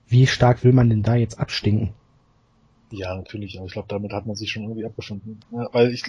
wie 0.07 0.27
stark 0.27 0.63
will 0.63 0.73
man 0.73 0.89
denn 0.89 1.03
da 1.03 1.15
jetzt 1.15 1.39
abstinken? 1.39 1.93
Ja, 2.91 3.15
natürlich, 3.15 3.57
aber 3.57 3.67
ich 3.67 3.73
glaube, 3.73 3.87
damit 3.87 4.11
hat 4.11 4.25
man 4.25 4.35
sich 4.35 4.51
schon 4.51 4.63
irgendwie 4.63 4.85
abgefunden. 4.85 5.39
Ja, 5.51 5.69
weil 5.71 5.93
ich, 5.93 6.03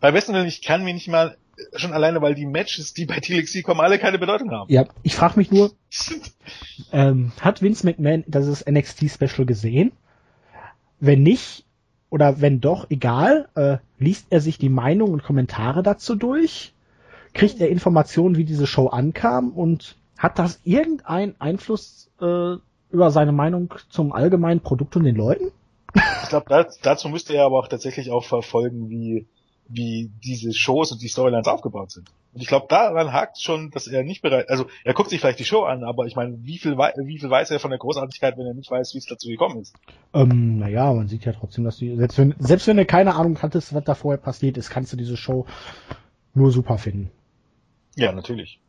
bei 0.00 0.10
besten 0.10 0.32
Willen, 0.34 0.48
ich 0.48 0.62
kann 0.62 0.84
mir 0.84 0.94
nicht 0.94 1.08
mal, 1.08 1.36
schon 1.74 1.92
alleine, 1.92 2.22
weil 2.22 2.34
die 2.34 2.46
Matches, 2.46 2.94
die 2.94 3.04
bei 3.04 3.20
TLC 3.20 3.62
kommen, 3.62 3.80
alle 3.80 3.98
keine 3.98 4.18
Bedeutung 4.18 4.50
haben. 4.50 4.72
Ja, 4.72 4.86
ich 5.02 5.14
frage 5.14 5.38
mich 5.38 5.50
nur, 5.50 5.72
ähm, 6.92 7.32
hat 7.40 7.62
Vince 7.62 7.86
McMahon 7.86 8.24
das 8.26 8.64
NXT 8.66 9.10
Special 9.10 9.46
gesehen? 9.46 9.92
Wenn 11.00 11.22
nicht, 11.22 11.64
oder 12.10 12.40
wenn 12.40 12.60
doch, 12.60 12.86
egal, 12.90 13.48
äh, 13.54 13.78
liest 13.98 14.26
er 14.30 14.40
sich 14.40 14.58
die 14.58 14.68
Meinung 14.68 15.12
und 15.12 15.22
Kommentare 15.22 15.82
dazu 15.82 16.14
durch? 16.14 16.72
Kriegt 17.34 17.60
er 17.60 17.68
Informationen, 17.68 18.36
wie 18.36 18.44
diese 18.44 18.66
Show 18.66 18.88
ankam? 18.88 19.50
Und 19.50 19.96
hat 20.16 20.38
das 20.38 20.60
irgendeinen 20.64 21.34
Einfluss 21.38 22.10
äh, 22.20 22.54
über 22.90 23.10
seine 23.10 23.32
Meinung 23.32 23.74
zum 23.90 24.12
allgemeinen 24.12 24.60
Produkt 24.60 24.96
und 24.96 25.04
den 25.04 25.16
Leuten? 25.16 25.52
Ich 26.22 26.28
glaube, 26.28 26.46
da, 26.48 26.66
dazu 26.82 27.08
müsste 27.08 27.34
er 27.34 27.44
aber 27.44 27.58
auch 27.58 27.68
tatsächlich 27.68 28.10
auch 28.10 28.24
verfolgen, 28.24 28.88
wie, 28.90 29.26
wie 29.68 30.10
diese 30.24 30.52
Shows 30.52 30.92
und 30.92 31.02
die 31.02 31.08
Storylines 31.08 31.46
aufgebaut 31.46 31.92
sind. 31.92 32.10
Und 32.34 32.42
ich 32.42 32.48
glaube, 32.48 32.66
daran 32.68 33.12
hakt 33.12 33.40
schon, 33.40 33.70
dass 33.70 33.86
er 33.86 34.02
nicht 34.02 34.22
bereit, 34.22 34.48
also 34.48 34.66
er 34.84 34.94
guckt 34.94 35.10
sich 35.10 35.20
vielleicht 35.20 35.38
die 35.38 35.44
Show 35.44 35.64
an, 35.64 35.82
aber 35.82 36.06
ich 36.06 36.14
meine, 36.14 36.38
wie 36.42 36.58
viel, 36.58 36.76
wie 36.76 37.18
viel 37.18 37.30
weiß 37.30 37.50
er 37.50 37.58
von 37.58 37.70
der 37.70 37.78
Großartigkeit, 37.78 38.36
wenn 38.36 38.46
er 38.46 38.54
nicht 38.54 38.70
weiß, 38.70 38.94
wie 38.94 38.98
es 38.98 39.06
dazu 39.06 39.28
gekommen 39.28 39.60
ist? 39.60 39.74
Ähm, 40.14 40.58
naja, 40.58 40.92
man 40.92 41.08
sieht 41.08 41.24
ja 41.24 41.32
trotzdem, 41.32 41.64
dass 41.64 41.78
du, 41.78 41.96
selbst 41.96 42.18
wenn, 42.18 42.34
selbst 42.38 42.66
wenn 42.66 42.76
du 42.76 42.84
keine 42.84 43.14
Ahnung 43.14 43.40
hattest, 43.40 43.74
was 43.74 43.84
da 43.84 43.94
vorher 43.94 44.20
passiert 44.20 44.56
ist, 44.56 44.70
kannst 44.70 44.92
du 44.92 44.96
diese 44.96 45.16
Show 45.16 45.46
nur 46.34 46.50
super 46.50 46.78
finden. 46.78 47.10
Ja, 47.96 48.12
natürlich. 48.12 48.60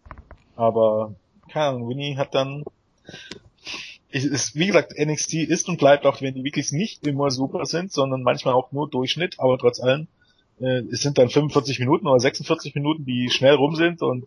Aber, 0.55 1.15
keine 1.51 1.65
Ahnung, 1.65 1.89
Winnie 1.89 2.17
hat 2.17 2.33
dann, 2.33 2.63
es 4.11 4.25
ist, 4.25 4.55
wie 4.55 4.67
gesagt, 4.67 4.93
NXT 4.97 5.35
ist 5.35 5.69
und 5.69 5.77
bleibt, 5.77 6.05
auch 6.05 6.21
wenn 6.21 6.33
die 6.33 6.43
Weeklies 6.43 6.71
nicht 6.71 7.05
immer 7.05 7.29
super 7.29 7.65
sind, 7.65 7.91
sondern 7.91 8.23
manchmal 8.23 8.55
auch 8.55 8.71
nur 8.71 8.89
Durchschnitt, 8.89 9.35
aber 9.39 9.57
trotz 9.57 9.79
allem, 9.79 10.07
äh, 10.59 10.79
es 10.91 11.01
sind 11.01 11.17
dann 11.17 11.29
45 11.29 11.79
Minuten 11.79 12.07
oder 12.07 12.19
46 12.19 12.75
Minuten, 12.75 13.05
die 13.05 13.29
schnell 13.29 13.55
rum 13.55 13.75
sind 13.75 14.01
und 14.01 14.25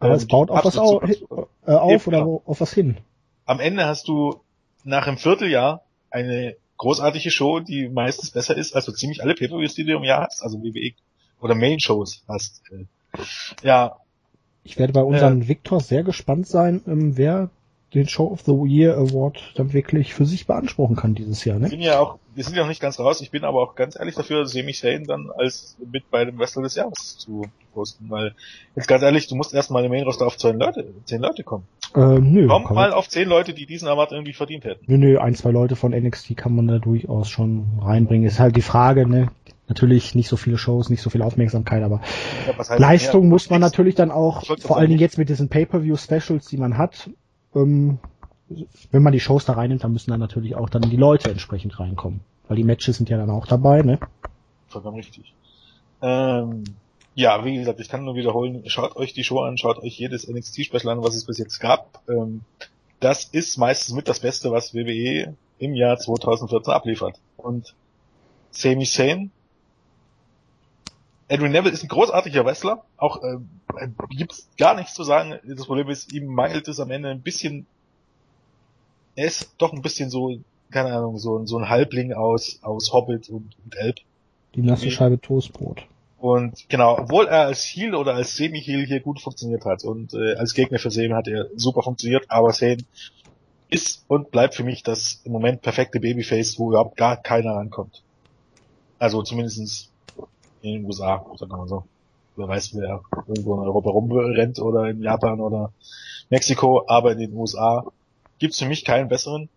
Aber 0.00 0.10
ähm, 0.10 0.16
es 0.16 0.26
baut 0.26 0.50
auf 0.50 0.64
was 0.64 0.78
absolut 0.78 1.02
au 1.02 1.06
super. 1.14 1.48
äh, 1.66 1.72
auf 1.72 2.06
oder 2.06 2.24
auf 2.24 2.60
was 2.60 2.72
hin. 2.72 2.96
Am 3.46 3.60
Ende 3.60 3.86
hast 3.86 4.08
du 4.08 4.40
nach 4.84 5.06
einem 5.06 5.18
Vierteljahr 5.18 5.82
eine 6.10 6.56
großartige 6.78 7.30
Show, 7.30 7.60
die 7.60 7.88
meistens 7.88 8.30
besser 8.30 8.56
ist 8.56 8.74
als 8.74 8.84
so 8.84 8.92
ziemlich 8.92 9.22
alle 9.22 9.34
Pay-Per-Views, 9.34 9.74
die 9.74 9.84
du 9.84 9.96
im 9.96 10.04
Jahr 10.04 10.26
hast, 10.26 10.42
also 10.42 10.62
WWE 10.62 10.92
oder 11.40 11.54
Main-Shows 11.54 12.24
hast. 12.28 12.62
Äh, 12.70 12.84
Ja, 13.62 13.96
Ich 14.64 14.78
werde 14.78 14.92
bei 14.92 15.02
unserem 15.02 15.46
Victor 15.48 15.80
sehr 15.80 16.02
gespannt 16.02 16.46
sein, 16.48 16.82
ähm, 16.86 17.16
wer 17.16 17.50
den 17.94 18.08
Show 18.08 18.26
of 18.30 18.42
the 18.42 18.52
Year 18.66 18.96
Award 18.96 19.40
dann 19.56 19.72
wirklich 19.72 20.14
für 20.14 20.24
sich 20.26 20.46
beanspruchen 20.46 20.96
kann 20.96 21.14
dieses 21.14 21.44
Jahr, 21.44 21.56
Ich 21.56 21.62
ne? 21.62 21.68
bin 21.70 21.80
ja 21.80 22.00
auch, 22.00 22.18
wir 22.34 22.44
sind 22.44 22.56
ja 22.56 22.62
noch 22.62 22.68
nicht 22.68 22.80
ganz 22.80 22.98
raus, 22.98 23.20
ich 23.20 23.30
bin 23.30 23.44
aber 23.44 23.62
auch 23.62 23.74
ganz 23.74 23.96
ehrlich 23.98 24.14
dafür, 24.14 24.46
Sami 24.46 24.72
Zayn 24.72 25.04
dann 25.04 25.30
als 25.36 25.76
mit 25.90 26.10
bei 26.10 26.24
dem 26.24 26.38
Wrestler 26.38 26.62
des 26.62 26.74
Jahres 26.74 27.16
zu 27.18 27.42
posten, 27.72 28.06
weil 28.08 28.34
jetzt 28.76 28.88
ganz 28.88 29.02
ehrlich, 29.02 29.26
du 29.28 29.34
musst 29.36 29.54
erstmal 29.54 29.84
im 29.84 29.90
Main 29.90 30.04
Roster 30.04 30.26
auf 30.26 30.36
zehn 30.36 30.58
Leute, 30.58 30.86
zehn 31.04 31.20
Leute 31.20 31.42
kommen. 31.44 31.64
Ähm, 31.96 32.32
nö, 32.32 32.46
Komm 32.48 32.74
mal 32.74 32.92
auf 32.92 33.08
zehn 33.08 33.28
Leute, 33.28 33.54
die 33.54 33.66
diesen 33.66 33.88
Award 33.88 34.12
irgendwie 34.12 34.32
verdient 34.32 34.64
hätten. 34.64 34.84
nö, 34.86 34.98
nö, 34.98 35.18
ein, 35.18 35.34
zwei 35.34 35.50
Leute 35.50 35.76
von 35.76 35.92
NXT 35.92 36.36
kann 36.36 36.54
man 36.54 36.66
da 36.66 36.78
durchaus 36.78 37.28
schon 37.28 37.66
reinbringen. 37.80 38.26
Ist 38.26 38.40
halt 38.40 38.56
die 38.56 38.62
Frage, 38.62 39.08
ne? 39.08 39.28
Natürlich 39.66 40.14
nicht 40.14 40.28
so 40.28 40.36
viele 40.36 40.58
Shows, 40.58 40.90
nicht 40.90 41.00
so 41.00 41.08
viel 41.08 41.22
Aufmerksamkeit, 41.22 41.82
aber 41.82 42.02
Ja, 42.46 42.76
Leistung 42.76 43.28
muss 43.28 43.48
man 43.48 43.62
natürlich 43.62 43.94
dann 43.94 44.10
auch, 44.10 44.42
Ich 44.42 44.62
vor 44.62 44.76
allen 44.76 44.88
Dingen 44.90 45.00
jetzt 45.00 45.16
mit 45.16 45.30
diesen 45.30 45.48
Pay-Per-View-Specials, 45.48 46.46
die 46.48 46.58
man 46.58 46.76
hat, 46.76 47.08
ähm, 47.54 47.98
wenn 48.90 49.02
man 49.02 49.12
die 49.12 49.20
Shows 49.20 49.44
da 49.44 49.54
reinnimmt, 49.54 49.84
dann 49.84 49.92
müssen 49.92 50.10
dann 50.10 50.20
natürlich 50.20 50.54
auch 50.54 50.68
dann 50.68 50.82
die 50.82 50.96
Leute 50.96 51.30
entsprechend 51.30 51.78
reinkommen. 51.78 52.20
Weil 52.48 52.56
die 52.56 52.64
Matches 52.64 52.96
sind 52.98 53.08
ja 53.08 53.16
dann 53.16 53.30
auch 53.30 53.46
dabei, 53.46 53.82
ne? 53.82 53.98
Vollkommen 54.68 54.96
richtig. 54.96 55.32
Ähm, 56.02 56.64
ja, 57.14 57.44
wie 57.44 57.56
gesagt, 57.56 57.80
ich 57.80 57.88
kann 57.88 58.04
nur 58.04 58.16
wiederholen, 58.16 58.62
schaut 58.66 58.96
euch 58.96 59.14
die 59.14 59.24
Show 59.24 59.40
an, 59.40 59.56
schaut 59.56 59.78
euch 59.78 59.98
jedes 59.98 60.28
NXT-Special 60.28 60.88
an, 60.88 61.02
was 61.02 61.14
es 61.14 61.24
bis 61.24 61.38
jetzt 61.38 61.60
gab. 61.60 62.02
Ähm, 62.08 62.42
das 63.00 63.24
ist 63.24 63.56
meistens 63.56 63.94
mit 63.94 64.08
das 64.08 64.20
Beste, 64.20 64.50
was 64.50 64.74
WWE 64.74 65.34
im 65.58 65.74
Jahr 65.74 65.96
2014 65.96 66.72
abliefert. 66.72 67.20
Und 67.36 67.74
Sami 68.50 68.84
Zayn, 68.84 69.30
Edwin 71.28 71.52
Neville 71.52 71.72
ist 71.72 71.82
ein 71.82 71.88
großartiger 71.88 72.44
Wrestler, 72.44 72.84
auch 72.96 73.22
ähm, 73.22 73.48
gibt's 74.10 74.48
gar 74.58 74.74
nichts 74.74 74.94
zu 74.94 75.04
sagen. 75.04 75.38
Das 75.44 75.66
Problem 75.66 75.88
ist, 75.88 76.12
ihm 76.12 76.26
mangelt 76.26 76.68
es 76.68 76.80
am 76.80 76.90
Ende 76.90 77.08
ein 77.08 77.22
bisschen, 77.22 77.66
er 79.16 79.26
ist 79.26 79.54
doch 79.58 79.72
ein 79.72 79.82
bisschen 79.82 80.10
so, 80.10 80.38
keine 80.70 80.92
Ahnung, 80.92 81.18
so, 81.18 81.46
so 81.46 81.58
ein 81.58 81.68
Halbling 81.68 82.12
aus, 82.12 82.58
aus 82.62 82.92
Hobbit 82.92 83.28
und, 83.30 83.56
und 83.64 83.76
Elb. 83.76 83.96
Die 84.54 84.62
nasse. 84.62 84.90
Scheibe 84.90 85.20
Toastbrot. 85.20 85.86
Und 86.18 86.68
genau, 86.68 86.98
obwohl 86.98 87.26
er 87.26 87.46
als 87.46 87.64
Heal 87.64 87.94
oder 87.94 88.14
als 88.14 88.36
Semi-Heal 88.36 88.86
hier 88.86 89.00
gut 89.00 89.20
funktioniert 89.20 89.64
hat 89.64 89.84
und 89.84 90.14
äh, 90.14 90.34
als 90.36 90.54
Gegner 90.54 90.78
für 90.78 90.90
Zane 90.90 91.14
hat 91.14 91.28
er 91.28 91.48
super 91.54 91.82
funktioniert, 91.82 92.24
aber 92.28 92.50
Zane 92.52 92.78
ist 93.68 94.04
und 94.08 94.30
bleibt 94.30 94.54
für 94.54 94.64
mich 94.64 94.82
das 94.82 95.20
im 95.24 95.32
Moment 95.32 95.62
perfekte 95.62 96.00
Babyface, 96.00 96.58
wo 96.58 96.70
überhaupt 96.70 96.96
gar 96.96 97.16
keiner 97.16 97.56
rankommt. 97.56 98.02
Also 98.98 99.22
zumindestens 99.22 99.90
in 100.64 100.72
den 100.80 100.84
USA, 100.86 101.24
sagen 101.36 101.52
wir 101.52 101.58
mal 101.58 101.68
so. 101.68 101.84
Wer 102.36 102.48
weiß, 102.48 102.74
wer 102.74 103.00
irgendwo 103.28 103.54
in 103.54 103.60
Europa 103.60 103.90
rumrennt 103.90 104.58
oder 104.58 104.88
in 104.90 105.02
Japan 105.02 105.40
oder 105.40 105.72
Mexiko, 106.30 106.84
aber 106.88 107.12
in 107.12 107.18
den 107.18 107.32
USA 107.34 107.84
gibt's 108.38 108.58
für 108.58 108.66
mich 108.66 108.84
keinen 108.84 109.08
besseren. 109.08 109.48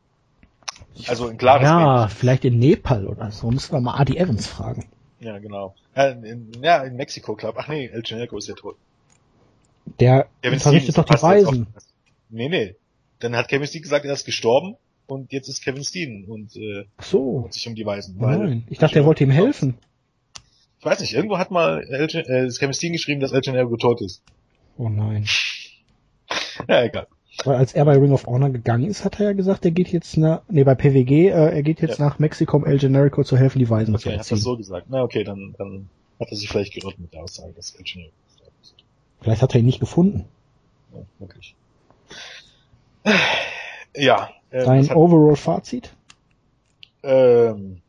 Also 1.08 1.28
ein 1.28 1.38
klares 1.38 1.64
Ja, 1.64 2.03
Baby. 2.05 2.14
vielleicht 2.16 2.45
in 2.45 2.60
Nepal 2.60 3.08
oder 3.08 3.32
so. 3.32 3.49
Müssen 3.49 3.72
wir 3.72 3.82
mal 3.82 3.99
Adi 3.99 4.18
Evans 4.18 4.45
fragen. 4.45 4.86
Ja, 5.20 5.39
genau. 5.39 5.74
Ja, 5.95 6.10
in, 6.10 6.51
ja, 6.62 6.84
in 6.84 6.95
Mexiko, 6.95 7.36
glaub. 7.36 7.55
Ach 7.58 7.68
nee, 7.68 7.88
El 7.88 8.03
Generico 8.03 8.38
ist 8.38 8.47
ja 8.47 8.53
tot. 8.53 8.76
Der 9.99 10.28
Kevin 10.43 10.60
verrichtet 10.60 10.97
doch 10.97 11.05
die 11.05 11.22
Weisen. 11.22 11.68
Nee, 12.30 12.49
nee. 12.49 12.76
Dann 13.20 13.36
hat 13.36 13.47
Kevin 13.47 13.66
Steen 13.68 13.82
gesagt, 13.82 14.05
er 14.05 14.14
ist 14.14 14.26
gestorben 14.26 14.76
und 15.08 15.32
jetzt 15.32 15.47
ist 15.47 15.64
Kevin 15.64 15.84
Steen 15.84 16.26
und 16.26 16.55
äh, 16.55 16.86
so. 16.99 17.47
sich 17.49 17.68
um 17.68 17.74
die 17.74 17.86
Weisen. 17.86 18.18
Nein, 18.20 18.66
ich 18.70 18.78
dachte, 18.78 18.99
er 18.99 19.05
wollte 19.05 19.24
ihm 19.24 19.32
helfen. 19.32 19.78
Ich 20.80 20.86
weiß 20.86 21.00
nicht, 21.00 21.14
irgendwo 21.14 21.38
hat 21.38 21.52
mal 21.52 21.84
El, 21.84 22.08
äh, 22.16 22.74
Steen 22.74 22.94
geschrieben, 22.94 23.20
dass 23.20 23.32
El 23.32 23.42
Generico 23.42 23.78
tot 23.78 24.02
ist. 24.02 24.22
Oh 24.78 24.90
nein. 24.90 25.26
ja, 26.68 26.84
egal. 26.84 27.08
Weil 27.44 27.56
als 27.56 27.74
er 27.74 27.86
bei 27.86 27.96
Ring 27.96 28.12
of 28.12 28.26
Honor 28.26 28.50
gegangen 28.50 28.86
ist, 28.86 29.06
hat 29.06 29.20
er 29.20 29.28
ja 29.28 29.34
gesagt, 29.34 29.64
er 29.66 29.72
geht 29.72 29.90
jetzt 29.90 30.18
nach, 30.18 30.42
nee, 30.50 30.64
bei 30.64 30.76
PWG, 30.76 31.28
äh, 31.28 31.30
er 31.30 31.64
geht 31.64 31.82
jetzt 31.82 32.00
ja. 32.00 32.06
nach 32.06 32.20
Mexiko, 32.20 32.58
um 32.58 32.66
El 32.66 32.80
Generico 32.80 33.24
zu 33.24 33.38
helfen, 33.38 33.60
die 33.60 33.70
Weisen 33.70 33.94
okay, 33.94 34.04
zu 34.04 34.10
erziehen. 34.10 34.20
Okay, 34.20 34.32
hat 34.32 34.32
das 34.32 34.42
so 34.42 34.58
gesagt. 34.58 34.88
Na 34.90 35.04
okay, 35.04 35.24
dann, 35.24 35.56
dann 35.58 35.90
hat 36.20 36.30
er 36.32 36.38
sich 36.38 36.50
vielleicht 36.50 36.74
gerührt 36.74 37.00
mit 37.00 37.14
der 37.14 37.24
Aussage, 37.24 37.54
dass 37.54 37.76
El 37.76 37.84
Generico 37.84 38.14
ist. 38.62 38.76
Vielleicht 39.22 39.42
hat 39.42 39.54
er 39.54 39.60
ihn 39.60 39.66
nicht 39.66 39.80
gefunden. 39.80 40.26
Ja, 40.94 41.02
wirklich. 41.20 41.56
Ja. 43.96 44.30
Ähm, 44.52 44.66
Dein 44.66 44.92
Overall-Fazit? 44.92 45.92
Ähm, 47.04 47.82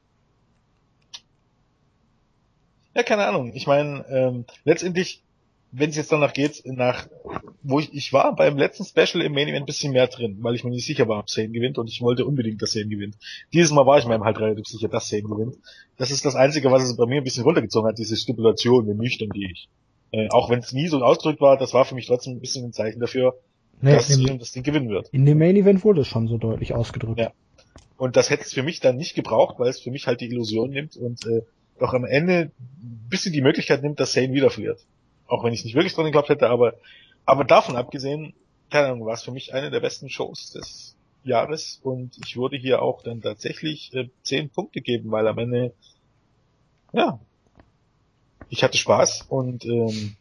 ja, 2.94 3.02
keine 3.02 3.26
Ahnung. 3.26 3.52
Ich 3.54 3.66
meine, 3.66 4.04
ähm, 4.08 4.44
letztendlich 4.64 5.22
wenn 5.70 5.90
es 5.90 5.96
jetzt 5.96 6.12
danach 6.12 6.32
geht, 6.32 6.62
nach, 6.64 7.08
wo 7.62 7.78
ich, 7.78 7.92
ich 7.92 8.12
war 8.12 8.34
beim 8.34 8.56
letzten 8.56 8.84
Special 8.84 9.22
im 9.22 9.32
Main 9.32 9.48
Event 9.48 9.64
ein 9.64 9.66
bisschen 9.66 9.92
mehr 9.92 10.06
drin, 10.06 10.38
weil 10.40 10.54
ich 10.54 10.64
mir 10.64 10.70
nicht 10.70 10.86
sicher 10.86 11.08
war, 11.08 11.18
ob 11.18 11.30
Sane 11.30 11.50
gewinnt 11.50 11.78
und 11.78 11.88
ich 11.88 12.00
wollte 12.00 12.24
unbedingt, 12.24 12.62
dass 12.62 12.72
Sane 12.72 12.88
gewinnt. 12.88 13.16
Dieses 13.52 13.70
Mal 13.70 13.86
war 13.86 13.98
ich 13.98 14.06
mir 14.06 14.18
halt 14.18 14.38
relativ 14.38 14.66
sicher, 14.66 14.88
dass 14.88 15.08
Sane 15.08 15.24
gewinnt. 15.24 15.56
Das 15.96 16.10
ist 16.10 16.24
das 16.24 16.36
Einzige, 16.36 16.70
was 16.70 16.84
es 16.84 16.96
bei 16.96 17.06
mir 17.06 17.18
ein 17.18 17.24
bisschen 17.24 17.44
runtergezogen 17.44 17.88
hat, 17.88 17.98
diese 17.98 18.16
Stipulation, 18.16 18.86
wie 18.86 18.94
nüchtern 18.94 19.30
die 19.30 19.50
ich. 19.52 19.68
Äh, 20.10 20.28
auch 20.30 20.48
wenn 20.48 20.60
es 20.60 20.72
nie 20.72 20.88
so 20.88 21.02
ausgedrückt 21.02 21.42
war, 21.42 21.58
das 21.58 21.74
war 21.74 21.84
für 21.84 21.94
mich 21.94 22.06
trotzdem 22.06 22.36
ein 22.36 22.40
bisschen 22.40 22.64
ein 22.64 22.72
Zeichen 22.72 23.00
dafür, 23.00 23.34
nee, 23.82 23.92
dass 23.92 24.08
dem, 24.08 24.38
das 24.38 24.52
Ding 24.52 24.62
gewinnen 24.62 24.88
wird. 24.88 25.08
In 25.10 25.26
dem 25.26 25.38
Main 25.38 25.56
Event 25.56 25.84
wurde 25.84 26.00
es 26.00 26.08
schon 26.08 26.28
so 26.28 26.38
deutlich 26.38 26.74
ausgedrückt. 26.74 27.20
Ja. 27.20 27.32
Und 27.98 28.16
das 28.16 28.30
hätte 28.30 28.44
es 28.44 28.54
für 28.54 28.62
mich 28.62 28.80
dann 28.80 28.96
nicht 28.96 29.14
gebraucht, 29.14 29.56
weil 29.58 29.68
es 29.68 29.80
für 29.80 29.90
mich 29.90 30.06
halt 30.06 30.22
die 30.22 30.26
Illusion 30.26 30.70
nimmt 30.70 30.96
und 30.96 31.26
äh, 31.26 31.42
doch 31.78 31.94
am 31.94 32.04
Ende 32.04 32.50
ein 32.60 33.08
bisschen 33.08 33.32
die 33.32 33.40
Möglichkeit 33.40 33.82
nimmt, 33.82 34.00
dass 34.00 34.12
Sane 34.12 34.32
wieder 34.32 34.50
verliert. 34.50 34.80
Auch 35.26 35.44
wenn 35.44 35.52
ich 35.52 35.64
nicht 35.64 35.74
wirklich 35.74 35.94
dran 35.94 36.06
geglaubt 36.06 36.28
hätte, 36.28 36.48
aber, 36.48 36.74
aber 37.24 37.44
davon 37.44 37.76
abgesehen, 37.76 38.34
keine 38.70 38.88
Ahnung, 38.88 39.06
war 39.06 39.14
es 39.14 39.22
für 39.22 39.32
mich 39.32 39.54
eine 39.54 39.70
der 39.70 39.80
besten 39.80 40.08
Shows 40.08 40.52
des 40.52 40.96
Jahres 41.24 41.80
und 41.82 42.18
ich 42.24 42.36
würde 42.36 42.56
hier 42.56 42.82
auch 42.82 43.02
dann 43.02 43.20
tatsächlich 43.20 43.94
äh, 43.94 44.08
zehn 44.22 44.50
Punkte 44.50 44.80
geben, 44.80 45.10
weil 45.10 45.26
am 45.26 45.38
Ende, 45.38 45.72
ja, 46.92 47.20
ich 48.48 48.62
hatte 48.62 48.78
Spaß 48.78 49.26
und 49.28 49.64
ähm, 49.64 50.16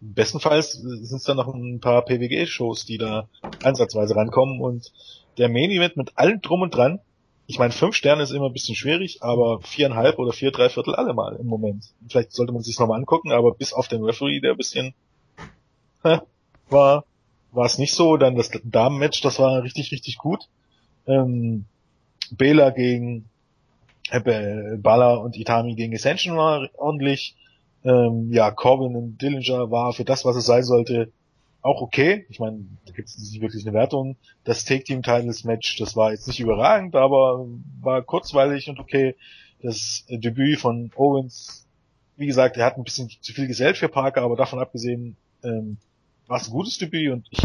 bestenfalls 0.00 0.72
sind 0.72 1.16
es 1.16 1.24
dann 1.24 1.36
noch 1.36 1.52
ein 1.52 1.80
paar 1.80 2.04
PWG-Shows, 2.04 2.84
die 2.84 2.98
da 2.98 3.28
ansatzweise 3.62 4.16
rankommen 4.16 4.60
und 4.60 4.92
der 5.38 5.48
Main 5.48 5.70
Event 5.70 5.96
mit 5.96 6.16
allem 6.18 6.40
drum 6.40 6.62
und 6.62 6.74
dran, 6.74 7.00
ich 7.46 7.58
meine, 7.58 7.72
fünf 7.72 7.94
Sterne 7.94 8.22
ist 8.22 8.30
immer 8.30 8.46
ein 8.46 8.52
bisschen 8.52 8.74
schwierig, 8.74 9.22
aber 9.22 9.60
viereinhalb 9.60 10.18
oder 10.18 10.32
vier, 10.32 10.50
drei 10.50 10.68
Viertel 10.68 10.94
alle 10.94 11.12
mal 11.12 11.36
im 11.36 11.46
Moment. 11.46 11.84
Vielleicht 12.08 12.32
sollte 12.32 12.52
man 12.52 12.62
sich 12.62 12.78
nochmal 12.78 12.98
angucken, 12.98 13.32
aber 13.32 13.54
bis 13.54 13.72
auf 13.72 13.88
den 13.88 14.02
Referee, 14.02 14.40
der 14.40 14.52
ein 14.52 14.56
bisschen 14.56 14.94
hä, 16.02 16.20
war, 16.70 17.04
war 17.52 17.66
es 17.66 17.78
nicht 17.78 17.94
so. 17.94 18.16
Dann 18.16 18.36
das 18.36 18.50
Damenmatch, 18.64 19.20
das 19.20 19.38
war 19.38 19.62
richtig, 19.62 19.92
richtig 19.92 20.16
gut. 20.16 20.48
Ähm, 21.06 21.66
Bela 22.30 22.70
gegen 22.70 23.28
äh, 24.10 24.76
Bala 24.78 25.14
und 25.16 25.36
Itami 25.36 25.74
gegen 25.74 25.94
Ascension 25.94 26.36
war 26.36 26.68
ordentlich. 26.76 27.36
Ähm, 27.84 28.32
ja, 28.32 28.50
Corbin 28.50 28.96
und 28.96 29.18
Dillinger 29.20 29.70
war 29.70 29.92
für 29.92 30.04
das, 30.04 30.24
was 30.24 30.36
es 30.36 30.46
sein 30.46 30.62
sollte, 30.62 31.12
auch 31.64 31.80
okay. 31.80 32.26
Ich 32.28 32.38
meine, 32.38 32.66
da 32.84 32.92
gibt 32.92 33.08
es 33.08 33.18
nicht 33.18 33.40
wirklich 33.40 33.66
eine 33.66 33.74
Wertung. 33.74 34.16
Das 34.44 34.64
Take 34.64 34.84
Team 34.84 35.02
Titles 35.02 35.44
Match, 35.44 35.78
das 35.78 35.96
war 35.96 36.12
jetzt 36.12 36.28
nicht 36.28 36.38
überragend, 36.38 36.94
aber 36.94 37.46
war 37.80 38.02
kurzweilig 38.02 38.68
und 38.68 38.78
okay. 38.78 39.16
Das 39.62 40.04
Debüt 40.10 40.58
von 40.60 40.92
Owens, 40.94 41.66
wie 42.16 42.26
gesagt, 42.26 42.58
er 42.58 42.66
hat 42.66 42.76
ein 42.76 42.84
bisschen 42.84 43.08
zu 43.08 43.32
viel 43.32 43.46
gesellt 43.46 43.78
für 43.78 43.88
Parker, 43.88 44.20
aber 44.20 44.36
davon 44.36 44.58
abgesehen 44.58 45.16
ähm, 45.42 45.78
war 46.26 46.38
es 46.38 46.48
ein 46.48 46.52
gutes 46.52 46.76
Debüt 46.76 47.10
und 47.10 47.26
ich 47.30 47.40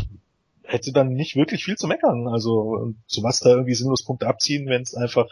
hätte 0.64 0.92
dann 0.92 1.14
nicht 1.14 1.38
wirklich 1.38 1.64
viel 1.64 1.78
zu 1.78 1.88
meckern. 1.88 2.28
Also 2.28 2.94
zu 3.08 3.24
was 3.24 3.40
da 3.40 3.52
irgendwie 3.52 3.74
sinnlos 3.74 4.04
Punkte 4.04 4.28
abziehen, 4.28 4.68
wenn 4.68 4.82
es 4.82 4.96
einfach 4.96 5.28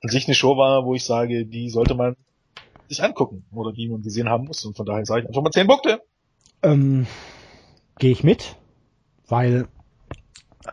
an 0.00 0.08
sich 0.08 0.26
eine 0.26 0.34
Show 0.34 0.56
war, 0.56 0.86
wo 0.86 0.94
ich 0.94 1.04
sage, 1.04 1.44
die 1.44 1.68
sollte 1.68 1.94
man 1.94 2.16
sich 2.88 3.02
angucken 3.02 3.44
oder 3.52 3.72
die 3.72 3.90
man 3.90 4.00
gesehen 4.00 4.30
haben 4.30 4.46
muss. 4.46 4.64
Und 4.64 4.74
von 4.74 4.86
daher 4.86 5.04
sage 5.04 5.20
ich 5.20 5.28
einfach 5.28 5.42
mal 5.42 5.50
zehn 5.50 5.66
Punkte. 5.66 6.00
Ähm, 6.62 7.06
gehe 7.98 8.12
ich 8.12 8.24
mit, 8.24 8.56
weil 9.28 9.68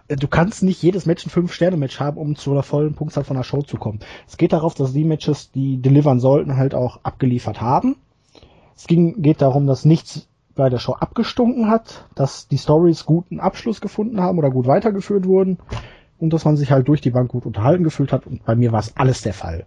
äh, 0.07 0.15
du 0.15 0.27
kannst 0.27 0.63
nicht 0.63 0.81
jedes 0.81 1.05
Match 1.05 1.25
ein 1.25 1.29
5-Sterne-Match 1.29 1.99
haben, 1.99 2.17
um 2.17 2.35
zu 2.35 2.51
einer 2.51 2.63
vollen 2.63 2.93
Punktzahl 2.93 3.23
von 3.23 3.37
einer 3.37 3.43
Show 3.43 3.61
zu 3.61 3.77
kommen. 3.77 3.99
Es 4.27 4.37
geht 4.37 4.53
darauf, 4.53 4.73
dass 4.73 4.93
die 4.93 5.05
Matches, 5.05 5.51
die 5.51 5.77
delivern 5.77 6.19
sollten, 6.19 6.57
halt 6.57 6.73
auch 6.73 6.99
abgeliefert 7.03 7.61
haben. 7.61 7.97
Es 8.75 8.87
ging, 8.87 9.21
geht 9.21 9.41
darum, 9.41 9.67
dass 9.67 9.85
nichts 9.85 10.27
bei 10.55 10.69
der 10.69 10.79
Show 10.79 10.93
abgestunken 10.93 11.69
hat, 11.69 12.07
dass 12.15 12.47
die 12.47 12.57
Stories 12.57 13.05
guten 13.05 13.39
Abschluss 13.39 13.81
gefunden 13.81 14.21
haben 14.21 14.37
oder 14.37 14.49
gut 14.49 14.67
weitergeführt 14.67 15.25
wurden 15.25 15.57
und 16.17 16.31
dass 16.31 16.45
man 16.45 16.55
sich 16.55 16.71
halt 16.71 16.87
durch 16.87 17.01
die 17.01 17.09
Bank 17.09 17.29
gut 17.29 17.45
unterhalten 17.45 17.83
gefühlt 17.83 18.13
hat 18.13 18.25
und 18.25 18.45
bei 18.45 18.55
mir 18.55 18.71
war 18.71 18.79
es 18.79 18.95
alles 18.95 19.21
der 19.21 19.33
Fall. 19.33 19.65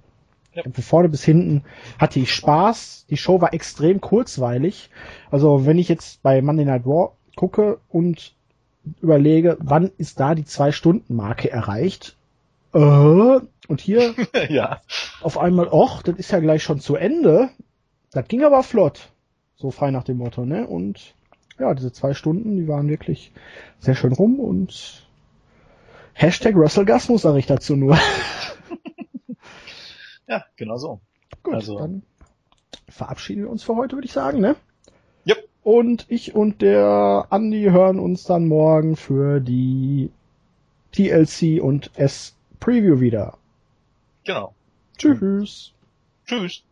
Ja. 0.55 0.63
Von 0.63 0.73
vorne 0.73 1.09
bis 1.09 1.23
hinten 1.23 1.63
hatte 1.99 2.19
ich 2.21 2.33
Spaß. 2.33 3.07
Die 3.11 3.19
Show 3.19 3.41
war 3.41 3.53
extrem 3.53 4.01
kurzweilig. 4.01 4.91
Also 5.31 5.67
wenn 5.67 5.79
ich 5.79 5.89
jetzt 5.89 6.23
bei 6.23 6.41
Monday 6.41 6.65
Night 6.65 6.87
Raw 6.87 7.13
gucke 7.39 7.79
und 7.89 8.35
überlege, 9.01 9.57
wann 9.61 9.93
ist 9.97 10.19
da 10.19 10.35
die 10.35 10.45
Zwei-Stunden-Marke 10.45 11.51
erreicht? 11.51 12.17
Äh, 12.75 12.79
und 12.79 13.81
hier 13.81 14.15
ja. 14.49 14.81
auf 15.21 15.39
einmal, 15.39 15.69
och, 15.69 16.03
das 16.03 16.17
ist 16.17 16.33
ja 16.33 16.41
gleich 16.41 16.65
schon 16.65 16.81
zu 16.81 16.97
Ende. 16.97 17.51
Das 18.11 18.27
ging 18.27 18.43
aber 18.43 18.65
flott. 18.65 19.13
So 19.57 19.71
frei 19.71 19.93
nach 19.93 20.03
dem 20.03 20.17
Motto, 20.17 20.45
ne? 20.45 20.67
Und 20.67 21.15
ja, 21.61 21.73
diese 21.75 21.93
zwei 21.93 22.13
Stunden, 22.13 22.57
die 22.57 22.67
waren 22.67 22.89
wirklich 22.89 23.31
sehr 23.79 23.95
schön 23.95 24.13
rum 24.13 24.41
und 24.41 25.07
Hashtag 26.15 26.57
WrestleGasmus 26.57 27.23
sage 27.23 27.39
ich 27.39 27.47
dazu 27.47 27.77
nur. 27.77 27.97
ja, 30.27 30.45
genau 30.57 30.77
so. 30.77 31.01
Gut, 31.45 31.55
also. 31.55 31.79
dann 31.79 32.03
verabschieden 32.89 33.45
wir 33.45 33.51
uns 33.51 33.63
für 33.63 33.77
heute, 33.77 33.97
würde 33.97 34.07
ich 34.07 34.13
sagen, 34.13 34.41
ne? 34.41 34.57
Und 35.69 36.07
ich 36.09 36.35
und 36.35 36.63
der 36.63 37.27
Andi 37.29 37.65
hören 37.65 37.99
uns 37.99 38.25
dann 38.25 38.49
morgen 38.49 38.97
für 38.97 39.39
die 39.39 40.09
TLC 40.93 41.63
und 41.63 41.91
S 41.95 42.35
Preview 42.59 43.01
wieder. 43.01 43.37
Genau. 44.25 44.55
Tschüss. 44.97 45.75
Tschüss. 46.25 46.63